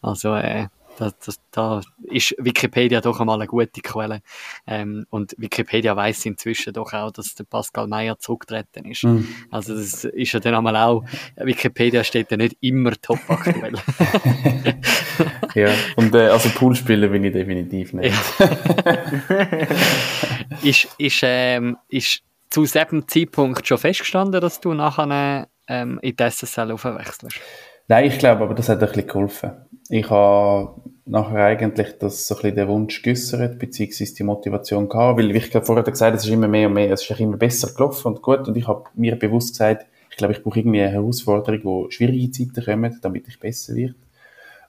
Also, 0.00 0.34
äh, 0.34 0.68
da, 1.00 1.10
das, 1.24 1.40
da 1.50 1.80
ist 2.04 2.34
Wikipedia 2.38 3.00
doch 3.00 3.20
einmal 3.20 3.36
eine 3.36 3.46
gute 3.46 3.80
Quelle. 3.80 4.20
Ähm, 4.66 5.06
und 5.08 5.34
Wikipedia 5.38 5.96
weiß 5.96 6.26
inzwischen 6.26 6.74
doch 6.74 6.92
auch, 6.92 7.10
dass 7.10 7.34
der 7.34 7.44
Pascal 7.44 7.86
Meyer 7.86 8.18
zurückgetreten 8.18 8.84
ist. 8.84 9.04
Mhm. 9.04 9.26
Also 9.50 9.74
das 9.74 10.04
ist 10.04 10.32
ja 10.32 10.40
dann 10.40 10.54
einmal 10.54 10.76
auch, 10.76 11.04
Wikipedia 11.36 12.04
steht 12.04 12.30
ja 12.30 12.36
nicht 12.36 12.56
immer 12.60 12.92
top 13.00 13.18
aktuell. 13.28 13.72
ja, 15.54 15.70
und 15.96 16.14
äh, 16.14 16.28
also 16.28 16.50
Poolspieler 16.50 17.08
bin 17.08 17.24
ich 17.24 17.32
definitiv 17.32 17.94
nicht. 17.94 18.14
ist, 20.62 20.88
ist, 20.98 21.20
ähm, 21.22 21.78
ist 21.88 22.22
zu 22.50 22.62
diesem 22.62 23.08
Zeitpunkt 23.08 23.66
schon 23.66 23.78
festgestanden, 23.78 24.40
dass 24.40 24.60
du 24.60 24.74
nachher 24.74 25.48
ähm, 25.66 25.98
in 26.02 26.14
die 26.14 26.30
SSL 26.30 26.72
aufwechselst? 26.72 27.40
Nein, 27.90 28.04
ich 28.04 28.20
glaube, 28.20 28.44
aber 28.44 28.54
das 28.54 28.68
hat 28.68 28.80
ein 28.80 28.86
bisschen 28.86 29.08
geholfen. 29.08 29.50
Ich 29.88 30.08
habe 30.10 30.80
nachher 31.06 31.46
eigentlich 31.46 31.98
das 31.98 32.24
so 32.24 32.36
ein 32.36 32.42
bisschen 32.42 32.54
den 32.54 32.68
Wunsch 32.68 33.02
geäussert, 33.02 33.58
beziehungsweise 33.58 34.14
die 34.14 34.22
Motivation 34.22 34.88
gehabt, 34.88 35.18
weil, 35.18 35.34
wie 35.34 35.38
ich 35.38 35.50
gerade 35.50 35.66
vorher 35.66 35.82
gesagt 35.82 36.12
habe, 36.12 36.16
es 36.16 36.24
ist 36.24 36.30
immer 36.30 36.46
mehr 36.46 36.68
und 36.68 36.74
mehr, 36.74 36.92
es 36.92 37.10
ist 37.10 37.18
immer 37.18 37.36
besser 37.36 37.74
gelaufen 37.74 38.06
und 38.06 38.22
gut 38.22 38.46
und 38.46 38.56
ich 38.56 38.68
habe 38.68 38.84
mir 38.94 39.16
bewusst 39.16 39.54
gesagt, 39.54 39.86
ich 40.08 40.16
glaube, 40.16 40.34
ich 40.34 40.40
brauche 40.44 40.60
irgendwie 40.60 40.82
eine 40.82 40.92
Herausforderung, 40.92 41.64
wo 41.64 41.90
schwierige 41.90 42.30
Zeiten 42.30 42.64
kommen, 42.64 42.96
damit 43.02 43.26
ich 43.26 43.40
besser 43.40 43.74
wird. 43.74 43.96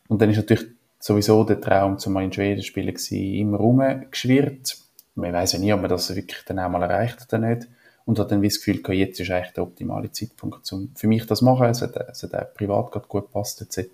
Und 0.07 0.19
dann 0.19 0.32
ist 0.32 0.38
natürlich 0.38 0.65
sowieso 0.97 1.43
der 1.43 1.61
Traum, 1.61 1.99
zum 1.99 2.13
mal 2.13 2.24
in 2.24 2.34
Schweden 2.34 2.63
spielen 2.63 2.95
immer 3.11 3.59
rumgeschwirrt. 3.59 4.78
Man 5.13 5.32
weiß 5.32 5.53
ja 5.53 5.59
nie, 5.59 5.72
ob 5.74 5.82
man 5.82 5.91
das 5.91 6.15
wirklich 6.15 6.41
dann 6.47 6.57
auch 6.57 6.69
mal 6.69 6.82
erreicht 6.82 7.28
oder 7.28 7.38
nicht. 7.38 7.67
Und 8.06 8.20
hat 8.20 8.32
dann 8.32 8.41
das 8.41 8.56
Gefühl 8.56 8.82
gehabt, 8.82 8.97
jetzt 8.97 9.20
ist 9.20 9.32
eigentlich 9.32 9.54
der 9.54 9.64
optimale 9.64 10.12
Zeitpunkt, 10.12 10.72
um 10.74 10.91
für 10.95 11.08
mich 11.08 11.26
das 11.28 11.39
zu 11.39 11.45
machen. 11.45 11.68
Es 11.68 11.82
hat, 11.82 11.95
es 11.95 12.24
hat 12.24 12.34
auch 12.34 12.54
privat 12.54 12.91
gut 12.91 13.26
gepasst, 13.26 13.62
etc. 13.62 13.89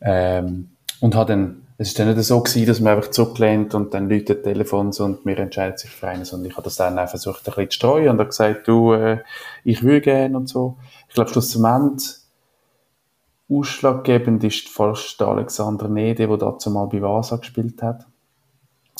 Ähm, 0.00 0.70
und 1.00 1.14
hat 1.14 1.28
dann, 1.28 1.62
es 1.78 1.88
ist 1.88 1.98
dann 1.98 2.14
nicht 2.14 2.24
so 2.24 2.40
gewesen, 2.40 2.66
dass 2.66 2.80
man 2.80 2.96
einfach 2.96 3.10
zurücklehnt 3.10 3.74
und 3.74 3.92
dann 3.92 4.08
läutet 4.08 4.44
Telefon 4.44 4.92
und 4.98 5.26
mir 5.26 5.38
entscheidet 5.38 5.78
sich 5.78 5.90
für 5.90 6.08
einen, 6.08 6.24
sondern 6.24 6.50
ich 6.50 6.56
habe 6.56 6.64
das 6.64 6.76
dann 6.76 6.98
auch 6.98 7.08
versucht, 7.08 7.40
ein 7.40 7.44
bisschen 7.44 7.70
zu 7.70 7.76
streuen 7.76 8.08
und 8.08 8.18
habe 8.18 8.28
gesagt, 8.28 8.66
du, 8.66 8.94
äh, 8.94 9.18
ich 9.62 9.82
will 9.82 10.00
gerne 10.00 10.36
und 10.36 10.48
so. 10.48 10.78
Ich 11.08 11.14
glaube, 11.14 11.30
schlussendlich 11.30 12.16
ausschlaggebend 13.48 14.42
ist 14.44 14.68
fast 14.68 15.20
der 15.20 15.28
Alexander 15.28 15.88
Nede, 15.88 16.26
der 16.26 16.36
dazu 16.36 16.70
mal 16.70 16.86
bei 16.86 17.00
Vasa 17.00 17.36
gespielt 17.36 17.82
hat. 17.82 18.06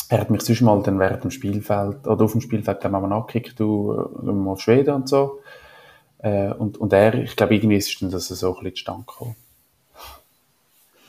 Er 0.09 0.21
hat 0.21 0.31
mich 0.31 0.43
sonst 0.43 0.61
mal 0.61 0.83
dann 0.83 0.99
während 0.99 1.25
dem 1.25 1.31
Spielfeld, 1.31 2.07
oder 2.07 2.25
auf 2.25 2.33
dem 2.33 2.41
Spielfeld, 2.41 2.85
dann 2.85 2.93
mal 2.93 3.13
angekickt, 3.13 3.59
du, 3.59 3.93
äh, 3.93 4.33
mal 4.33 4.53
auf 4.53 4.61
Schweden 4.61 4.95
und 4.95 5.09
so. 5.09 5.41
Äh, 6.19 6.53
und, 6.53 6.79
und 6.79 6.93
er, 6.93 7.15
ich 7.15 7.37
glaube, 7.37 7.55
irgendwie 7.55 7.77
ist 7.77 8.01
dann 8.01 8.11
das 8.11 8.29
so 8.29 8.49
ein 8.49 8.55
bisschen 8.55 8.77
zustande 8.77 9.07
gekommen. 9.07 9.37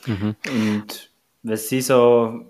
Mhm. 0.06 0.36
Und 0.50 1.10
was 1.42 1.68
sind 1.68 1.84
so, 1.84 2.42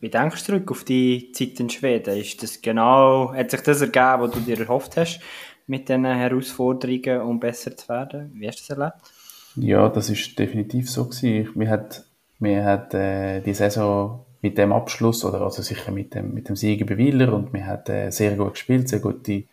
wie 0.00 0.08
denkst 0.10 0.40
du 0.40 0.46
zurück 0.46 0.70
auf 0.70 0.84
die 0.84 1.30
Zeit 1.32 1.60
in 1.60 1.70
Schweden? 1.70 2.16
Ist 2.16 2.42
das 2.42 2.60
genau, 2.60 3.32
hat 3.32 3.50
sich 3.50 3.60
das 3.60 3.80
ergeben, 3.80 4.22
was 4.22 4.30
du 4.32 4.40
dir 4.40 4.58
erhofft 4.58 4.96
hast, 4.96 5.20
mit 5.66 5.88
diesen 5.88 6.04
Herausforderungen, 6.04 7.20
um 7.22 7.38
besser 7.38 7.76
zu 7.76 7.88
werden? 7.88 8.32
Wie 8.34 8.48
hast 8.48 8.58
du 8.58 8.62
das 8.68 8.78
erlebt? 8.78 9.12
Ja, 9.56 9.88
das 9.88 10.10
ist 10.10 10.38
definitiv 10.38 10.90
so 10.90 11.04
gewesen. 11.04 11.50
Mir 11.54 11.70
hat, 11.70 12.04
mir 12.38 12.64
hat 12.64 12.94
äh, 12.94 13.40
die 13.40 13.54
Saison 13.54 14.24
mit 14.42 14.58
dem 14.58 14.72
Abschluss, 14.72 15.24
oder 15.24 15.40
also 15.40 15.62
sicher 15.62 15.92
mit 15.92 16.14
dem, 16.14 16.34
mit 16.34 16.48
dem 16.48 16.56
Sieg 16.56 16.80
über 16.80 16.98
Wieler 16.98 17.32
und 17.32 17.52
wir 17.52 17.64
hat 17.64 17.88
äh, 17.88 18.10
sehr 18.10 18.36
gut 18.36 18.54
gespielt, 18.54 18.88
sehr 18.88 18.98
gute 18.98 19.44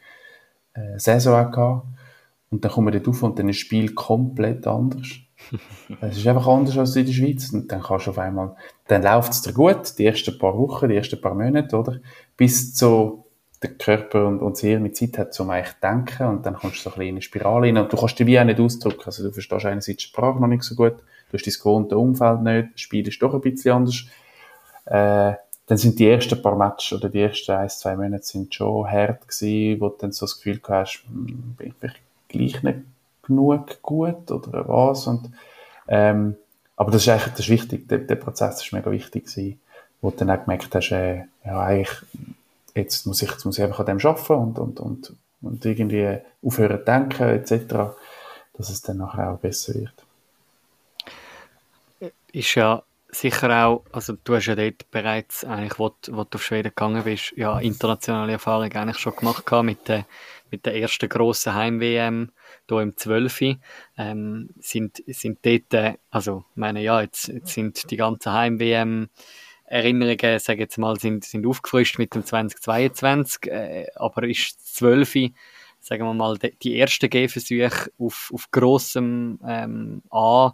äh, 0.73 0.97
Saison 0.97 1.35
auch 1.35 1.51
gehabt. 1.51 1.87
Und 2.49 2.65
dann 2.65 2.71
kommen 2.71 2.91
wir 2.91 2.99
dort 2.99 3.07
auf 3.07 3.21
und 3.21 3.37
dann 3.37 3.47
ist 3.49 3.57
das 3.57 3.65
Spiel 3.67 3.93
komplett 3.93 4.65
anders. 4.65 5.07
es 6.01 6.17
ist 6.17 6.27
einfach 6.27 6.47
anders 6.47 6.77
als 6.77 6.95
in 6.95 7.05
der 7.05 7.13
Schweiz. 7.13 7.53
Und 7.53 7.71
dann 7.71 7.81
kannst 7.81 8.07
du 8.07 8.11
auf 8.11 8.17
einmal, 8.17 8.55
dann 8.87 9.03
läuft 9.03 9.31
es 9.33 9.43
dir 9.43 9.53
gut, 9.53 9.97
die 9.99 10.05
ersten 10.07 10.37
paar 10.39 10.57
Wochen, 10.57 10.89
die 10.89 10.95
ersten 10.95 11.21
paar 11.21 11.35
Monate, 11.35 11.77
oder? 11.77 11.99
Bis 12.35 12.75
so 12.75 13.25
der 13.61 13.71
Körper 13.71 14.25
und, 14.25 14.41
und 14.41 14.57
sehr 14.57 14.79
mit 14.79 14.95
Zeit 14.95 15.17
hat, 15.17 15.39
um 15.39 15.51
eigentlich 15.51 15.75
zu 15.75 15.81
denken. 15.81 16.27
Und 16.27 16.45
dann 16.45 16.55
kommst 16.55 16.77
du 16.77 16.81
so 16.81 16.89
ein 16.89 16.93
bisschen 16.93 17.07
in 17.09 17.15
eine 17.15 17.21
Spirale 17.21 17.67
rein. 17.67 17.77
Und 17.77 17.93
du 17.93 17.97
kannst 17.97 18.17
dich 18.17 18.25
wie 18.25 18.39
auch 18.39 18.45
nicht 18.45 18.59
ausdrücken. 18.59 19.03
Also 19.05 19.23
du 19.23 19.31
verstehst 19.31 19.65
einerseits 19.65 19.97
die 19.97 20.07
Sprache 20.07 20.39
noch 20.39 20.47
nicht 20.47 20.63
so 20.63 20.73
gut. 20.73 20.95
Du 21.31 21.37
hast 21.37 21.45
dein 21.45 21.53
gewohnte 21.53 21.97
Umfeld 21.97 22.41
nicht. 22.41 22.69
Das 22.73 22.81
Spiel 22.81 23.07
ist 23.07 23.21
doch 23.21 23.35
ein 23.35 23.41
bisschen 23.41 23.73
anders. 23.73 24.05
Äh, 24.85 25.33
dann 25.69 25.77
sind 25.77 25.99
die 25.99 26.09
ersten 26.09 26.41
paar 26.41 26.55
Matches 26.55 26.97
oder 26.97 27.09
die 27.09 27.21
ersten 27.21 27.51
ein, 27.51 27.69
zwei 27.69 27.95
Monate 27.95 28.23
sind 28.23 28.53
schon 28.53 28.89
hart 28.89 29.27
gewesen, 29.27 29.79
wo 29.79 29.89
du 29.89 29.97
dann 29.99 30.11
so 30.11 30.25
das 30.25 30.37
Gefühl 30.37 30.59
hast, 30.67 31.03
hm, 31.07 31.55
bin 31.57 31.75
ich 31.81 31.91
gleich 32.27 32.63
nicht 32.63 32.79
genug 33.21 33.81
gut 33.83 34.31
oder 34.31 34.67
was. 34.67 35.05
Und, 35.05 35.31
ähm, 35.87 36.35
aber 36.75 36.91
das 36.91 37.03
ist 37.03 37.09
eigentlich 37.09 37.33
das 37.33 37.39
ist 37.41 37.49
wichtig, 37.49 37.87
der, 37.87 37.99
der 37.99 38.15
Prozess 38.15 38.63
ist 38.63 38.73
mega 38.73 38.89
wichtig 38.89 39.25
gewesen, 39.25 39.59
wo 40.01 40.09
du 40.09 40.17
dann 40.17 40.31
auch 40.31 40.43
gemerkt 40.43 40.73
hast, 40.73 40.91
äh, 40.91 41.25
ja, 41.45 41.59
eigentlich, 41.61 41.95
jetzt 42.73 43.05
muss 43.05 43.21
ich, 43.21 43.29
jetzt 43.29 43.45
muss 43.45 43.59
ich 43.59 43.63
einfach 43.63 43.79
an 43.81 43.85
dem 43.85 43.99
arbeiten 44.03 44.33
und, 44.33 44.57
und, 44.57 44.79
und, 44.79 45.13
und 45.41 45.65
irgendwie 45.65 46.17
aufhören 46.43 46.79
zu 46.79 46.85
denken, 46.85 47.29
etc., 47.29 47.95
dass 48.53 48.69
es 48.69 48.81
dann 48.81 48.97
nachher 48.97 49.31
auch 49.31 49.37
besser 49.37 49.75
wird. 49.75 49.93
Ist 52.31 52.55
ja 52.55 52.81
sicher 53.11 53.65
auch, 53.65 53.85
also 53.91 54.13
du 54.23 54.35
hast 54.35 54.45
ja 54.45 54.55
dort 54.55 54.89
bereits 54.91 55.43
eigentlich, 55.43 55.79
wo, 55.79 55.91
wo 56.09 56.23
du 56.23 56.35
auf 56.35 56.43
Schweden 56.43 56.69
gegangen 56.69 57.03
bist, 57.03 57.33
ja 57.35 57.59
internationale 57.59 58.33
Erfahrung 58.33 58.71
eigentlich 58.71 58.97
schon 58.97 59.15
gemacht 59.15 59.45
gehabt 59.45 59.65
mit 59.65 59.87
der, 59.87 60.05
mit 60.51 60.65
der 60.65 60.75
ersten 60.75 61.09
grossen 61.09 61.53
Heim-WM 61.53 62.31
hier 62.67 62.79
im 62.81 62.95
12. 62.95 63.57
Ähm, 63.97 64.49
sind, 64.59 65.03
sind 65.07 65.39
dort, 65.43 65.73
äh, 65.73 65.93
also 66.09 66.45
ich 66.51 66.57
meine, 66.57 66.81
ja, 66.81 67.01
jetzt, 67.01 67.27
jetzt 67.27 67.53
sind 67.53 67.89
die 67.89 67.97
ganzen 67.97 68.33
Heim-WM 68.33 69.09
Erinnerungen, 69.65 70.39
sage 70.39 70.61
jetzt 70.61 70.77
mal, 70.77 70.99
sind, 70.99 71.23
sind 71.25 71.45
aufgefrischt 71.45 71.99
mit 71.99 72.15
dem 72.15 72.25
2022, 72.25 73.51
äh, 73.51 73.87
aber 73.95 74.23
ist 74.23 74.75
12 74.75 75.31
sagen 75.79 76.03
wir 76.03 76.13
mal, 76.13 76.37
die, 76.37 76.55
die 76.61 76.77
ersten 76.77 77.09
Gehversuche 77.09 77.91
auf, 77.97 78.31
auf 78.33 78.51
grossem 78.51 79.39
ähm, 79.47 80.01
A 80.09 80.53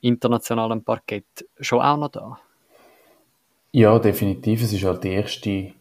internationalen 0.00 0.82
Parkett 0.82 1.46
schon 1.60 1.80
auch 1.80 1.96
noch 1.96 2.08
da? 2.08 2.38
Ja, 3.72 3.98
definitiv. 3.98 4.62
Es 4.62 4.72
ist 4.72 4.84
halt 4.84 5.04
die 5.04 5.10
erste. 5.10 5.72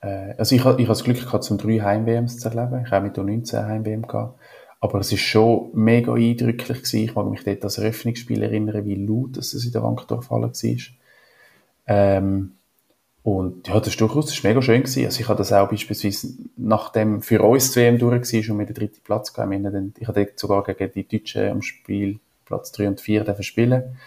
Äh, 0.00 0.34
also 0.38 0.54
ich, 0.54 0.60
ich 0.60 0.66
habe 0.66 0.84
das 0.84 1.04
Glück 1.04 1.20
gehabt, 1.20 1.44
zum 1.44 1.58
drei 1.58 1.80
Heim-WMs 1.80 2.38
zu 2.38 2.48
erleben. 2.48 2.84
Ich 2.84 2.92
habe 2.92 3.06
mit 3.06 3.16
19 3.16 3.64
Heim-WM 3.64 4.02
gehabt. 4.02 4.38
Aber 4.80 5.00
es 5.00 5.10
ist 5.10 5.20
schon 5.20 5.70
mega 5.72 6.14
eindrücklich 6.14 6.78
gewesen. 6.78 7.04
Ich 7.04 7.14
mag 7.14 7.26
mich 7.26 7.44
dort 7.44 7.64
als 7.64 7.78
Eröffnungsspiel 7.78 8.42
erinnern, 8.42 8.84
wie 8.84 8.94
laut 8.94 9.36
es 9.36 9.52
in 9.52 9.72
der 9.72 9.82
Wankdorfhalle 9.82 10.48
war. 10.48 10.76
Ähm, 11.88 12.52
und 13.22 13.66
ja, 13.66 13.80
das 13.80 13.88
ist 13.88 14.00
durchaus 14.00 14.26
das 14.26 14.34
ist 14.36 14.44
mega 14.44 14.62
schön 14.62 14.82
gewesen. 14.82 15.04
Also 15.04 15.20
ich 15.20 15.28
habe 15.28 15.38
das 15.38 15.52
auch 15.52 15.68
beispielsweise, 15.68 16.34
nachdem 16.56 17.22
für 17.22 17.42
uns 17.42 17.72
die 17.72 17.80
WM 17.80 17.98
durch 17.98 18.32
war 18.32 18.52
und 18.52 18.58
wir 18.60 18.66
den 18.66 18.74
dritten 18.74 19.00
Platz 19.02 19.32
gegeben, 19.32 19.94
ich 19.98 20.06
habe 20.06 20.24
dort 20.24 20.38
sogar 20.38 20.62
gegen 20.62 20.92
die 20.92 21.08
Deutschen 21.08 21.50
am 21.50 21.62
Spiel 21.62 22.20
Platz 22.46 22.72
3 22.72 22.88
und 22.88 23.00
4 23.00 23.24
dürfen 23.24 23.42
spielen. 23.42 23.98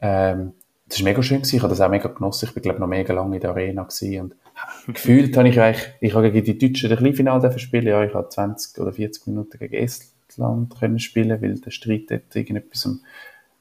Ähm, 0.00 0.54
das 0.88 1.00
war 1.00 1.04
mega 1.04 1.22
schön 1.22 1.38
gewesen. 1.38 1.56
Ich 1.56 1.62
habe 1.62 1.70
das 1.70 1.80
auch 1.80 1.90
mega 1.90 2.08
genossen. 2.08 2.46
Ich 2.46 2.54
bin, 2.54 2.62
glaube 2.62 2.80
noch 2.80 2.86
mega 2.86 3.12
lange 3.12 3.36
in 3.36 3.40
der 3.40 3.50
Arena 3.50 3.82
gewesen. 3.82 4.20
Und 4.20 4.34
gefühlt 4.94 5.36
habe 5.36 5.48
ich 5.48 5.60
eigentlich, 5.60 5.90
ich 6.00 6.14
habe 6.14 6.30
gegen 6.30 6.44
die 6.44 6.58
Deutschen 6.58 6.90
das 6.90 6.98
Kleinfinale 6.98 7.58
spielen. 7.58 7.86
Ja, 7.86 8.04
ich 8.04 8.14
habe 8.14 8.28
20 8.28 8.80
oder 8.80 8.92
40 8.92 9.26
Minuten 9.26 9.58
gegen 9.58 9.74
Estland 9.74 10.78
können 10.78 10.98
spielen, 10.98 11.42
weil 11.42 11.58
der 11.58 11.70
Streit 11.70 12.10
dort 12.10 12.34
irgendetwas 12.34 12.88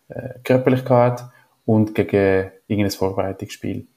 äh, 0.10 0.30
körperlich 0.44 0.84
gehabt 0.84 1.24
und 1.66 1.96
gegen 1.96 2.52
irgendein 2.68 2.92
Vorbereitungsspiel. 2.92 3.88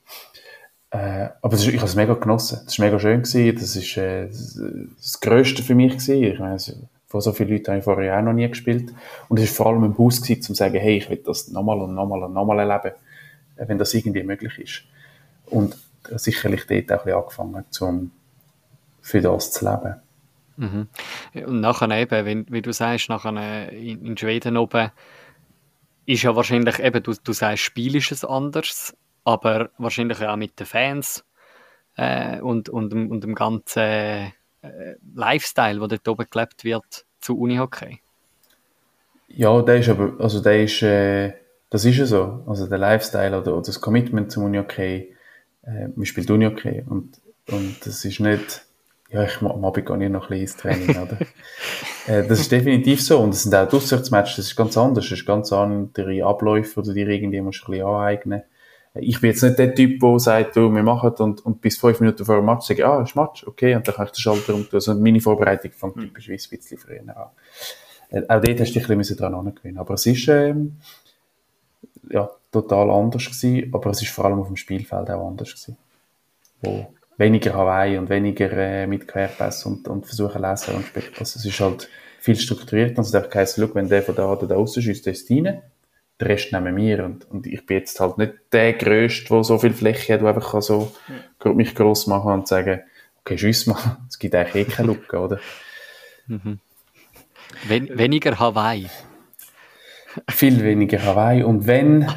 Äh, 0.91 1.29
aber 1.43 1.55
ist, 1.55 1.67
ich 1.67 1.77
habe 1.77 1.87
es 1.87 1.97
mega 1.97 2.15
genossen. 2.15 2.61
Das 2.65 2.79
war 2.79 2.87
mega 2.87 2.99
schön 2.99 3.23
gewesen. 3.23 3.55
Das 3.59 3.75
ist 3.77 3.97
äh, 3.97 4.27
das, 4.29 4.61
das 4.97 5.21
Größte 5.21 5.63
für 5.63 5.75
mich 5.75 5.93
gewesen. 5.93 6.23
Ich 6.23 6.39
meine, 6.39 6.59
von 7.07 7.21
so 7.21 7.33
vielen 7.33 7.51
Leuten 7.51 7.69
habe 7.69 7.79
ich 7.79 7.85
vorher 7.85 8.19
auch 8.19 8.23
noch 8.23 8.33
nie 8.33 8.49
gespielt. 8.49 8.93
Und 9.29 9.39
es 9.39 9.51
war 9.51 9.65
vor 9.65 9.73
allem 9.73 9.85
ein 9.85 9.95
Boost 9.95 10.23
gewesen, 10.23 10.41
um 10.41 10.43
zu 10.43 10.55
sagen, 10.55 10.79
hey, 10.79 10.99
ich 10.99 11.09
will 11.09 11.23
das 11.25 11.49
nochmal 11.49 11.81
und 11.81 11.95
nochmal 11.95 12.23
und 12.25 12.33
nochmal 12.33 12.59
erleben. 12.59 12.95
äh, 13.57 13.69
wenn 13.69 13.79
das 13.79 13.95
irgendwie 13.95 14.23
möglich 14.23 14.59
ist. 14.59 14.85
Und 15.47 15.77
sicherlich 16.17 16.67
dort 16.67 16.93
auch 16.93 17.07
ein 17.07 17.27
bisschen 17.27 17.51
angefangen, 17.53 17.65
um 17.81 18.11
für 19.01 19.21
das 19.21 19.53
zu 19.53 19.65
leben. 19.65 19.97
Mhm. 20.57 20.89
Und 21.47 21.61
nachher 21.61 21.91
eben, 21.91 22.27
wenn, 22.27 22.47
wie 22.49 22.63
du 22.63 22.73
sagst, 22.73 23.09
nachher 23.09 23.73
in, 23.73 24.05
in 24.05 24.17
Schweden 24.17 24.57
oben 24.57 24.91
ist 26.07 26.23
ja 26.23 26.35
wahrscheinlich 26.37 26.79
eben, 26.79 27.03
du, 27.03 27.15
du 27.23 27.33
sagst, 27.33 27.65
Spiel 27.65 27.97
ist 27.97 28.13
es 28.13 28.25
anders, 28.25 28.97
aber 29.25 29.71
wahrscheinlich 29.77 30.25
auch 30.25 30.37
mit 30.37 30.59
den 30.59 30.67
Fans 30.67 31.25
äh, 31.97 32.41
und, 32.41 32.69
und, 32.69 32.93
und 32.93 33.25
dem 33.25 33.35
ganzen 33.35 33.83
äh, 33.83 34.31
Lifestyle, 35.15 35.79
der 35.79 35.89
dort 35.89 36.09
oben 36.09 36.27
gelebt 36.31 36.65
wird, 36.65 37.05
zu 37.21 37.39
Unihockey. 37.39 38.01
Ja, 39.29 39.61
der 39.63 39.79
ist 39.79 39.89
aber, 39.89 40.15
also 40.19 40.41
der 40.41 40.63
ist, 40.63 40.83
äh, 40.83 41.33
das 41.71 41.85
ist 41.85 41.97
ja 41.97 42.07
so. 42.07 42.45
Also 42.47 42.67
der 42.67 42.79
Lifestyle 42.79 43.39
oder, 43.39 43.55
oder 43.55 43.67
das 43.67 43.81
Commitment 43.81 44.31
zum 44.31 44.45
Unihockey, 44.45 45.15
äh, 45.65 45.89
man 45.95 46.07
spielt 46.07 46.31
Unihockey 46.31 46.85
und, 46.89 47.21
und 47.51 47.77
das 47.85 48.05
ist 48.05 48.21
nicht, 48.21 48.63
ja, 49.11 49.25
ich 49.25 49.41
am 49.41 49.65
Abend 49.65 49.87
gehe 49.87 50.05
ich 50.05 50.11
noch 50.11 50.31
ein 50.31 50.41
bisschen 50.41 50.41
ins 50.41 50.57
Training, 50.57 50.91
oder? 51.03 51.19
äh, 52.07 52.27
das 52.27 52.41
ist 52.41 52.53
definitiv 52.53 53.03
so. 53.03 53.19
Und 53.19 53.31
es 53.31 53.43
sind 53.43 53.55
auch 53.55 53.69
die 53.69 53.77
Auswärtsmatches, 53.77 54.37
das 54.37 54.47
ist 54.47 54.57
ganz 54.57 54.77
anders. 54.77 55.05
Das 55.09 55.19
ist 55.19 55.27
ganz 55.27 55.53
andere 55.53 56.25
Abläufe, 56.25 56.83
die 56.83 56.89
du 56.89 56.95
dir 56.95 57.09
irgendwie 57.09 57.41
musst 57.41 57.65
ein 57.65 57.73
bisschen 57.73 57.87
aneignen 57.87 58.43
ich 59.01 59.21
bin 59.21 59.31
jetzt 59.31 59.43
nicht 59.43 59.59
der 59.59 59.75
Typ, 59.75 60.01
der 60.01 60.19
sagt, 60.19 60.57
du, 60.57 60.71
wir 60.71 60.83
machen 60.83 61.13
und, 61.19 61.45
und 61.45 61.61
bis 61.61 61.79
fünf 61.79 62.01
Minuten 62.01 62.25
vor 62.25 62.37
dem 62.37 62.45
Match 62.45 62.67
sage 62.67 62.87
ah, 62.87 63.03
ist 63.03 63.17
Match, 63.17 63.47
okay, 63.47 63.75
und 63.75 63.87
dann 63.87 63.95
kann 63.95 64.07
ich 64.07 64.13
den 64.13 64.21
Schalter 64.21 64.55
umtun. 64.55 64.75
Also 64.75 64.95
meine 64.95 65.21
Vorbereitung 65.21 65.73
fängt 65.73 65.97
mhm. 65.97 66.01
typischerweise 66.03 66.49
ein 66.49 66.59
bisschen 66.59 66.79
früher 66.79 67.17
an. 67.17 67.29
Äh, 68.11 68.23
auch 68.29 68.41
dort 68.41 68.61
hast 68.61 68.75
du 68.75 68.79
dich 68.79 68.91
ein 68.91 68.99
bisschen 68.99 69.17
dran 69.17 69.35
angewöhnen 69.35 69.79
Aber 69.79 69.95
es 69.95 70.07
ist, 70.07 70.29
ähm, 70.29 70.77
ja, 72.11 72.31
total 72.53 72.91
anders 72.91 73.27
gewesen, 73.27 73.75
aber 73.75 73.91
es 73.91 74.03
ist 74.03 74.11
vor 74.11 74.27
allem 74.27 74.41
auf 74.41 74.47
dem 74.47 74.57
Spielfeld 74.57 75.11
auch 75.11 75.29
anders 75.29 75.51
gewesen. 75.51 75.77
Wo 76.63 76.87
weniger 77.19 77.55
Hawaii 77.55 77.99
und 77.99 78.09
weniger 78.09 78.51
äh, 78.53 78.87
mit 78.87 79.09
Querpass 79.09 79.65
und, 79.67 79.89
und 79.89 80.07
versuchen 80.07 80.43
lesen 80.43 80.75
und 80.75 80.85
also 81.19 81.39
es 81.39 81.45
ist 81.45 81.61
halt 81.61 81.89
viel 82.21 82.37
strukturierter 82.37 82.99
und 82.99 83.05
es 83.05 83.11
darf 83.11 83.33
heißen, 83.33 83.75
wenn 83.75 83.89
der 83.89 84.03
von 84.03 84.15
da 84.15 84.31
oder 84.31 84.47
da 84.47 84.55
raus 84.57 84.75
schießt, 84.75 85.07
der 85.07 85.13
ist 85.13 85.31
rein, 85.31 85.63
der 86.21 86.29
Rest 86.29 86.53
nehmen 86.53 86.77
wir 86.77 87.05
und, 87.05 87.31
und 87.31 87.47
ich 87.47 87.67
bin 87.67 87.79
jetzt 87.79 88.01
halt 88.01 88.19
nicht 88.19 88.35
der 88.53 88.73
Größte, 88.73 89.29
der 89.29 89.45
so 89.45 89.59
viel 89.59 89.73
Fläche 89.73 90.15
hat, 90.15 90.23
der 90.23 90.29
einfach 90.29 90.53
kann 90.53 90.63
so 90.63 90.93
ja. 91.45 91.53
mich 91.53 91.75
gross 91.75 92.07
machen 92.07 92.33
und 92.33 92.49
sagen, 92.49 92.81
okay, 93.21 93.37
schiess 93.37 93.67
mal, 93.67 93.99
es 94.09 94.19
gibt 94.19 94.35
eigentlich 94.35 94.69
eh 94.69 94.71
keine 94.71 94.89
Lücke, 94.89 95.19
oder? 95.21 95.41
Mhm. 96.27 96.59
Wen 97.69 97.99
weniger 97.99 98.39
Hawaii. 98.39 98.89
Viel 100.29 100.63
weniger 100.63 101.03
Hawaii. 101.05 101.43
Und 101.43 101.67
wenn. 101.67 102.09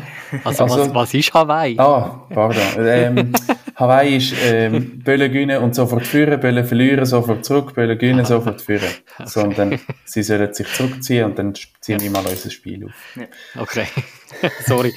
Also, 0.43 0.63
also 0.63 0.79
was, 0.79 0.93
was 0.93 1.13
ist 1.13 1.33
Hawaii? 1.33 1.77
Ah, 1.77 2.25
pardon. 2.29 2.63
Ähm, 2.77 3.33
Hawaii 3.79 4.17
ist 4.17 4.33
ähm, 4.43 4.99
Böllen 5.05 5.31
gewinnen 5.31 5.63
und 5.63 5.73
sofort 5.73 6.05
führen, 6.05 6.37
Böllen 6.41 6.65
verlieren, 6.65 7.05
sofort 7.05 7.45
zurück, 7.45 7.73
Böllen 7.73 7.97
gewinnen, 7.97 8.25
sofort 8.25 8.61
führen. 8.61 8.89
Okay. 9.19 9.27
Sondern 9.27 9.79
sie 10.05 10.23
sollen 10.23 10.53
sich 10.53 10.67
zurückziehen 10.71 11.25
und 11.25 11.37
dann 11.37 11.53
ziehen 11.81 11.99
wir 11.99 12.09
mal 12.09 12.25
unser 12.25 12.49
Spiel 12.49 12.85
auf. 12.85 13.17
Okay. 13.59 13.85
Sorry. 14.65 14.93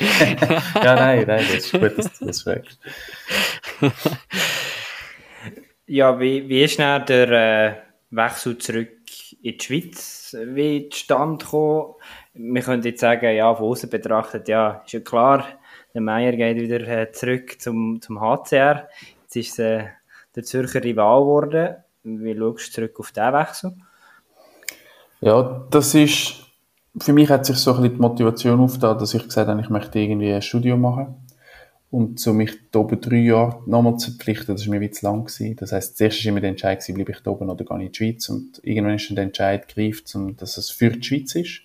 ja, 0.76 0.94
nein, 0.94 1.24
nein, 1.26 1.44
das 1.52 1.64
ist 1.64 1.72
gut, 1.72 1.98
dass 1.98 2.18
du 2.20 2.26
das 2.26 2.42
fragst. 2.42 2.78
ja, 5.86 6.20
wie, 6.20 6.48
wie 6.48 6.62
ist 6.62 6.78
dann 6.78 7.04
der 7.06 7.30
äh, 7.30 7.74
Wechsel 8.10 8.58
zurück 8.58 8.90
in 9.42 9.58
die 9.58 9.60
Schweiz 9.60 10.36
wie 10.40 10.88
zustande 10.88 11.44
gekommen? 11.44 11.94
Wir 12.34 12.62
können 12.62 12.82
jetzt 12.84 13.00
sagen, 13.00 13.34
ja, 13.34 13.52
von 13.52 13.66
außen 13.66 13.90
betrachtet, 13.90 14.46
ja, 14.46 14.82
ist 14.86 14.92
ja 14.92 15.00
klar, 15.00 15.44
der 15.94 16.00
Meier 16.00 16.32
geht 16.32 16.56
wieder 16.56 16.80
äh, 16.86 17.12
zurück 17.12 17.60
zum, 17.60 18.00
zum 18.00 18.20
HCR. 18.20 18.88
Jetzt 19.22 19.36
ist 19.36 19.58
äh, 19.58 19.84
der 20.34 20.42
Zürcher 20.42 20.82
Rival 20.82 21.20
geworden. 21.20 21.76
Wie 22.04 22.36
schaust 22.36 22.68
du 22.68 22.72
zurück 22.72 23.00
auf 23.00 23.12
diesen 23.12 23.32
Wechsel? 23.32 23.72
Ja, 25.20 25.66
das 25.70 25.94
ist, 25.94 26.46
für 26.98 27.12
mich 27.12 27.28
hat 27.28 27.46
sich 27.46 27.56
so 27.56 27.72
ein 27.72 27.82
bisschen 27.82 27.94
die 27.94 28.00
Motivation 28.00 28.60
aufgetan, 28.60 28.98
dass 28.98 29.14
ich 29.14 29.22
gesagt 29.22 29.48
habe, 29.48 29.60
ich 29.60 29.68
möchte 29.68 29.98
irgendwie 29.98 30.32
ein 30.32 30.42
Studium 30.42 30.80
machen. 30.80 31.14
Und 31.90 32.18
so 32.18 32.32
mich 32.32 32.52
da 32.70 32.78
oben 32.78 33.00
drei 33.02 33.16
Jahre 33.16 33.62
nochmal 33.66 33.98
zu 33.98 34.12
verpflichten, 34.12 34.56
das 34.56 34.66
war 34.66 34.78
mir 34.78 34.90
zu 34.90 35.04
lang 35.04 35.26
gewesen. 35.26 35.56
Das 35.56 35.72
heisst, 35.72 35.98
zuerst 35.98 36.24
war 36.24 36.30
immer 36.30 36.40
der 36.40 36.48
Entscheid 36.48 36.80
gewesen, 36.80 36.94
bleibe 36.94 37.12
ich 37.12 37.20
da 37.20 37.30
oben 37.30 37.50
oder 37.50 37.64
gehe 37.66 37.76
ich 37.76 37.84
in 37.84 37.92
die 37.92 37.96
Schweiz. 37.96 38.28
Und 38.30 38.60
irgendwann 38.64 38.94
ist 38.94 39.10
dann 39.10 39.16
der 39.16 39.24
Entscheid 39.24 39.68
gereift, 39.68 40.16
dass 40.38 40.56
es 40.56 40.70
für 40.70 40.90
die 40.90 41.02
Schweiz 41.02 41.34
ist. 41.34 41.60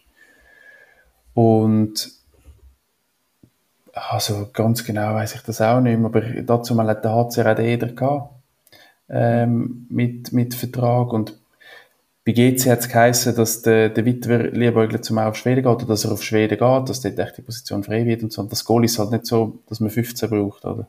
Und 1.34 2.17
also 4.10 4.50
ganz 4.54 4.84
genau 4.84 5.14
weiß 5.16 5.36
ich 5.36 5.42
das 5.42 5.62
auch 5.62 5.80
nicht 5.80 5.98
mehr, 5.98 6.08
aber 6.08 6.22
dazu 6.22 6.76
mal 6.76 6.88
hat 6.88 7.04
der 7.04 7.14
HCR 7.14 7.54
auch 7.54 7.60
Eder 7.60 7.88
gehabt, 7.88 8.34
ähm, 9.10 9.88
mit, 9.90 10.34
mit 10.34 10.56
Vertrag 10.56 11.14
und 11.14 11.38
bei 12.28 12.34
GC 12.34 12.70
hat 12.70 12.80
es 12.80 12.90
geheißen, 12.90 13.36
dass 13.38 13.62
der, 13.62 13.88
der 13.88 14.04
Witwer 14.04 14.52
liebäugelt 14.52 15.06
zum 15.06 15.18
auf 15.18 15.38
Schweden 15.38 15.64
geht 15.64 15.72
oder 15.72 15.86
dass 15.86 16.04
er 16.04 16.12
auf 16.12 16.22
Schweden 16.22 16.58
geht, 16.58 16.90
dass 16.90 17.00
dort 17.00 17.18
echt 17.20 17.38
die 17.38 17.42
Position 17.42 17.86
frei 17.86 18.06
wird 18.06 18.22
und 18.22 18.34
so. 18.34 18.42
Und 18.42 18.52
das 18.52 18.66
Goal 18.66 18.84
ist 18.84 19.00
halt 19.00 19.12
nicht 19.12 19.26
so, 19.26 19.60
dass 19.70 19.80
man 19.80 19.90
15 19.90 20.30
braucht, 20.30 20.66
oder? 20.66 20.88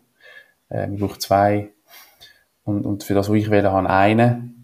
Äh, 0.69 0.89
man 0.89 0.97
braucht 0.99 1.23
zwei. 1.23 1.69
Und, 2.65 2.85
und 2.85 3.05
für 3.05 3.15
das, 3.15 3.29
was 3.29 3.37
ich 3.37 3.51
wähle, 3.51 3.71
habe 3.71 3.89
einen. 3.89 4.58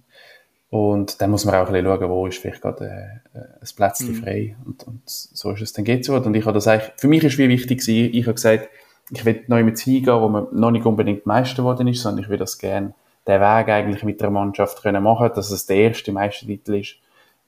Und 0.75 1.21
dann 1.21 1.31
muss 1.31 1.45
man 1.45 1.55
auch 1.55 1.69
ein 1.69 1.73
bisschen 1.73 1.87
schauen, 1.87 2.11
wo 2.11 2.27
ist 2.27 2.39
vielleicht 2.39 2.61
gerade 2.61 2.85
äh, 3.33 3.39
ein 3.39 3.69
Plätzchen 3.77 4.09
mhm. 4.09 4.15
frei. 4.17 4.57
Und, 4.67 4.85
und 4.89 5.03
so 5.07 5.53
ist 5.53 5.63
es 5.63 5.73
dann 5.73 5.85
geht 5.85 6.05
so. 6.05 6.17
Und 6.17 6.35
ich 6.35 6.45
habe 6.45 6.53
das 6.53 6.67
eigentlich, 6.67 6.91
für 6.97 7.07
mich 7.07 7.23
ist 7.23 7.39
wie 7.39 7.49
wichtig 7.49 7.79
gewesen, 7.79 8.13
ich 8.13 8.25
habe 8.25 8.35
gesagt, 8.35 8.69
ich 9.13 9.25
will 9.25 9.45
neu 9.47 9.63
mit 9.63 9.79
hingehen, 9.79 10.21
wo 10.21 10.29
man 10.29 10.49
noch 10.51 10.73
nicht 10.73 10.85
unbedingt 10.85 11.27
Meister 11.27 11.59
geworden 11.59 11.87
ist, 11.87 12.03
sondern 12.03 12.25
ich 12.25 12.29
will 12.29 12.39
das 12.39 12.59
gerne, 12.59 12.93
den 13.25 13.41
Weg 13.41 13.69
eigentlich 13.69 14.03
mit 14.03 14.21
der 14.21 14.31
Mannschaft 14.31 14.83
können 14.83 15.05
machen, 15.05 15.31
dass 15.33 15.53
es 15.53 15.65
der 15.67 15.77
erste 15.77 16.11
Meistertitel 16.11 16.75
ist. 16.75 16.97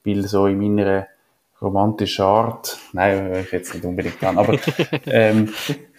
Weil 0.05 0.25
so 0.25 0.47
in 0.47 0.59
meiner 0.59 1.07
romantischen 1.61 2.23
Art, 2.23 2.77
nein, 2.93 3.41
ich 3.43 3.51
jetzt 3.51 3.73
nicht 3.73 3.83
unbedingt 3.83 4.23
an, 4.23 4.37
aber 4.37 4.57
ähm, 5.05 5.49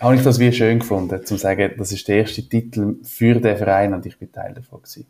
habe 0.01 0.15
ich 0.15 0.23
das 0.23 0.39
wie 0.39 0.51
schön 0.51 0.79
gefunden, 0.79 1.27
zu 1.27 1.37
sagen, 1.37 1.75
das 1.77 1.93
ist 1.93 2.09
der 2.09 2.21
erste 2.21 2.49
Titel 2.49 2.97
für 3.03 3.35
den 3.35 3.59
Verein 3.59 3.93
und 3.93 4.07
ich 4.07 4.19
bin 4.19 4.33
Teil 4.33 4.55
davon 4.55 4.81
gewesen 4.81 5.07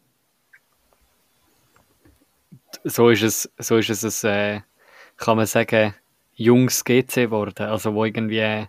so 2.84 3.10
ist 3.10 3.22
es, 3.22 3.50
so 3.58 3.76
ist 3.76 3.90
es, 3.90 4.24
äh, 4.24 4.60
kann 5.16 5.36
man 5.36 5.46
sagen, 5.46 5.94
jungs 6.34 6.84
GC 6.84 7.14
geworden. 7.14 7.66
Also 7.66 7.94
wo 7.94 8.04
irgendwie, 8.04 8.66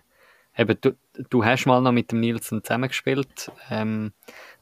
eben, 0.56 0.78
du, 0.80 0.92
du 1.28 1.44
hast 1.44 1.66
mal 1.66 1.80
noch 1.80 1.92
mit 1.92 2.12
dem 2.12 2.20
Nielsen 2.20 2.62
zusammengespielt, 2.62 3.50
ähm, 3.70 4.12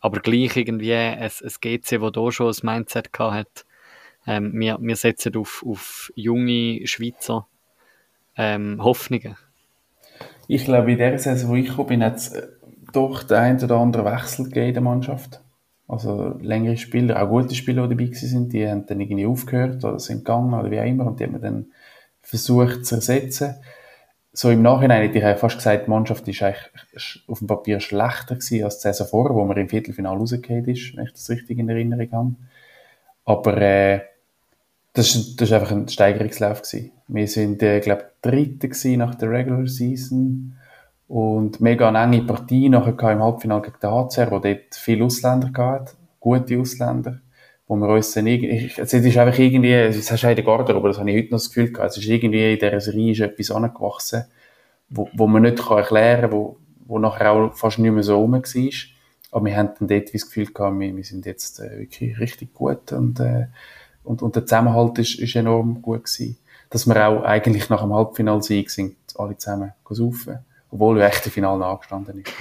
aber 0.01 0.21
gleich 0.21 0.57
irgendwie 0.57 0.95
ein, 0.95 1.19
ein 1.19 1.31
GC, 1.61 2.01
wo 2.01 2.11
da 2.11 2.31
schon 2.31 2.53
ein 2.53 2.57
Mindset 2.63 3.13
gehabt 3.13 3.35
hat. 3.35 3.67
Ähm, 4.27 4.53
wir, 4.55 4.79
wir 4.81 4.97
setzen 4.97 5.37
auf, 5.37 5.65
auf 5.67 6.13
junge 6.15 6.87
Schweizer 6.87 7.47
ähm, 8.37 8.83
Hoffnungen. 8.83 9.37
Ich 10.47 10.65
glaube, 10.65 10.93
in 10.93 10.99
der 10.99 11.19
Saison, 11.19 11.51
wo 11.51 11.55
ich 11.55 11.69
gekommen 11.69 11.89
bin, 11.89 12.05
hat 12.05 12.17
es 12.17 12.29
äh, 12.29 12.47
doch 12.93 13.23
den 13.23 13.37
einen 13.37 13.65
oder 13.65 13.77
anderen 13.77 14.07
Wechsel 14.07 14.47
gegeben 14.47 14.69
in 14.69 14.75
der 14.75 14.83
Mannschaft. 14.83 15.41
Also 15.89 16.37
längere 16.43 16.77
Spieler, 16.77 17.21
auch 17.21 17.31
gute 17.31 17.55
Spieler, 17.55 17.89
die 17.89 17.97
dabei 17.97 18.13
sind, 18.15 18.53
die 18.53 18.69
haben 18.69 18.85
dann 18.85 19.01
irgendwie 19.01 19.25
aufgehört 19.25 19.83
oder 19.85 19.99
sind 19.99 20.19
gegangen 20.19 20.53
oder 20.53 20.71
wie 20.71 20.79
auch 20.79 20.85
immer 20.85 21.07
und 21.07 21.19
die 21.19 21.25
haben 21.25 21.33
wir 21.33 21.41
dann 21.41 21.67
versucht 22.21 22.85
zu 22.85 22.97
ersetzen. 22.97 23.55
So 24.35 24.51
im 24.51 24.61
Nachhinein 24.61 25.01
hätte 25.01 25.19
ich 25.19 25.39
fast 25.39 25.57
gesagt, 25.57 25.87
die 25.87 25.91
Mannschaft 25.91 26.29
ist 26.29 26.43
eigentlich 26.43 27.25
auf 27.27 27.39
dem 27.39 27.49
Papier 27.49 27.81
schlechter 27.81 28.35
gewesen 28.35 28.65
als 28.65 28.79
die 28.79 28.83
Saison 28.83 29.07
vorher, 29.07 29.35
wo 29.35 29.45
man 29.47 29.57
im 29.57 29.71
Viertelfinale 29.71 30.19
rausgefallen 30.19 30.67
ist, 30.67 30.95
wenn 30.95 31.07
ich 31.07 31.13
das 31.13 31.31
richtig 31.31 31.59
in 31.59 31.71
Erinnerung 31.71 32.13
habe. 32.13 32.35
Aber 33.25 33.57
äh, 33.57 34.03
das, 34.93 35.15
ist 35.17 35.53
einfach 35.53 35.71
ein 35.71 35.89
Steigerungslauf 35.89 36.63
gewesen. 36.63 36.93
Wir 37.09 37.29
sind, 37.29 37.63
äh, 37.63 37.81
glaube 37.81 38.11
Dritte 38.21 38.69
gewesen 38.69 38.99
nach 38.99 39.15
der 39.15 39.31
Regular 39.31 39.67
Season 39.67 40.58
und 41.09 41.61
mega 41.61 41.89
eine 41.89 42.03
enge 42.03 42.27
Partie 42.27 42.69
nachher 42.69 43.13
im 43.13 43.23
Halbfinale 43.23 43.63
gegen 43.63 43.81
den 43.83 43.91
HCR, 43.91 44.31
wo 44.31 44.39
dort 44.39 44.75
viele 44.75 45.05
Ausländer 45.07 45.51
gehabt, 45.51 45.97
gute 46.21 46.59
Ausländer, 46.61 47.21
wo 47.67 47.77
wir 47.77 47.89
uns 47.89 48.13
dann 48.13 48.27
irgendwie, 48.27 48.71
es 48.77 48.93
ist 48.93 49.17
einfach 49.17 49.39
irgendwie, 49.39 49.73
es 49.73 50.13
hast 50.13 50.23
du 50.23 50.29
in 50.29 50.37
der 50.37 50.45
Garderobe, 50.45 50.89
das 50.89 50.99
habe 50.99 51.11
ich 51.11 51.17
heute 51.17 51.31
noch 51.31 51.39
das 51.39 51.49
Gefühl 51.49 51.73
gehabt, 51.73 51.93
es 51.93 51.97
ist 51.97 52.09
irgendwie 52.09 52.53
in 52.53 52.59
dieser 52.59 52.81
Serie 52.81 53.13
ist 53.13 53.21
etwas 53.21 53.51
angewachsen, 53.51 54.25
wo, 54.91 55.09
wo 55.15 55.27
man 55.27 55.43
nicht 55.43 55.59
kann 55.59 55.79
erklären 55.79 56.31
kann, 56.31 56.33
wo, 56.33 56.59
wo 56.87 56.99
nachher 56.99 57.33
auch 57.33 57.55
fast 57.55 57.79
nicht 57.79 57.93
mehr 57.93 58.03
so 58.03 58.19
rum 58.19 58.33
war. 58.33 58.43
Aber 59.31 59.45
wir 59.45 59.57
haben 59.57 59.71
dann 59.79 59.89
dort 59.89 60.15
das 60.15 60.27
Gefühl 60.27 60.47
gehabt, 60.47 60.79
wir, 60.79 60.95
wir 60.95 61.05
sind 61.05 61.27
jetzt 61.27 61.61
äh, 61.61 61.81
wirklich 61.81 62.19
richtig 62.19 62.55
gut 62.55 62.93
und, 62.93 63.21
äh, 63.21 63.47
und, 64.05 64.23
und 64.23 64.37
der 64.37 64.47
Zusammenhalt 64.47 64.99
ist, 64.99 65.19
ist 65.19 65.37
enorm 65.37 65.83
gut 65.83 66.05
gewesen. 66.05 66.39
Dass 66.71 66.87
wir 66.87 67.09
auch 67.09 67.23
eigentlich 67.23 67.69
nach 67.69 67.83
dem 67.83 67.95
Halbfinalsieg 67.95 68.71
sind, 68.71 68.97
alle 69.17 69.37
zusammen 69.37 69.73
saufen 69.91 70.39
obwohl 70.71 71.01
er 71.01 71.09
echt 71.09 71.27
im 71.27 71.33
Finale 71.33 71.65
angestanden 71.65 72.23
ist. 72.23 72.33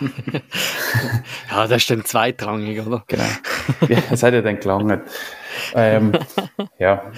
ja, 1.50 1.66
das 1.66 1.82
ist 1.82 1.90
dann 1.90 2.04
zweitrangig, 2.04 2.84
oder? 2.84 3.04
Genau. 3.06 3.24
Ja, 3.88 3.98
es 4.10 4.22
hat 4.22 4.34
ja 4.34 4.42
dann 4.42 4.58
gelangt. 4.58 5.02
Ähm, 5.74 6.12
ja, 6.78 7.10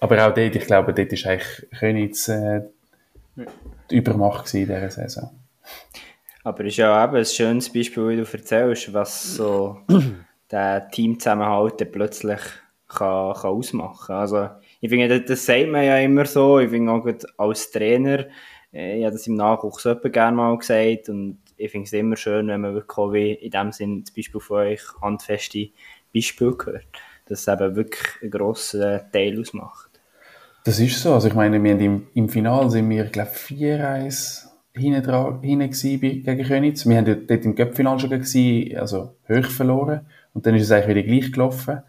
aber 0.00 0.26
auch 0.26 0.34
dort, 0.34 0.56
ich 0.56 0.66
glaube, 0.66 0.94
dort 0.94 1.12
ist 1.12 1.26
eigentlich 1.26 1.66
Königs 1.78 2.28
äh, 2.28 2.62
die 3.90 3.96
Übermacht 3.96 4.52
in 4.54 4.66
dieser 4.66 4.90
Saison. 4.90 5.30
Aber 6.42 6.60
es 6.64 6.68
ist 6.68 6.78
ja 6.78 7.04
eben 7.04 7.16
ein 7.16 7.24
schönes 7.24 7.72
Beispiel, 7.72 8.08
wie 8.08 8.16
du 8.16 8.22
erzählst, 8.22 8.92
was 8.92 9.34
so 9.34 9.78
der 10.50 10.88
Teamzusammenhalt 10.88 11.92
plötzlich 11.92 12.40
kann, 12.88 13.34
kann 13.34 13.50
ausmachen 13.50 14.14
Also 14.14 14.48
ich 14.80 14.88
finde, 14.88 15.20
das, 15.20 15.44
sagt 15.44 15.68
man 15.68 15.84
ja 15.84 15.98
immer 15.98 16.24
so. 16.24 16.58
Ich 16.58 16.70
finde 16.70 16.92
auch 16.92 17.06
als 17.36 17.70
Trainer, 17.70 18.26
ich 18.72 19.04
habe 19.04 19.12
das 19.12 19.26
im 19.26 19.34
Nachwuchs 19.34 19.86
gerne 20.12 20.36
mal 20.36 20.56
gesagt 20.56 21.08
und 21.08 21.38
ich 21.56 21.70
finde 21.70 21.86
es 21.86 21.92
immer 21.92 22.16
schön, 22.16 22.48
wenn 22.48 22.60
man 22.60 22.74
wirklich 22.74 22.98
auch 22.98 23.12
wie 23.12 23.32
in 23.32 23.50
dem 23.50 23.72
Sinn 23.72 24.04
zum 24.04 24.14
Beispiel 24.14 24.40
von 24.40 24.56
euch 24.58 24.80
handfeste 25.02 25.68
Beispiele 26.14 26.56
hört. 26.64 26.86
Dass 27.26 27.40
es 27.40 27.48
eben 27.48 27.76
wirklich 27.76 28.08
einen 28.22 28.30
grossen 28.30 29.00
Teil 29.12 29.38
ausmacht. 29.40 29.90
Das 30.64 30.78
ist 30.78 31.00
so. 31.00 31.14
Also 31.14 31.28
ich 31.28 31.34
meine, 31.34 31.62
wir 31.62 31.72
haben 31.72 31.80
im, 31.80 32.06
im 32.14 32.28
Finale 32.28 32.70
sind 32.70 32.88
wir, 32.90 33.04
glaube 33.04 33.30
ich, 33.32 33.56
4-1 33.56 34.46
hinten, 34.74 35.40
gegen 35.40 36.44
Königs. 36.44 36.88
Wir 36.88 36.96
haben 36.96 37.26
dort 37.26 37.44
im 37.44 37.54
Göppfinale 37.54 38.00
schon 38.00 38.10
gewesen, 38.10 38.76
also 38.76 39.14
hoch 39.28 39.50
verloren. 39.50 40.06
Und 40.32 40.46
dann 40.46 40.54
ist 40.54 40.64
es 40.64 40.70
eigentlich 40.70 40.96
wieder 40.96 41.06
gleich 41.06 41.32
gelaufen. 41.32 41.82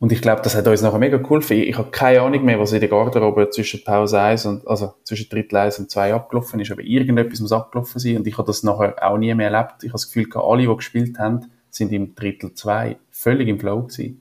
Und 0.00 0.12
ich 0.12 0.22
glaube, 0.22 0.42
das 0.42 0.54
hat 0.54 0.66
uns 0.68 0.80
nachher 0.80 0.98
mega 0.98 1.16
geholfen. 1.16 1.56
Ich, 1.56 1.70
ich 1.70 1.78
habe 1.78 1.90
keine 1.90 2.20
Ahnung 2.20 2.44
mehr, 2.44 2.60
was 2.60 2.72
in 2.72 2.80
der 2.80 2.88
Garderobe 2.88 3.50
zwischen 3.50 3.82
Pause 3.82 4.20
1 4.20 4.46
und, 4.46 4.68
also 4.68 4.94
zwischen 5.02 5.28
Drittel 5.28 5.56
1 5.56 5.80
und 5.80 5.90
2 5.90 6.14
abgelaufen 6.14 6.60
ist, 6.60 6.70
aber 6.70 6.82
irgendetwas 6.82 7.40
muss 7.40 7.50
abgelaufen 7.50 7.98
sein 7.98 8.16
und 8.18 8.26
ich 8.26 8.38
habe 8.38 8.46
das 8.46 8.62
nachher 8.62 8.94
auch 9.02 9.18
nie 9.18 9.34
mehr 9.34 9.50
erlebt. 9.50 9.82
Ich 9.82 9.88
habe 9.88 9.94
das 9.94 10.06
Gefühl, 10.06 10.28
alle, 10.34 10.68
die 10.68 10.76
gespielt 10.76 11.18
haben, 11.18 11.50
sind 11.70 11.92
im 11.92 12.14
Drittel 12.14 12.54
2 12.54 12.96
völlig 13.10 13.48
im 13.48 13.58
Flow 13.58 13.82
gewesen. 13.82 14.20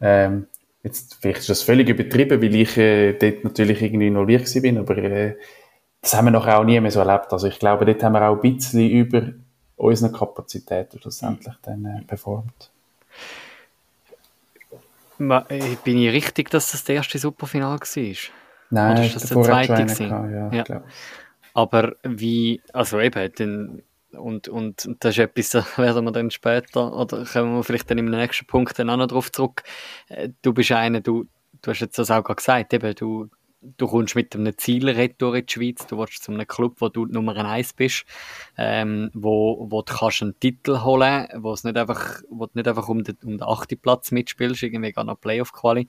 Ähm, 0.00 0.46
jetzt, 0.82 1.18
vielleicht 1.20 1.40
ist 1.40 1.50
das 1.50 1.62
völlig 1.62 1.88
übertrieben, 1.90 2.40
weil 2.40 2.54
ich 2.54 2.76
äh, 2.78 3.12
dort 3.14 3.44
natürlich 3.44 3.82
irgendwie 3.82 4.06
involviert 4.06 4.50
bin, 4.62 4.78
aber 4.78 4.96
äh, 4.96 5.36
das 6.00 6.14
haben 6.14 6.26
wir 6.26 6.30
nachher 6.30 6.58
auch 6.58 6.64
nie 6.64 6.80
mehr 6.80 6.90
so 6.90 7.00
erlebt. 7.00 7.32
Also 7.32 7.48
ich 7.48 7.58
glaube, 7.58 7.84
dort 7.84 8.02
haben 8.02 8.12
wir 8.12 8.22
auch 8.22 8.42
ein 8.42 8.54
bisschen 8.54 8.88
über 8.88 9.32
unsere 9.76 10.12
Kapazitäten 10.12 10.98
schlussendlich 11.00 11.54
dann 11.62 11.84
äh, 11.84 12.02
performt. 12.06 12.70
Äh, 15.18 15.76
bin 15.84 15.98
ich 15.98 16.12
richtig, 16.12 16.50
dass 16.50 16.72
das 16.72 16.84
das 16.84 16.94
erste 16.94 17.18
Superfinal 17.18 17.78
war? 17.78 18.14
Nein, 18.70 18.92
Oder 18.92 19.06
ist 19.06 19.16
das 19.16 19.22
der 19.28 19.42
zweite 19.42 19.86
gehabt, 19.86 20.30
ja, 20.30 20.50
ja. 20.52 20.82
Aber 21.54 21.96
wie, 22.04 22.60
also 22.72 23.00
eben, 23.00 23.32
dann, 23.36 23.82
und, 24.12 24.48
und 24.48 24.96
das 25.00 25.16
ist 25.16 25.18
etwas, 25.18 25.50
da 25.76 25.82
werden 25.82 26.04
wir 26.04 26.12
dann 26.12 26.30
später, 26.30 26.94
oder 26.94 27.24
kommen 27.24 27.56
wir 27.56 27.64
vielleicht 27.64 27.90
dann 27.90 27.98
im 27.98 28.10
nächsten 28.10 28.46
Punkt 28.46 28.78
dann 28.78 28.90
auch 28.90 28.96
noch 28.96 29.08
drauf 29.08 29.32
zurück. 29.32 29.62
Äh, 30.08 30.30
du 30.42 30.52
bist 30.52 30.70
einer, 30.72 31.00
du, 31.00 31.26
du 31.62 31.70
hast 31.70 31.80
jetzt 31.80 31.98
das 31.98 32.10
auch 32.10 32.22
gerade 32.22 32.36
gesagt, 32.36 32.72
eben, 32.74 32.94
du, 32.94 33.28
du 33.60 33.86
kommst 33.86 34.14
mit 34.14 34.34
einem 34.34 34.56
Ziel 34.56 34.88
retour 34.88 35.34
in 35.34 35.46
die 35.46 35.52
Schweiz, 35.52 35.86
du 35.86 35.98
willst 35.98 36.22
zu 36.22 36.32
einem 36.32 36.46
Club, 36.46 36.76
wo 36.78 36.88
du 36.88 37.06
Nummer 37.06 37.36
eins 37.36 37.72
bist, 37.72 38.04
ähm, 38.56 39.10
wo, 39.14 39.66
wo 39.70 39.82
du 39.82 39.94
kannst 39.94 40.22
einen 40.22 40.38
Titel 40.38 40.82
holen, 40.82 41.28
wo 41.36 41.52
es 41.52 41.64
nicht 41.64 41.76
einfach, 41.76 42.22
wo 42.30 42.46
du 42.46 42.52
nicht 42.54 42.68
einfach 42.68 42.88
um 42.88 43.02
den, 43.02 43.16
um 43.24 43.38
den 43.38 43.42
achten 43.42 43.78
Platz 43.78 44.10
mitspielst, 44.10 44.62
irgendwie 44.62 44.92
gar 44.92 45.04
noch 45.04 45.20
Playoff-Quali. 45.20 45.88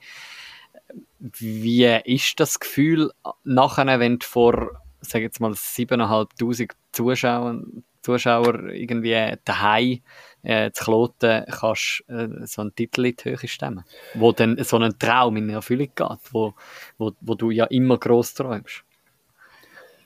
Wie 1.18 1.84
ist 2.04 2.40
das 2.40 2.58
Gefühl 2.58 3.12
nachher, 3.44 4.00
wenn 4.00 4.18
du 4.18 4.26
vor, 4.26 4.82
sag 5.00 5.22
jetzt 5.22 5.40
mal, 5.40 5.52
7'500 5.52 6.70
Zuschauern, 6.92 7.84
Zuschauer 8.02 8.70
irgendwie 8.70 9.36
daheim 9.44 10.00
äh, 10.42 10.70
zu 10.72 10.84
Kloten 10.84 11.44
kannst 11.50 12.04
äh, 12.08 12.28
so 12.44 12.62
einen 12.62 12.74
Titel 12.74 13.06
in 13.06 13.16
die 13.16 13.30
Höhe 13.30 13.48
stemmen. 13.48 13.84
Wo 14.14 14.32
dann 14.32 14.62
so 14.64 14.78
ein 14.78 14.98
Traum 14.98 15.36
in 15.36 15.50
Erfüllung 15.50 15.88
geht, 15.94 16.18
wo, 16.32 16.54
wo, 16.98 17.12
wo 17.20 17.34
du 17.34 17.50
ja 17.50 17.66
immer 17.66 17.98
gross 17.98 18.34
träumst. 18.34 18.84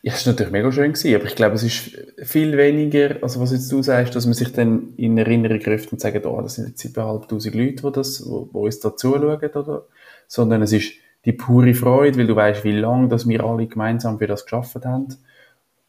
Ja, 0.03 0.12
es 0.12 0.26
war 0.26 0.35
natürlich 0.35 0.53
mega 0.53 0.70
schön, 0.70 0.93
gewesen, 0.93 1.14
aber 1.14 1.24
ich 1.24 1.35
glaube, 1.35 1.55
es 1.55 1.62
ist 1.62 1.99
viel 2.18 2.59
weniger, 2.59 3.16
also 3.22 3.41
was 3.41 3.53
jetzt 3.53 3.72
du 3.72 3.82
sagst, 3.82 4.14
dass 4.14 4.26
man 4.26 4.35
sich 4.35 4.53
dann 4.53 4.93
in 4.99 5.16
Erinnerung 5.16 5.62
ruft 5.66 5.93
und 5.93 6.01
sagt, 6.01 6.26
oh, 6.26 6.43
das 6.43 6.57
sind 6.57 6.68
jetzt 6.68 6.85
7'500 6.85 7.57
Leute, 7.57 7.82
die, 7.82 7.93
das, 7.93 8.22
wo, 8.28 8.47
wo 8.53 8.66
uns 8.66 8.80
da 8.80 8.95
zuschauen, 8.95 9.51
oder? 9.51 9.87
Sondern 10.26 10.61
es 10.61 10.72
ist 10.72 10.93
die 11.24 11.32
pure 11.32 11.72
Freude, 11.72 12.18
weil 12.18 12.26
du 12.26 12.37
weißt, 12.37 12.64
wie 12.64 12.72
lange 12.72 13.11
wir 13.11 13.45
alle 13.45 13.66
gemeinsam 13.66 14.18
für 14.18 14.26
das 14.26 14.45
geschafft 14.45 14.85
haben 14.85 15.16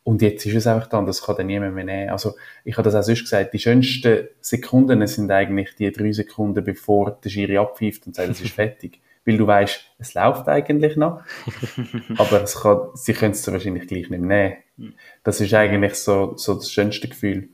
und 0.06 0.22
jetzt 0.22 0.46
ist 0.46 0.54
es 0.54 0.68
einfach 0.68 0.86
dann, 0.86 1.08
das 1.08 1.24
kann 1.24 1.36
dann 1.36 1.48
niemand 1.48 1.74
mehr 1.74 1.84
nehmen. 1.84 2.12
Also, 2.12 2.36
ich 2.64 2.78
habe 2.78 2.84
das 2.84 2.94
auch 2.94 3.02
sonst 3.02 3.22
gesagt, 3.22 3.56
die 3.56 3.60
schönsten 3.60 4.28
Sekunden 4.40 5.06
sind 5.08 5.32
eigentlich 5.32 5.76
die 5.76 5.92
drei 5.92 6.12
Sekunden, 6.12 6.64
bevor 6.64 7.18
der 7.24 7.30
Schiri 7.32 7.58
abpfeift 7.58 8.06
und 8.06 8.16
sagt, 8.16 8.30
es 8.30 8.40
ist 8.40 8.54
fertig. 8.54 9.02
Weil 9.26 9.38
du 9.38 9.48
weißt, 9.48 9.82
es 9.98 10.14
läuft 10.14 10.48
eigentlich 10.48 10.96
noch, 10.96 11.24
aber 12.18 12.44
es 12.44 12.62
kann, 12.62 12.82
sie 12.94 13.14
können 13.14 13.32
es 13.32 13.52
wahrscheinlich 13.52 13.88
gleich 13.88 14.12
nicht 14.12 14.22
mehr 14.22 14.60
nehmen. 14.78 14.94
Das 15.24 15.42
ist 15.42 15.52
eigentlich 15.56 15.96
so, 15.96 16.38
so 16.38 16.54
das 16.54 16.70
schönste 16.70 17.08
Gefühl. 17.08 17.50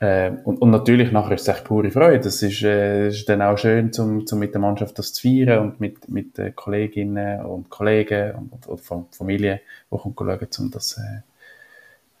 Äh, 0.00 0.32
und, 0.42 0.60
und 0.60 0.70
natürlich 0.70 1.12
nachher 1.12 1.36
ist 1.36 1.42
es 1.42 1.48
echt 1.48 1.62
pure 1.62 1.92
Freude. 1.92 2.18
Das 2.18 2.42
ist, 2.42 2.62
äh, 2.64 3.06
ist 3.10 3.28
dann 3.28 3.42
auch 3.42 3.56
schön, 3.56 3.92
zum, 3.92 4.26
zum 4.26 4.40
mit 4.40 4.52
der 4.52 4.60
Mannschaft 4.60 4.98
das 4.98 5.12
zu 5.12 5.22
feiern 5.22 5.60
und 5.60 5.78
mit, 5.78 6.08
mit 6.08 6.36
den 6.36 6.56
Kolleginnen 6.56 7.44
und 7.44 7.70
Kollegen 7.70 8.34
und, 8.34 8.66
und, 8.66 8.90
und 8.90 9.14
Familie, 9.14 9.60
die 9.92 9.96
kommen 9.96 10.16
schauen, 10.18 10.48
um 10.58 10.70
das, 10.72 10.98
äh, 10.98 11.29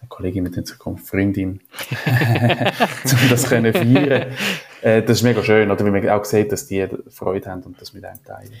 Kollegin 0.08 0.42
mit 0.42 0.56
in 0.56 0.64
Zukunft, 0.64 1.06
Freundin, 1.06 1.60
um 3.04 3.28
das 3.28 3.48
können 3.48 3.72
feiern. 3.72 4.32
Äh, 4.82 5.02
das 5.02 5.18
ist 5.18 5.22
mega 5.22 5.42
schön, 5.42 5.70
oder 5.70 5.84
wie 5.84 5.90
man 5.90 6.08
auch 6.08 6.24
sieht, 6.24 6.52
dass 6.52 6.66
die 6.66 6.86
Freude 7.08 7.50
haben 7.50 7.62
und 7.62 7.80
das 7.80 7.92
mit 7.92 8.04
einem 8.04 8.22
teilen. 8.24 8.52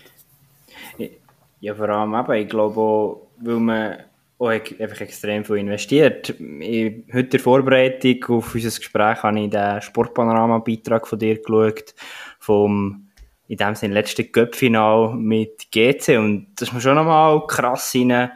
Ja, 1.60 1.74
vor 1.74 1.88
allem 1.90 2.14
eben, 2.14 2.32
ich 2.42 2.48
glaube 2.48 2.80
auch, 2.80 3.28
weil 3.38 3.56
man 3.56 3.98
auch 4.38 4.48
einfach 4.48 5.00
extrem 5.02 5.44
viel 5.44 5.56
investiert. 5.56 6.30
Ich, 6.30 7.04
heute 7.12 7.18
in 7.18 7.30
der 7.30 7.40
Vorbereitung 7.40 8.24
auf 8.36 8.54
unser 8.54 8.78
Gespräch 8.78 9.22
habe 9.22 9.40
ich 9.40 9.50
den 9.50 9.82
Sportpanorama-Beitrag 9.82 11.06
von 11.06 11.18
dir 11.18 11.42
geschaut, 11.42 11.94
vom 12.38 13.06
in 13.48 13.56
dem 13.56 13.74
Sinne 13.74 13.94
letzten 13.94 14.30
Cup-Final 14.30 15.14
mit 15.16 15.70
GC 15.72 16.16
und 16.16 16.46
das 16.54 16.68
ist 16.68 16.72
mir 16.72 16.80
schon 16.80 16.94
nochmal 16.94 17.44
krass 17.48 17.92
rein, 17.96 18.30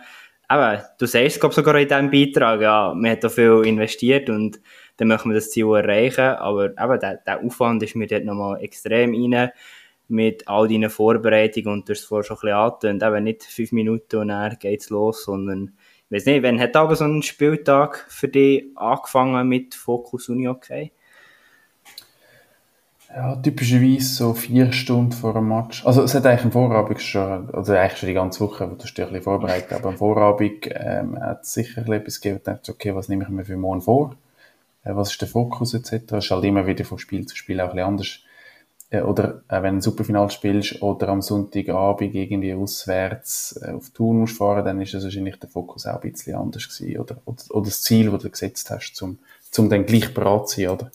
eben, 0.54 0.82
du 0.98 1.06
sagst 1.06 1.42
es 1.42 1.54
sogar 1.54 1.76
in 1.76 1.88
diesem 1.88 2.10
Beitrag, 2.10 2.60
ja, 2.60 2.94
man 2.94 3.10
hat 3.10 3.24
da 3.24 3.28
viel 3.28 3.62
investiert 3.64 4.30
und 4.30 4.60
dann 4.96 5.08
möchten 5.08 5.30
wir 5.30 5.34
das 5.34 5.50
Ziel 5.50 5.66
erreichen, 5.66 6.20
aber 6.20 6.66
eben, 6.66 7.00
der, 7.00 7.16
der 7.26 7.40
Aufwand 7.44 7.82
ist 7.82 7.96
mir 7.96 8.06
dort 8.06 8.24
nochmal 8.24 8.62
extrem 8.62 9.14
rein, 9.14 9.50
mit 10.08 10.46
all 10.46 10.68
deinen 10.68 10.90
Vorbereitungen 10.90 11.72
und 11.72 11.88
du 11.88 11.92
hast 11.92 12.00
es 12.00 12.04
vorher 12.04 12.24
schon 12.24 12.36
ein 12.36 12.40
bisschen 12.40 12.56
angetönt, 12.56 13.02
eben 13.02 13.24
nicht 13.24 13.44
fünf 13.44 13.72
Minuten 13.72 14.16
und 14.16 14.28
dann 14.28 14.56
geht's 14.58 14.90
los, 14.90 15.24
sondern, 15.24 15.72
ich 16.08 16.16
weiß 16.16 16.26
nicht, 16.26 16.42
wann 16.42 16.60
hat 16.60 16.76
aber 16.76 16.94
so 16.94 17.04
ein 17.04 17.22
Spieltag 17.22 18.06
für 18.08 18.28
dich 18.28 18.66
angefangen 18.76 19.48
mit 19.48 19.74
Fokus 19.74 20.28
Uni 20.28 20.48
okay? 20.48 20.92
Ja, 23.14 23.36
typischerweise 23.36 24.12
so 24.12 24.34
vier 24.34 24.72
Stunden 24.72 25.12
vor 25.12 25.34
dem 25.34 25.46
Match. 25.46 25.86
Also 25.86 26.02
es 26.02 26.14
hat 26.14 26.26
eigentlich 26.26 26.46
am 26.46 26.52
Vorabend 26.52 27.00
schon, 27.00 27.48
also 27.54 27.72
eigentlich 27.72 27.98
schon 27.98 28.08
die 28.08 28.14
ganze 28.14 28.40
Woche, 28.40 28.68
wo 28.68 28.74
du 28.74 28.82
dich 28.82 28.98
ein 28.98 29.06
bisschen 29.06 29.22
vorbereitet 29.22 29.72
aber 29.72 29.90
am 29.90 29.96
Vorabend 29.96 30.68
ähm, 30.70 31.20
hat 31.20 31.42
es 31.42 31.52
sicher 31.52 31.88
etwas 31.88 32.20
gegeben, 32.20 32.38
und 32.38 32.48
dachte, 32.48 32.72
okay, 32.72 32.92
was 32.92 33.08
nehme 33.08 33.22
ich 33.22 33.28
mir 33.28 33.44
für 33.44 33.56
morgen 33.56 33.82
vor? 33.82 34.16
Äh, 34.82 34.96
was 34.96 35.12
ist 35.12 35.20
der 35.20 35.28
Fokus 35.28 35.74
etc.? 35.74 36.10
Es 36.10 36.24
ist 36.24 36.30
halt 36.32 36.42
immer 36.42 36.66
wieder 36.66 36.84
von 36.84 36.98
Spiel 36.98 37.24
zu 37.24 37.36
Spiel 37.36 37.60
auch 37.60 37.70
ein 37.70 37.76
bisschen 37.76 37.86
anders. 37.86 38.18
Äh, 38.90 39.02
oder 39.02 39.42
äh, 39.48 39.62
wenn 39.62 39.74
du 39.74 39.78
ein 39.78 39.80
Superfinal 39.80 40.30
spielst 40.32 40.82
oder 40.82 41.08
am 41.08 41.22
Sonntagabend 41.22 42.16
irgendwie 42.16 42.54
auswärts 42.54 43.60
äh, 43.62 43.70
auf 43.70 43.90
Tour 43.90 44.12
musst 44.12 44.38
fahren, 44.38 44.64
dann 44.64 44.80
ist 44.80 44.92
das 44.92 45.04
wahrscheinlich 45.04 45.38
der 45.38 45.50
Fokus 45.50 45.86
auch 45.86 46.02
ein 46.02 46.10
bisschen 46.10 46.34
anders 46.34 46.68
gewesen. 46.68 46.98
Oder, 46.98 47.18
oder, 47.26 47.42
oder 47.50 47.66
das 47.66 47.82
Ziel, 47.82 48.10
das 48.10 48.22
du 48.22 48.30
gesetzt 48.30 48.70
hast, 48.70 48.94
zum, 48.94 49.20
zum 49.52 49.70
dann 49.70 49.86
gleich 49.86 50.12
bereit 50.12 50.48
zu 50.48 50.62
sein, 50.62 50.70
oder? 50.70 50.90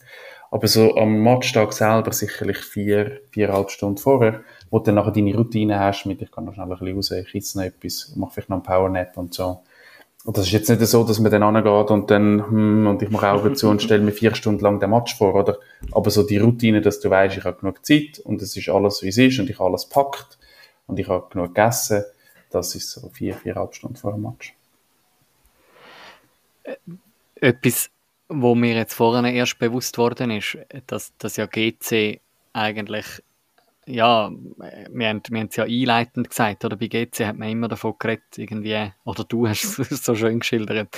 Aber 0.50 0.66
so 0.66 0.96
am 0.96 1.22
Matchtag 1.22 1.72
selber 1.72 2.12
sicherlich 2.12 2.58
vier, 2.58 3.20
viereinhalb 3.30 3.70
Stunden 3.70 3.98
vorher, 3.98 4.42
wo 4.70 4.78
du 4.78 4.86
dann 4.86 4.96
nachher 4.96 5.12
deine 5.12 5.36
Routine 5.36 5.78
hast, 5.78 6.06
mit 6.06 6.22
ich 6.22 6.30
kann 6.30 6.44
noch 6.44 6.54
schnell 6.54 6.66
ein 6.66 6.70
bisschen 6.70 6.96
raus, 6.96 7.10
ich 7.12 7.34
esse 7.34 7.58
noch 7.58 7.64
etwas, 7.64 8.12
mache 8.16 8.32
vielleicht 8.32 8.50
noch 8.50 8.56
einen 8.56 8.64
Powernap 8.64 9.16
und 9.16 9.32
so. 9.32 9.60
Und 10.24 10.36
das 10.36 10.46
ist 10.46 10.52
jetzt 10.52 10.68
nicht 10.68 10.84
so, 10.84 11.04
dass 11.04 11.18
man 11.18 11.30
dann 11.30 11.42
angeht 11.42 11.90
und 11.90 12.10
dann, 12.10 12.46
hm, 12.46 12.86
und 12.86 13.00
ich 13.00 13.10
mache 13.10 13.30
Augen 13.30 13.54
zu 13.54 13.68
und 13.68 13.80
stelle 13.80 14.02
mir 14.02 14.12
vier 14.12 14.34
Stunden 14.34 14.60
lang 14.60 14.78
den 14.78 14.90
Match 14.90 15.16
vor, 15.16 15.34
oder? 15.34 15.58
Aber 15.92 16.10
so 16.10 16.24
die 16.24 16.36
Routine, 16.36 16.82
dass 16.82 17.00
du 17.00 17.08
weißt, 17.08 17.38
ich 17.38 17.44
habe 17.44 17.58
genug 17.58 17.86
Zeit 17.86 18.18
und 18.18 18.42
es 18.42 18.54
ist 18.56 18.68
alles, 18.68 19.02
wie 19.02 19.08
es 19.08 19.16
ist 19.16 19.38
und 19.38 19.48
ich 19.48 19.58
habe 19.58 19.70
alles 19.70 19.86
packt 19.86 20.38
und 20.86 20.98
ich 20.98 21.08
habe 21.08 21.26
genug 21.30 21.54
gegessen, 21.54 22.04
das 22.50 22.74
ist 22.74 22.90
so 22.90 23.08
vier, 23.08 23.34
viereinhalb 23.34 23.74
Stunden 23.74 23.96
vor 23.96 24.12
dem 24.12 24.22
Match. 24.22 24.54
Etwas 27.36 27.88
wo 28.30 28.54
mir 28.54 28.74
jetzt 28.74 28.94
vorhin 28.94 29.24
erst 29.24 29.58
bewusst 29.58 29.98
worden 29.98 30.30
ist, 30.30 30.56
dass, 30.86 31.16
dass 31.18 31.36
ja 31.36 31.46
GC 31.46 32.20
eigentlich, 32.52 33.04
ja, 33.86 34.30
wir 34.30 35.08
haben, 35.08 35.22
wir 35.28 35.40
haben 35.40 35.48
es 35.48 35.56
ja 35.56 35.64
einleitend 35.64 36.30
gesagt, 36.30 36.64
oder 36.64 36.76
bei 36.76 36.86
GC 36.86 37.26
hat 37.26 37.36
man 37.36 37.48
immer 37.48 37.66
davon 37.66 37.94
geredet, 37.98 38.38
irgendwie, 38.38 38.92
oder 39.04 39.24
du 39.24 39.48
hast 39.48 39.80
es 39.80 39.88
so 40.04 40.14
schön 40.14 40.38
geschildert, 40.38 40.96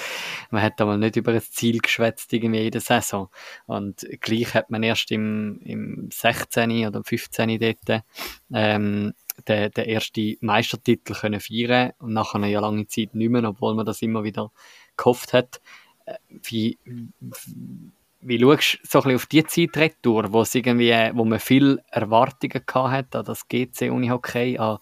man 0.51 0.63
hat 0.63 0.79
aber 0.81 0.99
nicht 0.99 1.17
über 1.17 1.33
ein 1.33 1.41
Ziel 1.41 1.79
geschwätzt, 1.79 2.31
irgendwie 2.35 2.61
jede 2.61 2.81
Saison. 2.81 3.29
Und 3.67 4.07
gleich 4.21 4.53
hat 4.53 4.71
man 4.71 4.83
erst 4.83 5.11
im, 5.11 5.59
im 5.65 6.11
16. 6.13 6.87
oder 6.87 7.03
15. 7.03 7.59
dort, 7.59 8.05
ähm, 8.53 9.15
den, 9.49 9.71
den 9.71 9.85
ersten 9.87 10.37
Meistertitel 10.41 11.15
können 11.15 11.41
feiern 11.41 11.93
und 11.99 12.13
nachher 12.13 12.37
eine 12.37 12.53
lange 12.61 12.87
Zeit 12.87 13.15
nicht 13.15 13.31
mehr, 13.31 13.45
obwohl 13.45 13.75
man 13.75 13.87
das 13.87 14.03
immer 14.03 14.23
wieder 14.23 14.53
gehofft 14.99 15.33
hat. 15.33 15.63
Äh, 16.07 16.15
wie, 16.45 16.79
wie 18.21 18.39
schaust 18.39 18.79
du 18.85 19.01
so 19.01 19.01
auf 19.01 19.27
die 19.27 19.45
Zeit 19.45 19.77
retour, 19.77 20.33
wo, 20.33 20.45
irgendwie, 20.53 20.93
wo 21.15 21.25
man 21.25 21.41
viel 21.41 21.81
Erwartungen 21.91 22.63
hatte 22.75 23.19
an 23.19 23.25
das 23.25 23.49
GC-Unihockey, 23.49 24.59
an, 24.59 24.79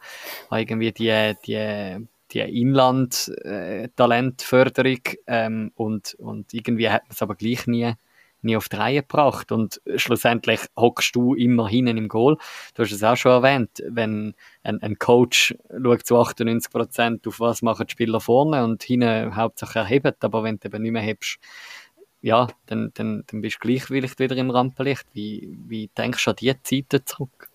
an 0.51 0.61
irgendwie 0.61 0.93
die, 0.93 1.35
die, 1.47 2.07
die 2.33 2.41
Inland-Talentförderung 2.41 5.01
ähm, 5.27 5.73
und, 5.75 6.15
und 6.15 6.55
irgendwie 6.55 6.89
hat 6.91 7.03
man 7.05 7.13
es 7.13 7.23
aber 7.23 7.35
gleich 7.35 7.67
nie 7.67 7.95
nie 8.43 8.57
auf 8.57 8.69
die 8.69 8.77
Reihe 8.77 9.03
gebracht. 9.03 9.53
Und 9.53 9.81
schlussendlich 9.97 10.61
hockst 10.77 11.15
du 11.15 11.35
immer 11.35 11.69
hinten 11.69 11.97
im 11.97 12.09
Goal. 12.09 12.37
Du 12.75 12.83
hast 12.83 12.93
es 12.93 13.03
auch 13.03 13.17
schon 13.17 13.33
erwähnt, 13.33 13.83
wenn 13.89 14.35
ein, 14.63 14.83
ein 14.83 14.99
Coach 14.99 15.55
schaut 15.83 16.07
zu 16.07 16.19
98 16.19 16.73
Prozent 16.73 17.27
auf 17.27 17.41
was 17.41 17.63
machen 17.63 17.87
die 17.87 17.93
Spieler 17.93 18.21
vorne 18.21 18.65
und 18.65 18.83
hinten 18.83 19.37
hauptsächlich 19.37 19.77
erhebt, 19.77 20.25
aber 20.25 20.43
wenn 20.43 20.59
du 20.59 20.69
eben 20.69 20.83
nicht 20.83 20.93
mehr 20.93 21.03
hebst, 21.03 21.39
ja, 22.23 22.49
dann, 22.67 22.91
dann, 22.95 23.25
dann 23.27 23.41
bist 23.41 23.57
du 23.57 23.67
gleich 23.67 23.85
vielleicht 23.85 24.19
wieder 24.19 24.37
im 24.37 24.51
Rampenlicht. 24.51 25.07
Wie, 25.15 25.57
wie 25.67 25.89
denkst 25.97 26.25
du 26.25 26.31
an 26.31 26.37
diese 26.39 26.63
Zeiten 26.63 27.07
zurück? 27.07 27.51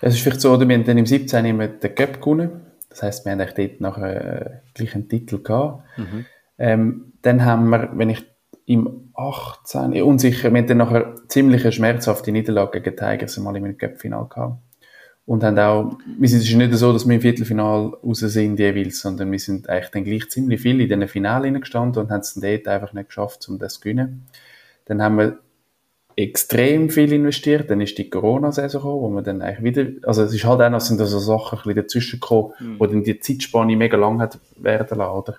Es 0.00 0.14
ist 0.14 0.22
vielleicht 0.22 0.40
so, 0.40 0.58
wir 0.58 0.66
haben 0.66 0.84
dann 0.84 0.98
im 0.98 1.06
17. 1.06 1.44
immer 1.44 1.68
den 1.68 1.94
Cup 1.94 2.20
gewonnen. 2.20 2.62
Das 2.88 3.02
heisst, 3.02 3.24
wir 3.24 3.32
haben 3.32 3.38
dort 3.38 3.80
nachher 3.80 4.46
äh, 4.46 4.58
gleich 4.74 4.94
einen 4.94 5.08
Titel 5.08 5.40
gehabt. 5.42 5.84
Mhm. 5.96 6.26
Ähm, 6.58 7.12
dann 7.22 7.44
haben 7.44 7.68
wir, 7.70 7.90
wenn 7.94 8.10
ich 8.10 8.24
im 8.66 9.10
18. 9.14 10.02
unsicher, 10.02 10.52
wir 10.52 10.58
hatten 10.58 10.68
dann 10.68 10.78
nachher 10.78 11.14
ziemlich 11.28 11.62
eine 11.62 11.72
schmerzhafte 11.72 12.32
Niederlage 12.32 12.80
gegen 12.80 12.96
Tigers 12.96 13.36
einmal 13.36 13.56
im 13.56 13.76
Cup-Final 13.76 14.26
gehabt. 14.28 14.58
Und 15.24 15.44
haben 15.44 15.58
auch, 15.58 15.98
wir 16.18 16.28
sind, 16.28 16.40
es 16.40 16.48
ist 16.48 16.56
nicht 16.56 16.74
so, 16.74 16.92
dass 16.92 17.06
wir 17.06 17.14
im 17.14 17.20
Viertelfinal 17.20 17.92
raus 18.04 18.18
sind 18.18 18.58
jeweils, 18.58 19.00
sondern 19.00 19.30
wir 19.30 19.38
sind 19.38 19.68
eigentlich 19.68 19.90
dann 19.90 20.04
gleich 20.04 20.28
ziemlich 20.30 20.60
viel 20.60 20.80
in 20.80 20.88
diesen 20.88 21.06
Finale 21.06 21.52
gestanden 21.52 22.02
und 22.02 22.10
haben 22.10 22.20
es 22.20 22.34
dann 22.34 22.42
dort 22.42 22.66
einfach 22.66 22.92
nicht 22.92 23.08
geschafft, 23.08 23.48
um 23.48 23.58
das 23.58 23.74
zu 23.74 23.80
gewinnen. 23.80 24.26
Dann 24.86 25.00
haben 25.00 25.18
wir 25.18 25.38
extrem 26.16 26.90
viel 26.90 27.12
investiert, 27.12 27.70
dann 27.70 27.80
ist 27.80 27.96
die 27.96 28.10
Corona-Saison 28.10 28.82
gekommen, 28.82 29.02
wo 29.02 29.08
man 29.08 29.24
dann 29.24 29.42
eigentlich 29.42 29.76
wieder, 29.76 30.08
also 30.08 30.22
es 30.24 30.34
ist 30.34 30.44
halt 30.44 30.60
auch 30.60 30.70
noch, 30.70 30.80
sind 30.80 31.00
da 31.00 31.06
so 31.06 31.18
Sachen 31.18 31.58
ein 31.58 31.62
bisschen 31.62 31.82
dazwischen 31.82 32.20
gekommen, 32.20 32.52
mhm. 32.58 32.80
wo 32.80 32.86
dann 32.86 33.04
die 33.04 33.18
Zeitspanne 33.18 33.76
mega 33.76 33.96
lang 33.96 34.20
hat 34.20 34.38
werden 34.56 34.98
lassen, 34.98 35.16
oder? 35.16 35.36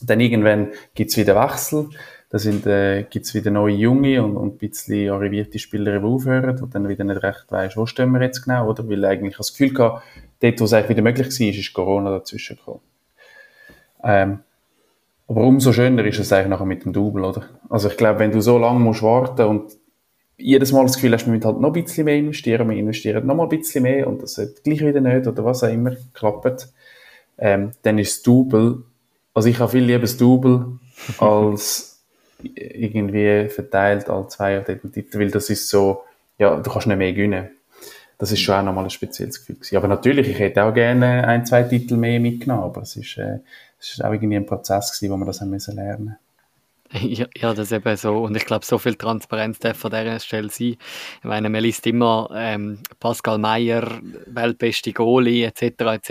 Dann 0.00 0.20
irgendwann 0.20 0.68
gibt's 0.94 1.16
wieder 1.16 1.34
Wechsel, 1.34 1.88
da 2.30 2.38
sind, 2.38 2.66
äh, 2.66 3.04
gibt's 3.04 3.34
wieder 3.34 3.50
neue 3.50 3.74
Junge 3.74 4.22
und, 4.22 4.36
und 4.36 4.54
ein 4.54 4.58
bisschen 4.58 5.10
arrivierte 5.10 5.58
Spieler, 5.58 5.98
die 5.98 6.04
aufhören, 6.04 6.60
wo 6.60 6.66
dann 6.66 6.88
wieder 6.88 7.04
nicht 7.04 7.22
recht 7.22 7.46
weiss, 7.48 7.76
wo 7.76 7.86
stehen 7.86 8.12
wir 8.12 8.20
jetzt 8.20 8.42
genau, 8.42 8.68
oder? 8.68 8.88
Weil 8.88 9.04
eigentlich 9.04 9.36
das 9.36 9.52
Gefühl 9.52 9.72
gehabt, 9.72 10.02
dort, 10.40 10.60
wo 10.60 10.64
es 10.64 10.72
eigentlich 10.72 10.90
wieder 10.90 11.02
möglich 11.02 11.28
war, 11.28 11.48
ist 11.48 11.72
Corona 11.72 12.10
dazwischen 12.10 12.56
gekommen. 12.56 12.80
Ähm, 14.04 14.40
aber 15.26 15.42
umso 15.42 15.72
schöner 15.72 16.04
ist 16.04 16.18
es 16.18 16.32
eigentlich 16.32 16.48
nachher 16.48 16.66
mit 16.66 16.84
dem 16.84 16.92
Double, 16.92 17.24
oder? 17.24 17.48
Also 17.68 17.88
ich 17.88 17.96
glaube, 17.96 18.20
wenn 18.20 18.32
du 18.32 18.40
so 18.40 18.58
lange 18.58 18.80
musst 18.80 19.02
warten 19.02 19.46
und 19.46 19.72
jedes 20.38 20.72
Mal 20.72 20.84
das 20.84 20.94
Gefühl 20.94 21.12
hast, 21.12 21.26
wir 21.26 21.32
müssen 21.32 21.44
halt 21.44 21.60
noch 21.60 21.74
ein 21.74 21.84
bisschen 21.84 22.04
mehr 22.04 22.16
investieren, 22.16 22.68
wir 22.68 22.76
investieren 22.76 23.26
noch 23.26 23.34
mal 23.34 23.42
ein 23.44 23.48
bisschen 23.48 23.82
mehr 23.82 24.06
und 24.06 24.22
das 24.22 24.38
hat 24.38 24.62
gleich 24.64 24.80
wieder 24.80 25.00
nicht 25.00 25.26
oder 25.26 25.44
was 25.44 25.64
auch 25.64 25.68
immer 25.68 25.96
klappt, 26.14 26.68
ähm, 27.38 27.72
dann 27.82 27.98
ist 27.98 28.16
das 28.16 28.22
Double, 28.22 28.84
also 29.34 29.48
ich 29.48 29.58
habe 29.58 29.72
viel 29.72 29.84
lieber 29.84 30.00
das 30.00 30.16
Double 30.16 30.78
als 31.18 31.97
irgendwie 32.42 33.48
verteilt 33.48 34.08
alle 34.08 34.28
zwei 34.28 34.58
den 34.60 34.92
Titel, 34.92 35.18
weil 35.18 35.30
das 35.30 35.50
ist 35.50 35.68
so, 35.68 36.04
ja, 36.38 36.56
du 36.56 36.70
kannst 36.70 36.86
nicht 36.86 36.96
mehr 36.96 37.12
gewinnen. 37.12 37.50
Das 38.16 38.32
ist 38.32 38.40
schon 38.40 38.56
auch 38.56 38.62
nochmal 38.62 38.84
ein 38.84 38.90
spezielles 38.90 39.40
Gefühl 39.40 39.56
gewesen. 39.56 39.76
Aber 39.76 39.88
natürlich, 39.88 40.28
ich 40.28 40.38
hätte 40.38 40.64
auch 40.64 40.74
gerne 40.74 41.26
ein, 41.26 41.46
zwei 41.46 41.62
Titel 41.62 41.96
mehr 41.96 42.18
mitgenommen, 42.18 42.64
aber 42.64 42.82
es 42.82 42.96
ist, 42.96 43.16
äh, 43.16 43.38
es 43.78 43.90
ist 43.90 44.04
auch 44.04 44.12
irgendwie 44.12 44.36
ein 44.36 44.46
Prozess 44.46 44.92
gewesen, 44.92 45.12
wo 45.12 45.16
wir 45.16 45.26
das 45.26 45.40
haben 45.40 45.50
müssen 45.50 45.76
lernen 45.76 46.16
ja, 46.92 47.26
ja, 47.36 47.52
das 47.52 47.70
ist 47.70 47.72
eben 47.72 47.96
so. 47.96 48.18
Und 48.22 48.36
ich 48.36 48.46
glaube, 48.46 48.64
so 48.64 48.78
viel 48.78 48.94
Transparenz 48.94 49.58
darf 49.58 49.84
an 49.84 49.90
dieser 49.90 50.20
Stelle 50.20 50.48
sein. 50.48 50.76
Ich 51.18 51.24
meine, 51.24 51.50
man 51.50 51.62
liest 51.62 51.86
immer 51.86 52.30
ähm, 52.34 52.78
Pascal 52.98 53.36
Meyer, 53.38 54.00
weltbeste 54.26 54.92
Goalie, 54.92 55.44
etc., 55.44 55.62
etc. 55.80 56.10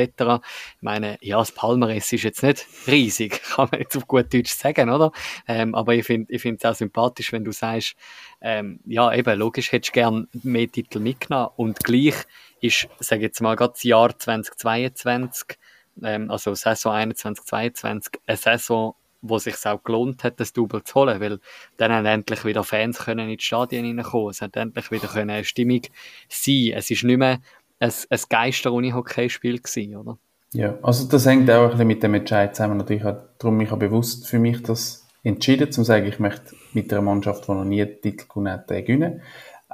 Ich 0.75 0.81
meine, 0.81 1.17
ja, 1.21 1.39
das 1.39 1.51
Palmares 1.51 2.13
ist 2.13 2.23
jetzt 2.23 2.43
nicht 2.43 2.65
riesig, 2.85 3.41
kann 3.55 3.69
man 3.71 3.79
jetzt 3.81 3.97
auf 3.97 4.07
gut 4.07 4.31
Deutsch 4.31 4.51
sagen, 4.51 4.91
oder? 4.91 5.11
Ähm, 5.47 5.73
aber 5.73 5.95
ich 5.95 6.05
finde 6.05 6.31
ich 6.31 6.45
es 6.45 6.65
auch 6.65 6.75
sympathisch, 6.75 7.31
wenn 7.31 7.43
du 7.43 7.51
sagst, 7.51 7.95
ähm, 8.41 8.79
ja, 8.85 9.11
eben, 9.13 9.39
logisch 9.39 9.71
hättest 9.71 9.95
du 9.95 9.99
gern 9.99 10.27
mehr 10.43 10.71
Titel 10.71 10.99
mitgenommen. 10.99 11.49
Und 11.55 11.79
gleich 11.83 12.15
ist, 12.61 12.87
sage 12.99 13.23
jetzt 13.23 13.41
mal, 13.41 13.55
gerade 13.55 13.73
das 13.73 13.83
Jahr 13.83 14.17
2022, 14.17 15.57
ähm, 16.03 16.29
also 16.29 16.53
Saison 16.53 16.93
21, 16.93 17.45
22, 17.45 18.13
eine 18.27 18.37
Saison, 18.37 18.95
wo 19.29 19.39
sich 19.39 19.55
auch 19.65 19.83
gelohnt 19.83 20.23
hat, 20.23 20.39
das 20.39 20.53
Double 20.53 20.83
zu 20.83 20.95
holen, 20.95 21.19
weil 21.19 21.39
dann 21.77 21.91
haben 21.91 22.05
endlich 22.05 22.45
wieder 22.45 22.63
Fans 22.63 22.99
können 22.99 23.29
in 23.29 23.37
die 23.37 23.43
Stadien 23.43 23.85
reinkommen, 23.85 24.29
es 24.29 24.41
hat 24.41 24.55
endlich 24.55 24.91
wieder 24.91 25.13
eine 25.15 25.43
Stimmung 25.43 25.81
sein. 26.29 26.71
Es 26.73 26.89
ist 26.91 27.03
nicht 27.03 27.17
mehr 27.17 27.39
ein, 27.79 27.91
ein 28.09 28.19
Geister-Uni-Hockey-Spiel 28.29 29.59
gewesen, 29.59 29.95
oder? 29.95 30.17
Ja, 30.53 30.77
also 30.81 31.07
das 31.07 31.25
hängt 31.25 31.49
auch 31.51 31.65
ein 31.65 31.69
bisschen 31.71 31.87
mit 31.87 32.03
dem 32.03 32.13
Entscheid 32.13 32.55
zusammen. 32.55 32.77
Natürlich 32.77 33.03
hat 33.03 33.41
darum 33.41 33.59
ich 33.61 33.69
habe 33.69 33.87
bewusst 33.87 34.27
für 34.27 34.39
mich 34.39 34.63
das 34.63 35.05
entschieden, 35.23 35.71
zu 35.71 35.83
sagen, 35.83 36.05
ich 36.07 36.19
möchte 36.19 36.55
mit 36.73 36.91
einer 36.91 37.01
Mannschaft, 37.01 37.47
die 37.47 37.51
noch 37.51 37.65
nie 37.65 37.81
einen 37.81 38.01
Titel 38.01 38.25
gewonnen 38.27 38.53
hat, 38.53 38.67
gewinnen. 38.67 39.21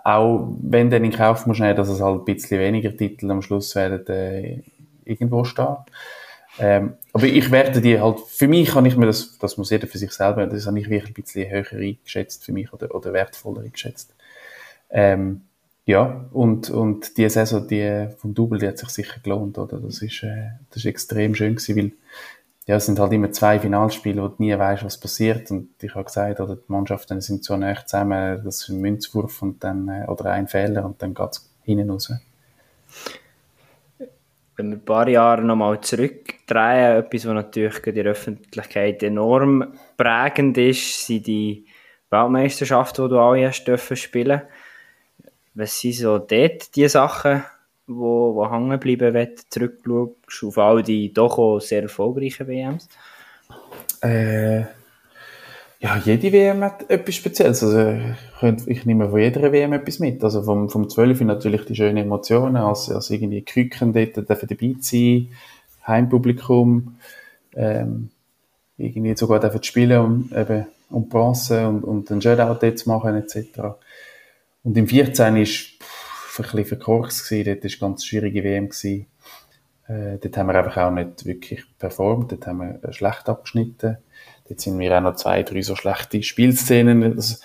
Auch 0.04 0.52
wenn 0.62 0.90
dann 0.90 1.06
in 1.06 1.12
Kauf 1.12 1.46
muss 1.46 1.60
nehmen, 1.60 1.78
dass 1.78 1.90
es 1.90 2.02
halt 2.02 2.22
ein 2.22 2.26
bisschen 2.26 2.60
weniger 2.60 2.96
Titel 2.96 3.30
am 3.32 3.42
Schluss 3.42 3.76
werden 3.76 4.06
äh, 4.08 4.64
irgendwo 5.06 5.44
stehen. 5.44 5.78
Ähm, 6.60 6.94
aber 7.14 7.26
ich 7.26 7.50
werde 7.52 7.82
die 7.82 8.00
halt, 8.00 8.20
für 8.20 8.48
mich 8.48 8.70
kann 8.70 8.86
ich 8.86 8.96
mir 8.96 9.08
das, 9.08 9.38
das 9.40 9.58
muss 9.58 9.72
jeder 9.72 9.88
für 9.88 9.98
sich 9.98 10.12
selber, 10.12 10.46
das 10.46 10.68
habe 10.68 10.80
ich 10.80 10.90
wirklich 10.90 11.12
ein 11.12 11.22
bisschen 11.22 11.50
höher 11.50 11.80
eingeschätzt 11.80 12.44
für 12.46 12.52
mich 12.52 12.72
oder, 12.74 12.94
oder 12.94 13.14
wertvoller 13.14 13.62
eingeschätzt. 13.62 14.14
Ähm, 14.90 15.42
ja, 15.86 16.26
und, 16.32 16.70
und 16.70 17.18
die 17.18 17.28
Saison, 17.28 17.68
die 17.68 18.08
vom 18.18 18.34
Double, 18.34 18.60
die 18.60 18.68
hat 18.68 18.78
sich 18.78 18.90
sicher 18.90 19.20
gelohnt, 19.22 19.58
oder? 19.58 19.80
Das 19.80 20.02
ist, 20.02 20.24
äh, 20.24 20.52
das 20.70 20.78
ist 20.78 20.86
extrem 20.86 21.36
schön 21.36 21.56
gewesen, 21.56 21.76
weil, 21.76 21.92
ja, 22.68 22.78
es 22.78 22.86
sind 22.86 23.00
halt 23.00 23.12
immer 23.12 23.32
zwei 23.34 23.60
Finalspiele, 23.60 24.22
wo 24.22 24.30
du 24.30 24.36
nie 24.38 24.58
weißt, 24.58 24.86
was 24.86 24.98
passiert. 24.98 25.52
Und 25.52 25.72
ich 25.82 25.94
habe 25.94 26.06
gesagt, 26.06 26.40
oder 26.40 26.56
die 26.56 26.72
Mannschaften 26.72 27.20
sind 27.20 27.44
so 27.44 27.58
nah 27.58 27.76
zusammen, 27.86 28.42
das 28.46 28.62
ist 28.62 28.70
ein 28.70 28.80
Münzwurf 28.80 29.42
und 29.42 29.62
dann, 29.64 29.90
äh, 29.90 30.06
oder 30.08 30.32
ein 30.32 30.48
Fehler 30.48 30.86
und 30.86 31.02
dann 31.02 31.14
geht's 31.14 31.50
hinten 31.64 31.90
raus 31.90 32.14
wenn 34.56 34.70
wir 34.70 34.78
ein 34.78 34.86
paar 34.86 35.08
Jahre 35.08 35.44
nochmal 35.44 35.82
zurückdrehen, 35.82 36.98
etwas, 36.98 37.26
was 37.26 37.34
natürlich 37.34 37.88
in 37.88 37.96
der 37.96 38.06
Öffentlichkeit 38.06 39.02
enorm 39.04 39.74
prägend 39.98 40.58
ist, 40.58 41.08
sind 41.08 41.28
die 41.28 41.66
Weltmeisterschaften, 42.10 43.06
die 43.06 43.10
du 43.10 43.20
alle 43.20 43.48
hast 43.48 43.66
dürfen 43.66 43.98
spielen. 43.98 44.42
Was 45.56 45.80
sind 45.80 45.94
so 45.94 46.20
dort 46.20 46.76
die 46.76 46.88
Sachen, 46.88 47.44
wo, 47.88 48.36
wo 48.36 48.50
hängen 48.50 48.80
bleiben, 48.80 49.14
wenn 49.14 49.36
du 49.36 49.42
zurückschaust 49.50 50.44
auf 50.44 50.58
all 50.58 50.84
die 50.84 51.12
doch 51.12 51.38
auch 51.38 51.60
sehr 51.60 51.84
erfolgreichen 51.84 52.48
WMs? 52.48 52.88
Äh, 54.02 54.64
ja, 55.84 55.98
jede 55.98 56.32
WM 56.32 56.64
hat 56.64 56.90
etwas 56.90 57.16
Spezielles. 57.16 57.62
Also, 57.62 58.00
ich, 58.42 58.68
ich 58.68 58.86
nehme 58.86 59.10
von 59.10 59.20
jeder 59.20 59.52
WM 59.52 59.74
etwas 59.74 60.00
mit. 60.00 60.24
Also, 60.24 60.42
vom, 60.42 60.70
vom 60.70 60.90
12 60.90 61.22
natürlich 61.22 61.66
die 61.66 61.76
schönen 61.76 61.98
Emotionen, 61.98 62.56
als, 62.56 62.90
als 62.90 63.10
irgendwie 63.10 63.42
Küken 63.42 63.92
dort 63.92 64.16
dürfen 64.16 64.48
dabei 64.48 64.76
sein, 64.80 65.28
Heimpublikum, 65.86 66.96
ähm, 67.56 68.12
irgendwie 68.78 69.18
sogar 69.18 69.42
dürfen 69.42 69.62
spielen 69.62 70.00
um, 70.00 70.32
eben, 70.34 70.68
um 70.90 71.10
Bronze 71.10 71.68
und, 71.68 71.84
und 71.84 72.10
einen 72.10 72.22
Shoutout 72.22 72.66
dort 72.66 72.80
zu 72.80 72.88
machen, 72.88 73.16
etc. 73.18 73.60
Und 74.64 74.78
im 74.78 74.88
14 74.88 75.36
ist, 75.36 75.82
pff, 75.82 76.40
ein 76.40 76.44
bisschen 76.44 76.66
verkorkst 76.66 77.30
dort 77.30 77.64
war 77.66 77.90
ganz 77.90 78.06
schwierige 78.06 78.42
WM. 78.46 78.70
Äh, 79.88 80.18
dort 80.18 80.38
haben 80.38 80.48
wir 80.48 80.56
einfach 80.56 80.78
auch 80.78 80.92
nicht 80.92 81.26
wirklich 81.26 81.66
performt, 81.78 82.32
dort 82.32 82.48
haben 82.48 82.80
wir 82.82 82.94
schlecht 82.94 83.28
abgeschnitten. 83.28 83.98
Dort 84.48 84.60
sind 84.60 84.78
mir 84.78 84.98
auch 84.98 85.02
noch 85.02 85.16
zwei, 85.16 85.44
drei 85.44 85.62
so 85.62 85.76
schlechte 85.76 86.22
Spielszenen. 86.22 87.16
Das, 87.16 87.42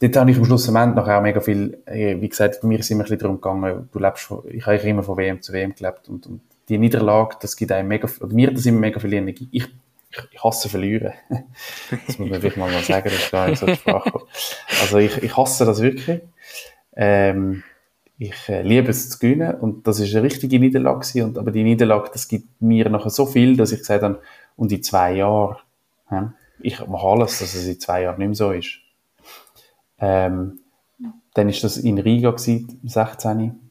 dort 0.00 0.16
habe 0.16 0.30
ich 0.30 0.38
am 0.38 0.44
Schluss 0.44 0.68
am 0.68 0.76
Ende 0.76 0.96
noch 0.96 1.08
auch 1.08 1.22
mega 1.22 1.40
viel, 1.40 1.78
äh, 1.86 2.20
wie 2.20 2.28
gesagt, 2.28 2.64
mir 2.64 2.78
ist 2.78 2.90
immer 2.90 3.00
ein 3.00 3.04
bisschen 3.04 3.18
darum 3.18 3.40
gegangen, 3.40 3.88
du 3.92 3.98
lebst 3.98 4.32
ich 4.50 4.66
habe 4.66 4.76
immer 4.76 5.02
von 5.02 5.16
WM 5.16 5.42
zu 5.42 5.52
WM 5.52 5.74
gelebt 5.74 6.08
und, 6.08 6.26
und 6.26 6.40
die 6.68 6.78
Niederlage, 6.78 7.36
das 7.40 7.56
gibt 7.56 7.72
einem 7.72 7.88
mega, 7.88 8.08
oder 8.20 8.34
mir 8.34 8.52
das 8.52 8.66
immer 8.66 8.80
mega 8.80 9.00
viel 9.00 9.12
Energie. 9.14 9.48
Ich, 9.50 9.64
ich, 10.10 10.18
ich 10.30 10.44
hasse 10.44 10.68
verlieren. 10.68 11.12
das 12.06 12.18
muss 12.18 12.30
man 12.30 12.40
vielleicht 12.40 12.56
mal, 12.56 12.70
sagen, 12.82 13.04
das 13.10 13.18
ist 13.18 13.30
gar 13.30 13.48
nicht 13.48 13.58
so 13.58 13.66
die 13.66 13.74
Sprache. 13.74 14.20
Also 14.80 14.98
ich, 14.98 15.22
ich 15.22 15.36
hasse 15.36 15.64
das 15.64 15.80
wirklich. 15.80 16.20
Ähm, 16.94 17.62
ich 18.18 18.48
äh, 18.48 18.62
liebe 18.62 18.90
es 18.90 19.10
zu 19.10 19.18
gewinnen 19.18 19.54
und 19.54 19.86
das 19.86 20.00
ist 20.00 20.12
eine 20.14 20.24
richtige 20.24 20.58
Niederlage 20.58 21.24
und 21.24 21.38
aber 21.38 21.52
die 21.52 21.62
Niederlage, 21.62 22.10
das 22.12 22.26
gibt 22.26 22.60
mir 22.60 22.88
nachher 22.88 23.10
so 23.10 23.26
viel, 23.26 23.56
dass 23.56 23.70
ich 23.70 23.78
gesagt 23.78 24.02
habe, 24.02 24.20
und 24.56 24.72
in 24.72 24.82
zwei 24.82 25.14
Jahren, 25.14 25.56
ja, 26.10 26.32
ich 26.60 26.86
mache 26.86 27.06
alles, 27.06 27.38
dass 27.38 27.54
es 27.54 27.66
in 27.66 27.80
zwei 27.80 28.02
Jahren 28.02 28.18
nicht 28.18 28.28
mehr 28.28 28.34
so 28.34 28.52
ist. 28.52 28.80
Ähm, 29.98 30.60
dann 31.34 31.48
ist 31.48 31.62
das 31.62 31.76
in 31.76 31.98
Riga 31.98 32.30
gewesen, 32.30 32.80
16. 32.84 33.68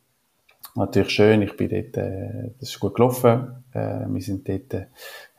natürlich 0.76 1.10
schön. 1.10 1.42
Ich 1.42 1.58
bin 1.58 1.70
dort, 1.70 1.98
äh, 1.98 2.52
das 2.60 2.70
ist 2.70 2.80
gut 2.80 2.96
gelaufen. 2.96 3.64
Äh, 3.74 4.06
wir 4.08 4.22
sind 4.22 4.48
dort, 4.48 4.74
äh, 4.74 4.86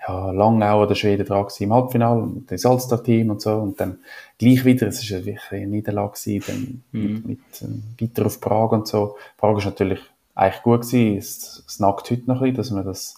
ja, 0.06 0.30
lange 0.30 0.70
auch 0.70 0.82
an 0.82 0.88
der 0.88 0.94
Schweden 0.94 1.26
dran 1.26 1.44
gewesen, 1.44 1.64
im 1.64 1.72
Halbfinale, 1.72 2.22
und 2.22 2.50
das 2.50 2.66
Allstar-Team 2.66 3.30
und 3.30 3.40
so. 3.40 3.54
Und 3.54 3.80
dann 3.80 3.98
gleich 4.38 4.64
wieder, 4.64 4.88
es 4.88 5.02
ist 5.02 5.10
wirklich 5.10 5.40
eine 5.50 5.66
Niederlage 5.66 6.12
gewesen, 6.12 6.44
dann 6.46 7.02
mhm. 7.02 7.12
mit, 7.14 7.26
mit 7.26 7.62
ähm, 7.62 7.82
weiter 8.00 8.26
auf 8.26 8.40
Prag 8.40 8.72
und 8.72 8.86
so. 8.86 9.16
Prag 9.36 9.58
ist 9.58 9.64
natürlich 9.64 10.00
eigentlich 10.34 10.62
gut 10.62 10.82
gewesen. 10.82 11.16
Es, 11.16 11.64
es 11.66 11.80
nagt 11.80 12.10
heute 12.10 12.26
noch 12.26 12.42
ein 12.42 12.52
bisschen, 12.52 12.56
dass 12.56 12.70
wir 12.74 12.84
das 12.84 13.14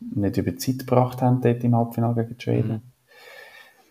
nicht 0.00 0.36
über 0.36 0.50
die 0.52 0.56
Zeit 0.56 0.78
gebracht 0.78 1.20
haben, 1.20 1.40
dort 1.42 1.62
im 1.62 1.76
Halbfinale 1.76 2.14
gegen 2.14 2.36
die 2.36 2.42
Schweden. 2.42 2.72
Mhm. 2.72 2.89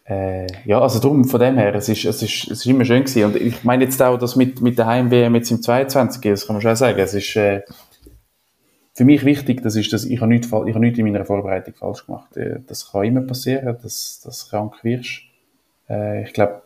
Äh, 0.10 0.48
ja, 0.66 0.82
also 0.82 1.00
darum, 1.00 1.26
von 1.26 1.40
dem 1.40 1.56
her, 1.58 1.76
es 1.76 1.88
ist, 1.88 2.04
es 2.04 2.24
ist, 2.24 2.46
es 2.46 2.60
ist 2.60 2.66
immer 2.66 2.84
schön 2.84 3.04
gewesen. 3.04 3.26
Und 3.26 3.36
ich 3.36 3.64
meine 3.64 3.84
jetzt 3.84 4.02
auch, 4.02 4.18
dass 4.18 4.36
mit, 4.36 4.60
mit 4.60 4.78
der 4.80 4.88
Heim-WM 4.88 5.36
jetzt 5.36 5.52
im 5.52 5.62
22, 5.62 6.22
das 6.32 6.48
kann 6.48 6.56
man 6.56 6.62
schon 6.62 6.76
sagen, 6.76 6.98
es 7.00 7.14
ist, 7.14 7.36
äh, 7.36 7.62
für 8.96 9.06
mich 9.06 9.24
wichtig, 9.24 9.62
das 9.62 9.76
ist, 9.76 9.94
dass 9.94 10.06
ich 10.06 10.20
habe 10.20 10.30
nichts, 10.30 10.48
ich 10.48 10.52
habe 10.52 10.80
nichts 10.80 10.98
in 10.98 11.06
meiner 11.06 11.24
Vorbereitung 11.26 11.76
falsch 11.76 12.08
gemacht. 12.08 12.36
Äh, 12.36 12.60
das 12.66 12.92
kann 12.92 13.04
immer 13.04 13.22
passieren, 13.22 13.78
dass, 13.84 14.20
dass 14.26 14.46
du 14.46 14.50
krank 14.50 14.84
wirst. 14.84 15.22
Äh, 15.88 16.24
ich 16.24 16.34
glaube, 16.34 16.64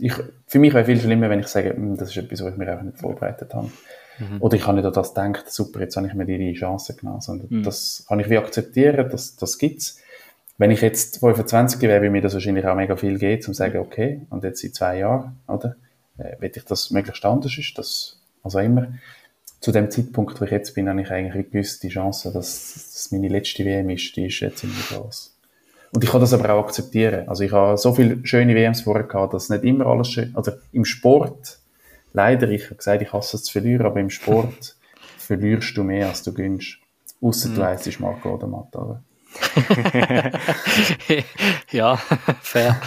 ich, 0.00 0.14
für 0.46 0.58
mich 0.58 0.72
wäre 0.72 0.86
viel 0.86 1.00
schlimmer, 1.00 1.28
wenn 1.28 1.40
ich 1.40 1.48
sage, 1.48 1.74
hm, 1.74 1.96
das 1.96 2.08
ist 2.10 2.16
etwas, 2.16 2.42
was 2.42 2.52
ich 2.52 2.58
mir 2.58 2.70
einfach 2.70 2.84
nicht 2.84 2.98
vorbereitet 2.98 3.54
habe. 3.54 3.70
Mhm. 4.18 4.40
Oder 4.40 4.56
ich 4.56 4.66
habe 4.66 4.76
nicht 4.76 4.86
an 4.86 4.92
das 4.92 5.14
gedacht, 5.14 5.52
super, 5.52 5.80
jetzt 5.80 5.96
habe 5.96 6.06
ich 6.06 6.14
mir 6.14 6.24
die 6.24 6.54
Chance 6.54 6.96
genommen. 6.96 7.20
Sondern 7.20 7.48
mhm. 7.50 7.62
das 7.62 8.04
kann 8.08 8.18
ich 8.18 8.30
wie 8.30 8.38
akzeptieren, 8.38 9.08
das, 9.10 9.36
das 9.36 9.58
gibt's. 9.58 10.00
Wenn 10.58 10.72
ich 10.72 10.80
jetzt 10.80 11.20
25 11.20 11.80
wäre, 11.82 12.00
würde 12.00 12.10
mir 12.10 12.20
das 12.20 12.34
wahrscheinlich 12.34 12.66
auch 12.66 12.74
mega 12.74 12.96
viel 12.96 13.16
gehen, 13.18 13.36
um 13.36 13.42
zu 13.42 13.54
sagen, 13.54 13.78
okay, 13.78 14.22
und 14.28 14.42
jetzt 14.42 14.62
in 14.64 14.74
zwei 14.74 14.98
Jahren, 14.98 15.38
oder? 15.46 15.76
Äh, 16.18 16.40
will 16.40 16.50
ich 16.52 16.64
das 16.64 16.90
möglichst 16.90 17.24
anders 17.24 17.56
ist, 17.56 17.78
das, 17.78 18.20
also 18.42 18.58
immer. 18.58 18.88
Zu 19.60 19.70
dem 19.70 19.88
Zeitpunkt, 19.90 20.40
wo 20.40 20.44
ich 20.44 20.50
jetzt 20.50 20.74
bin, 20.74 20.88
habe 20.88 21.00
ich 21.00 21.10
eigentlich 21.10 21.50
gewusst, 21.50 21.82
die 21.84 21.88
Chance, 21.88 22.32
dass, 22.32 22.74
dass 22.92 23.12
meine 23.12 23.28
letzte 23.28 23.64
WM 23.64 23.88
ist, 23.90 24.14
die 24.16 24.26
ist 24.26 24.40
jetzt 24.40 24.58
ziemlich 24.58 24.88
groß. 24.88 25.36
Und 25.92 26.04
ich 26.04 26.10
kann 26.10 26.20
das 26.20 26.32
aber 26.32 26.52
auch 26.52 26.64
akzeptieren. 26.64 27.28
Also 27.28 27.44
ich 27.44 27.52
habe 27.52 27.78
so 27.78 27.94
viele 27.94 28.24
schöne 28.26 28.54
WMs 28.54 28.82
vorher 28.82 29.04
gehabt, 29.04 29.34
dass 29.34 29.48
nicht 29.48 29.64
immer 29.64 29.86
alles 29.86 30.10
schön, 30.10 30.32
also 30.34 30.52
im 30.72 30.84
Sport, 30.84 31.60
leider, 32.12 32.48
ich 32.50 32.64
habe 32.64 32.74
gesagt, 32.74 33.00
ich 33.00 33.12
hasse 33.12 33.36
es 33.36 33.44
zu 33.44 33.52
verlieren, 33.52 33.86
aber 33.86 34.00
im 34.00 34.10
Sport 34.10 34.76
verlierst 35.18 35.76
du 35.76 35.84
mehr, 35.84 36.08
als 36.08 36.24
du 36.24 36.34
gönnst. 36.34 36.78
Ausser 37.20 37.48
mhm. 37.50 37.54
du 37.54 37.64
heisst 37.64 38.00
Marco 38.00 38.34
oder 38.34 38.46
Matt, 38.48 38.74
oder? 38.74 39.02
ja, 41.70 41.96
fair. 42.40 42.80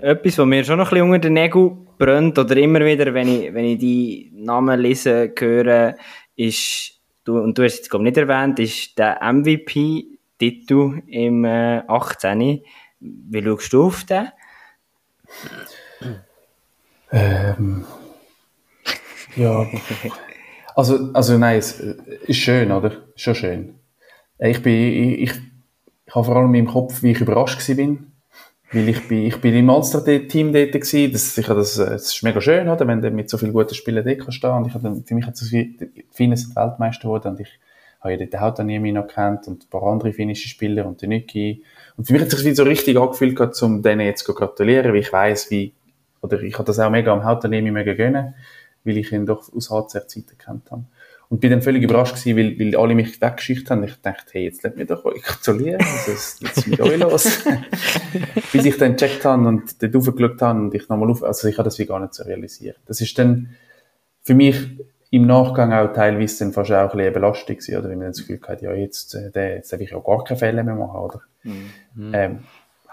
Etwas, 0.00 0.38
was 0.38 0.46
mir 0.46 0.64
schon 0.64 0.78
noch 0.78 0.90
ein 0.90 0.94
bisschen 0.94 1.10
unter 1.10 1.28
den 1.28 1.34
Nägeln 1.34 1.86
brennt, 1.98 2.38
oder 2.38 2.56
immer 2.56 2.84
wieder, 2.84 3.12
wenn 3.14 3.28
ich, 3.28 3.54
wenn 3.54 3.64
ich 3.64 3.78
die 3.78 4.32
Namen 4.34 4.80
lese, 4.80 5.32
höre, 5.38 5.96
ist, 6.36 7.00
du, 7.24 7.38
und 7.38 7.56
du 7.56 7.64
hast 7.64 7.72
es 7.72 7.78
jetzt 7.80 7.90
glaube 7.90 8.04
ich, 8.04 8.14
nicht 8.14 8.28
erwähnt, 8.28 8.58
ist 8.58 8.98
der 8.98 9.20
MVP-Titel 9.22 11.02
im 11.06 11.44
äh, 11.44 11.82
18. 11.86 12.62
Wie 13.00 13.42
schaust 13.42 13.72
du 13.72 13.84
auf 13.84 14.04
den? 14.04 14.28
Ähm, 17.10 17.84
ja. 19.36 19.66
Also, 20.74 21.10
also 21.12 21.36
nein, 21.36 21.58
es 21.58 21.80
ist 21.80 22.38
schön, 22.38 22.72
oder? 22.72 22.92
Schon 23.14 23.34
schön. 23.34 23.81
Ich 24.44 24.62
bin, 24.62 24.74
ich, 24.74 25.18
ich, 25.20 25.32
ich 26.06 26.14
habe 26.14 26.24
vor 26.24 26.36
allem 26.36 26.54
im 26.54 26.66
Kopf, 26.66 27.02
wie 27.02 27.12
ich 27.12 27.20
überrascht 27.20 27.64
bin. 27.76 28.12
Weil 28.72 28.88
ich 28.88 29.06
bin, 29.06 29.26
ich 29.26 29.40
bin 29.40 29.54
im 29.54 29.70
All-Star-Team 29.70 30.52
dort 30.52 30.72
gewesen. 30.72 31.12
Das, 31.12 31.38
ich, 31.38 31.46
das, 31.46 31.76
das 31.76 32.14
ist 32.14 32.22
mega 32.22 32.40
schön, 32.40 32.68
oder? 32.68 32.86
Wenn 32.88 33.02
du 33.02 33.10
mit 33.10 33.30
so 33.30 33.38
vielen 33.38 33.52
guten 33.52 33.74
Spielern 33.74 34.04
dort 34.04 34.34
stehen 34.34 34.50
Und 34.50 34.66
ich 34.66 34.74
habe, 34.74 35.02
für 35.04 35.14
mich 35.14 35.26
hat 35.26 35.34
es 35.34 35.52
wie, 35.52 35.76
viele 36.10 36.36
sind 36.36 36.56
Weltmeister 36.56 37.02
geworden 37.02 37.28
und 37.28 37.40
ich 37.40 37.50
habe 38.00 38.14
ja 38.14 38.26
dort 38.26 38.42
auch 38.42 38.54
dann 38.54 38.66
nie 38.66 38.92
noch 38.92 39.06
kennt 39.06 39.46
und 39.46 39.64
ein 39.64 39.68
paar 39.68 39.84
andere 39.84 40.12
finnische 40.12 40.48
Spieler 40.48 40.86
und 40.86 41.02
den 41.02 41.10
Niki. 41.10 41.62
Und 41.96 42.06
für 42.06 42.14
mich 42.14 42.22
hat 42.22 42.32
es 42.32 42.40
sich 42.40 42.56
so 42.56 42.64
richtig 42.64 42.96
angefühlt, 42.96 43.38
um 43.62 43.82
denen 43.82 44.00
jetzt 44.00 44.24
zu 44.24 44.34
gratulieren, 44.34 44.92
weil 44.92 45.00
ich 45.00 45.12
weiss, 45.12 45.50
wie, 45.50 45.72
oder 46.20 46.42
ich 46.42 46.54
habe 46.54 46.64
das 46.64 46.80
auch 46.80 46.90
mega 46.90 47.12
am 47.12 47.24
Hauternehmer 47.24 47.70
mega 47.70 47.92
gönnen, 47.92 48.34
weil 48.84 48.96
ich 48.96 49.12
ihn 49.12 49.26
doch 49.26 49.52
aus 49.54 49.70
HCR-Zeiten 49.70 50.36
kennt 50.38 50.70
habe. 50.72 50.84
Und 51.32 51.40
bin 51.40 51.50
dann 51.50 51.62
völlig 51.62 51.82
überrascht 51.82 52.22
gewesen, 52.22 52.36
weil, 52.36 52.58
weil 52.58 52.76
alle 52.78 52.94
mich 52.94 53.18
weggeschickt 53.18 53.70
haben. 53.70 53.82
Ich 53.84 53.96
dachte, 54.02 54.32
hey, 54.32 54.44
jetzt 54.44 54.62
lasst 54.62 54.76
mich 54.76 54.86
doch 54.86 55.02
gratulieren. 55.02 55.80
Also, 55.80 56.10
jetzt 56.10 56.42
ist 56.42 56.66
mit 56.66 56.78
euch 56.78 56.98
los. 56.98 57.44
Bis 58.52 58.66
ich 58.66 58.76
dann 58.76 58.96
gecheckt 58.96 59.24
habe 59.24 59.48
und 59.48 59.82
dort 59.82 59.96
aufgeschaut 59.96 60.42
habe 60.42 60.60
und 60.60 60.74
ich 60.74 60.90
nochmal 60.90 61.10
auf, 61.10 61.22
also 61.22 61.48
ich 61.48 61.56
habe 61.56 61.64
das 61.64 61.78
wie 61.78 61.86
gar 61.86 62.00
nicht 62.00 62.12
so 62.12 62.24
realisiert. 62.24 62.76
Das 62.84 63.00
ist 63.00 63.18
dann 63.18 63.54
für 64.20 64.34
mich 64.34 64.58
im 65.08 65.26
Nachgang 65.26 65.72
auch 65.72 65.94
teilweise 65.94 66.44
dann 66.44 66.52
fast 66.52 66.70
auch 66.70 66.76
ein 66.76 66.86
bisschen 66.88 67.00
eine 67.00 67.10
Belastung 67.12 67.56
gewesen, 67.56 67.76
oder? 67.78 67.88
Wenn 67.88 67.98
man 67.98 68.08
das 68.08 68.18
Gefühl 68.18 68.40
hat, 68.46 68.60
ja, 68.60 68.74
jetzt, 68.74 69.14
äh, 69.14 69.54
jetzt 69.54 69.72
darf 69.72 69.80
ich 69.80 69.92
ja 69.92 70.00
gar 70.00 70.24
keine 70.24 70.38
Fälle 70.38 70.62
mehr 70.62 70.74
machen, 70.74 71.00
oder? 71.00 71.22
Mhm. 71.44 72.12
Ähm, 72.12 72.38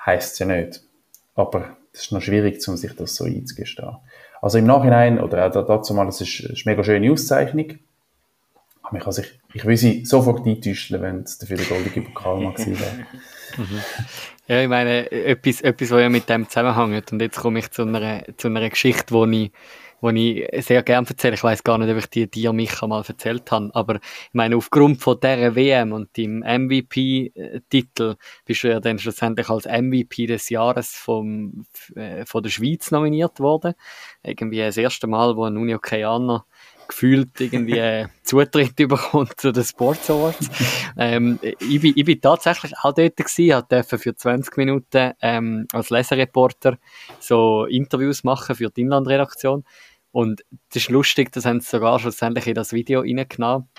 heisst 0.06 0.40
ja 0.40 0.46
nicht. 0.46 0.82
Aber 1.36 1.76
das 1.92 2.04
ist 2.04 2.14
noch 2.14 2.22
schwierig, 2.22 2.66
um 2.70 2.78
sich 2.78 2.96
das 2.96 3.16
so 3.16 3.26
einzugestehen. 3.26 3.98
Also 4.42 4.60
im 4.60 4.66
Nachhinein, 4.66 5.20
oder 5.20 5.46
auch 5.46 5.52
dazu 5.52 5.94
mal, 5.94 6.06
das 6.06 6.22
ist, 6.22 6.40
ist 6.40 6.66
eine 6.66 6.74
mega 6.74 6.86
schöne 6.86 7.12
Auszeichnung. 7.12 7.80
Aber 8.90 8.98
ich, 8.98 9.06
also 9.06 9.22
ich, 9.22 9.40
ich 9.54 9.66
will 9.66 9.78
sie 9.78 10.04
sofort 10.04 10.46
eintäuschen, 10.46 11.00
wenn 11.02 11.22
es 11.22 11.38
dafür 11.38 11.58
der 11.58 11.68
goldige 11.68 12.02
Pokal 12.02 12.42
mal 12.42 12.54
gewesen 12.54 12.80
wäre. 12.80 13.06
Mhm. 13.58 13.80
Ja, 14.48 14.62
ich 14.64 14.68
meine, 14.68 15.12
etwas, 15.12 15.62
etwas, 15.62 15.92
was 15.92 16.02
ja 16.02 16.10
mit 16.10 16.28
dem 16.28 16.50
zusammenhängt. 16.50 17.12
Und 17.12 17.22
jetzt 17.22 17.38
komme 17.38 17.60
ich 17.60 17.70
zu 17.70 17.84
einer, 17.84 18.24
zu 18.36 18.48
einer 18.48 18.68
Geschichte, 18.68 19.14
wo 19.14 19.28
ich, 19.28 19.52
wo 20.02 20.10
ich 20.10 20.48
sehr 20.66 20.82
gerne 20.82 21.08
erzähle. 21.08 21.36
Ich 21.36 21.44
weiß 21.44 21.64
gar 21.64 21.78
nicht, 21.78 21.92
ob 21.92 21.98
ich 21.98 22.08
die 22.08 22.30
dir, 22.30 22.52
Micha, 22.52 22.88
mal 22.88 23.04
erzählt 23.08 23.52
habe. 23.52 23.70
Aber 23.76 23.96
ich 23.98 24.02
meine, 24.34 24.58
aufgrund 24.58 25.02
von 25.02 25.20
dieser 25.22 25.56
WM 25.56 25.92
und 25.92 26.18
dem 26.18 26.40
MVP-Titel 26.40 28.16
bist 28.44 28.64
du 28.64 28.70
ja 28.70 28.80
dann 28.80 28.98
schlussendlich 28.98 29.50
als 29.50 29.66
MVP 29.66 30.26
des 30.26 30.50
Jahres 30.50 30.96
vom, 30.96 31.68
äh, 31.96 32.26
von 32.26 32.42
der 32.42 32.50
Schweiz 32.50 32.90
nominiert 32.90 33.40
worden. 33.40 33.76
Irgendwie 34.24 34.58
das 34.58 34.78
erste 34.78 35.06
Mal, 35.06 35.36
wo 35.36 35.44
ein 35.44 35.58
Uniokeaner 35.58 36.48
gefühlt 36.90 37.40
irgendwie 37.40 37.78
äh, 37.78 38.08
Zutritt 38.24 38.76
bekommt 38.76 39.40
zu 39.40 39.52
den 39.52 39.64
Sports 39.64 40.10
Awards. 40.10 40.50
ähm, 40.98 41.40
ich, 41.42 41.80
bin, 41.82 41.94
ich 41.96 42.04
bin 42.04 42.20
tatsächlich 42.20 42.74
auch 42.82 42.94
dort 42.94 43.16
gewesen, 43.16 43.64
durfte 43.70 43.98
für 43.98 44.16
20 44.16 44.58
Minuten 44.58 45.14
ähm, 45.22 45.68
als 45.72 45.90
Lesereporter 45.90 46.78
so 47.20 47.66
Interviews 47.66 48.24
machen 48.24 48.56
für 48.56 48.70
die 48.70 48.82
Inlandredaktion. 48.82 49.64
Und 50.12 50.44
das 50.74 50.84
ist 50.84 50.90
lustig, 50.90 51.32
das 51.32 51.46
haben 51.46 51.62
sie 51.62 51.70
sogar 51.70 52.00
schlussendlich 52.00 52.48
in 52.48 52.56
das 52.56 52.74
Video 52.74 53.02
reingenommen 53.02 53.70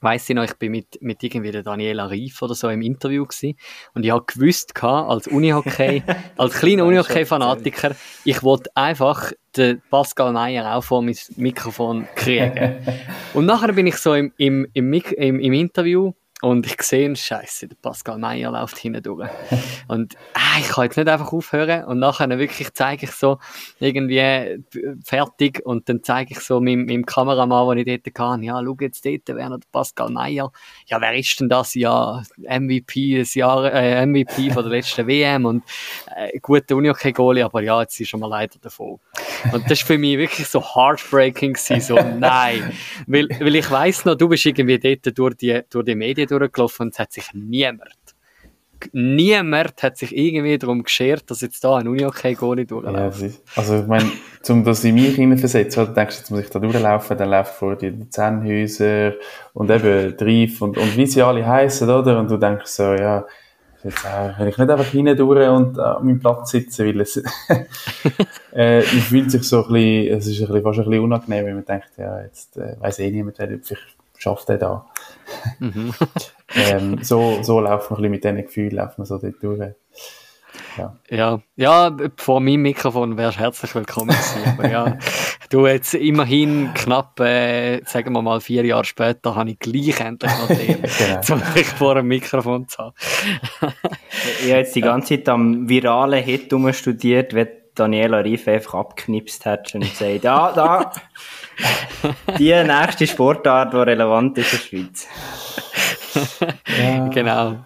weiss 0.00 0.28
ich 0.28 0.36
noch, 0.36 0.44
ich 0.44 0.54
bin 0.54 0.72
mit, 0.72 1.00
mit 1.00 1.22
irgendwie 1.22 1.50
der 1.50 1.62
Daniela 1.62 2.06
Rief 2.06 2.40
oder 2.42 2.54
so 2.54 2.68
im 2.68 2.82
Interview 2.82 3.24
gewesen 3.24 3.58
und 3.94 4.04
ich 4.04 4.10
habe 4.10 4.24
gewusst 4.26 4.72
als 4.82 5.26
Unihockey, 5.26 6.02
als 6.36 6.54
kleiner 6.54 6.84
Unihockey-Fanatiker, 6.84 7.94
ich 8.24 8.42
wollte 8.42 8.70
einfach 8.74 9.32
den 9.56 9.82
Pascal 9.90 10.32
Meyer 10.32 10.76
auch 10.76 10.84
vor 10.84 11.02
mein 11.02 11.16
Mikrofon 11.36 12.06
kriegen. 12.14 12.76
und 13.34 13.46
nachher 13.46 13.72
bin 13.72 13.86
ich 13.86 13.96
so 13.96 14.14
im, 14.14 14.32
im, 14.36 14.66
im, 14.72 14.92
im, 14.92 15.40
im 15.40 15.52
Interview 15.52 16.12
und 16.40 16.66
ich 16.66 16.80
sehe, 16.82 17.14
scheiße, 17.14 17.66
der 17.66 17.76
Pascal 17.82 18.18
Meyer 18.18 18.52
läuft 18.52 18.78
hinten 18.78 19.02
durch. 19.02 19.28
Und 19.88 20.16
ah, 20.34 20.60
ich 20.60 20.68
kann 20.68 20.84
jetzt 20.84 20.96
nicht 20.96 21.08
einfach 21.08 21.32
aufhören. 21.32 21.84
Und 21.84 21.98
nachher 21.98 22.28
wirklich 22.38 22.72
zeige 22.74 23.06
ich 23.06 23.12
so 23.12 23.38
irgendwie 23.80 24.18
äh, 24.18 24.60
fertig 25.04 25.64
und 25.64 25.88
dann 25.88 26.02
zeige 26.02 26.32
ich 26.32 26.40
so 26.40 26.60
meinem, 26.60 26.84
meinem 26.84 27.06
Kameramann, 27.06 27.76
den 27.78 27.88
ich 27.88 28.02
dort 28.02 28.14
kann, 28.14 28.42
ja, 28.42 28.60
schau 28.62 28.76
jetzt 28.80 29.04
dort, 29.04 29.22
wer 29.26 29.48
der 29.48 29.58
Pascal 29.72 30.10
Meyer. 30.10 30.52
Ja, 30.86 31.00
wer 31.00 31.14
ist 31.14 31.40
denn 31.40 31.48
das? 31.48 31.74
Ja, 31.74 32.22
MVP 32.36 33.16
des 33.16 33.34
Jahres, 33.34 33.72
äh, 33.72 34.04
MVP 34.04 34.50
von 34.50 34.62
der 34.62 34.72
letzten 34.72 35.06
WM 35.08 35.46
und 35.46 35.64
äh, 36.14 36.38
guter 36.38 36.76
Unihockey-Goalie, 36.76 37.44
aber 37.44 37.62
ja, 37.62 37.80
jetzt 37.80 37.98
ist 37.98 38.10
schon 38.10 38.20
mal 38.20 38.28
leider 38.28 38.58
davon. 38.60 39.00
Und 39.52 39.64
das 39.64 39.72
ist 39.72 39.82
für 39.82 39.98
mich 39.98 40.18
wirklich 40.18 40.46
so 40.46 40.62
heartbreaking 40.62 41.54
gewesen, 41.54 41.80
so 41.80 41.94
nein. 42.18 42.72
Weil, 43.06 43.28
weil 43.40 43.56
ich 43.56 43.70
weiss 43.70 44.04
noch, 44.04 44.14
du 44.14 44.28
bist 44.28 44.44
irgendwie 44.46 44.78
dort 44.78 45.18
durch 45.18 45.34
die, 45.34 45.62
durch 45.70 45.84
die 45.84 45.94
Medien 45.94 46.27
durchgelaufen 46.30 46.86
und 46.86 46.94
es 46.94 46.98
hat 46.98 47.12
sich 47.12 47.26
niemand, 47.34 47.96
niemand 48.92 49.82
hat 49.82 49.96
sich 49.96 50.16
irgendwie 50.16 50.58
darum 50.58 50.82
geschert, 50.82 51.30
dass 51.30 51.40
jetzt 51.40 51.62
da 51.64 51.76
ein 51.76 51.88
Unihockey-Goalie 51.88 52.66
durchläuft. 52.66 53.20
Ja, 53.20 53.28
also 53.56 53.80
ich 53.80 53.86
meine, 53.86 54.10
um 54.48 54.64
das 54.64 54.84
in 54.84 54.94
mich 54.94 55.16
hineinversetzen, 55.16 55.86
du 55.86 55.92
denkst, 55.92 56.18
jetzt 56.18 56.30
muss 56.30 56.40
ich 56.40 56.50
da 56.50 56.58
durchlaufen, 56.58 57.16
dann 57.16 57.30
läuft 57.30 57.54
vor 57.54 57.76
dir 57.76 57.92
die 57.92 58.08
Zennhäuser 58.08 59.14
und 59.54 59.70
eben 59.70 60.16
Drive 60.16 60.62
und, 60.62 60.78
und 60.78 60.96
wie 60.96 61.06
sie 61.06 61.22
alle 61.22 61.46
heißen, 61.46 61.88
oder? 61.88 62.18
Und 62.18 62.30
du 62.30 62.36
denkst 62.36 62.66
so, 62.66 62.94
ja, 62.94 63.26
jetzt 63.84 64.06
auch, 64.06 64.38
wenn 64.38 64.48
ich 64.48 64.58
nicht 64.58 64.70
einfach 64.70 64.86
hinein 64.86 65.16
durch 65.16 65.48
und 65.48 65.78
an 65.78 66.04
meinem 66.04 66.18
Platz 66.18 66.50
sitzen 66.50 66.86
will, 66.86 67.00
es, 67.00 67.16
äh, 68.52 68.78
man 68.78 68.84
fühlt 68.84 69.30
sich 69.30 69.42
so 69.42 69.64
ein 69.64 69.72
bisschen, 69.72 70.18
es 70.18 70.26
ist 70.26 70.40
ein 70.40 70.46
bisschen, 70.46 70.62
fast 70.62 70.78
ein 70.78 70.84
bisschen 70.84 71.04
unangenehm, 71.04 71.46
wenn 71.46 71.54
man 71.54 71.64
denkt, 71.64 71.90
ja, 71.96 72.22
jetzt 72.22 72.56
äh, 72.56 72.76
weiss 72.80 72.98
eh 72.98 73.10
niemand, 73.10 73.36
vielleicht 73.36 73.97
schafft 74.18 74.50
er 74.50 74.58
da. 74.58 74.86
Mhm. 75.58 75.94
ähm, 76.54 77.02
so, 77.02 77.42
so 77.42 77.60
läuft 77.60 77.90
man 77.90 77.98
ein 77.98 78.02
bisschen 78.02 78.10
mit 78.10 78.24
diesen 78.24 78.42
Gefühlen, 78.42 78.76
läuft 78.76 78.98
man 78.98 79.06
so 79.06 79.18
dort 79.18 79.42
durch. 79.42 79.74
Ja, 80.76 80.96
ja, 81.10 81.40
ja 81.56 81.96
vor 82.16 82.40
meinem 82.40 82.62
Mikrofon 82.62 83.16
wärst 83.16 83.38
du 83.38 83.42
herzlich 83.42 83.74
willkommen 83.74 84.08
gewesen. 84.08 84.58
Aber 84.58 84.70
ja, 84.70 84.98
du 85.50 85.66
jetzt 85.66 85.94
immerhin 85.94 86.72
knapp, 86.74 87.20
äh, 87.20 87.82
sagen 87.84 88.12
wir 88.12 88.22
mal, 88.22 88.40
vier 88.40 88.64
Jahre 88.64 88.84
später, 88.84 89.34
habe 89.34 89.50
ich 89.50 89.58
gleich 89.58 90.00
endlich 90.00 90.32
noch 90.32 90.48
den, 90.48 90.82
genau. 90.98 91.34
um 91.34 91.54
dich 91.54 91.66
vor 91.66 91.94
dem 91.96 92.08
Mikrofon 92.08 92.68
zu 92.68 92.78
haben. 92.78 92.94
ich 94.42 94.50
habe 94.50 94.60
jetzt 94.60 94.74
die 94.74 94.80
ganze 94.80 95.16
Zeit 95.16 95.28
am 95.28 95.68
viralen 95.68 96.22
Hit 96.22 96.52
studiert, 96.74 97.34
wenn 97.34 97.48
Daniela 97.74 98.18
Rief 98.18 98.48
einfach 98.48 98.74
abgeknipst 98.74 99.46
hat 99.46 99.74
und 99.74 99.82
gesagt, 99.82 100.24
ja, 100.24 100.52
da, 100.52 100.92
die 102.38 102.52
nächste 102.52 103.06
Sportart, 103.06 103.72
die 103.72 103.76
relevant 103.76 104.38
ist 104.38 104.52
in 104.52 104.58
der 104.58 104.64
Schweiz. 104.64 105.08
ja. 106.78 107.08
Genau. 107.08 107.64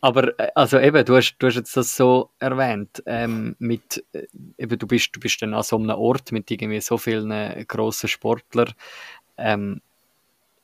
Aber 0.00 0.38
äh, 0.38 0.50
also 0.54 0.78
eben, 0.78 1.04
du 1.04 1.16
hast, 1.16 1.36
du 1.38 1.46
hast 1.46 1.56
jetzt 1.56 1.76
das 1.76 1.96
so 1.96 2.30
erwähnt, 2.38 3.02
ähm, 3.06 3.56
mit, 3.58 4.04
äh, 4.12 4.26
eben, 4.58 4.78
du 4.78 4.86
bist, 4.86 5.14
du 5.14 5.20
bist 5.20 5.40
dann 5.42 5.54
an 5.54 5.62
so 5.62 5.76
einem 5.76 5.90
Ort 5.90 6.32
mit 6.32 6.50
irgendwie 6.50 6.80
so 6.80 6.98
vielen 6.98 7.30
äh, 7.30 7.64
grossen 7.66 8.08
Sportlern, 8.08 8.72
ähm, 9.38 9.80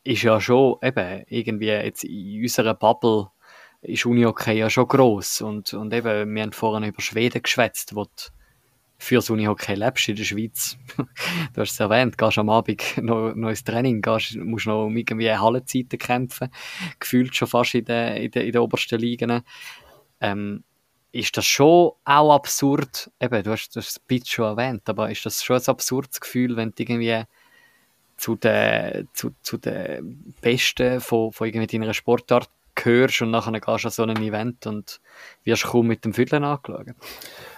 ist 0.04 0.22
ja 0.22 0.40
schon 0.40 0.76
eben 0.82 1.24
irgendwie 1.28 1.66
jetzt 1.66 2.04
in 2.04 2.42
unserer 2.42 2.74
Bubble 2.74 3.28
ist 3.82 4.04
Uni-Hockey 4.04 4.52
ja 4.52 4.68
schon 4.68 4.88
gross 4.88 5.40
und, 5.40 5.72
und 5.72 5.92
eben, 5.94 6.34
wir 6.34 6.42
haben 6.42 6.52
vorhin 6.52 6.88
über 6.88 7.00
Schweden 7.00 7.42
geschwätzt, 7.42 7.94
wo 7.94 8.04
die, 8.04 8.39
fürs 9.00 9.30
Unihockey 9.30 9.74
lebst 9.74 10.08
in 10.10 10.16
der 10.16 10.24
Schweiz, 10.24 10.76
du 10.96 11.60
hast 11.60 11.72
es 11.72 11.80
erwähnt, 11.80 12.18
gehst 12.18 12.38
am 12.38 12.50
Abend 12.50 12.82
noch, 12.98 13.34
noch 13.34 13.48
ins 13.48 13.64
Training, 13.64 14.02
gehst, 14.02 14.36
musst 14.36 14.66
noch 14.66 14.84
um 14.84 14.96
irgendwie 14.96 15.32
Hallenzeiten 15.32 15.98
kämpfen, 15.98 16.50
gefühlt 16.98 17.34
schon 17.34 17.48
fast 17.48 17.74
in 17.74 17.86
den, 17.86 18.16
in 18.16 18.30
den, 18.30 18.46
in 18.46 18.52
den 18.52 18.60
obersten 18.60 19.00
Ligen. 19.00 19.42
Ähm, 20.20 20.64
ist 21.12 21.36
das 21.36 21.46
schon 21.46 21.92
auch 22.04 22.34
absurd, 22.34 23.10
eben, 23.18 23.42
du 23.42 23.50
hast 23.50 23.74
das 23.74 23.98
Pitch 23.98 24.34
schon 24.34 24.44
erwähnt, 24.44 24.88
aber 24.88 25.10
ist 25.10 25.24
das 25.24 25.42
schon 25.42 25.56
ein 25.56 25.66
absurdes 25.66 26.20
Gefühl, 26.20 26.56
wenn 26.56 26.70
du 26.70 26.82
irgendwie 26.82 27.24
zu 28.18 28.36
den, 28.36 29.08
zu, 29.14 29.30
zu 29.42 29.56
den 29.56 30.34
Besten 30.42 31.00
von, 31.00 31.32
von 31.32 31.48
irgendwie 31.48 31.78
deiner 31.78 31.94
Sportart 31.94 32.50
hörst 32.84 33.22
und 33.22 33.30
nachher 33.30 33.52
gehst 33.52 33.84
du 33.84 33.88
an 33.88 33.90
so 33.90 34.02
ein 34.02 34.16
Event 34.22 34.66
und 34.66 35.00
wirst 35.44 35.64
kaum 35.64 35.86
mit 35.86 36.04
dem 36.04 36.14
Vierteln 36.14 36.44
angeschaut. 36.44 36.86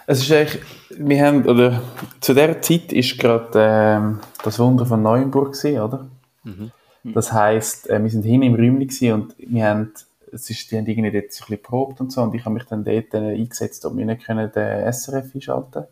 Es 0.05 0.21
ist 0.21 0.31
eigentlich, 0.31 0.61
wir 0.89 1.25
haben, 1.25 1.45
oder 1.45 1.81
zu 2.19 2.33
der 2.33 2.61
Zeit 2.61 2.91
ist 2.91 3.17
gerade 3.17 3.49
ähm, 3.55 4.19
das 4.43 4.59
Wunder 4.59 4.85
von 4.85 5.01
Neuenburg 5.01 5.53
gewesen, 5.53 5.79
oder? 5.79 6.07
Mhm. 6.43 6.71
Das 7.03 7.31
heisst, 7.31 7.89
äh, 7.89 8.01
wir 8.01 8.09
sind 8.09 8.23
hin 8.23 8.41
im 8.43 8.55
Räumchen 8.55 9.13
und 9.13 9.35
wir 9.37 9.65
haben, 9.65 9.91
es 10.31 10.49
ist, 10.49 10.71
die 10.71 10.77
haben 10.77 10.85
irgendwie 10.87 11.11
dort 11.11 11.25
ein 11.25 11.29
bisschen 11.29 11.61
probt 11.61 12.01
und 12.01 12.11
so 12.11 12.21
und 12.21 12.33
ich 12.33 12.43
habe 12.45 12.53
mich 12.53 12.63
dann 12.65 12.83
dort 12.83 13.13
äh, 13.13 13.35
eingesetzt, 13.35 13.85
ob 13.85 13.95
wir 13.95 14.05
nicht 14.05 14.25
können 14.25 14.51
den 14.51 14.91
SRF 14.91 15.35
einschalten 15.35 15.85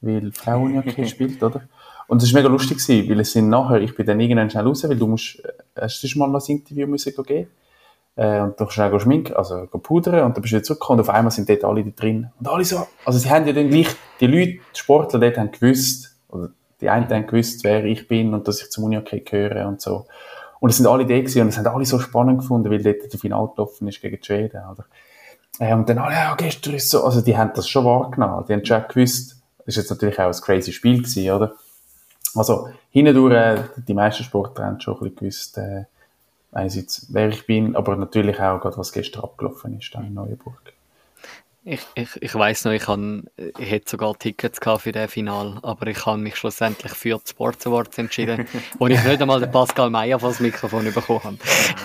weil 0.00 0.32
Frauen 0.32 0.74
ja 0.74 0.80
okay 0.80 1.06
spielt, 1.08 1.42
oder? 1.42 1.62
Und 2.08 2.22
es 2.22 2.32
war 2.32 2.40
mega 2.40 2.50
lustig 2.50 2.78
gewesen, 2.78 3.10
weil 3.10 3.20
es 3.20 3.32
sind 3.32 3.48
nachher, 3.48 3.80
ich 3.80 3.94
bin 3.94 4.06
dann 4.06 4.20
irgendwann 4.20 4.48
schnell 4.48 4.64
raus, 4.64 4.88
weil 4.88 4.96
du 4.96 5.06
musst, 5.06 5.44
äh, 5.44 5.82
hast 5.82 6.02
du 6.02 6.18
mal 6.18 6.28
noch 6.28 6.46
ein 6.46 6.56
Interview 6.56 6.86
müssen 6.86 7.12
geben 7.24 7.48
äh, 8.16 8.40
und 8.40 8.58
dann 8.58 8.70
schnell 8.70 8.98
schminken, 8.98 9.36
also 9.36 9.66
pudern 9.66 10.24
und 10.24 10.36
dann 10.36 10.42
bist 10.42 10.52
du 10.52 10.56
wieder 10.56 10.64
zurückgekommen 10.64 11.00
und 11.00 11.08
auf 11.08 11.14
einmal 11.14 11.30
sind 11.30 11.48
dort 11.48 11.64
alle 11.64 11.84
da 11.84 11.90
drin. 11.90 12.30
Und 12.40 12.48
alle 12.48 12.64
so, 12.64 12.86
also 13.04 13.18
sie 13.18 13.30
haben 13.30 13.46
ja 13.46 13.52
dann 13.52 13.68
gleich, 13.68 13.88
die 14.20 14.26
Leute, 14.26 14.52
die 14.52 14.60
Sportler 14.78 15.20
dort 15.20 15.38
haben 15.38 15.52
gewusst, 15.52 16.16
oder 16.28 16.48
die 16.80 16.88
einen 16.88 17.08
haben 17.08 17.26
gewusst, 17.26 17.62
wer 17.64 17.84
ich 17.84 18.08
bin 18.08 18.34
und 18.34 18.48
dass 18.48 18.62
ich 18.62 18.70
zum 18.70 18.84
Uni-Hockey 18.84 19.20
gehöre 19.20 19.68
und 19.68 19.80
so. 19.80 20.06
Und 20.60 20.70
es 20.70 20.78
sind 20.78 20.86
alle 20.86 21.04
da 21.04 21.14
gewesen 21.14 21.42
und 21.42 21.48
es 21.48 21.58
haben 21.58 21.66
alle 21.66 21.84
so 21.84 21.98
spannend 21.98 22.40
gefunden, 22.40 22.70
weil 22.70 22.82
dort 22.82 23.12
der 23.12 23.20
Final 23.20 23.48
gelaufen 23.54 23.86
ist 23.88 24.00
gegen 24.00 24.16
die 24.16 24.24
Schweden, 24.24 24.62
oder? 24.70 24.86
Äh, 25.58 25.74
und 25.74 25.88
dann 25.88 25.98
alle, 25.98 26.14
ja, 26.14 26.34
gestern 26.34 26.74
ist 26.74 26.90
so, 26.90 27.04
also 27.04 27.20
die 27.20 27.36
haben 27.36 27.52
das 27.54 27.68
schon 27.68 27.84
wahrgenommen, 27.84 28.44
die 28.48 28.52
haben 28.54 28.64
schon 28.64 28.82
gewusst, 28.88 29.36
das 29.58 29.68
ist 29.68 29.76
jetzt 29.76 29.90
natürlich 29.90 30.18
auch 30.18 30.26
ein 30.26 30.40
crazy 30.40 30.72
Spiel 30.72 30.98
gewesen, 31.02 31.30
oder? 31.30 31.52
Also, 32.34 32.68
hindurch, 32.90 33.34
äh, 33.34 33.62
die 33.86 33.94
meisten 33.94 34.24
Sportler 34.24 34.66
haben 34.66 34.80
schon 34.80 34.94
ein 34.94 35.00
bisschen 35.00 35.16
gewusst, 35.16 35.58
äh, 35.58 35.84
einerseits, 36.56 37.06
wer 37.10 37.28
ich 37.28 37.46
bin, 37.46 37.76
aber 37.76 37.96
natürlich 37.96 38.40
auch 38.40 38.60
gerade, 38.60 38.76
was 38.76 38.92
gestern 38.92 39.24
abgelaufen 39.24 39.78
ist, 39.78 39.94
in 39.94 40.14
Neuenburg. 40.14 40.72
Ich, 41.68 41.80
ich, 41.96 42.22
ich 42.22 42.34
weiss 42.36 42.64
noch, 42.64 42.70
ich, 42.70 42.86
han, 42.86 43.24
ich 43.36 43.68
hätte 43.68 43.90
sogar 43.90 44.16
Tickets 44.16 44.60
für 44.78 44.92
das 44.92 45.12
Final, 45.12 45.58
aber 45.62 45.88
ich 45.88 46.06
habe 46.06 46.16
mich 46.16 46.36
schlussendlich 46.36 46.92
für 46.92 47.18
die 47.18 47.28
Sports 47.28 47.66
Awards 47.66 47.98
entschieden, 47.98 48.46
wo 48.78 48.86
ich 48.86 49.02
nicht 49.02 49.20
einmal 49.20 49.40
den 49.40 49.50
Pascal 49.50 49.90
Meyer 49.90 50.18
das 50.18 50.38
Mikrofon 50.38 50.84
bekommen 50.84 51.38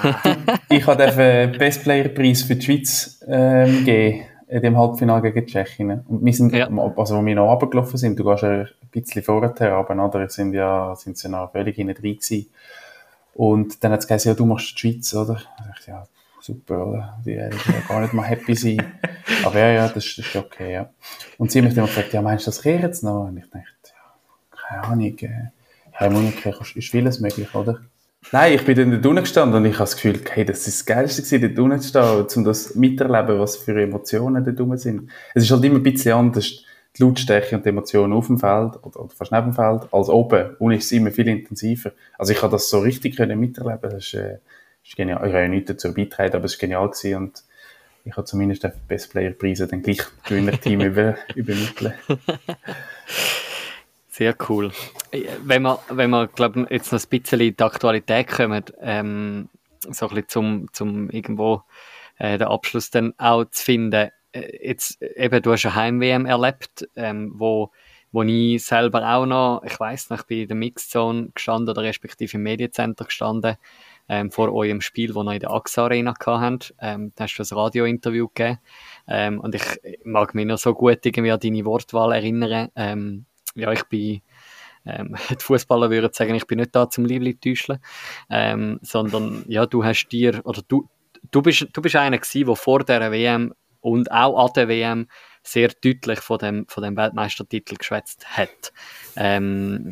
habe. 0.03 0.59
ich 0.69 0.85
habe 0.85 1.07
den 1.07 1.57
Best 1.57 1.81
Player 1.81 2.09
Preis 2.09 2.43
für 2.43 2.55
die 2.55 2.61
Schweiz 2.61 3.25
ähm, 3.27 3.79
gegeben, 3.79 4.25
in 4.49 4.61
dem 4.61 4.77
Halbfinale 4.77 5.31
gegen 5.31 5.47
Tschechien. 5.47 6.01
Und 6.07 6.23
wir 6.23 6.33
sind, 6.33 6.53
ja. 6.53 6.69
also 6.95 7.17
wo 7.17 7.25
wir 7.25 7.35
noch 7.35 7.49
runtergelaufen 7.51 7.97
sind, 7.97 8.19
du 8.19 8.23
gehst 8.23 8.43
ein 8.43 8.67
bisschen 8.91 9.23
vorher 9.23 9.49
runter, 9.49 10.05
oder? 10.05 10.29
Sind 10.29 10.53
ja, 10.53 10.93
sind 10.95 11.17
sie 11.17 11.27
noch 11.27 11.53
völlig 11.53 11.75
hinten 11.75 11.95
drin 11.95 12.17
gewesen. 12.17 12.51
Und 13.33 13.83
dann 13.83 13.91
hat 13.91 14.01
es 14.01 14.07
gesagt, 14.07 14.25
ja, 14.25 14.33
du 14.33 14.45
machst 14.45 14.73
die 14.73 14.79
Schweiz, 14.79 15.13
oder? 15.13 15.35
Ich 15.35 15.67
dachte, 15.67 15.91
ja, 15.91 16.07
super, 16.41 16.87
oder? 16.87 17.19
Die 17.25 17.35
werden 17.35 17.57
ja 17.67 17.87
gar 17.87 18.01
nicht 18.01 18.13
mal 18.13 18.23
happy 18.23 18.55
sein. 18.55 18.81
Aber 19.43 19.59
ja, 19.59 19.71
ja, 19.71 19.87
das, 19.87 20.15
das 20.15 20.25
ist 20.25 20.35
okay, 20.35 20.73
ja. 20.73 20.89
Und 21.37 21.51
sie 21.51 21.59
haben 21.59 21.65
mich 21.65 21.75
dann 21.75 21.85
gefragt, 21.85 22.13
ja, 22.13 22.21
meinst 22.21 22.45
du, 22.45 22.51
das 22.51 22.61
kehrt 22.61 22.81
jetzt 22.81 23.03
noch? 23.03 23.27
Und 23.27 23.37
ich 23.37 23.45
dachte, 23.45 23.65
ja, 23.85 24.67
keine 24.67 24.83
Ahnung, 24.83 25.17
äh, 25.19 26.07
Unikirch 26.07 26.75
ist 26.75 26.89
vieles 26.89 27.19
möglich, 27.19 27.53
oder? 27.55 27.81
Nein, 28.31 28.53
ich 28.53 28.65
bin 28.65 28.77
dann 28.77 28.91
dort 28.91 29.05
unten 29.05 29.21
gestanden 29.23 29.57
und 29.57 29.65
ich 29.65 29.73
habe 29.73 29.83
das 29.83 29.95
Gefühl, 29.95 30.21
hey, 30.31 30.45
das 30.45 30.67
ist 30.67 30.79
das 30.79 30.85
Geilste 30.85 31.21
gewesen, 31.21 31.41
dort 31.41 31.59
unten 31.59 31.81
zu 31.81 31.89
stehen, 31.89 32.37
um 32.37 32.43
das 32.43 32.75
miterleben, 32.75 33.39
was 33.39 33.57
für 33.57 33.79
Emotionen 33.81 34.43
dort 34.43 34.59
unten 34.59 34.77
sind. 34.77 35.09
Es 35.33 35.43
ist 35.43 35.51
halt 35.51 35.63
immer 35.63 35.77
ein 35.77 35.83
bisschen 35.83 36.13
anders 36.13 36.63
die 36.97 37.03
Lautstärke 37.03 37.55
und 37.55 37.65
die 37.65 37.69
Emotionen 37.69 38.13
auf 38.13 38.27
dem 38.27 38.37
Feld 38.37 38.83
oder, 38.83 38.99
oder 38.99 39.13
fast 39.15 39.31
neben 39.31 39.51
dem 39.51 39.53
Feld 39.53 39.93
als 39.93 40.09
oben. 40.09 40.55
Und 40.59 40.73
ist 40.73 40.85
es 40.85 40.91
immer 40.91 41.11
viel 41.11 41.27
intensiver. 41.27 41.91
Also 42.17 42.33
ich 42.33 42.41
habe 42.41 42.51
das 42.51 42.69
so 42.69 42.79
richtig 42.79 43.15
können 43.15 43.39
miterleben. 43.39 43.89
Das 43.89 43.93
ist, 43.93 44.13
äh, 44.13 44.39
ist 44.83 44.95
genial. 44.95 45.25
Ich 45.25 45.33
habe 45.33 45.43
ja 45.43 45.47
nichts 45.47 45.69
dazu 45.69 45.93
beitragen, 45.93 46.35
aber 46.35 46.45
es 46.45 46.53
war 46.53 46.59
genial 46.59 46.89
gewesen 46.89 47.15
und 47.15 47.43
ich 48.03 48.17
habe 48.17 48.25
zumindest 48.25 48.63
den 48.63 48.71
Best 48.87 49.11
Player 49.11 49.31
Preise 49.31 49.67
dann 49.67 49.81
gleich 49.81 50.01
Gewinnerteam 50.27 50.81
über, 50.81 51.15
übermitteln. 51.35 51.93
Sehr 54.09 54.35
cool. 54.49 54.71
Wenn 55.43 55.61
wir, 55.61 55.79
wenn 55.89 56.09
wir 56.09 56.27
glaube 56.27 56.67
jetzt 56.69 56.91
noch 56.91 56.99
ein 56.99 57.09
bisschen 57.09 57.39
in 57.39 57.55
die 57.55 57.63
Aktualität 57.63 58.27
kommen, 58.27 58.63
ähm, 58.81 59.49
so 59.89 60.07
ein 60.07 60.15
bisschen 60.15 60.29
zum, 60.29 60.73
zum 60.73 61.09
irgendwo 61.09 61.63
äh, 62.17 62.37
den 62.37 62.47
Abschluss 62.47 62.89
dann 62.89 63.13
auch 63.17 63.45
zu 63.45 63.63
finden, 63.63 64.11
jetzt 64.33 65.01
eben, 65.01 65.41
du 65.41 65.51
hast 65.51 65.65
eine 65.65 65.75
Heim-WM 65.75 66.25
erlebt, 66.25 66.87
ähm, 66.95 67.31
wo, 67.35 67.71
wo 68.11 68.23
ich 68.23 68.63
selber 68.63 69.07
auch 69.15 69.25
noch, 69.25 69.63
ich 69.65 69.79
weiß 69.79 70.09
noch, 70.09 70.19
ich 70.19 70.25
bin 70.25 70.41
in 70.41 70.47
der 70.47 70.57
Mixzone 70.57 71.29
gestanden 71.33 71.69
oder 71.69 71.83
respektive 71.83 72.37
im 72.37 72.43
Mediencenter 72.43 73.05
gestanden, 73.05 73.57
ähm, 74.09 74.31
vor 74.31 74.53
eurem 74.53 74.81
Spiel, 74.81 75.15
wo 75.15 75.23
ihr 75.23 75.33
in 75.33 75.39
der 75.39 75.51
AXA 75.51 75.85
Arena 75.85 76.13
gehabt 76.13 76.73
ähm, 76.79 77.13
da 77.15 77.23
hast 77.23 77.37
du 77.37 77.43
ein 77.43 77.57
Radiointerview 77.57 78.27
gegeben, 78.27 78.59
ähm, 79.07 79.39
und 79.39 79.55
ich 79.55 79.63
mag 80.03 80.35
mich 80.35 80.45
noch 80.45 80.57
so 80.57 80.73
gut 80.73 81.05
irgendwie 81.05 81.31
an 81.31 81.39
deine 81.39 81.65
Wortwahl 81.65 82.11
erinnern, 82.13 82.69
ähm, 82.75 83.25
ja, 83.55 83.71
ich 83.71 83.83
bin, 83.83 84.21
ähm, 84.85 85.15
die 85.29 85.43
Fußballer 85.43 85.89
würden 85.89 86.11
sagen, 86.13 86.35
ich 86.35 86.47
bin 86.47 86.59
nicht 86.59 86.75
da 86.75 86.89
zum 86.89 87.05
Liebling 87.05 87.39
täuschen, 87.39 87.79
ähm, 88.29 88.79
sondern 88.81 89.45
ja, 89.47 89.65
du 89.65 89.83
hast 89.83 90.09
dir, 90.09 90.41
oder 90.43 90.61
du, 90.67 90.89
du 91.31 91.41
bist, 91.41 91.67
du 91.71 91.81
bist 91.81 91.95
einer 91.95 92.17
gewesen, 92.17 92.45
der 92.45 92.55
vor 92.55 92.83
der 92.83 93.11
WM 93.11 93.53
und 93.81 94.11
auch 94.11 94.45
an 94.45 94.53
der 94.55 94.67
WM 94.67 95.07
sehr 95.43 95.69
deutlich 95.69 96.19
von 96.19 96.37
dem, 96.37 96.65
von 96.67 96.83
dem 96.83 96.95
Weltmeistertitel 96.95 97.75
geschwätzt 97.75 98.25
hat. 98.37 98.71
Ähm, 99.15 99.89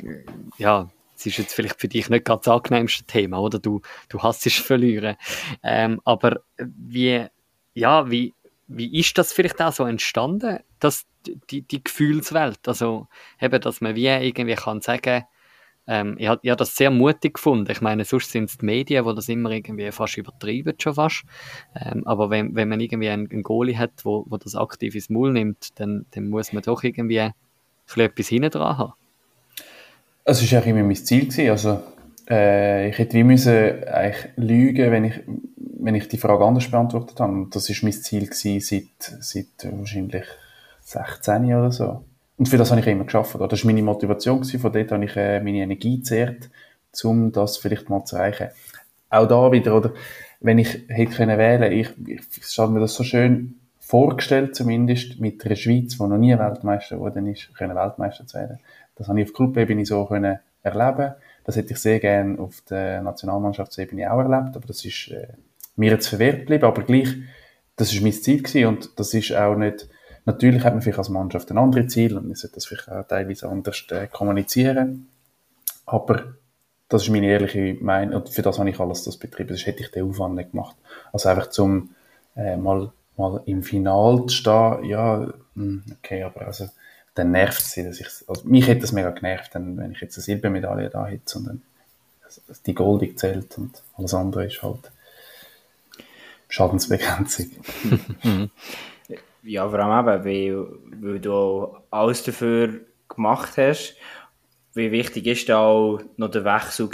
ja, 0.57 0.90
es 1.16 1.26
ist 1.26 1.38
jetzt 1.38 1.53
vielleicht 1.53 1.82
für 1.82 1.88
dich 1.88 2.10
nicht 2.10 2.26
ganz 2.26 2.45
das 2.45 2.53
angenehmste 2.53 3.03
Thema, 3.03 3.40
oder? 3.40 3.60
Du, 3.60 3.82
du 4.07 4.22
hast 4.22 4.45
es 4.45 4.56
verlieren. 4.56 5.18
Ähm, 5.64 5.99
aber 6.06 6.41
wie, 6.57 7.26
ja, 7.74 8.10
wie, 8.10 8.34
wie 8.68 8.99
ist 8.99 9.18
das 9.18 9.34
vielleicht 9.34 9.61
auch 9.61 9.74
so 9.74 9.86
entstanden, 9.86 10.60
dass 10.80 11.06
die, 11.49 11.64
die 11.64 11.84
Gefühlswelt, 11.84 12.68
also 12.68 13.07
eben, 13.41 13.60
dass 13.60 13.82
man 13.82 13.95
wie 13.95 14.07
irgendwie 14.07 14.56
kann 14.56 14.82
sagen, 14.82 15.26
ähm, 15.90 16.16
ich 16.20 16.28
habe 16.28 16.56
das 16.56 16.76
sehr 16.76 16.91
mutig 16.91 17.34
gefunden. 17.34 17.72
Ich 17.72 17.82
meine, 17.82 18.06
sonst 18.06 18.32
sind 18.32 18.48
es 18.48 18.60
die 18.60 18.66
Medien, 18.66 19.06
die 19.06 19.16
das 19.16 19.28
immer 19.28 19.49
irgendwie 19.49 19.91
fast 19.91 20.18
übertreiben, 20.18 20.76
schon 20.78 20.94
fast. 20.94 21.24
Ähm, 21.76 22.03
aber 22.06 22.30
wenn, 22.30 22.53
wenn 22.53 22.70
man 22.70 22.80
irgendwie 22.80 23.10
einen, 23.10 23.30
einen 23.32 23.41
Goalie 23.41 23.76
hat, 23.76 23.91
wo, 24.03 24.24
wo 24.30 24.38
das 24.38 24.56
aktiv 24.56 24.94
ins 24.94 25.10
Maul 25.10 25.34
nimmt, 25.34 25.80
dann, 25.80 26.06
dann 26.11 26.30
muss 26.30 26.53
man 26.53 26.61
doch 26.61 26.84
irgendwie 26.84 27.32
etwas 27.98 28.28
hinten 28.28 28.52
dran 28.52 28.78
haben. 28.78 28.94
Es 30.26 30.52
war 30.52 30.61
auch 30.61 30.66
immer 30.68 30.84
mein 30.84 30.95
Ziel. 30.95 31.49
Also, 31.49 31.82
äh, 32.30 32.90
ich 32.90 32.98
hätte 32.99 33.18
wie 33.18 33.24
müssen 33.24 33.84
eigentlich 33.86 34.30
lügen, 34.36 34.91
wenn 34.91 35.06
ich, 35.06 35.20
wenn 35.80 35.95
ich 35.95 36.07
die 36.07 36.18
Frage 36.18 36.45
anders 36.45 36.70
beantwortet 36.70 37.20
habe. 37.20 37.48
Das 37.49 37.68
war 37.68 37.76
mein 37.82 37.94
Ziel 37.94 38.61
seit, 38.61 39.22
seit 39.22 39.48
wahrscheinlich 39.64 40.26
16 40.82 41.45
oder 41.45 41.72
so. 41.72 42.03
Und 42.40 42.48
für 42.48 42.57
das 42.57 42.72
habe 42.72 42.80
ich 42.80 42.88
immer 42.88 43.03
geschafft. 43.03 43.36
Das 43.38 43.64
war 43.64 43.66
meine 43.66 43.84
Motivation. 43.84 44.45
Von 44.45 44.72
dort 44.72 44.91
habe 44.94 45.03
ich 45.03 45.16
äh, 45.18 45.41
meine 45.41 45.57
Energie 45.57 45.98
gezehrt, 45.98 46.49
um 47.03 47.34
das 47.34 47.57
vielleicht 47.57 47.90
mal 47.90 48.06
zu 48.06 48.16
erreichen. 48.16 48.48
Auch 49.10 49.28
da 49.28 49.52
wieder, 49.52 49.76
oder, 49.76 49.91
wenn 50.40 50.57
ich 50.57 50.86
hätte 50.88 51.11
können 51.11 51.38
wählen, 51.38 51.70
ich, 51.74 51.90
ich 52.07 52.45
stelle 52.45 52.70
mir 52.70 52.80
das 52.80 52.95
so 52.95 53.03
schön 53.03 53.60
vorgestellt 53.82 54.56
zumindest, 54.56 55.20
mit 55.20 55.45
einer 55.45 55.57
Schweiz, 55.57 55.98
die 55.98 56.03
noch 56.03 56.18
nie 56.18 56.38
Weltmeister 56.38 56.95
geworden 56.95 57.28
ist, 57.28 57.53
können 57.56 57.76
Weltmeister 57.76 58.26
zu 58.26 58.38
werden. 58.38 58.60
Das 58.95 59.10
habe 59.10 59.20
ich 59.20 59.28
auf 59.28 59.34
Clubebene 59.34 59.86
so 59.86 60.06
können 60.06 60.40
erleben. 60.64 61.16
Das 61.44 61.57
hätte 61.57 61.74
ich 61.74 61.80
sehr 61.80 61.99
gerne 61.99 62.40
auf 62.40 62.61
der 62.70 63.02
Nationalmannschaftsebene 63.02 64.14
auch 64.14 64.20
erlebt, 64.20 64.56
aber 64.56 64.66
das 64.66 64.86
ist 64.86 65.10
äh, 65.10 65.28
mir 65.76 65.91
jetzt 65.91 66.07
verwehrt 66.07 66.41
geblieben, 66.41 66.64
aber 66.64 66.84
gleich, 66.84 67.10
das 67.76 67.91
ist 67.91 68.02
mein 68.02 68.14
Ziel 68.14 68.44
gewesen 68.44 68.68
und 68.68 68.98
das 68.98 69.14
ist 69.14 69.36
auch 69.36 69.56
nicht, 69.56 69.90
natürlich 70.30 70.64
hat 70.64 70.73
man 70.73 70.81
vielleicht 70.81 70.99
als 70.99 71.10
Mannschaft 71.10 71.49
ein 71.51 71.57
anderes 71.57 71.91
Ziel 71.91 72.15
und 72.18 72.27
man 72.27 72.35
sollte 72.35 72.56
das 72.56 72.65
vielleicht 72.65 72.89
auch 72.89 73.07
teilweise 73.07 73.49
anders 73.49 73.84
äh, 73.89 74.07
kommunizieren, 74.07 75.10
aber 75.85 76.35
das 76.88 77.03
ist 77.03 77.10
meine 77.10 77.27
ehrliche 77.27 77.77
Meinung 77.81 78.15
und 78.15 78.30
für 78.30 78.41
das 78.41 78.60
habe 78.60 78.69
ich 78.69 78.80
alles 78.80 79.03
das 79.03 79.18
betrieben, 79.18 79.49
das 79.49 79.65
hätte 79.65 79.81
ich 79.81 79.91
den 79.91 80.10
Aufwand 80.10 80.35
nicht 80.35 80.51
gemacht. 80.51 80.76
Also 81.11 81.30
einfach 81.30 81.49
zum 81.49 81.95
äh, 82.35 82.57
mal 82.57 82.91
mal 83.18 83.41
im 83.45 83.64
Final 83.64 84.26
zu 84.27 84.35
stehen, 84.35 84.85
ja, 84.85 85.27
hm, 85.56 85.84
okay, 85.97 86.23
aber 86.23 86.47
also, 86.47 86.69
dann 87.15 87.31
nervt 87.31 87.60
es 87.60 87.76
dass 87.76 87.99
ich, 87.99 88.07
also 88.27 88.47
mich 88.47 88.68
hätte 88.68 88.81
das 88.81 88.93
mega 88.93 89.10
genervt, 89.10 89.51
wenn 89.56 89.91
ich 89.91 89.99
jetzt 89.99 90.18
eine 90.18 90.23
Silbermedaille 90.23 90.89
da 90.89 91.06
hätte, 91.06 91.23
sondern 91.26 91.61
die 92.65 92.73
goldig 92.73 93.19
zählt 93.19 93.57
und 93.57 93.84
alles 93.97 94.14
andere 94.14 94.45
ist 94.45 94.61
halt 94.64 94.91
Schadensbegrenzung. 96.47 97.51
ja, 99.44 99.68
vor 99.68 99.80
allem 99.80 100.07
eben, 100.07 100.26
weil, 100.26 100.68
weil 101.02 101.20
du 101.20 101.76
alles 101.91 102.24
dafür 102.24 102.82
gemacht 103.07 103.57
hast. 103.57 103.95
Wie 104.74 104.91
wichtig 104.91 105.28
ist 105.28 105.49
da 105.49 105.60
auch 105.60 105.99
noch 106.18 106.30
der 106.30 106.45
Wechsel 106.45 106.90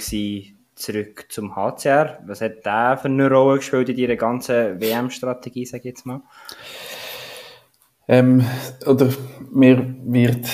zurück 0.76 1.26
zum 1.30 1.56
HCR. 1.56 2.20
Was 2.26 2.42
hat 2.42 2.66
der 2.66 2.98
für 2.98 3.08
eine 3.08 3.30
Rolle 3.30 3.58
gespielt 3.58 3.90
in 3.90 3.98
deiner 3.98 4.16
ganzen 4.16 4.80
WM-Strategie, 4.80 5.66
sage 5.66 5.80
ich 5.80 5.86
jetzt 5.86 6.06
mal? 6.06 6.22
Ähm, 8.08 8.46
oder 8.86 9.10
mir 9.52 9.96
wird 10.04 10.48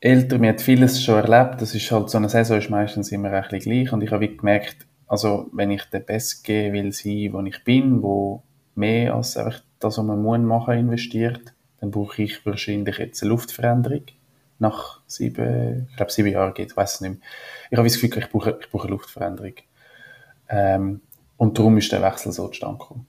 älter, 0.00 0.38
mir 0.38 0.50
hat 0.50 0.60
vieles 0.60 1.02
schon 1.02 1.16
erlebt. 1.16 1.60
Das 1.60 1.74
ist 1.74 1.90
halt 1.90 2.10
so 2.10 2.18
eine 2.18 2.28
Saison 2.28 2.58
ist 2.58 2.70
meistens 2.70 3.10
immer 3.10 3.30
ein 3.30 3.42
bisschen 3.42 3.60
gleich. 3.60 3.92
Und 3.92 4.02
ich 4.02 4.10
habe 4.10 4.28
gemerkt, 4.28 4.86
also 5.06 5.48
wenn 5.52 5.70
ich 5.70 5.84
der 5.84 6.00
Beste 6.00 6.72
will 6.72 6.92
sein, 6.92 7.30
wo 7.32 7.40
ich 7.40 7.64
bin, 7.64 8.02
wo 8.02 8.42
mehr 8.74 9.14
als 9.14 9.36
einfach 9.36 9.60
das, 9.84 9.98
was 9.98 10.04
man 10.04 10.22
muss 10.22 10.38
machen, 10.38 10.78
investiert, 10.78 11.54
dann 11.80 11.90
brauche 11.90 12.22
ich 12.22 12.44
wahrscheinlich 12.46 12.98
jetzt 12.98 13.22
eine 13.22 13.30
Luftveränderung. 13.30 14.02
Nach 14.58 15.00
sieben, 15.06 15.88
ich 15.90 15.96
glaube 15.96 16.12
sieben 16.12 16.28
Jahren 16.28 16.54
geht, 16.54 16.76
weiß 16.76 16.94
es 16.94 17.00
nicht 17.00 17.10
mehr 17.10 17.20
ich 17.74 17.78
habe 17.78 17.88
das 17.88 18.00
Gefühl, 18.00 18.22
ich 18.22 18.30
brauche, 18.30 18.58
ich 18.60 18.70
brauche 18.70 18.84
eine 18.84 18.92
Luftveränderung. 18.92 19.54
Ähm, 20.48 21.00
und 21.36 21.58
darum 21.58 21.76
ist 21.78 21.90
der 21.90 22.02
Wechsel 22.02 22.30
so 22.30 22.46
zustande 22.46 22.78
gekommen. 22.78 23.06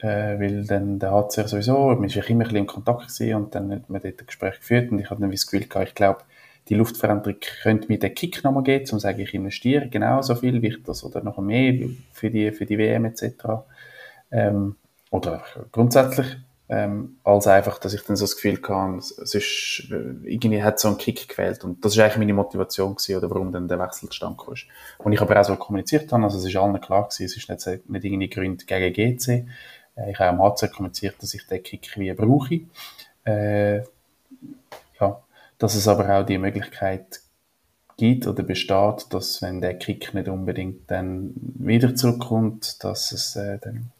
Äh, 0.00 0.40
weil 0.40 0.64
dann 0.64 0.98
der 0.98 1.12
HCR 1.12 1.46
sowieso, 1.46 1.90
man 1.90 2.14
war 2.14 2.28
immer 2.28 2.30
ein 2.30 2.38
bisschen 2.38 2.56
in 2.56 2.66
Kontakt 2.66 3.02
gewesen 3.02 3.34
und 3.34 3.54
dann 3.54 3.70
hat 3.70 3.88
man 3.88 4.00
dort 4.00 4.20
ein 4.20 4.26
Gespräch 4.26 4.56
geführt 4.56 4.90
und 4.90 4.98
ich 4.98 5.10
habe 5.10 5.20
dann 5.20 5.30
das 5.30 5.46
Gefühl 5.46 5.68
gehabt, 5.68 5.88
ich 5.88 5.94
glaube, 5.94 6.22
die 6.68 6.74
Luftveränderung 6.74 7.36
könnte 7.62 7.86
mir 7.86 7.98
den 7.98 8.14
Kick 8.14 8.42
nochmal 8.42 8.64
geben, 8.64 8.82
um 8.82 8.86
zu 8.86 8.98
sagen, 8.98 9.20
ich 9.20 9.34
investiere 9.34 9.88
genauso 9.88 10.34
viel 10.34 10.60
wie 10.62 10.68
ich 10.68 10.82
das 10.82 11.04
oder 11.04 11.22
noch 11.22 11.38
mehr 11.38 11.88
für 12.12 12.30
die, 12.30 12.50
für 12.50 12.66
die 12.66 12.78
WM 12.78 13.04
etc. 13.04 13.22
Ähm, 14.32 14.76
oder 15.10 15.42
grundsätzlich 15.72 16.36
ähm, 16.70 17.16
als 17.24 17.48
einfach, 17.48 17.78
dass 17.78 17.94
ich 17.94 18.02
dann 18.04 18.14
so 18.14 18.24
das 18.24 18.36
Gefühl 18.36 18.60
hatte, 18.62 18.98
es 18.98 19.34
ist, 19.34 19.90
irgendwie 19.90 20.62
hat 20.62 20.78
so 20.78 20.86
einen 20.86 20.98
Kick 20.98 21.28
gefehlt 21.28 21.64
und 21.64 21.84
das 21.84 21.92
ist 21.92 21.98
eigentlich 21.98 22.18
meine 22.18 22.32
Motivation 22.32 22.94
gewesen, 22.94 23.16
oder 23.16 23.28
warum 23.28 23.50
dann 23.50 23.66
der 23.66 23.80
Wechsel 23.80 24.08
zustande 24.08 24.36
kam. 24.38 24.54
Und 24.98 25.12
ich 25.12 25.20
aber 25.20 25.40
auch 25.40 25.44
so 25.44 25.56
kommuniziert 25.56 26.12
habe, 26.12 26.22
also 26.22 26.38
es 26.38 26.44
ist 26.44 26.54
allen 26.54 26.80
klar 26.80 27.08
gewesen, 27.08 27.24
es 27.24 27.36
ist 27.36 27.48
nicht, 27.48 27.90
nicht 27.90 28.04
irgendwie 28.04 28.30
Gründe 28.30 28.64
gegen 28.64 28.92
GC. 28.92 29.28
Äh, 29.96 30.12
ich 30.12 30.18
habe 30.20 30.30
am 30.30 30.40
HC 30.40 30.68
kommuniziert, 30.68 31.16
dass 31.20 31.34
ich 31.34 31.44
den 31.44 31.60
Kick 31.60 31.90
wie 31.96 32.12
brauche. 32.12 32.60
Äh, 33.24 33.78
ja, 35.00 35.22
dass 35.58 35.74
es 35.74 35.88
aber 35.88 36.20
auch 36.20 36.24
die 36.24 36.38
Möglichkeit 36.38 37.20
gibt 37.96 38.28
oder 38.28 38.44
besteht, 38.44 39.06
dass 39.10 39.42
wenn 39.42 39.60
der 39.60 39.76
Kick 39.76 40.14
nicht 40.14 40.28
unbedingt 40.28 40.88
dann 40.88 41.32
wieder 41.34 41.96
zurückkommt, 41.96 42.82
dass 42.84 43.10
es 43.10 43.34
äh, 43.34 43.58
dann 43.58 43.90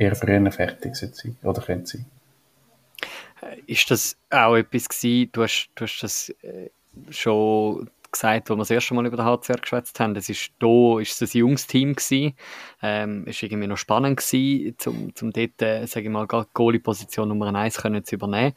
eher 0.00 0.16
früher 0.16 0.50
fertig 0.50 0.96
sein 0.96 1.36
oder 1.42 1.60
können 1.60 1.86
sein. 1.86 2.06
Äh, 3.42 3.60
ist 3.66 3.90
das 3.90 4.16
auch 4.30 4.56
etwas 4.56 4.88
gewesen, 4.88 5.30
du 5.32 5.42
hast, 5.42 5.70
du 5.74 5.84
hast 5.84 6.00
das 6.00 6.30
äh, 6.42 6.70
schon 7.10 7.90
gesagt, 8.10 8.50
als 8.50 8.56
wir 8.56 8.62
das 8.62 8.70
erste 8.70 8.94
Mal 8.94 9.06
über 9.06 9.18
den 9.18 9.26
HCR 9.26 9.58
geschwätzt 9.58 10.00
haben, 10.00 10.16
es 10.16 10.28
ist 10.28 10.50
da, 10.58 10.98
ist 10.98 11.20
es 11.20 11.34
ein 11.34 11.38
junges 11.38 11.66
Team 11.66 11.94
gewesen, 11.94 12.34
ähm, 12.82 13.24
ist 13.26 13.42
irgendwie 13.42 13.68
noch 13.68 13.76
spannend 13.76 14.16
gewesen, 14.16 14.74
zum, 14.78 15.14
zum 15.14 15.32
dort, 15.32 15.62
äh, 15.62 15.86
sage 15.86 16.06
ich 16.06 16.12
mal, 16.12 16.26
Goalie-Position 16.26 17.28
Nummer 17.28 17.54
1 17.54 17.76
können 17.76 18.02
zu 18.02 18.16
übernehmen. 18.16 18.54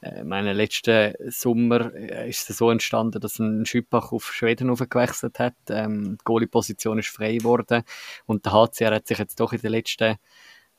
Äh, 0.00 0.24
meine 0.24 0.54
letzten 0.54 1.14
Sommer 1.30 1.94
äh, 1.94 2.28
ist 2.28 2.50
es 2.50 2.56
so 2.56 2.70
entstanden, 2.70 3.20
dass 3.20 3.38
ein 3.38 3.64
Schüppach 3.66 4.12
auf 4.12 4.32
Schweden 4.32 4.74
gewechselt 4.74 5.38
hat, 5.38 5.54
ähm, 5.68 6.16
die 6.18 6.24
Goalie-Position 6.24 6.98
ist 6.98 7.08
frei 7.08 7.36
geworden. 7.36 7.82
Und 8.24 8.46
der 8.46 8.52
HCR 8.54 8.94
hat 8.94 9.06
sich 9.06 9.18
jetzt 9.18 9.38
doch 9.38 9.52
in 9.52 9.60
den 9.60 9.70
letzten 9.70 10.16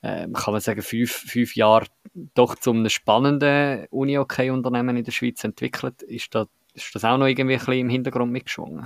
äh, 0.02 0.28
kann 0.34 0.54
man 0.54 0.62
sagen, 0.62 0.82
fünf, 0.82 1.12
fünf 1.12 1.56
Jahre 1.56 1.86
doch 2.34 2.56
zu 2.56 2.72
einem 2.72 2.90
spannenden 2.90 3.88
Uni-OK-Unternehmen 3.90 4.98
in 4.98 5.04
der 5.04 5.12
Schweiz 5.12 5.44
entwickelt. 5.44 6.02
Ist 6.04 6.34
das, 6.36 6.48
ist 6.74 6.94
das 6.94 7.04
auch 7.04 7.18
noch 7.18 7.28
irgendwie 7.28 7.56
ein 7.56 7.60
bisschen 7.60 7.74
im 7.74 7.90
Hintergrund 7.90 8.32
mitgeschwungen? 8.32 8.86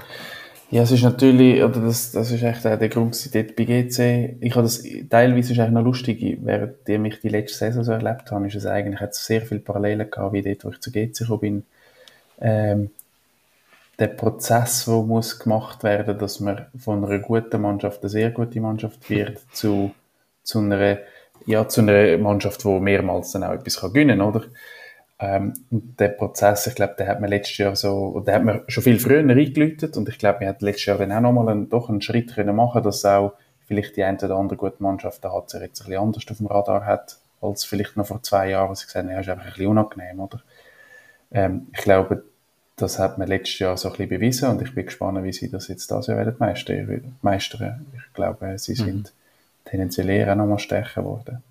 Ja, 0.71 0.83
es 0.83 0.91
ist 0.91 1.03
natürlich, 1.03 1.61
oder 1.61 1.81
das, 1.81 2.13
das 2.13 2.31
ist 2.31 2.43
echt 2.43 2.63
der 2.63 2.77
Grund 2.87 3.35
dort 3.35 3.55
bei 3.57 3.65
GC. 3.65 4.37
Ich 4.39 4.55
habe 4.55 4.63
das, 4.63 4.81
teilweise 5.09 5.51
ist 5.51 5.59
eigentlich 5.59 5.71
noch 5.71 5.83
lustig, 5.83 6.37
während 6.41 6.87
ich 6.87 7.19
die 7.19 7.27
letzte 7.27 7.57
Saison 7.57 7.83
so 7.83 7.91
erlebt 7.91 8.31
habe, 8.31 8.47
ist 8.47 8.55
es 8.55 8.65
eigentlich, 8.65 9.01
hat 9.01 9.13
sehr 9.13 9.41
viele 9.41 9.59
Parallelen 9.59 10.09
gehabt, 10.09 10.31
wie 10.31 10.41
dort, 10.41 10.63
wo 10.63 10.69
ich 10.69 10.79
zu 10.79 10.91
GC 10.91 11.13
gekommen 11.13 11.39
bin. 11.41 11.63
Ähm, 12.39 12.89
der 13.99 14.07
Prozess, 14.07 14.85
der 14.85 15.01
muss 15.03 15.39
gemacht 15.39 15.83
werden, 15.83 16.17
dass 16.17 16.39
man 16.39 16.65
von 16.79 17.03
einer 17.03 17.19
guten 17.19 17.61
Mannschaft 17.61 18.01
eine 18.01 18.09
sehr 18.09 18.31
gute 18.31 18.61
Mannschaft 18.61 19.09
wird, 19.09 19.41
zu 19.51 19.91
zu 20.43 20.59
einer, 20.59 20.99
ja, 21.45 21.67
zu 21.67 21.81
einer 21.81 22.17
Mannschaft, 22.17 22.63
die 22.63 22.79
mehrmals 22.79 23.31
dann 23.31 23.43
auch 23.43 23.53
etwas 23.53 23.79
kann 23.79 23.93
gewinnen 23.93 24.19
kann, 24.19 24.27
oder? 24.27 24.43
Ähm, 25.19 25.53
und 25.69 25.99
der 25.99 26.09
Prozess, 26.09 26.65
ich 26.67 26.75
glaube, 26.75 26.95
den 26.97 27.07
hat 27.07 27.21
man 27.21 27.29
letztes 27.29 27.57
Jahr 27.57 27.75
so, 27.75 28.19
den 28.21 28.33
hat 28.33 28.43
man 28.43 28.63
schon 28.67 28.83
viel 28.83 28.99
früher 28.99 29.19
eingeläutet 29.19 29.95
und 29.95 30.09
ich 30.09 30.17
glaube, 30.17 30.41
wir 30.41 30.49
hat 30.49 30.61
letztes 30.63 30.87
Jahr 30.87 30.97
dann 30.97 31.11
auch 31.11 31.21
nochmal 31.21 31.49
einen, 31.49 31.69
doch 31.69 31.89
einen 31.89 32.01
Schritt 32.01 32.33
können 32.33 32.55
machen, 32.55 32.81
dass 32.81 33.05
auch 33.05 33.33
vielleicht 33.67 33.97
die 33.97 34.03
eine 34.03 34.17
oder 34.17 34.35
andere 34.35 34.57
gute 34.57 34.81
Mannschaft, 34.81 35.23
hat 35.23 35.49
sich 35.49 35.61
jetzt 35.61 35.81
ein 35.81 35.85
bisschen 35.85 36.01
anders 36.01 36.23
auf 36.29 36.37
dem 36.37 36.47
Radar 36.47 36.85
hat, 36.85 37.17
als 37.39 37.63
vielleicht 37.63 37.97
noch 37.97 38.07
vor 38.07 38.23
zwei 38.23 38.49
Jahren, 38.49 38.71
wo 38.71 38.73
sie 38.73 38.85
gesagt 38.85 39.05
haben, 39.05 39.13
ja, 39.13 39.19
ist 39.19 39.29
einfach 39.29 39.45
ein 39.45 39.51
bisschen 39.51 39.67
unangenehm, 39.67 40.19
oder? 40.19 40.41
Ähm, 41.31 41.67
ich 41.71 41.81
glaube, 41.81 42.23
das 42.75 42.97
hat 42.97 43.19
man 43.19 43.27
letztes 43.27 43.59
Jahr 43.59 43.77
so 43.77 43.89
ein 43.89 43.91
bisschen 43.91 44.09
bewiesen 44.09 44.49
und 44.49 44.61
ich 44.63 44.73
bin 44.73 44.85
gespannt, 44.85 45.23
wie 45.23 45.31
sie 45.31 45.51
das 45.51 45.67
jetzt 45.67 45.91
das 45.91 46.07
Jahr 46.07 46.17
werden 46.17 46.35
meistern. 46.39 47.85
Ich 47.95 48.13
glaube, 48.13 48.57
sie 48.57 48.73
sind 48.73 49.03
mhm 49.03 49.20
tendenziell 49.65 50.09
eher 50.09 50.31
auch 50.31 50.35
nochmal 50.35 50.59
stärker 50.59 51.01
geworden. 51.01 51.43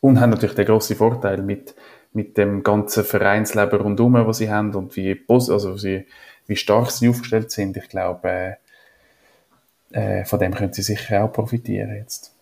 Und 0.00 0.20
haben 0.20 0.30
natürlich 0.30 0.54
den 0.54 0.66
grossen 0.66 0.96
Vorteil 0.96 1.38
mit, 1.42 1.74
mit 2.12 2.36
dem 2.36 2.62
ganzen 2.62 3.04
Vereinsleben 3.04 3.80
rundherum, 3.80 4.14
was 4.26 4.38
sie 4.38 4.50
haben 4.50 4.74
und 4.74 4.96
wie, 4.96 5.24
also 5.28 5.82
wie, 5.82 6.06
wie 6.46 6.56
stark 6.56 6.90
sie 6.90 7.08
aufgestellt 7.08 7.50
sind. 7.50 7.76
Ich 7.76 7.88
glaube, 7.88 8.56
äh, 9.92 10.20
äh, 10.20 10.24
von 10.24 10.38
dem 10.38 10.54
können 10.54 10.72
sie 10.72 10.82
sicher 10.82 11.24
auch 11.24 11.32
profitieren 11.32 11.94
jetzt. 11.94 12.34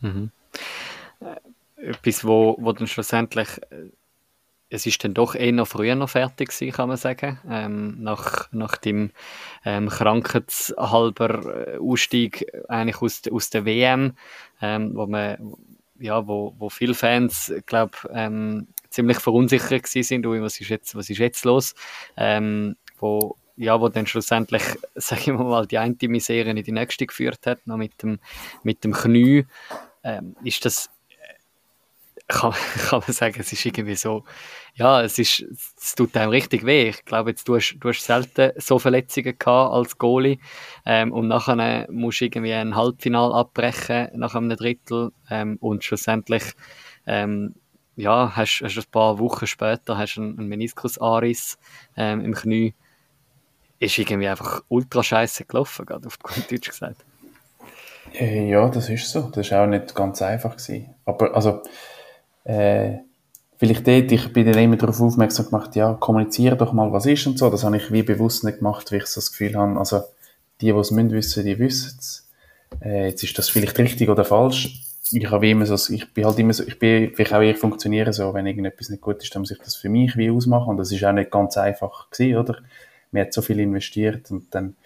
Mhm. 0.00 0.30
Äh, 1.20 1.90
etwas, 1.90 2.24
wo, 2.24 2.56
wo 2.58 2.72
dann 2.72 2.86
schlussendlich 2.86 3.48
äh, 3.70 3.90
es 4.70 4.86
ist 4.86 5.02
dann 5.04 5.14
doch 5.14 5.34
eher 5.34 5.52
noch 5.52 5.68
früher 5.68 5.96
noch 5.96 6.10
fertig 6.10 6.50
gewesen, 6.50 6.72
kann 6.72 6.88
man 6.88 6.96
sagen. 6.96 7.38
Ähm, 7.48 8.02
nach, 8.02 8.48
nach 8.52 8.76
dem 8.76 9.10
ähm, 9.64 9.88
krankheitshalber 9.88 11.74
äh, 11.74 11.78
Ausstieg 11.78 12.46
eigentlich 12.68 13.02
aus, 13.02 13.22
aus 13.30 13.50
der 13.50 13.64
WM, 13.64 14.12
ähm, 14.62 14.92
wo 14.94 15.06
man, 15.06 15.54
ja, 15.98 16.26
wo, 16.26 16.54
wo 16.58 16.70
viele 16.70 16.94
Fans, 16.94 17.52
glaube 17.66 17.98
ähm, 18.12 18.68
ziemlich 18.90 19.18
verunsichert 19.18 19.82
gewesen 19.82 20.02
sind, 20.02 20.26
was 20.26 20.60
ist 20.60 20.68
jetzt, 20.68 20.94
was 20.94 21.10
ist 21.10 21.18
jetzt 21.18 21.44
los? 21.44 21.74
Ähm, 22.16 22.76
wo, 22.98 23.36
ja, 23.56 23.80
wo 23.80 23.88
dann 23.88 24.06
schlussendlich, 24.06 24.62
sage 24.94 25.22
ich 25.22 25.32
mal, 25.32 25.66
die 25.66 25.78
eine 25.78 25.96
Misere 26.02 26.50
in 26.50 26.62
die 26.62 26.72
nächste 26.72 27.06
geführt 27.06 27.46
hat, 27.46 27.66
noch 27.66 27.76
mit 27.76 28.02
dem, 28.02 28.20
mit 28.62 28.84
dem 28.84 28.92
Knie. 28.92 29.46
Ähm, 30.02 30.34
ist 30.44 30.64
das 30.64 30.88
kann, 32.30 32.52
kann 32.88 33.02
man 33.06 33.12
sagen, 33.12 33.36
es 33.38 33.52
ist 33.52 33.64
irgendwie 33.66 33.96
so, 33.96 34.24
ja, 34.74 35.02
es 35.02 35.18
ist, 35.18 35.40
es 35.40 35.94
tut 35.94 36.16
einem 36.16 36.30
richtig 36.30 36.64
weh. 36.64 36.88
Ich 36.88 37.04
glaube, 37.04 37.30
jetzt, 37.30 37.46
du 37.48 37.56
hast, 37.56 37.76
du 37.78 37.88
hast 37.88 38.04
selten 38.04 38.52
so 38.56 38.78
Verletzungen 38.78 39.36
gehabt 39.38 39.72
als 39.72 39.98
Goalie, 39.98 40.38
ähm, 40.86 41.12
und 41.12 41.28
nachher 41.28 41.86
musst 41.90 42.20
du 42.20 42.26
irgendwie 42.26 42.52
ein 42.54 42.74
Halbfinal 42.74 43.32
abbrechen 43.32 44.08
nach 44.14 44.34
einem 44.34 44.56
Drittel, 44.56 45.12
ähm, 45.30 45.58
und 45.60 45.84
schlussendlich, 45.84 46.44
ähm, 47.06 47.54
ja, 47.96 48.32
hast, 48.34 48.62
hast 48.62 48.78
ein 48.78 48.84
paar 48.90 49.18
Wochen 49.18 49.46
später 49.46 49.98
hast 49.98 50.16
einen, 50.16 50.38
einen 50.38 50.48
Meniskusanriss, 50.48 51.58
ähm, 51.96 52.24
im 52.24 52.34
Knie. 52.34 52.74
Ist 53.78 53.98
irgendwie 53.98 54.28
einfach 54.28 54.62
ultra 54.68 55.02
scheiße 55.02 55.46
gelaufen, 55.46 55.86
gerade 55.86 56.06
auf 56.06 56.18
gut 56.18 56.50
Deutsch 56.50 56.68
gesagt. 56.68 57.02
Äh, 58.12 58.50
ja, 58.50 58.68
das 58.68 58.88
ist 58.88 59.10
so. 59.10 59.30
Das 59.30 59.50
war 59.50 59.64
auch 59.64 59.66
nicht 59.66 59.94
ganz 59.94 60.20
einfach 60.22 60.56
gewesen. 60.56 60.94
Aber, 61.04 61.34
also, 61.34 61.62
äh, 62.44 62.98
vielleicht 63.60 63.86
dort, 63.86 64.10
ich 64.10 64.32
bin 64.32 64.46
dann 64.46 64.62
immer 64.62 64.76
darauf 64.76 65.00
aufmerksam 65.00 65.46
gemacht, 65.46 65.76
ja, 65.76 65.94
kommuniziere 65.94 66.56
doch 66.56 66.72
mal, 66.72 66.92
was 66.92 67.06
ist 67.06 67.26
und 67.26 67.38
so. 67.38 67.50
Das 67.50 67.62
habe 67.62 67.76
ich 67.76 67.92
wie 67.92 68.02
bewusst 68.02 68.42
nicht 68.42 68.58
gemacht, 68.58 68.90
weil 68.90 69.00
ich 69.00 69.06
so 69.06 69.20
das 69.20 69.30
Gefühl 69.32 69.54
habe, 69.54 69.78
also 69.78 70.02
die, 70.60 70.72
die 70.72 70.78
es 70.78 70.90
müssen 70.90 71.10
wissen, 71.10 71.44
die 71.44 71.58
wissen 71.58 71.96
es. 71.98 72.28
Äh, 72.80 73.08
jetzt 73.08 73.22
ist 73.22 73.38
das 73.38 73.48
vielleicht 73.48 73.78
richtig 73.78 74.08
oder 74.08 74.24
falsch. 74.24 74.86
Ich 75.12 75.30
habe 75.30 75.48
immer 75.48 75.66
so, 75.66 75.92
ich 75.92 76.12
bin 76.14 76.24
halt 76.24 76.38
immer 76.38 76.52
so, 76.52 76.64
ich 76.64 76.78
bin, 76.78 77.12
vielleicht 77.14 77.34
auch 77.34 77.42
eher 77.42 77.56
funktionieren 77.56 78.12
so, 78.12 78.32
wenn 78.32 78.46
irgendetwas 78.46 78.90
nicht 78.90 79.02
gut 79.02 79.22
ist, 79.22 79.34
dann 79.34 79.42
muss 79.42 79.50
ich 79.50 79.58
das 79.58 79.74
für 79.74 79.88
mich 79.88 80.16
wie 80.16 80.30
ausmachen 80.30 80.70
und 80.70 80.76
das 80.76 80.92
ist 80.92 81.04
auch 81.04 81.12
nicht 81.12 81.30
ganz 81.30 81.56
einfach 81.56 82.10
gewesen, 82.10 82.36
oder? 82.36 82.58
Mir 83.10 83.22
hat 83.22 83.32
so 83.32 83.42
viel 83.42 83.58
investiert 83.58 84.30
und 84.30 84.54
dann, 84.54 84.76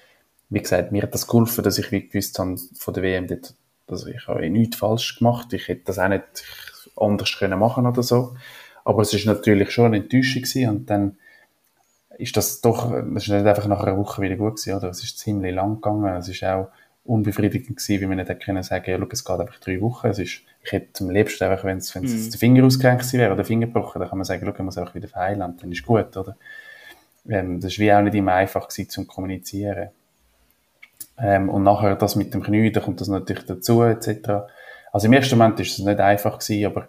wie 0.48 0.62
gesagt, 0.62 0.93
mir 0.93 1.02
hat 1.02 1.12
das 1.12 1.26
geholfen, 1.26 1.62
dass 1.62 1.78
ich 1.78 1.93
wie 1.93 2.09
gewusst 2.09 2.39
habe 2.39 2.56
von 2.78 2.94
der 2.94 3.02
WM 3.02 3.26
dort, 3.26 3.55
also 3.86 4.06
ich 4.06 4.26
habe 4.26 4.48
nichts 4.48 4.76
falsch 4.76 5.18
gemacht, 5.18 5.52
ich 5.52 5.68
hätte 5.68 5.82
das 5.85 5.98
auch 5.98 6.09
nicht 6.09 6.43
anders 6.97 7.37
können 7.39 7.59
machen 7.59 7.87
oder 7.87 8.03
so. 8.03 8.35
Aber 8.85 9.03
es 9.03 9.15
ist 9.15 9.27
natürlich 9.27 9.71
schon 9.71 9.87
eine 9.87 9.99
Enttäuschung 9.99 10.43
gewesen 10.43 10.69
und 10.69 10.91
dann 10.91 11.16
ist 12.19 12.37
das 12.37 12.61
doch, 12.61 12.91
das 12.91 13.25
ist 13.25 13.31
nicht 13.31 13.47
einfach 13.47 13.66
nach 13.66 13.83
einer 13.83 13.97
Woche 13.97 14.23
wieder 14.23 14.37
gut 14.37 14.57
gewesen, 14.57 14.75
oder? 14.75 14.91
Es 14.91 15.03
ist 15.03 15.19
ziemlich 15.19 15.55
lang 15.55 15.77
gegangen, 15.77 16.15
es 16.16 16.29
ist 16.29 16.45
auch 16.45 16.69
unbefriedigend 17.05 17.77
gewesen, 17.77 18.01
wie 18.01 18.07
man 18.07 18.16
nicht 18.16 18.29
hätte 18.29 18.45
können 18.45 18.62
sagen, 18.62 18.91
ja, 18.91 19.07
es 19.11 19.25
geht 19.25 19.41
einfach 19.41 19.59
drei 19.59 19.81
Wochen, 19.81 20.07
es 20.09 20.19
ist, 20.19 20.41
ich 20.62 20.73
hätte 20.73 21.05
am 21.05 21.11
liebsten 21.11 21.45
einfach, 21.45 21.65
wenn 21.65 21.79
es, 21.79 21.95
wenn 21.95 22.05
es 22.05 22.29
mm. 22.29 22.31
der 22.31 22.39
Finger 22.39 22.65
ausgerenkt 22.65 23.12
wäre 23.12 23.27
oder 23.27 23.37
der 23.37 23.45
Finger 23.45 23.66
gebrochen, 23.66 23.99
dann 23.99 24.09
kann 24.09 24.19
man 24.19 24.25
sagen, 24.25 24.43
schau, 24.45 24.53
man 24.57 24.65
muss 24.66 24.79
einfach 24.79 24.95
wieder 24.95 25.09
verheilen, 25.09 25.41
dann 25.61 25.73
ist 25.73 25.85
gut, 25.85 26.16
oder? 26.16 26.37
Ähm, 27.29 27.61
das 27.61 27.73
ist 27.73 27.79
wie 27.79 27.93
auch 27.93 28.01
nicht 28.01 28.15
immer 28.15 28.35
einfach 28.35 28.69
gewesen, 28.69 28.89
zum 28.89 29.07
kommunizieren. 29.07 29.91
Ähm, 31.19 31.49
und 31.49 31.62
nachher 31.62 31.95
das 31.97 32.16
mit 32.16 32.33
dem 32.33 32.43
Knie, 32.43 32.73
da 32.73 32.81
kommt 32.81 33.01
das 33.01 33.09
natürlich 33.09 33.45
dazu, 33.45 33.83
etc. 33.83 34.49
Also 34.95 35.09
im 35.09 35.12
ersten 35.12 35.37
Moment 35.37 35.59
ist 35.59 35.77
es 35.77 35.85
nicht 35.85 35.99
einfach 35.99 36.39
gewesen, 36.39 36.66
aber 36.66 36.89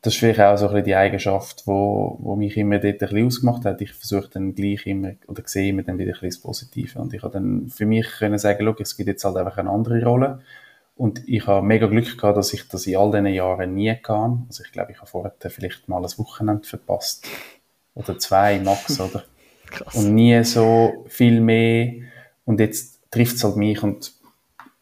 das 0.00 0.14
ist 0.14 0.20
vielleicht 0.20 0.40
auch 0.40 0.56
so 0.56 0.64
ein 0.64 0.72
bisschen 0.72 0.86
die 0.86 0.94
Eigenschaft, 0.94 1.66
wo, 1.66 2.16
wo 2.22 2.36
mich 2.36 2.56
immer 2.56 2.78
dort 2.78 2.94
ein 2.94 2.98
bisschen 3.00 3.26
ausgemacht 3.26 3.66
hat. 3.66 3.82
Ich 3.82 3.92
versuche 3.92 4.30
dann 4.32 4.54
gleich 4.54 4.86
immer, 4.86 5.12
oder 5.28 5.42
sehe 5.44 5.68
immer 5.68 5.82
dann 5.82 5.98
wieder 5.98 6.12
ein 6.12 6.12
bisschen 6.12 6.30
das 6.30 6.38
Positive. 6.40 6.98
Und 6.98 7.12
ich 7.12 7.22
habe 7.22 7.34
dann 7.34 7.68
für 7.68 7.84
mich 7.84 8.08
können 8.18 8.38
sagen, 8.38 8.64
schau, 8.64 8.74
es 8.80 8.96
gibt 8.96 9.08
jetzt 9.08 9.26
halt 9.26 9.36
einfach 9.36 9.58
eine 9.58 9.68
andere 9.68 10.02
Rolle. 10.02 10.40
Und 10.96 11.28
ich 11.28 11.46
habe 11.46 11.66
mega 11.66 11.86
Glück 11.86 12.16
gehabt, 12.16 12.38
dass 12.38 12.54
ich 12.54 12.66
das 12.66 12.86
in 12.86 12.96
all 12.96 13.10
diesen 13.10 13.26
Jahren 13.26 13.74
nie 13.74 13.94
kann. 13.94 14.46
Also 14.48 14.64
ich 14.64 14.72
glaube, 14.72 14.92
ich 14.92 14.96
habe 14.96 15.06
vorher 15.06 15.34
vielleicht 15.48 15.90
mal 15.90 16.02
ein 16.02 16.18
Wochenende 16.18 16.66
verpasst. 16.66 17.26
Oder 17.92 18.18
zwei 18.18 18.58
max, 18.58 18.98
oder? 19.02 19.22
Krass. 19.66 19.94
Und 19.96 20.14
nie 20.14 20.42
so 20.44 21.04
viel 21.08 21.42
mehr. 21.42 21.92
Und 22.46 22.58
jetzt 22.58 23.02
trifft 23.10 23.36
es 23.36 23.44
halt 23.44 23.56
mich. 23.56 23.82
Und 23.82 24.14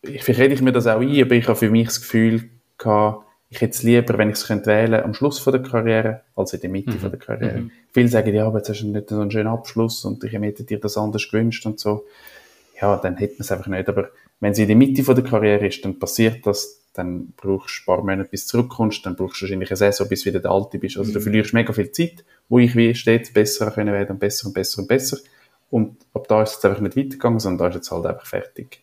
vielleicht 0.03 0.41
rede 0.41 0.55
ich 0.55 0.63
mir 0.63 0.73
das 0.73 0.87
auch 0.87 1.01
ein, 1.01 1.23
aber 1.23 1.33
ich 1.33 1.47
habe 1.49 1.59
für 1.59 1.71
mich 1.71 1.87
das 1.87 2.01
Gefühl 2.01 2.51
gehabt, 2.79 3.27
ich 3.51 3.61
hätte 3.61 3.73
es 3.73 3.83
lieber, 3.83 4.17
wenn 4.17 4.31
ich 4.31 4.37
es 4.37 4.47
könnte 4.47 4.67
wählen 4.67 5.03
am 5.03 5.13
Schluss 5.13 5.41
von 5.41 5.53
der 5.53 5.63
Karriere, 5.63 6.23
als 6.37 6.53
in 6.53 6.61
der 6.61 6.71
Mitte 6.71 6.93
mhm. 6.93 6.99
von 6.99 7.11
der 7.11 7.19
Karriere. 7.19 7.59
Mhm. 7.63 7.71
Viele 7.93 8.09
sagen, 8.09 8.33
ja, 8.33 8.47
aber 8.47 8.59
jetzt 8.59 8.69
hast 8.69 8.83
du 8.83 8.87
nicht 8.87 9.09
so 9.09 9.21
einen 9.21 9.31
schönen 9.31 9.49
Abschluss 9.49 10.05
und 10.05 10.23
ich 10.23 10.33
hätte 10.33 10.63
dir 10.63 10.79
das 10.79 10.97
anders 10.97 11.29
gewünscht 11.29 11.67
und 11.67 11.81
so. 11.81 12.05
Ja, 12.81 12.97
dann 12.97 13.17
hätten 13.17 13.39
wir 13.39 13.41
es 13.41 13.51
einfach 13.51 13.67
nicht. 13.67 13.89
Aber 13.89 14.11
wenn 14.39 14.55
sie 14.55 14.63
in 14.63 14.69
der 14.69 14.77
Mitte 14.77 15.03
von 15.03 15.17
der 15.17 15.25
Karriere 15.25 15.67
ist, 15.67 15.85
dann 15.85 15.99
passiert 15.99 16.47
das, 16.47 16.81
dann 16.95 17.33
brauchst 17.37 17.79
du 17.79 17.83
ein 17.83 17.97
paar 17.97 18.05
Monate, 18.05 18.29
bis 18.31 18.47
du 18.47 18.51
zurückkommst, 18.53 19.05
dann 19.05 19.17
brauchst 19.17 19.41
du 19.41 19.45
wahrscheinlich 19.45 19.71
eine 19.71 19.77
Saison, 19.77 20.09
bis 20.09 20.23
du 20.23 20.31
wieder 20.31 20.41
der 20.41 20.53
Alte 20.53 20.79
bist. 20.79 20.97
Also 20.97 21.11
mhm. 21.11 21.15
du 21.15 21.21
verlierst 21.21 21.53
mega 21.53 21.73
viel 21.73 21.91
Zeit, 21.91 22.25
wo 22.49 22.61
ich 22.61 22.77
wie 22.77 22.95
stets 22.95 23.33
besser 23.33 23.73
können 23.73 23.93
werden, 23.93 24.19
besser 24.19 24.47
und 24.47 24.55
besser 24.55 24.81
und 24.81 24.87
besser. 24.87 25.19
Und 25.71 25.97
ab 26.15 26.27
da 26.29 26.43
ist 26.43 26.59
es 26.59 26.65
einfach 26.65 26.81
nicht 26.81 26.97
weitergegangen, 26.97 27.41
sondern 27.41 27.59
da 27.59 27.69
ist 27.69 27.75
jetzt 27.77 27.91
halt 27.91 28.07
einfach 28.07 28.27
fertig. 28.27 28.81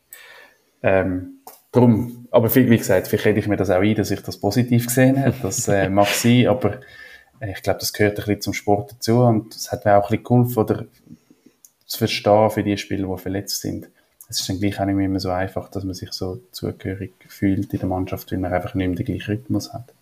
Ähm, 0.83 1.37
Drum, 1.71 2.27
aber 2.31 2.53
wie 2.55 2.77
gesagt, 2.77 3.07
vielleicht 3.07 3.25
hätte 3.25 3.39
ich 3.39 3.47
mir 3.47 3.57
das 3.57 3.69
auch 3.69 3.81
ein, 3.81 3.93
dass 3.93 4.09
ich 4.09 4.21
das 4.21 4.39
positiv 4.39 4.87
gesehen 4.87 5.19
habe. 5.23 5.35
Das 5.41 5.67
äh, 5.67 5.89
mag 5.91 6.07
sein, 6.07 6.47
aber 6.47 6.79
äh, 7.39 7.51
ich 7.51 7.61
glaube, 7.61 7.79
das 7.79 7.93
gehört 7.93 8.17
ein 8.17 8.25
bisschen 8.25 8.41
zum 8.41 8.53
Sport 8.53 8.93
dazu 8.93 9.19
und 9.19 9.53
es 9.53 9.71
hat 9.71 9.85
mir 9.85 9.95
auch 9.95 10.09
ein 10.09 10.17
bisschen 10.17 10.23
geholfen, 10.23 10.57
oder 10.57 10.85
zu 11.85 11.97
verstehen 11.99 12.49
für 12.49 12.63
die 12.63 12.77
Spieler, 12.77 13.07
die 13.07 13.21
verletzt 13.21 13.61
sind. 13.61 13.89
Es 14.29 14.39
ist 14.39 14.49
dann 14.49 14.59
gleich 14.59 14.79
auch 14.79 14.85
nicht 14.85 14.95
immer 14.95 15.19
so 15.19 15.29
einfach, 15.29 15.69
dass 15.69 15.83
man 15.83 15.93
sich 15.93 16.11
so 16.13 16.41
zugehörig 16.51 17.13
fühlt 17.27 17.71
in 17.73 17.79
der 17.79 17.87
Mannschaft, 17.87 18.31
weil 18.31 18.39
man 18.39 18.53
einfach 18.53 18.73
nicht 18.73 18.87
mehr 18.87 18.97
den 18.97 19.05
gleichen 19.05 19.31
Rhythmus 19.31 19.73
hat. 19.73 19.93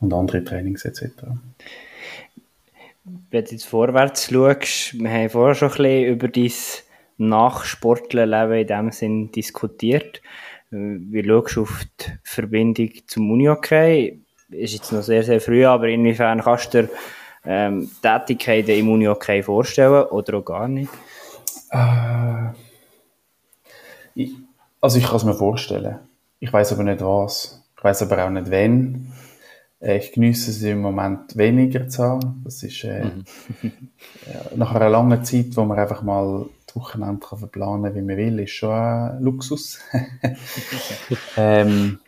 Und 0.00 0.12
andere 0.12 0.42
Trainings 0.42 0.84
etc. 0.84 1.12
Wenn 3.04 3.44
du 3.44 3.50
jetzt 3.50 3.66
vorwärts 3.66 4.28
schaust, 4.30 4.98
wir 4.98 5.10
haben 5.10 5.30
vorher 5.30 5.54
schon 5.54 5.70
ein 5.70 5.76
bisschen 5.76 6.04
über 6.06 6.28
dein 6.28 6.52
Nachsportlerleben 7.28 8.58
in 8.58 8.66
dem 8.66 8.90
Sinn 8.90 9.32
diskutiert. 9.32 10.22
Wie 10.70 11.24
schaust 11.24 11.56
du 11.56 11.62
auf 11.62 11.84
die 12.00 12.12
Verbindung 12.24 12.90
zum 13.06 13.30
Unihockey? 13.30 14.22
Ist 14.50 14.74
jetzt 14.74 14.92
noch 14.92 15.02
sehr, 15.02 15.22
sehr 15.22 15.40
früh, 15.40 15.64
aber 15.64 15.88
inwiefern 15.88 16.42
kannst 16.42 16.74
du 16.74 16.82
dir 16.82 16.90
ähm, 17.44 17.90
Tätigkeiten 18.02 18.70
im 18.70 18.90
Unihockey 18.90 19.42
vorstellen 19.42 20.04
oder 20.04 20.38
auch 20.38 20.44
gar 20.44 20.68
nicht? 20.68 20.90
Äh, 21.70 22.52
ich, 24.14 24.32
also 24.80 24.98
ich 24.98 25.06
kann 25.06 25.16
es 25.16 25.24
mir 25.24 25.34
vorstellen. 25.34 25.98
Ich 26.38 26.52
weiß 26.52 26.72
aber 26.72 26.84
nicht 26.84 27.00
was. 27.00 27.62
Ich 27.76 27.84
weiß 27.84 28.02
aber 28.02 28.24
auch 28.24 28.30
nicht 28.30 28.50
wann. 28.50 29.12
Äh, 29.80 29.98
ich 29.98 30.12
genieße 30.12 30.50
es 30.50 30.62
im 30.62 30.80
Moment 30.80 31.36
weniger 31.36 31.88
zu 31.88 32.02
haben. 32.02 32.42
Das 32.44 32.62
ist 32.62 32.84
äh, 32.84 33.04
mhm. 33.04 33.72
nach 34.56 34.74
einer 34.74 34.88
langen 34.88 35.24
Zeit, 35.24 35.56
wo 35.56 35.64
man 35.64 35.78
einfach 35.78 36.02
mal 36.02 36.46
Wochenende 36.76 37.26
kann 37.26 37.38
verplanen 37.38 37.94
wie 37.94 38.02
man 38.02 38.16
will, 38.16 38.38
ist 38.40 38.50
schon 38.50 38.72
ein 38.72 39.22
Luxus. 39.22 39.80
ähm, 41.36 41.98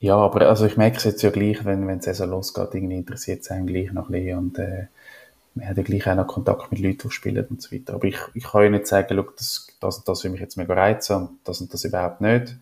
ja, 0.00 0.16
aber 0.16 0.48
also 0.48 0.66
ich 0.66 0.76
merke 0.76 0.98
es 0.98 1.04
jetzt 1.04 1.22
ja 1.22 1.30
gleich, 1.30 1.64
wenn, 1.64 1.86
die 1.86 2.04
Saison 2.04 2.30
losgeht, 2.30 2.74
irgendwie 2.74 2.96
interessiert 2.96 3.42
es 3.42 3.50
einem 3.50 3.66
gleich 3.66 3.92
noch 3.92 4.08
ein 4.08 4.12
bisschen 4.12 4.38
und 4.38 4.58
äh, 4.58 4.86
man 5.54 5.68
hat 5.68 5.76
ja 5.76 5.82
gleich 5.82 6.08
auch 6.08 6.14
noch 6.14 6.26
Kontakt 6.26 6.70
mit 6.70 6.80
Leuten, 6.80 7.08
die 7.08 7.10
spielen 7.10 7.44
und 7.46 7.60
so 7.60 7.74
weiter. 7.74 7.94
Aber 7.94 8.04
ich, 8.04 8.18
ich 8.34 8.44
kann 8.44 8.62
ja 8.62 8.70
nicht 8.70 8.86
sagen, 8.86 9.14
look, 9.14 9.36
das, 9.36 9.66
das 9.80 9.98
und 9.98 10.08
das 10.08 10.22
will 10.22 10.30
mich 10.30 10.40
jetzt 10.40 10.56
mega 10.56 10.74
reizen 10.74 11.16
und 11.16 11.30
das 11.44 11.60
und 11.60 11.72
das 11.74 11.84
überhaupt 11.84 12.20
nicht. 12.20 12.56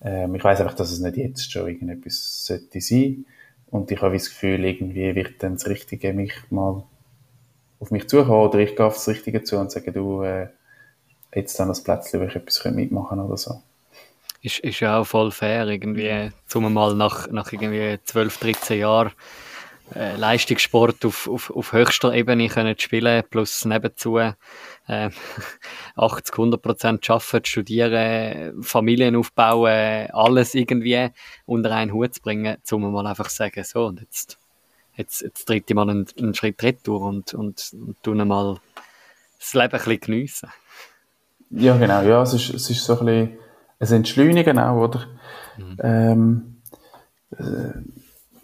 Ähm, 0.00 0.34
ich 0.34 0.42
weiß 0.42 0.60
einfach, 0.60 0.74
dass 0.74 0.92
es 0.92 1.00
nicht 1.00 1.16
jetzt 1.16 1.52
schon 1.52 1.68
irgendetwas 1.68 2.46
sollte 2.46 2.80
sein. 2.80 3.26
Und 3.70 3.90
ich 3.90 4.00
habe 4.02 4.14
das 4.14 4.28
Gefühl, 4.28 4.64
irgendwie 4.64 5.14
wird 5.14 5.42
dann 5.42 5.54
das 5.54 5.66
Richtige 5.66 6.12
mich 6.12 6.32
mal 6.50 6.84
auf 7.82 7.90
mich 7.90 8.08
zukommen 8.08 8.48
oder 8.48 8.60
ich 8.60 8.76
gehe 8.76 8.86
auf 8.86 8.94
das 8.94 9.08
Richtige 9.08 9.42
zu 9.42 9.58
und 9.58 9.72
sage, 9.72 9.92
du, 9.92 10.22
äh, 10.22 10.48
jetzt 11.34 11.58
dann 11.58 11.68
das 11.68 11.82
Plätzchen, 11.82 12.20
wo 12.20 12.24
ich 12.24 12.36
etwas 12.36 12.64
mitmachen 12.64 13.18
oder 13.18 13.36
so. 13.36 13.60
Ist, 14.40 14.60
ist 14.60 14.80
ja 14.80 14.98
auch 14.98 15.04
voll 15.04 15.30
fair, 15.30 15.66
irgendwie, 15.66 16.30
zum 16.46 16.72
mal 16.72 16.94
nach, 16.94 17.28
nach 17.30 17.52
irgendwie 17.52 17.98
12, 18.04 18.38
13 18.38 18.78
Jahren 18.78 19.12
äh, 19.94 20.16
Leistungssport 20.16 21.04
auf, 21.04 21.28
auf, 21.28 21.50
auf 21.50 21.72
höchster 21.72 22.14
Ebene 22.14 22.48
können 22.48 22.78
spielen, 22.78 23.24
plus 23.28 23.64
nebenzu 23.64 24.18
äh, 24.18 24.32
80, 25.96 26.34
100 26.34 26.62
Prozent 26.62 27.10
arbeiten, 27.10 27.44
studieren, 27.44 28.62
Familien 28.62 29.16
aufbauen, 29.16 30.08
alles 30.12 30.54
irgendwie 30.54 31.10
unter 31.46 31.72
einen 31.72 31.92
Hut 31.92 32.14
zu 32.14 32.22
bringen, 32.22 32.56
um 32.70 32.92
mal 32.92 33.06
einfach 33.06 33.28
sagen, 33.28 33.64
so, 33.64 33.86
und 33.86 34.00
jetzt 34.00 34.38
jetzt, 35.02 35.20
jetzt 35.20 35.46
tritt 35.46 35.68
ich 35.68 35.74
mal 35.74 35.88
einen, 35.88 36.06
einen 36.18 36.34
Schritt 36.34 36.62
retour 36.62 37.02
und, 37.02 37.34
und, 37.34 37.72
und 37.72 38.02
tue 38.02 38.14
mal 38.14 38.58
das 39.38 39.54
Leben 39.54 39.64
ein 39.64 39.70
bisschen 39.70 40.00
geniessen. 40.00 40.48
Ja, 41.50 41.76
genau, 41.76 42.02
ja, 42.02 42.22
es 42.22 42.32
ist, 42.32 42.54
es 42.54 42.70
ist 42.70 42.84
so 42.84 42.98
ein 42.98 43.06
bisschen 43.06 43.38
ein 43.80 43.92
Entschleunigen 43.92 44.58
auch, 44.58 44.82
oder? 44.82 45.06
Mhm. 45.58 45.76
Ähm, 45.82 46.56
äh, 47.36 47.78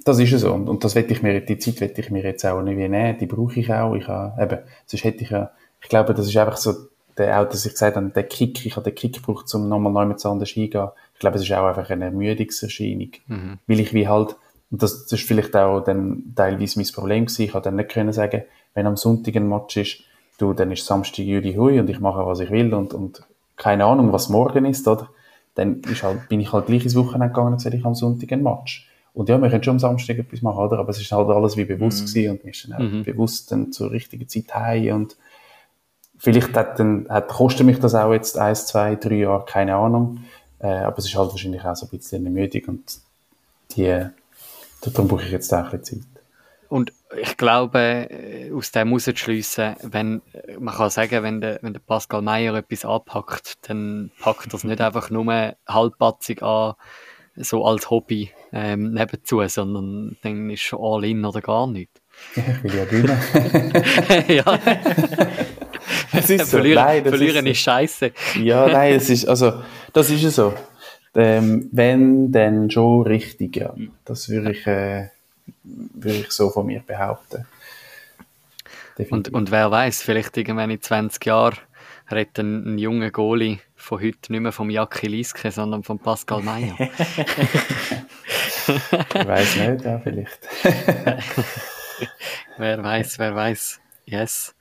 das 0.05 0.19
ist 0.19 0.33
es 0.33 0.41
so. 0.43 0.53
Und, 0.53 0.69
und 0.69 0.85
das 0.85 0.95
wette 0.95 1.13
ich 1.13 1.23
mir, 1.23 1.41
die 1.41 1.59
Zeit 1.59 1.81
wette 1.81 2.01
ich 2.01 2.11
mir 2.11 2.23
jetzt 2.23 2.45
auch 2.45 2.63
nicht 2.63 2.77
wie 2.77 2.89
nehmen, 2.89 3.19
die 3.19 3.27
brauche 3.27 3.61
ich 3.61 3.73
auch. 3.73 3.95
Ich 3.95 4.09
habe, 4.09 4.43
eben, 4.43 4.59
sonst 4.87 5.05
hätte 5.05 5.23
ich 5.23 5.31
ja, 5.31 5.51
ich 5.81 5.89
glaube, 5.89 6.15
das 6.15 6.27
ist 6.27 6.37
einfach 6.37 6.57
so, 6.57 6.75
der, 7.17 7.41
auch, 7.41 7.49
dass 7.49 7.67
ich 7.67 7.73
gesagt 7.73 7.97
habe, 7.97 8.09
der 8.11 8.23
Kick, 8.25 8.65
ich 8.65 8.77
habe 8.77 8.85
den 8.85 8.95
Kick 8.95 9.15
gebraucht, 9.15 9.53
um 9.55 9.69
nochmal 9.69 9.93
neu 9.93 10.07
mit 10.07 10.25
anders 10.25 10.51
hingehen. 10.51 10.89
Ich 11.15 11.21
glaube, 11.21 11.37
es 11.37 11.43
ist 11.43 11.53
auch 11.53 11.67
einfach 11.67 11.91
eine 11.91 12.07
Ermüdungserscheinung. 12.07 13.11
Mhm. 13.27 13.59
Weil 13.67 13.81
ich 13.81 13.93
wie 13.93 14.09
halt, 14.09 14.37
und 14.71 14.83
das, 14.83 15.05
das 15.07 15.21
ist 15.21 15.27
vielleicht 15.27 15.57
auch 15.57 15.81
dann 15.81 16.33
teilweise 16.37 16.79
mein 16.79 16.89
Problem 16.93 17.27
gewesen. 17.27 17.43
Ich 17.43 17.53
konnte 17.53 17.69
dann 17.69 17.77
nicht 17.77 17.91
können 17.91 18.13
sagen, 18.13 18.43
wenn 18.75 18.87
am 18.87 18.97
Sonntag 18.97 19.35
ein 19.37 19.49
Match 19.49 19.77
ist, 19.77 20.01
du, 20.39 20.53
dann 20.53 20.71
ist 20.71 20.85
Samstag 20.85 21.25
Juli 21.25 21.55
Hui 21.55 21.81
und 21.81 21.89
ich 21.89 22.01
mache, 22.01 22.25
was 22.27 22.41
ich 22.41 22.51
will 22.51 22.75
und, 22.75 22.95
und 22.95 23.23
keine 23.57 23.85
Ahnung, 23.85 24.13
was 24.13 24.29
morgen 24.29 24.67
ist, 24.67 24.87
oder? 24.87 25.09
Dann 25.55 25.81
ist 25.81 26.03
halt, 26.03 26.29
bin 26.29 26.41
ich 26.41 26.53
halt 26.53 26.67
gleich 26.67 26.85
ins 26.85 26.95
Wochenende 26.95 27.29
gegangen 27.29 27.53
und 27.53 27.57
gesagt, 27.57 27.75
ich 27.75 27.85
am 27.85 27.95
Sonntag 27.95 28.31
ein 28.33 28.43
Match. 28.43 28.89
Und 29.15 29.29
ja, 29.29 29.39
wir 29.39 29.51
können 29.51 29.65
schon 29.65 29.73
am 29.73 29.79
Samstag 29.81 30.19
etwas 30.19 30.43
machen, 30.43 30.59
oder? 30.59 30.79
Aber 30.79 30.91
es 30.91 31.01
ist 31.01 31.11
halt 31.11 31.29
alles 31.29 31.57
wie 31.57 31.65
bewusst 31.65 32.03
mhm. 32.03 32.07
gewesen 32.07 32.31
und 32.31 32.45
mir 32.45 32.51
ist 32.51 32.69
dann 32.69 32.75
auch 32.75 32.93
mhm. 32.93 33.03
bewusst 33.03 33.51
dann 33.51 33.73
zur 33.73 33.91
richtigen 33.91 34.29
Zeit 34.29 34.55
heim 34.55 34.95
und 34.95 35.17
vielleicht 36.19 36.55
hat 36.55 36.79
dann, 36.79 37.07
hat, 37.09 37.29
kostet 37.29 37.67
mich 37.67 37.81
das 37.81 37.95
auch 37.95 38.13
jetzt 38.13 38.39
eins, 38.39 38.67
zwei, 38.67 38.95
drei 38.95 39.17
Jahre, 39.17 39.45
keine 39.45 39.75
Ahnung. 39.75 40.25
Äh, 40.61 40.69
aber 40.69 40.99
es 40.99 41.07
ist 41.07 41.17
halt 41.17 41.31
wahrscheinlich 41.31 41.65
auch 41.65 41.75
so 41.75 41.87
ein 41.87 41.91
bisschen 41.91 42.27
eine 42.27 42.31
Müdung 42.31 42.63
und 42.69 42.99
die, 43.77 44.07
Darum 44.81 45.09
brauche 45.09 45.25
ich 45.25 45.31
jetzt 45.31 45.53
auch 45.53 45.73
ein 45.73 45.81
bisschen 45.81 46.03
Zeit. 46.03 46.23
Und 46.69 46.93
ich 47.17 47.37
glaube, 47.39 48.09
äh, 48.11 48.53
aus 48.53 48.71
dem 48.73 48.89
herauszuschliessen, 48.89 49.77
wenn, 49.83 50.21
man 50.59 50.75
kann 50.75 50.91
sagen, 50.91 51.23
wenn 51.23 51.41
der, 51.41 51.59
wenn 51.63 51.73
der 51.73 51.81
Pascal 51.81 52.21
Meyer 52.21 52.55
etwas 52.55 52.85
anpackt, 52.85 53.69
dann 53.69 54.11
packt 54.21 54.53
das 54.53 54.65
nicht 54.65 54.81
einfach 54.81 55.09
nur 55.09 55.57
halbpatzig 55.67 56.43
an, 56.43 56.75
so 57.37 57.65
als 57.65 57.89
Hobby 57.89 58.31
ähm, 58.53 58.93
nebenzu, 58.93 59.47
sondern 59.49 60.17
dann 60.23 60.51
ist 60.51 60.61
schon 60.61 60.81
all 60.83 61.05
in 61.05 61.25
oder 61.25 61.41
gar 61.41 61.67
nicht. 61.67 61.91
Ich 62.35 62.65
will 62.65 62.75
ja 62.75 62.85
gewinnen. 62.85 63.19
ja. 64.29 64.59
Es 66.13 66.29
ist 66.31 66.47
so. 66.47 66.59
verlieren 66.59 66.85
Nein, 66.85 67.05
das 67.05 67.11
verlieren 67.15 67.47
ist 67.47 67.53
ist 67.53 67.59
scheiße. 67.61 68.13
Ja, 68.43 68.67
nein, 68.69 68.95
es 68.95 69.09
ist, 69.09 69.27
also, 69.27 69.63
das 69.93 70.11
ist 70.11 70.23
ja 70.23 70.31
so. 70.31 70.55
Ähm, 71.19 71.69
wenn, 71.73 72.31
dann 72.31 72.71
schon 72.71 73.03
richtig, 73.03 73.57
ja. 73.57 73.75
Das 74.05 74.29
würde 74.29 74.53
ich, 74.53 74.65
äh, 74.69 75.09
würde 75.65 76.19
ich 76.19 76.31
so 76.31 76.49
von 76.51 76.67
mir 76.67 76.81
behaupten. 76.87 77.45
Und, 79.11 79.29
und 79.33 79.51
wer 79.51 79.69
weiß, 79.71 80.03
vielleicht 80.03 80.37
irgendwann 80.37 80.71
in 80.71 80.81
20 80.81 81.25
Jahren 81.27 81.57
redet 82.11 82.39
ein, 82.39 82.75
ein 82.75 82.79
junger 82.79 83.11
Goalie 83.11 83.59
von 83.75 84.01
heute 84.01 84.31
nicht 84.31 84.41
mehr 84.41 84.53
vom 84.53 84.71
Jacki 84.71 85.09
Lieske, 85.09 85.51
sondern 85.51 85.83
von 85.83 85.99
Pascal 85.99 86.41
Meyer. 86.41 86.77
ich 86.79 86.93
weiß 88.69 89.57
nicht, 89.57 89.85
ja, 89.85 89.99
vielleicht. 89.99 90.39
wer 92.59 92.83
weiß, 92.83 93.19
wer 93.19 93.35
weiß. 93.35 93.81
Yes. 94.05 94.55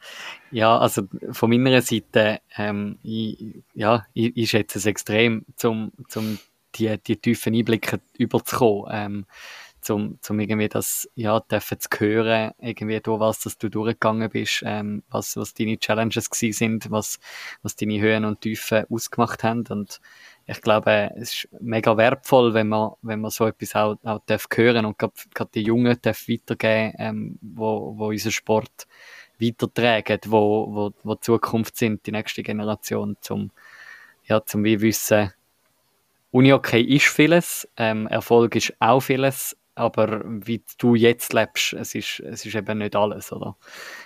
Ja, 0.51 0.77
also 0.77 1.03
von 1.31 1.49
meiner 1.49 1.81
Seite, 1.81 2.39
ähm, 2.55 2.99
ich, 3.03 3.63
ja, 3.73 4.05
ich, 4.13 4.35
ich 4.37 4.49
schätze 4.49 4.79
es 4.79 4.85
extrem, 4.85 5.45
zum, 5.55 5.91
zum 6.07 6.39
die, 6.75 6.97
die 6.99 7.17
tiefen 7.17 7.53
Einblicke 7.53 7.99
überzukommen, 8.17 8.89
ähm, 8.91 9.25
zum, 9.81 10.19
zum 10.21 10.39
irgendwie 10.39 10.67
das, 10.67 11.09
ja, 11.15 11.39
dürfen 11.39 11.79
zu 11.79 11.89
hören, 11.99 12.51
irgendwie 12.59 12.99
durch 12.99 13.19
was, 13.19 13.39
dass 13.41 13.57
du 13.57 13.69
durchgegangen 13.69 14.29
bist, 14.29 14.61
ähm, 14.65 15.03
was, 15.09 15.37
was 15.37 15.53
deine 15.53 15.79
Challenges 15.79 16.29
gewesen 16.29 16.53
sind, 16.57 16.91
was, 16.91 17.19
was 17.61 17.75
deine 17.75 17.99
Höhen 17.99 18.25
und 18.25 18.41
Tiefen 18.41 18.85
ausgemacht 18.89 19.43
haben. 19.43 19.65
Und 19.69 20.01
ich 20.45 20.61
glaube, 20.61 21.11
es 21.15 21.33
ist 21.33 21.49
mega 21.61 21.95
wertvoll, 21.97 22.53
wenn 22.53 22.69
man, 22.69 22.91
wenn 23.01 23.21
man 23.21 23.31
so 23.31 23.45
etwas 23.45 23.75
auch, 23.75 23.97
auch 24.03 24.21
darf 24.25 24.47
hören 24.53 24.85
und 24.85 24.97
gerade 24.97 25.51
die 25.53 25.63
Jungen 25.63 25.97
darf 26.01 26.27
weitergeben, 26.27 26.93
ähm, 26.97 27.39
wo, 27.41 27.97
wo 27.97 28.07
unser 28.09 28.31
Sport 28.31 28.87
weitertragen, 29.39 30.19
wo, 30.27 30.67
wo, 30.73 30.91
wo 31.03 31.15
die 31.15 31.21
Zukunft 31.21 31.77
sind, 31.77 32.05
die 32.05 32.11
nächste 32.11 32.43
Generation, 32.43 33.17
zum, 33.21 33.51
ja, 34.25 34.43
zum 34.45 34.63
wie 34.63 34.81
wissen, 34.81 35.33
Uni-Okay 36.31 36.81
ist 36.81 37.07
vieles, 37.07 37.67
ähm, 37.77 38.07
Erfolg 38.07 38.55
ist 38.55 38.73
auch 38.79 38.99
vieles, 38.99 39.57
aber 39.75 40.23
wie 40.25 40.63
du 40.77 40.95
jetzt 40.95 41.33
lebst, 41.33 41.73
es 41.73 41.95
ist, 41.95 42.19
es 42.19 42.45
ist 42.45 42.55
eben 42.55 42.79
nicht 42.79 42.95
alles, 42.95 43.31
oder? 43.31 43.55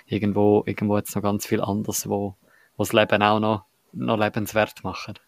Irgendwo, 0.06 0.62
irgendwo 0.66 0.96
jetzt 0.98 1.14
noch 1.16 1.22
ganz 1.22 1.46
viel 1.46 1.60
anderes, 1.60 2.08
wo, 2.08 2.36
wo 2.76 2.84
das 2.84 2.92
Leben 2.92 3.22
auch 3.22 3.40
noch, 3.40 3.64
noch 3.92 4.18
lebenswert 4.18 4.84
macht. 4.84 5.20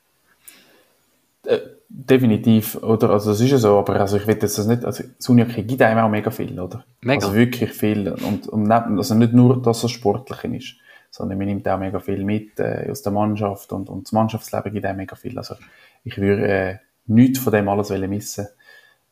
Äh, 1.47 1.61
definitiv, 1.89 2.77
oder? 2.83 3.11
Also, 3.11 3.31
das 3.31 3.41
ist 3.41 3.51
ja 3.51 3.59
so, 3.59 3.79
aber 3.79 4.01
also 4.01 4.17
ich 4.17 4.27
will 4.27 4.35
das 4.37 4.67
nicht, 4.67 4.85
also, 4.85 5.05
Uni-Okay 5.29 5.63
gibt 5.63 5.83
einem 5.83 6.01
auch 6.01 6.09
mega 6.09 6.31
viel, 6.31 6.59
oder? 6.59 6.85
Mega. 7.03 7.27
Also 7.27 7.35
wirklich 7.35 7.73
viel. 7.73 8.09
Und, 8.09 8.49
und 8.49 8.63
nicht, 8.63 8.73
also 8.73 9.15
nicht 9.15 9.33
nur, 9.33 9.63
dass 9.63 9.83
er 9.83 9.89
sportlich 9.89 10.45
ist, 10.45 10.77
sondern 11.11 11.39
man 11.39 11.47
nimmt 11.47 11.69
auch 11.69 11.79
mega 11.79 12.01
viel 12.01 12.25
mit 12.25 12.59
äh, 12.59 12.89
aus 12.91 13.03
der 13.03 13.13
Mannschaft 13.13 13.73
und, 13.73 13.89
und 13.89 14.07
das 14.07 14.13
Mannschaftsleben 14.13 14.73
gibt 14.73 14.87
auch 14.87 14.97
mega 14.97 15.15
viel. 15.15 15.39
Also, 15.39 15.55
ich 16.03 16.19
würde 16.19 16.49
äh, 16.49 16.79
nichts 17.07 17.39
von 17.39 17.53
dem 17.53 17.69
alles 17.69 17.91
wollen 17.91 18.11
missen. 18.11 18.49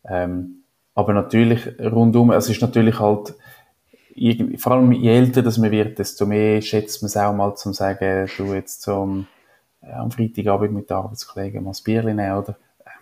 Ähm, 0.05 0.65
aber 0.95 1.13
natürlich 1.15 1.67
rundum, 1.81 2.33
es 2.33 2.49
ist 2.49 2.61
natürlich 2.61 2.99
halt, 2.99 3.35
vor 4.59 4.73
allem 4.73 4.93
je 4.93 5.11
älter 5.11 5.43
das 5.43 5.57
man 5.57 5.71
wird, 5.71 5.99
desto 5.99 6.27
mehr 6.27 6.61
schätzt 6.61 7.03
man 7.03 7.07
es 7.07 7.17
auch 7.17 7.33
mal 7.33 7.55
zum 7.55 7.73
sagen, 7.73 8.29
du 8.37 8.53
jetzt 8.53 8.83
zum, 8.83 9.27
am 9.83 10.11
Freitagabend 10.11 10.73
mit 10.73 10.91
den 10.91 10.97
Arbeitskollegen 10.97 11.63
mal 11.65 11.71
das 11.71 11.81
Bierchen 11.81 12.17
nehmen, 12.17 12.37
oder? 12.39 12.57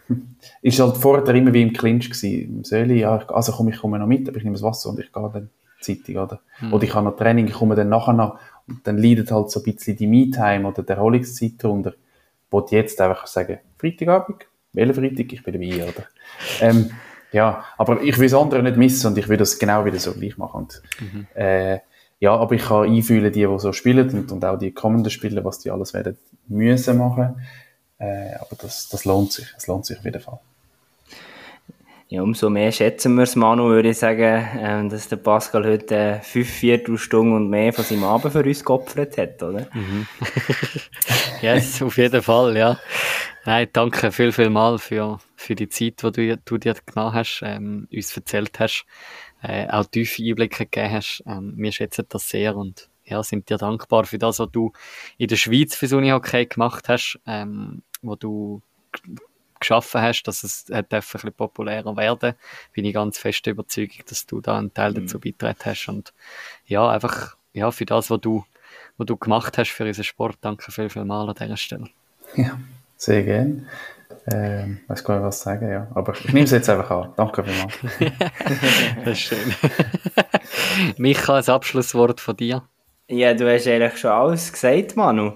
ist 0.63 0.81
halt 0.81 0.97
vorher 0.97 1.35
immer 1.35 1.53
wie 1.53 1.63
im 1.63 1.73
Clinch 1.73 2.11
gewesen. 2.11 2.65
Söli, 2.65 3.01
ja, 3.01 3.19
ich, 3.23 3.29
also 3.31 3.53
komm, 3.53 3.69
ich 3.69 3.79
komme 3.79 3.99
noch 3.99 4.07
mit, 4.07 4.29
aber 4.29 4.39
ich 4.39 4.45
nehme 4.45 4.55
das 4.55 4.63
Wasser 4.63 4.91
und 4.91 4.99
ich 4.99 5.13
gehe 5.13 5.31
dann 5.33 5.51
zeitig, 5.81 6.17
oder? 6.17 6.41
Mhm. 6.61 6.73
Oder 6.73 6.85
ich 6.85 6.95
habe 6.95 7.05
noch 7.07 7.17
Training, 7.17 7.47
ich 7.47 7.55
komme 7.55 7.75
dann 7.75 7.89
nachher 7.89 8.13
noch, 8.13 8.39
und 8.67 8.87
dann 8.87 8.99
leidet 8.99 9.31
halt 9.33 9.51
so 9.51 9.61
ein 9.61 9.73
bisschen 9.73 9.97
die 9.97 10.07
Me-Time 10.07 10.67
oder 10.67 10.83
die 10.83 10.91
Erholungszeit 10.93 11.53
darunter, 11.59 11.95
wo 12.51 12.61
du 12.61 12.75
jetzt 12.75 13.01
einfach 13.01 13.27
sagen, 13.27 13.59
Freitagabend, 13.79 14.47
welcher 14.73 14.95
Freitag, 14.95 15.33
ich 15.33 15.43
bin 15.43 15.55
dabei, 15.55 15.85
oder? 15.85 16.05
Ähm, 16.61 16.91
ja, 17.33 17.65
aber 17.79 18.03
ich 18.03 18.19
will 18.19 18.29
das 18.29 18.39
andere 18.39 18.63
nicht 18.63 18.77
missen 18.77 19.07
und 19.09 19.19
ich 19.19 19.29
will 19.29 19.37
das 19.37 19.59
genau 19.59 19.85
wieder 19.85 19.99
so 19.99 20.13
gleich 20.13 20.37
machen. 20.37 20.63
Und, 20.63 20.83
Mhm. 21.01 21.27
äh, 21.35 21.79
ja, 22.21 22.37
aber 22.37 22.55
ich 22.55 22.63
kann 22.63 22.85
einfühlen, 22.85 23.33
die, 23.33 23.47
die 23.47 23.59
so 23.59 23.73
spielen 23.73 24.11
und, 24.11 24.31
und 24.31 24.45
auch 24.45 24.59
die 24.59 24.73
kommenden 24.73 25.11
Spieler, 25.11 25.45
was 25.45 25.59
die 25.59 25.71
alles 25.71 25.95
werden 25.95 26.19
müssen 26.47 26.99
machen. 26.99 27.41
Äh, 27.99 28.35
aber 28.35 28.57
das, 28.61 28.89
das 28.91 29.05
lohnt 29.07 29.33
sich. 29.33 29.47
Es 29.57 29.67
lohnt 29.67 29.87
sich 29.87 29.99
auf 29.99 30.05
jeden 30.05 30.21
Fall. 30.21 30.39
Ja, 32.09 32.23
umso 32.23 32.51
mehr 32.51 32.73
schätzen 32.73 33.15
wir 33.15 33.23
es, 33.23 33.37
Manu, 33.37 33.69
würde 33.69 33.91
ich 33.91 33.99
sagen, 33.99 34.49
ähm, 34.59 34.89
dass 34.89 35.09
der 35.09 35.17
Pascal 35.17 35.65
heute 35.65 35.95
äh, 35.95 36.21
fünf 36.21 36.51
Viertelstunden 36.51 37.37
und 37.37 37.49
mehr 37.49 37.73
von 37.73 37.85
seinem 37.85 38.03
Abend 38.03 38.33
für 38.33 38.43
uns 38.43 38.65
geopfert 38.65 39.17
hat, 39.17 39.43
oder? 39.43 39.69
Yes, 41.41 41.81
auf 41.81 41.97
jeden 41.97 42.21
Fall, 42.21 42.57
ja. 42.57 42.79
Nein, 43.47 43.69
danke 43.73 44.13
viel, 44.13 44.33
viel 44.33 44.51
mal 44.51 44.79
für, 44.79 45.21
für 45.37 45.55
die 45.55 45.69
Zeit, 45.69 46.03
die 46.03 46.11
du, 46.11 46.37
du 46.37 46.59
dir 46.59 46.75
genommen 46.85 47.15
hast, 47.15 47.43
ähm, 47.45 47.87
uns 47.93 48.15
erzählt 48.15 48.59
hast, 48.59 48.85
äh, 49.43 49.69
auch 49.69 49.87
tiefe 49.87 50.23
Einblicke 50.23 50.65
gegeben 50.67 50.93
hast. 50.93 51.23
Ähm, 51.27 51.55
wir 51.57 51.73
schätzen 51.73 52.07
das 52.09 52.29
sehr 52.29 52.57
und 52.57 52.89
ja, 53.05 53.23
sind 53.23 53.51
dir 53.51 53.59
dankbar 53.59 54.05
für 54.05 54.19
das, 54.19 54.39
was 54.39 54.51
du 54.51 54.73
in 55.19 55.29
der 55.29 55.37
Schweiz 55.37 55.75
fürs 55.75 55.93
Unihockey 55.93 56.47
gemacht 56.47 56.89
hast, 56.89 57.19
ähm, 57.27 57.83
wo 58.03 58.15
du 58.15 58.63
geschaffen 59.59 60.01
hast, 60.01 60.23
dass 60.25 60.43
es 60.43 60.69
äh, 60.71 60.77
ein 60.77 60.85
bisschen 60.89 61.33
populärer 61.33 61.97
werden. 61.97 62.35
Bin 62.73 62.85
ich 62.85 62.95
ganz 62.95 63.19
fest 63.19 63.45
der 63.47 63.53
Überzeugung, 63.53 63.99
dass 64.09 64.27
du 64.27 64.41
da 64.41 64.59
einen 64.59 64.73
Teil 64.73 64.95
dazu 64.95 65.21
beitragen 65.21 65.59
hast 65.65 65.89
und 65.89 66.15
ja, 66.67 66.89
einfach 66.89 67.37
ja, 67.53 67.71
für 67.71 67.85
das, 67.85 68.11
was 68.11 68.21
du, 68.21 68.45
was 68.97 69.07
du 69.07 69.17
gemacht 69.17 69.59
hast 69.59 69.71
für 69.71 69.85
unseren 69.85 70.05
Sport. 70.05 70.39
Danke 70.41 70.73
viel, 70.73 70.89
viel 70.89 71.05
mal 71.05 71.29
an 71.29 71.35
dieser 71.35 71.57
Stelle. 71.57 71.89
Ja, 72.37 72.59
sehr 72.97 73.23
gern. 73.23 73.67
Ähm, 74.33 74.81
weiß 74.87 75.05
gar 75.05 75.17
nicht, 75.17 75.27
was 75.27 75.41
sagen, 75.41 75.71
ja. 75.71 75.89
Aber 75.95 76.13
ich 76.13 76.33
nehme 76.33 76.45
es 76.45 76.51
jetzt 76.51 76.69
einfach 76.69 76.91
an. 76.91 77.13
Danke 77.17 77.45
vielmals. 77.45 77.79
Das 79.05 79.13
ist 79.13 79.21
schön. 79.21 79.55
Micha, 80.99 81.37
ein 81.37 81.49
Abschlusswort 81.49 82.21
von 82.21 82.37
dir. 82.37 82.63
Ja, 83.09 83.35
du 83.35 83.53
hast 83.53 83.67
eigentlich 83.67 83.99
schon 83.99 84.11
alles 84.11 84.53
gesagt, 84.53 84.97
Manu. 84.97 85.33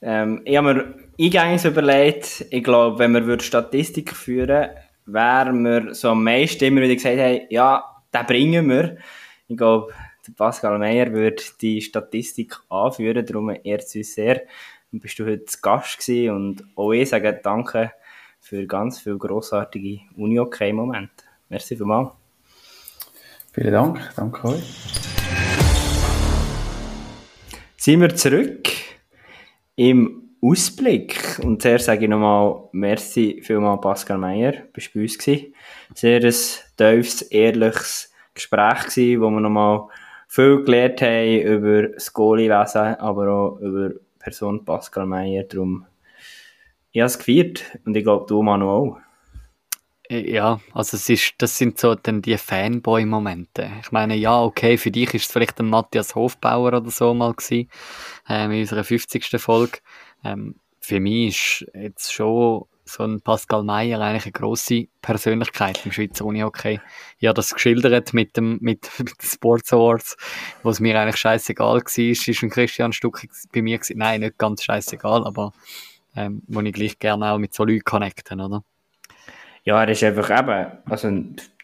Ähm, 0.00 0.42
ich 0.44 0.56
habe 0.56 0.74
mir 0.74 0.94
eingängig 1.20 1.64
überlegt, 1.64 2.46
ich 2.50 2.64
glaube, 2.64 2.98
wenn 2.98 3.12
wir 3.14 3.40
Statistik 3.40 4.14
führen 4.16 4.70
wären 5.12 5.64
wir 5.64 5.94
so 5.94 6.10
am 6.10 6.24
meisten 6.24 6.64
immer 6.64 6.82
wieder 6.82 6.94
gesagt 6.94 7.18
haben, 7.18 7.40
ja, 7.50 7.84
den 8.14 8.26
bringen 8.26 8.68
wir. 8.68 8.96
Ich 9.48 9.56
glaube, 9.56 9.92
Pascal 10.36 10.78
Meyer 10.78 11.12
würde 11.12 11.42
die 11.60 11.80
Statistik 11.80 12.56
anführen, 12.68 13.24
darum 13.26 13.50
ehrt 13.50 13.82
es 13.82 13.94
uns 13.94 14.14
sehr. 14.14 14.42
Und 14.92 15.00
bist 15.00 15.18
du 15.18 15.26
heute 15.26 15.46
Gast 15.60 15.98
gewesen 15.98 16.34
und 16.34 16.64
auch 16.76 16.92
ich 16.92 17.08
sage 17.08 17.38
danke 17.42 17.92
für 18.40 18.66
ganz 18.66 19.00
viele 19.00 19.18
grossartige 19.18 20.00
Uni-OK-Momente. 20.16 21.24
Merci 21.48 21.76
vielmals. 21.76 22.10
Vielen 23.52 23.72
Dank. 23.72 24.12
Danke 24.16 24.48
euch. 24.48 25.00
sind 27.80 28.02
wir 28.02 28.14
zurück 28.14 28.68
im 29.74 30.30
Ausblick. 30.42 31.40
Und 31.42 31.62
zuerst 31.62 31.86
sage 31.86 32.04
ich 32.04 32.10
nochmal 32.10 32.68
Merci 32.72 33.40
vielmal 33.42 33.80
Pascal 33.80 34.18
Meyer, 34.18 34.52
bist 34.72 34.92
bei 34.92 35.00
uns 35.00 35.16
gewesen. 35.16 35.54
Sehr 35.94 36.16
ein 36.16 36.34
tiefes, 36.76 37.22
ehrliches 37.22 38.12
Gespräch 38.34 38.86
gewesen, 38.86 39.22
wo 39.22 39.30
wir 39.30 39.40
nochmal 39.40 39.86
viel 40.28 40.62
gelernt 40.62 41.00
haben 41.00 41.40
über 41.40 41.88
das 41.88 42.12
Goalie-Wesen, 42.12 42.96
aber 42.96 43.28
auch 43.28 43.58
über 43.60 43.92
Person 44.18 44.62
Pascal 44.64 45.06
Meyer. 45.06 45.44
Darum, 45.44 45.86
ich 46.92 47.00
habe 47.00 47.06
es 47.06 47.18
gefeiert 47.18 47.78
und 47.84 47.96
ich 47.96 48.04
glaube, 48.04 48.26
du, 48.26 48.42
Manu, 48.42 48.68
auch. 48.68 48.98
Ja, 50.10 50.60
also 50.74 50.96
es 50.96 51.08
ist, 51.08 51.34
das 51.38 51.56
sind 51.56 51.78
so 51.78 51.94
dann 51.94 52.20
die 52.20 52.36
Fanboy-Momente. 52.36 53.70
Ich 53.80 53.92
meine, 53.92 54.16
ja, 54.16 54.42
okay, 54.42 54.76
für 54.76 54.90
dich 54.90 55.14
ist 55.14 55.26
es 55.26 55.32
vielleicht 55.32 55.60
ein 55.60 55.68
Matthias 55.70 56.16
Hofbauer 56.16 56.72
oder 56.72 56.90
so 56.90 57.14
mal 57.14 57.32
gewesen, 57.32 57.70
ähm, 58.28 58.50
in 58.50 58.60
unserer 58.62 58.82
50. 58.82 59.40
Folge. 59.40 59.78
Ähm, 60.24 60.56
für 60.80 60.98
mich 60.98 61.62
ist 61.62 61.66
jetzt 61.74 62.12
schon 62.12 62.64
so 62.84 63.04
ein 63.04 63.20
Pascal 63.20 63.62
Meyer 63.62 64.00
eigentlich 64.00 64.24
eine 64.24 64.32
grosse 64.32 64.88
Persönlichkeit 65.00 65.84
im 65.84 65.92
Schweizer 65.92 66.24
Unihockey. 66.24 66.80
Ich 67.18 67.28
habe 67.28 67.36
das 67.36 67.54
geschildert 67.54 68.12
mit 68.12 68.36
dem, 68.36 68.58
mit, 68.60 68.90
mit 68.98 69.10
den 69.22 69.28
Sports 69.28 69.72
Awards, 69.72 70.16
wo 70.64 70.70
es 70.70 70.80
mir 70.80 71.00
eigentlich 71.00 71.16
scheißegal 71.16 71.80
war, 71.80 71.98
ist 71.98 72.42
ein 72.42 72.50
Christian 72.50 72.92
Stucki 72.92 73.30
bei 73.52 73.62
mir 73.62 73.78
gewesen. 73.78 73.98
Nein, 73.98 74.22
nicht 74.22 74.38
ganz 74.38 74.64
scheißegal, 74.64 75.24
aber, 75.24 75.52
ähm, 76.16 76.42
wo 76.48 76.60
ich 76.60 76.72
gleich 76.72 76.98
gerne 76.98 77.32
auch 77.32 77.38
mit 77.38 77.54
so 77.54 77.64
Leuten 77.64 77.84
connecten, 77.84 78.40
oder? 78.40 78.62
Ja, 79.64 79.82
er 79.82 79.88
ist 79.88 80.02
einfach 80.02 80.30
eben, 80.38 80.78
also 80.86 81.10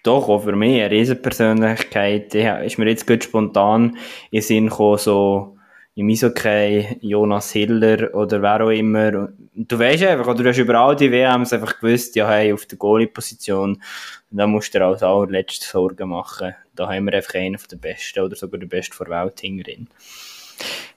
doch 0.03 0.29
auch 0.29 0.45
für 0.45 0.55
mich 0.55 0.81
eine 0.81 0.91
Riesenpersönlichkeit. 0.91 2.35
Ja, 2.35 2.59
ist 2.59 2.79
mir 2.79 2.89
jetzt 2.89 3.07
gut 3.07 3.25
spontan 3.25 3.97
in 4.31 4.41
den 4.41 4.43
Sinn 4.43 4.69
gekommen, 4.69 4.99
so, 4.99 5.57
im 5.97 6.11
Eishockey 6.11 6.99
Jonas 7.01 7.53
Hiller 7.53 8.15
oder 8.15 8.43
wer 8.43 8.61
auch 8.61 8.71
immer. 8.71 9.31
Und 9.55 9.73
du 9.73 9.79
weißt 9.79 10.05
einfach, 10.05 10.27
oder 10.27 10.43
du 10.43 10.51
hast 10.51 10.59
überall 10.59 10.95
die 10.95 11.11
WMs 11.11 11.55
einfach 11.55 11.81
gewusst, 11.81 12.15
ja, 12.17 12.29
hey, 12.29 12.53
auf 12.53 12.67
der 12.67 12.77
Goalie-Position, 12.77 13.83
da 14.31 14.47
musst 14.47 14.75
du 14.75 14.79
dir 14.79 14.85
als 14.85 15.03
allerletztes 15.03 15.71
Sorgen 15.71 16.11
machen. 16.11 16.55
Da 16.75 16.89
haben 16.89 17.07
wir 17.07 17.15
einfach 17.15 17.35
einen 17.35 17.57
von 17.57 17.69
der 17.71 17.79
Besten 17.79 18.21
oder 18.21 18.37
sogar 18.37 18.61
der 18.61 18.67
Beste 18.67 18.95
vor 18.95 19.09
Welt 19.09 19.41
hingerin. 19.41 19.89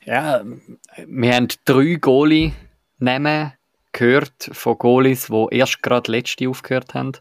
Ja, 0.06 0.44
wir 1.08 1.34
haben 1.34 1.48
drei 1.64 1.96
Goalie 1.96 2.52
nehmen 3.00 3.54
gehört 3.92 4.50
von 4.52 4.78
Goalies, 4.78 5.28
die 5.28 5.48
erst 5.52 5.82
gerade 5.82 6.12
letzte 6.12 6.48
aufgehört 6.48 6.94
haben 6.94 7.14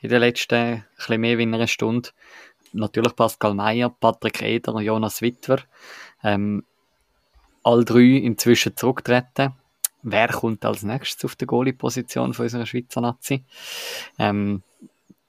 in 0.00 0.10
den 0.10 0.20
letzten 0.20 0.84
ein 1.08 1.20
mehr 1.20 1.38
wie 1.38 1.42
einer 1.42 1.66
Stunde. 1.66 2.10
Natürlich 2.72 3.16
Pascal 3.16 3.54
Meyer, 3.54 3.90
Patrick 3.90 4.42
Eder 4.42 4.74
und 4.74 4.82
Jonas 4.82 5.22
Wittwer. 5.22 5.58
Ähm, 6.22 6.64
all 7.62 7.84
drei 7.84 8.18
inzwischen 8.18 8.76
zurücktreten. 8.76 9.54
Wer 10.02 10.28
kommt 10.28 10.64
als 10.64 10.82
nächstes 10.82 11.24
auf 11.24 11.36
die 11.36 11.46
Goalie-Position 11.46 12.32
von 12.32 12.44
unserer 12.44 12.64
Schweizer 12.64 13.00
Nazi? 13.00 13.44
Ähm, 14.18 14.62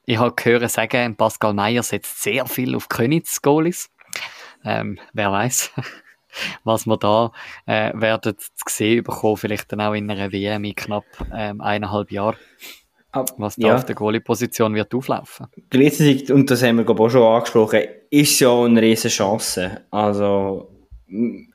ich 0.06 0.18
habe 0.18 0.34
gehört 0.34 0.70
sagen, 0.70 1.16
Pascal 1.16 1.52
Meyer 1.52 1.82
setzt 1.82 2.22
sehr 2.22 2.46
viel 2.46 2.74
auf 2.74 2.88
Königs 2.88 3.42
Goalies. 3.42 3.90
Ähm, 4.64 4.98
wer 5.12 5.30
weiß, 5.32 5.72
was 6.64 6.86
wir 6.86 6.96
da 6.96 7.32
äh, 7.66 7.92
werden 7.94 8.36
zu 8.38 8.64
sehen 8.68 9.04
bekommen, 9.04 9.36
vielleicht 9.36 9.72
dann 9.72 9.80
auch 9.80 9.94
in 9.94 10.10
einer 10.10 10.32
WM 10.32 10.64
in 10.64 10.74
knapp 10.74 11.04
ähm, 11.34 11.60
eineinhalb 11.60 12.10
Jahren. 12.10 12.36
Was 13.36 13.56
da 13.56 13.68
ja. 13.68 13.74
auf 13.74 13.84
der 13.84 13.94
Goalie-Position 13.94 14.74
wird 14.74 14.94
auflaufen. 14.94 15.46
Gleichzeitig, 15.68 16.32
und 16.32 16.50
das 16.50 16.62
haben 16.62 16.78
wir 16.78 16.84
glaube 16.84 17.02
auch 17.02 17.10
schon 17.10 17.22
angesprochen, 17.22 17.82
ist 18.08 18.40
ja 18.40 18.64
eine 18.64 18.80
riesige 18.80 19.12
Chance. 19.12 19.82
Also, 19.90 20.70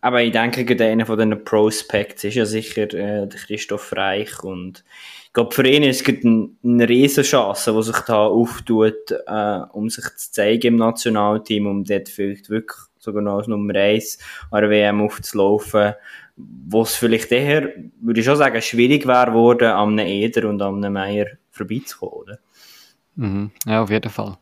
aber 0.01 0.21
ich 0.21 0.31
denke, 0.31 0.85
einer 0.85 1.07
von 1.07 1.17
den 1.17 1.43
Prospects 1.43 2.25
ist 2.25 2.35
ja 2.35 2.45
sicher 2.45 2.83
äh, 2.83 3.27
der 3.27 3.39
Christoph 3.39 3.91
Reich 3.93 4.43
und 4.43 4.83
ich 5.25 5.33
glaube, 5.33 5.53
für 5.53 5.67
ihn 5.67 5.83
ist 5.83 6.07
es 6.07 6.23
eine, 6.23 6.49
eine 6.63 6.89
riesige 6.89 7.27
Chance, 7.27 7.73
die 7.73 7.83
sich 7.83 7.99
da 8.01 8.27
auftut, 8.27 9.11
äh, 9.25 9.59
um 9.71 9.89
sich 9.89 10.05
zu 10.15 10.31
zeigen 10.31 10.67
im 10.67 10.75
Nationalteam, 10.75 11.65
um 11.65 11.83
dort 11.83 12.09
vielleicht 12.09 12.51
wirklich 12.51 12.86
sogar 13.07 13.23
noch 13.23 13.37
als 13.37 13.47
Nummer 13.47 13.73
1 13.73 14.19
an 14.51 14.61
der 14.61 14.69
WM 14.69 15.01
aufzulaufen, 15.01 15.93
wo 16.35 16.81
es 16.81 16.95
vielleicht 16.95 17.31
eher, 17.31 17.73
würde 18.01 18.19
ich 18.19 18.25
schon 18.25 18.35
sagen, 18.35 18.61
schwierig 18.61 19.07
wäre 19.07 19.33
worden, 19.33 19.69
an 19.69 19.99
einem 19.99 20.07
Eder 20.07 20.49
und 20.49 20.61
an 20.61 20.83
einem 20.83 20.93
Meier 20.93 21.25
vorbeizukommen, 21.51 22.13
oder? 22.13 22.39
Mhm. 23.15 23.51
Ja, 23.65 23.81
auf 23.81 23.89
jeden 23.89 24.11
Fall. 24.11 24.37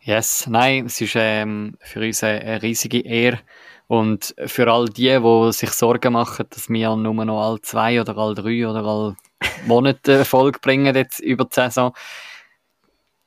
Yes, 0.00 0.46
nein, 0.48 0.86
es 0.86 1.00
ist 1.00 1.14
ähm, 1.16 1.76
für 1.80 2.00
uns 2.00 2.22
eine, 2.22 2.62
riesige 2.62 3.00
Ehre 3.00 3.40
und 3.86 4.34
für 4.46 4.70
all 4.70 4.86
die, 4.86 5.18
die 5.18 5.52
sich 5.52 5.70
Sorgen 5.70 6.12
machen, 6.12 6.46
dass 6.50 6.68
wir 6.68 6.96
nur 6.96 7.24
noch 7.24 7.42
alle 7.42 7.60
zwei 7.62 8.00
oder 8.00 8.16
alle 8.16 8.34
drei 8.34 8.66
oder 8.66 8.84
alle 8.84 9.16
Monate 9.66 10.12
Erfolg 10.12 10.60
bringen 10.60 10.94
jetzt 10.94 11.20
über 11.20 11.44
die 11.44 11.54
Saison, 11.54 11.94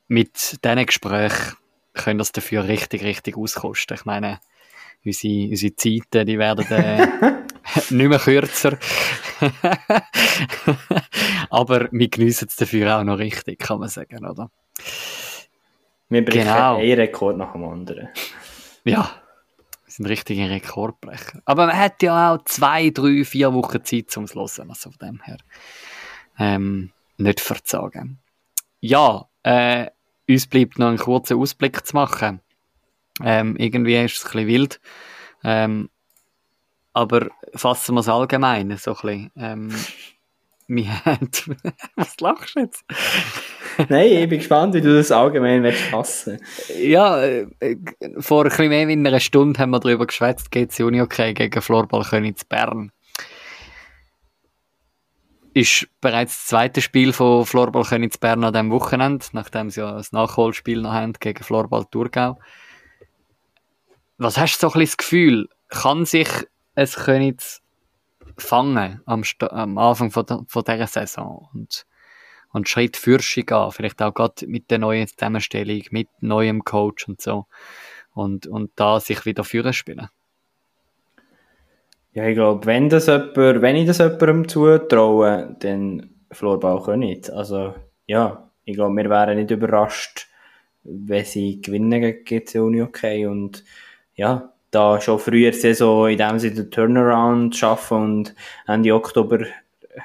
mit 0.08 0.64
diesen 0.64 0.86
Gesprächen 0.86 1.56
können 1.92 2.18
das 2.18 2.32
dafür 2.32 2.68
richtig, 2.68 3.02
richtig 3.04 3.36
auskosten. 3.36 3.96
Ich 3.96 4.04
meine, 4.04 4.40
unsere, 5.04 5.48
unsere 5.50 5.76
Zeiten, 5.76 6.26
die 6.26 6.38
werden 6.38 6.66
äh, 6.70 7.06
nicht 7.90 8.08
mehr 8.08 8.18
kürzer. 8.18 8.78
Aber 11.50 11.88
wir 11.90 12.08
geniessen 12.08 12.48
es 12.48 12.56
dafür 12.56 12.98
auch 12.98 13.04
noch 13.04 13.18
richtig, 13.18 13.58
kann 13.58 13.80
man 13.80 13.88
sagen, 13.88 14.26
oder? 14.26 14.50
Wir 16.08 16.24
brechen 16.24 16.46
genau. 16.46 16.76
einen 16.76 16.92
Rekord 16.92 17.36
nach 17.38 17.52
dem 17.52 17.64
anderen. 17.64 18.08
Ja, 18.84 19.10
wir 19.84 19.92
sind 19.92 20.06
richtige 20.06 20.48
Rekordbrecher. 20.50 21.40
Aber 21.44 21.66
man 21.66 21.78
hat 21.78 22.02
ja 22.02 22.34
auch 22.34 22.44
zwei, 22.44 22.90
drei, 22.90 23.24
vier 23.24 23.52
Wochen 23.54 23.84
Zeit 23.84 24.10
zum 24.10 24.26
Hören, 24.26 24.68
also 24.68 24.90
von 24.90 24.98
dem 25.00 25.22
her 25.22 25.38
ähm, 26.38 26.92
nicht 27.16 27.40
verzagen. 27.40 28.18
Ja, 28.80 29.28
äh, 29.42 29.86
uns 30.28 30.46
bleibt 30.46 30.78
noch 30.78 30.88
einen 30.88 30.98
kurzen 30.98 31.38
Ausblick 31.38 31.86
zu 31.86 31.96
machen. 31.96 32.40
Ähm, 33.22 33.56
irgendwie 33.56 33.96
ist 33.96 34.16
es 34.16 34.24
ein 34.24 34.32
bisschen 34.32 34.48
wild. 34.48 34.80
Ähm, 35.44 35.90
aber 36.92 37.28
fassen 37.54 37.94
wir 37.94 38.00
es 38.00 38.08
allgemein 38.08 38.76
so 38.76 38.92
ein 38.92 38.96
bisschen. 39.02 39.30
Ähm, 39.36 39.74
wir 40.68 41.04
haben... 41.04 41.30
Was 41.96 42.18
lachst 42.20 42.56
du 42.56 42.60
jetzt? 42.60 42.84
Nein, 43.88 44.06
ich 44.06 44.28
bin 44.28 44.38
gespannt, 44.38 44.74
wie 44.74 44.80
du 44.80 44.94
das 44.94 45.10
allgemein 45.10 45.70
fassen 45.72 46.38
Ja, 46.78 47.22
äh, 47.22 47.46
vor 48.18 48.44
ein 48.44 48.50
bisschen 48.50 48.68
mehr 48.68 48.86
als 48.86 48.90
einer 48.90 49.20
Stunde 49.20 49.58
haben 49.60 49.70
wir 49.70 49.80
darüber 49.80 50.06
geschwätzt, 50.06 50.50
geht 50.50 50.72
es 50.72 50.80
Uni 50.80 51.00
okay 51.00 51.32
gegen 51.32 51.62
Florball 51.62 52.04
Königs 52.04 52.44
Bern 52.44 52.92
ist 55.54 55.88
bereits 56.00 56.38
das 56.38 56.46
zweite 56.46 56.80
Spiel 56.80 57.12
von 57.12 57.44
Florball 57.44 57.84
Königs 57.84 58.18
Bern 58.18 58.44
an 58.44 58.52
diesem 58.52 58.70
Wochenende, 58.70 59.24
nachdem 59.32 59.70
sie 59.70 59.80
ja 59.80 59.96
ein 59.96 60.04
Nachholspiel 60.12 60.80
noch 60.80 60.92
haben 60.92 61.12
gegen 61.14 61.42
Florball 61.44 61.84
Thurgau. 61.90 62.38
Was 64.18 64.38
hast 64.38 64.58
du 64.58 64.60
so 64.60 64.66
ein 64.68 64.80
bisschen 64.80 64.86
das 64.86 64.96
Gefühl, 64.96 65.48
kann 65.68 66.06
sich 66.06 66.28
es 66.74 66.96
Königs 66.96 67.62
fangen 68.38 69.02
am, 69.04 69.22
am 69.50 69.78
Anfang 69.78 70.10
von, 70.10 70.26
der, 70.26 70.44
von 70.46 70.64
dieser 70.64 70.86
Saison 70.86 71.48
und, 71.52 71.86
und 72.52 72.68
Schritt 72.68 72.96
für 72.96 73.20
Schritt 73.20 73.48
gehen, 73.48 73.70
vielleicht 73.72 74.00
auch 74.00 74.14
gerade 74.14 74.46
mit 74.46 74.70
der 74.70 74.78
neuen 74.78 75.06
Zusammenstellung, 75.06 75.82
mit 75.90 76.08
neuem 76.20 76.64
Coach 76.64 77.08
und 77.08 77.20
so 77.20 77.46
und, 78.14 78.46
und 78.46 78.70
da 78.76 79.00
sich 79.00 79.26
wieder 79.26 79.44
führen 79.44 79.72
spielen? 79.72 80.08
Ja, 82.14 82.26
ich 82.26 82.34
glaube, 82.34 82.66
wenn, 82.66 82.88
das 82.88 83.06
jemand, 83.06 83.36
wenn 83.36 83.76
ich 83.76 83.86
das 83.86 83.98
jemandem 83.98 84.46
zutraue, 84.48 85.56
dann 85.60 86.10
Florbau 86.30 86.94
nicht. 86.96 87.30
Also, 87.30 87.74
ja, 88.06 88.50
ich 88.64 88.74
glaube, 88.74 88.96
wir 88.96 89.08
wären 89.08 89.38
nicht 89.38 89.50
überrascht, 89.50 90.28
wenn 90.84 91.24
sie 91.24 91.60
gewinnen 91.60 92.00
gegen 92.00 92.24
GC 92.24 92.56
Uni 92.60 92.82
okay. 92.82 93.26
Und 93.26 93.64
ja, 94.14 94.52
da 94.70 95.00
schon 95.00 95.18
früher 95.18 95.52
Saison, 95.52 96.08
in 96.08 96.18
dem 96.18 96.38
sie 96.38 96.52
den 96.52 96.70
Turnaround 96.70 97.56
schaffen 97.56 98.02
und 98.02 98.34
Ende 98.66 98.94
Oktober 98.94 99.46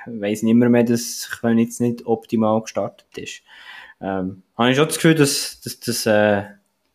weiss 0.06 0.44
nicht 0.44 0.56
mehr, 0.56 0.70
mehr 0.70 0.84
dass 0.84 1.30
jetzt 1.44 1.82
nicht 1.82 2.06
optimal 2.06 2.62
gestartet 2.62 3.18
ist. 3.18 3.42
Ähm, 4.02 4.44
habe 4.58 4.72
ich 4.72 4.78
schon 4.78 4.88
das 4.88 4.96
Gefühl, 4.96 5.16
dass, 5.16 5.62
dass 5.62 5.80
das 5.80 6.06
äh, 6.06 6.44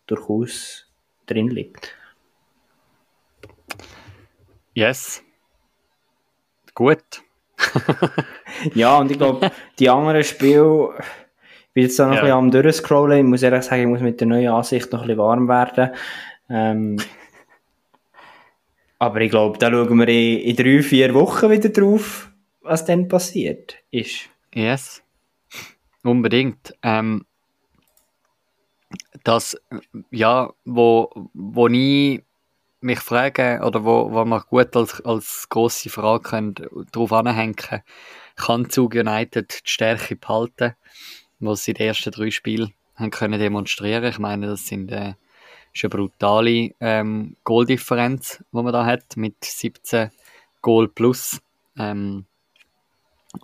durchaus 0.07 0.87
drin 1.27 1.49
liegt. 1.49 1.95
Yes. 4.75 5.23
Gut. 6.75 7.23
ja, 8.75 8.99
und 8.99 9.11
ich 9.11 9.19
glaube, 9.19 9.51
die 9.79 9.91
anderen 9.91 10.25
Spiele, 10.25 10.91
ich 11.69 11.73
bin 11.75 11.83
jetzt 11.85 11.99
da 11.99 12.07
noch 12.07 12.15
ja. 12.15 12.21
ein 12.21 12.25
bisschen 12.25 12.39
am 12.39 12.51
durchscrollen. 12.51 13.19
Ich 13.19 13.25
muss 13.25 13.43
ehrlich 13.43 13.65
sagen, 13.65 13.83
ich 13.83 13.89
muss 13.89 14.01
mit 14.01 14.21
der 14.21 14.29
neuen 14.29 14.49
Ansicht 14.49 14.91
noch 14.93 15.03
ein 15.03 15.07
bisschen 15.09 15.19
warm 15.19 15.49
werden. 15.49 15.91
Ähm, 16.49 16.97
aber 18.99 19.21
ich 19.21 19.31
glaube, 19.31 19.59
da 19.59 19.71
schauen 19.71 19.99
wir 19.99 20.09
in, 20.09 20.39
in 20.41 20.57
drei, 20.57 20.83
vier 20.83 21.13
Wochen 21.15 21.51
wieder 21.51 21.69
drauf, 21.69 22.31
was 22.63 22.85
dann 22.85 23.09
passiert 23.09 23.77
ist. 23.91 24.31
Yes. 24.55 25.03
Unbedingt. 26.03 26.75
Ähm, 26.83 27.27
das, 29.25 29.57
ja, 30.11 30.53
wo, 30.65 31.11
wo 31.35 31.69
ich 31.69 32.23
mich 32.83 33.01
fragen, 33.01 33.63
oder 33.63 33.85
wo, 33.85 34.11
wo 34.13 34.25
man 34.25 34.43
gut 34.49 34.77
als, 34.77 35.01
als 35.03 35.49
grosse 35.49 35.91
Frage 35.91 36.23
können, 36.23 36.55
darauf 36.93 37.13
anhängen 37.13 37.57
kann 38.37 38.71
Zug 38.71 38.95
United 38.95 39.63
die 39.65 39.71
Stärke 39.71 40.17
behalten, 40.17 40.75
was 41.41 41.65
sie 41.65 41.73
in 41.73 41.77
den 41.77 41.89
ersten 41.89 42.11
drei 42.11 42.31
Spielen 42.31 42.73
haben 42.97 43.11
können 43.11 43.39
demonstrieren. 43.39 44.05
Ich 44.05 44.19
meine, 44.19 44.47
das 44.49 44.67
sind 44.67 44.91
äh, 44.91 45.15
eine 45.83 45.91
brutale 45.91 46.75
ähm, 46.81 47.37
Goaldifferenz, 47.45 48.43
die 48.53 48.63
man 48.63 48.73
da 48.73 48.85
hat, 48.85 49.17
mit 49.17 49.45
17 49.45 50.11
Goal 50.61 50.89
plus, 50.89 51.41
ähm, 51.79 52.27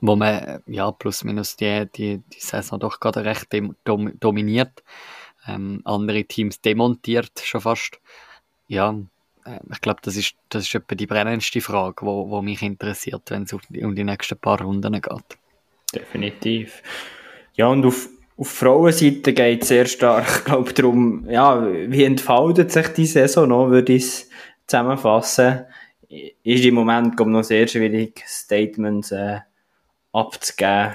wo 0.00 0.16
man 0.16 0.62
ja 0.66 0.90
plus 0.92 1.24
minus 1.24 1.56
die, 1.56 1.86
die, 1.94 2.18
die 2.18 2.40
Saison 2.40 2.78
doch 2.78 3.00
gerade 3.00 3.24
recht 3.24 3.48
dom 3.84 4.18
dominiert. 4.20 4.82
Ähm, 5.46 5.80
andere 5.84 6.24
Teams 6.24 6.60
demontiert 6.60 7.40
schon 7.42 7.62
fast. 7.62 8.00
Ja, 8.66 8.94
ich 9.70 9.80
glaube, 9.80 10.00
das 10.02 10.16
ist, 10.16 10.34
das 10.48 10.64
ist 10.64 10.74
etwa 10.74 10.94
die 10.94 11.06
brennendste 11.06 11.60
Frage, 11.60 12.04
wo, 12.04 12.28
wo 12.30 12.42
mich 12.42 12.62
interessiert, 12.62 13.30
wenn 13.30 13.42
es 13.44 13.52
um 13.52 13.60
die, 13.68 13.84
um 13.84 13.94
die 13.94 14.04
nächsten 14.04 14.38
paar 14.38 14.60
Runden 14.60 14.92
geht. 14.92 15.38
Definitiv. 15.94 16.82
Ja, 17.54 17.68
und 17.68 17.84
auf, 17.84 18.08
auf 18.36 18.48
Frauenseite 18.48 19.32
geht 19.32 19.62
es 19.62 19.68
sehr 19.68 19.86
stark, 19.86 20.44
glaube 20.46 20.72
darum, 20.72 21.28
ja, 21.28 21.66
wie 21.66 22.04
entfaltet 22.04 22.70
sich 22.72 22.88
die 22.88 23.06
Saison 23.06 23.48
noch, 23.48 23.70
würde 23.70 23.94
ich 23.94 24.04
es 24.04 24.30
zusammenfassen. 24.66 25.64
Ist 26.08 26.64
im 26.64 26.74
Moment, 26.74 27.16
glaube 27.16 27.30
noch 27.30 27.42
sehr 27.42 27.66
schwierig, 27.66 28.22
Statements 28.26 29.12
äh, 29.12 29.40
abzugeben 30.12 30.94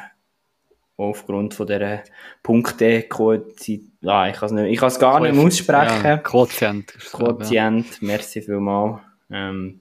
aufgrund 0.97 1.53
von 1.53 1.67
dieser 1.67 2.03
Punkte-Quote, 2.41 3.79
ja, 4.03 4.27
ich 4.27 4.35
kann 4.35 4.57
es 4.57 4.99
gar 4.99 5.19
nicht 5.21 5.37
aussprechen. 5.37 6.05
Ja, 6.05 6.17
Quotient. 6.17 6.93
Quotient, 7.11 7.89
ja. 7.89 7.97
merci 8.07 8.41
vielmals. 8.41 8.99
Ähm, 9.31 9.79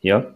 Ja. 0.00 0.34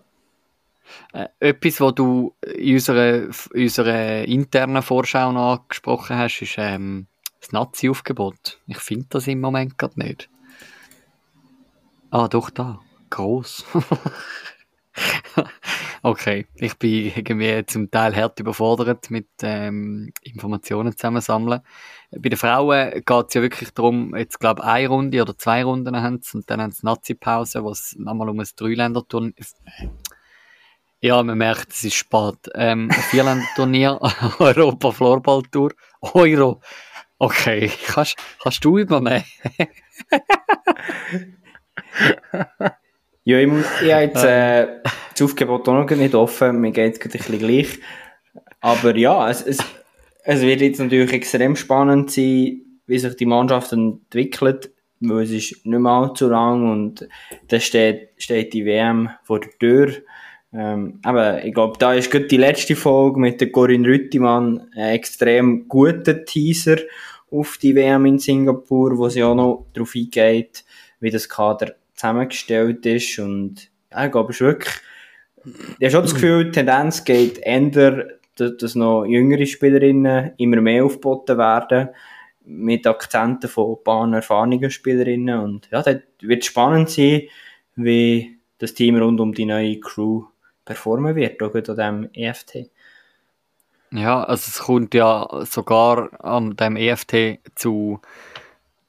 Äh, 1.12 1.28
etwas, 1.40 1.80
was 1.80 1.94
du 1.94 2.34
in 2.42 2.74
unserer, 2.74 3.28
unserer 3.54 4.24
internen 4.24 4.82
Vorschau 4.82 5.32
noch 5.32 5.60
angesprochen 5.60 6.16
hast, 6.16 6.42
ist 6.42 6.56
ähm, 6.58 7.06
das 7.40 7.52
Nazi-Aufgebot. 7.52 8.60
Ich 8.66 8.78
finde 8.78 9.06
das 9.08 9.26
im 9.26 9.40
Moment 9.40 9.78
gerade 9.78 9.98
nicht. 9.98 10.28
Ah, 12.10 12.28
doch 12.28 12.50
da. 12.50 12.80
Gross. 13.10 13.64
okay, 16.02 16.46
ich 16.56 16.78
bin 16.78 17.12
irgendwie 17.14 17.64
zum 17.66 17.90
Teil 17.90 18.14
hart 18.14 18.40
überfordert 18.40 19.10
mit 19.10 19.28
ähm, 19.42 20.12
Informationen 20.22 20.96
zusammensammeln. 20.96 21.60
Bei 22.10 22.28
den 22.28 22.38
Frauen 22.38 23.02
geht 23.04 23.26
es 23.28 23.34
ja 23.34 23.42
wirklich 23.42 23.72
darum, 23.72 24.14
jetzt 24.16 24.40
glaube 24.40 24.62
ich 24.62 24.68
eine 24.68 24.88
Runde 24.88 25.22
oder 25.22 25.36
zwei 25.36 25.64
Runden 25.64 26.00
haben 26.00 26.20
sie 26.22 26.38
und 26.38 26.50
dann 26.50 26.60
haben 26.60 26.72
sie 26.72 26.86
Nazi-Pause, 26.86 27.64
wo 27.64 27.70
es 27.70 27.96
nochmal 27.98 28.28
um 28.28 28.40
ein 28.40 28.46
Dreiländer-Turnier 28.56 29.34
ja, 31.00 31.22
man 31.22 31.38
merkt, 31.38 31.72
es 31.72 31.84
ist 31.84 31.94
spät. 31.94 32.50
Ähm, 32.54 32.90
Vierländer-Turnier, 32.90 34.00
Europa 34.38 34.92
Floorball 34.92 35.42
Tour, 35.52 35.72
Euro. 36.00 36.60
Okay, 37.18 37.70
kannst, 37.86 38.16
kannst 38.42 38.64
du 38.64 38.78
übernehmen? 38.78 39.24
ja, 43.26 43.40
ich, 43.40 43.48
muss, 43.48 43.64
ich 43.82 43.92
habe 43.92 44.04
jetzt 44.04 44.24
äh, 44.24 44.68
das 45.12 45.22
Aufgebot 45.22 45.68
auch 45.68 45.74
noch 45.74 45.90
nicht 45.90 46.14
offen, 46.14 46.60
mir 46.60 46.70
geht 46.70 46.94
es 46.94 47.00
ein 47.00 47.10
bisschen 47.10 47.38
gleich. 47.40 47.80
Aber 48.60 48.96
ja, 48.96 49.28
es, 49.28 49.42
es, 49.42 49.58
es 50.22 50.42
wird 50.42 50.60
jetzt 50.60 50.78
natürlich 50.78 51.12
extrem 51.12 51.56
spannend 51.56 52.12
sein, 52.12 52.60
wie 52.86 52.98
sich 53.00 53.16
die 53.16 53.26
Mannschaft 53.26 53.72
entwickelt, 53.72 54.70
weil 55.00 55.24
es 55.24 55.32
ist 55.32 55.66
nicht 55.66 55.80
mehr 55.80 55.90
allzu 55.90 56.28
lang 56.28 56.70
und 56.70 57.08
da 57.48 57.58
steht, 57.58 58.10
steht 58.16 58.54
die 58.54 58.64
WM 58.64 59.10
vor 59.24 59.40
der 59.40 59.50
Tür. 59.58 59.92
Ähm, 60.52 61.00
aber 61.02 61.44
ich 61.44 61.52
glaube, 61.52 61.78
da 61.80 61.94
ist 61.94 62.12
gerade 62.12 62.28
die 62.28 62.36
letzte 62.36 62.76
Folge 62.76 63.18
mit 63.18 63.40
der 63.40 63.50
Corinne 63.50 63.88
Rüttimann 63.88 64.70
ein 64.76 64.90
extrem 64.90 65.66
guter 65.66 66.24
Teaser 66.24 66.76
auf 67.32 67.58
die 67.58 67.74
WM 67.74 68.06
in 68.06 68.20
Singapur, 68.20 68.96
wo 68.96 69.08
sie 69.08 69.24
auch 69.24 69.34
noch 69.34 69.66
darauf 69.74 69.96
eingeht, 69.96 70.64
wie 71.00 71.10
das 71.10 71.28
Kader 71.28 71.74
zusammengestellt 71.96 72.84
ist. 72.86 73.18
Und 73.18 73.70
ja, 73.90 74.06
ich 74.06 74.12
glaube, 74.12 74.30
es 74.30 74.36
ist 74.36 74.46
wirklich, 74.46 74.74
ich 75.78 75.94
habe 75.94 76.04
das 76.04 76.14
Gefühl, 76.14 76.44
die 76.46 76.52
Tendenz 76.52 77.04
geht 77.04 77.38
ändern, 77.42 78.10
dass 78.36 78.74
noch 78.74 79.04
jüngere 79.04 79.46
Spielerinnen 79.46 80.32
immer 80.36 80.60
mehr 80.60 80.84
aufgeboten 80.84 81.38
werden, 81.38 81.88
mit 82.44 82.86
Akzenten 82.86 83.48
von 83.48 83.76
ein 83.76 83.84
paar 83.84 84.12
erfahrenen 84.14 84.70
Spielerinnen. 84.70 85.40
Und 85.40 85.68
ja, 85.70 85.82
das 85.82 85.96
wird 86.20 86.44
spannend 86.44 86.90
sein, 86.90 87.22
wie 87.74 88.38
das 88.58 88.74
Team 88.74 88.96
rund 88.96 89.20
um 89.20 89.34
die 89.34 89.46
neue 89.46 89.80
Crew 89.80 90.24
performen 90.64 91.16
wird, 91.16 91.42
auch 91.42 91.54
an 91.54 91.62
diesem 91.62 92.08
EFT. 92.12 92.70
Ja, 93.92 94.24
also 94.24 94.48
es 94.48 94.58
kommt 94.58 94.94
ja 94.94 95.28
sogar 95.44 96.10
an 96.22 96.56
dem 96.56 96.76
EFT 96.76 97.38
zu, 97.54 98.00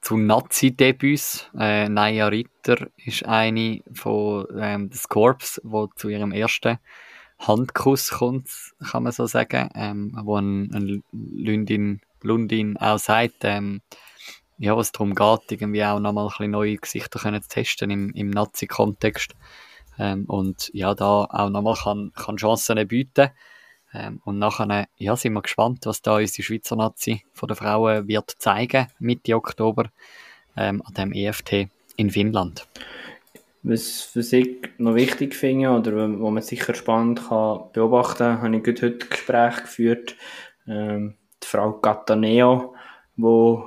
zu 0.08 0.16
Nazi-Debüts. 0.16 1.50
Äh, 1.60 1.90
Naya 1.90 2.28
Ritter 2.28 2.88
ist 2.96 3.26
eine 3.26 3.84
von 3.92 4.48
ähm, 4.58 4.90
des 4.90 5.10
Corps, 5.10 5.60
wo 5.64 5.88
zu 5.88 6.08
ihrem 6.08 6.32
ersten 6.32 6.78
Handkuss 7.40 8.12
kommt, 8.12 8.50
kann 8.90 9.04
man 9.04 9.12
so 9.12 9.26
sagen, 9.26 9.70
ähm, 9.76 10.18
wo 10.24 10.38
ein, 10.38 10.74
ein 10.74 11.04
Lundin, 11.12 12.00
Lundin 12.22 12.78
auch 12.78 13.00
sagt, 13.00 13.40
ähm, 13.42 13.82
ja, 14.58 14.78
was 14.78 14.94
darum 14.94 15.14
geht, 15.14 15.52
irgendwie 15.52 15.84
auch 15.84 16.00
nochmal 16.00 16.28
ein 16.28 16.30
bisschen 16.30 16.52
neue 16.52 16.78
Gesichter 16.78 17.20
können 17.20 17.42
zu 17.42 17.50
testen 17.50 17.92
im, 17.92 18.14
im 18.14 18.30
Nazi-Kontext. 18.30 19.36
Ähm, 20.00 20.24
und 20.28 20.70
ja, 20.74 20.96
da 20.96 21.26
auch 21.26 21.50
nochmal 21.50 21.76
kann, 21.76 22.14
kann 22.16 22.38
Chancen 22.38 22.88
bieten. 22.88 23.32
Ähm, 23.98 24.22
und 24.26 24.38
nachher 24.38 24.88
ja, 24.98 25.16
sind 25.16 25.34
wir 25.34 25.42
gespannt, 25.42 25.86
was 25.86 26.02
da 26.02 26.18
unsere 26.18 26.44
Schweizer 26.44 26.76
Nazi 26.76 27.24
von 27.34 27.48
der 27.48 27.56
Frauen 27.56 28.08
wird 28.08 28.36
zeigen, 28.38 28.88
Mitte 29.00 29.36
Oktober, 29.36 29.90
ähm, 30.56 30.84
an 30.86 30.94
dem 30.94 31.14
EFT 31.14 31.68
in 31.96 32.12
Finnland. 32.12 32.68
Was 33.64 34.02
für 34.02 34.22
sich 34.22 34.70
noch 34.78 34.96
wichtig 34.96 35.34
finde 35.34 35.70
oder 35.72 35.92
wo 36.20 36.30
man 36.30 36.44
sicher 36.44 36.76
spannend 36.76 37.28
kann 37.28 37.62
beobachten 37.74 38.18
kann, 38.18 38.42
habe 38.42 38.58
ich 38.58 38.68
heute 38.68 38.86
ein 38.88 39.10
Gespräch 39.10 39.58
geführt. 39.58 40.16
Ähm, 40.68 41.16
die 41.42 41.48
Frau 41.48 41.74
Cataneo, 41.74 42.76
die 43.16 43.58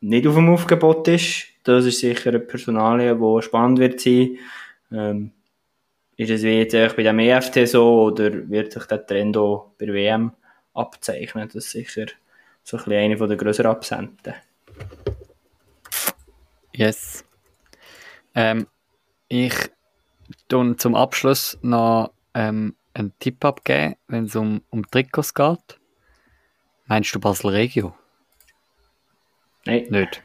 nicht 0.00 0.26
auf 0.26 0.34
dem 0.34 0.48
Aufgebot 0.50 1.06
ist. 1.08 1.46
Das 1.64 1.84
ist 1.84 2.00
sicher 2.00 2.30
eine 2.30 2.40
Personalie, 2.40 3.14
die 3.14 3.42
spannend 3.42 3.78
wird 3.78 4.00
sein. 4.00 4.38
Ähm, 4.90 5.32
ist 6.18 6.30
es 6.30 6.42
wie 6.42 6.58
jetzt 6.58 6.96
bei 6.96 7.02
dem 7.04 7.20
EFT 7.20 7.68
so 7.68 8.02
oder 8.02 8.50
wird 8.50 8.72
sich 8.72 8.84
der 8.86 9.06
Trend 9.06 9.36
auch 9.36 9.70
bei 9.78 9.86
WM 9.86 10.32
abzeichnen? 10.74 11.46
Das 11.46 11.66
ist 11.66 11.70
sicher 11.70 12.06
so 12.64 12.76
ein 12.76 12.84
bisschen 12.84 12.92
eine 12.92 13.28
der 13.28 13.36
grösseren 13.36 13.70
Absenten. 13.70 14.34
Yes. 16.74 17.24
Ähm, 18.34 18.66
ich 19.28 19.54
tue 20.48 20.76
zum 20.76 20.96
Abschluss 20.96 21.56
noch 21.62 22.12
ähm, 22.34 22.74
einen 22.94 23.16
Tipp 23.20 23.44
abgeben, 23.44 23.94
wenn 24.08 24.24
es 24.24 24.34
um, 24.34 24.62
um 24.70 24.84
Trikots 24.90 25.32
geht. 25.34 25.78
Meinst 26.86 27.14
du 27.14 27.20
Basel 27.20 27.50
Regio? 27.50 27.94
Nein. 29.66 29.86
Nicht? 29.88 30.22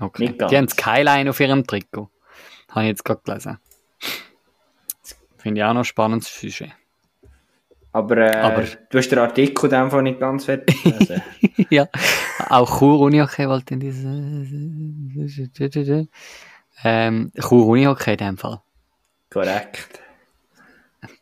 Okay. 0.00 0.28
Nicht 0.28 0.50
Die 0.50 0.56
haben 0.56 0.68
Skyline 0.68 1.30
auf 1.30 1.38
ihrem 1.38 1.64
Trikot. 1.64 2.10
Habe 2.70 2.82
ich 2.82 2.88
jetzt 2.88 3.04
gerade 3.04 3.20
gelesen. 3.24 3.58
Finde 5.40 5.60
ich 5.60 5.64
auch 5.64 5.74
noch 5.74 5.84
spannendes 5.84 6.38
Sujet. 6.38 6.72
Aber, 7.92 8.16
äh, 8.18 8.36
Aber 8.36 8.64
du 8.90 8.98
hast 8.98 9.08
den 9.08 9.18
Artikel 9.18 9.64
in 9.64 9.70
dem 9.70 9.90
Fall 9.90 10.02
nicht 10.02 10.20
ganz 10.20 10.44
fertig 10.44 10.82
gelesen. 10.82 11.22
ja, 11.70 11.88
auch 12.48 12.78
Chur 12.78 13.00
Unihockey 13.00 13.48
wollte 13.48 13.74
in 13.74 13.80
diese... 13.80 14.08
Ähm, 16.84 17.32
Chur 17.40 17.66
Unihockey 17.66 18.12
in 18.12 18.16
dem 18.18 18.38
Fall. 18.38 18.60
Korrekt. 19.30 20.00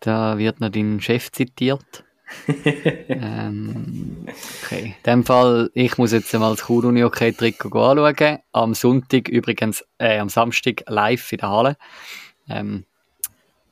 Da 0.01 0.37
wird 0.37 0.61
noch 0.61 0.71
dein 0.71 1.01
Chef 1.01 1.33
zitiert. 1.33 2.05
ähm, 3.09 4.27
okay. 4.63 4.97
In 4.99 5.03
dem 5.07 5.25
Fall, 5.25 5.71
ich 5.73 5.97
muss 5.97 6.13
jetzt 6.13 6.35
mal 6.35 6.51
das 6.51 6.67
Chur 6.67 6.85
Unihockey 6.85 7.33
Trikot 7.33 7.79
anschauen. 7.79 8.39
Am 8.53 8.75
Sonntag 8.75 9.29
übrigens, 9.29 9.85
äh, 9.97 10.19
am 10.19 10.29
Samstag 10.29 10.83
live 10.87 11.33
in 11.33 11.39
der 11.39 11.49
Halle. 11.49 11.77
Ähm, 12.51 12.85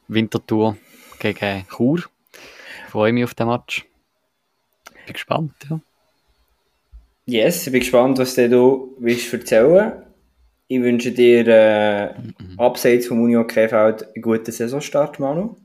Wintertour 0.08 0.76
gegen 1.18 1.66
Chur. 1.68 1.98
Ich 1.98 2.90
freue 2.90 3.12
mich 3.12 3.24
auf 3.24 3.34
den 3.34 3.48
Match. 3.48 3.86
Bin 5.06 5.12
gespannt, 5.12 5.54
ja. 5.68 5.80
Yes, 7.26 7.66
ich 7.66 7.72
bin 7.72 7.80
gespannt, 7.80 8.18
was 8.18 8.34
du 8.36 8.94
willst 8.98 9.32
erzählen 9.32 10.04
Ich 10.68 10.80
wünsche 10.80 11.10
dir 11.10 11.46
äh, 11.48 12.18
mhm. 12.18 12.58
abseits 12.58 13.08
vom 13.08 13.20
Uni 13.22 13.36
Feld 13.48 14.02
einen 14.14 14.22
guten 14.22 14.52
Saisonstart, 14.52 15.18
Manu. 15.18 15.56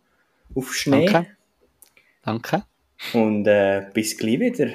Auf 0.55 0.73
Schnee. 0.73 1.05
Danke. 1.05 1.29
Danke. 2.23 2.63
Und 3.13 3.47
äh, 3.47 3.85
bis 3.93 4.17
gleich 4.17 4.39
wieder 4.39 4.71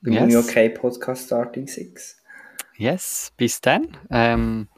beim 0.00 0.12
yes. 0.30 0.46
Uni 0.52 0.68
Podcast 0.70 1.26
Starting 1.26 1.66
6. 1.66 2.22
Yes, 2.76 3.32
bis 3.36 3.60
dann. 3.60 3.96
Ähm, 4.10 4.68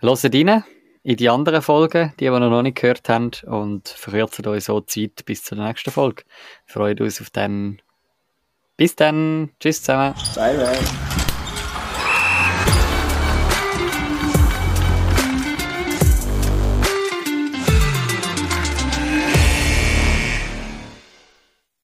hört 0.00 0.24
rein 0.24 0.64
in 1.06 1.16
die 1.16 1.30
anderen 1.30 1.62
Folgen, 1.62 2.12
die 2.18 2.28
wir 2.28 2.40
noch 2.40 2.62
nicht 2.62 2.78
gehört 2.78 3.08
haben, 3.08 3.30
und 3.46 3.88
verkürzen 3.88 4.44
euch 4.48 4.64
so 4.64 4.80
Zeit 4.80 5.24
bis 5.24 5.44
zur 5.44 5.56
nächsten 5.56 5.92
Folge. 5.92 6.24
Freut 6.66 7.00
uns 7.00 7.20
auf 7.20 7.30
den. 7.30 7.80
Bis 8.76 8.96
dann. 8.96 9.50
Tschüss 9.60 9.82
zusammen. 9.82 10.14
Bye, 10.34 10.56
bye. 10.56 11.25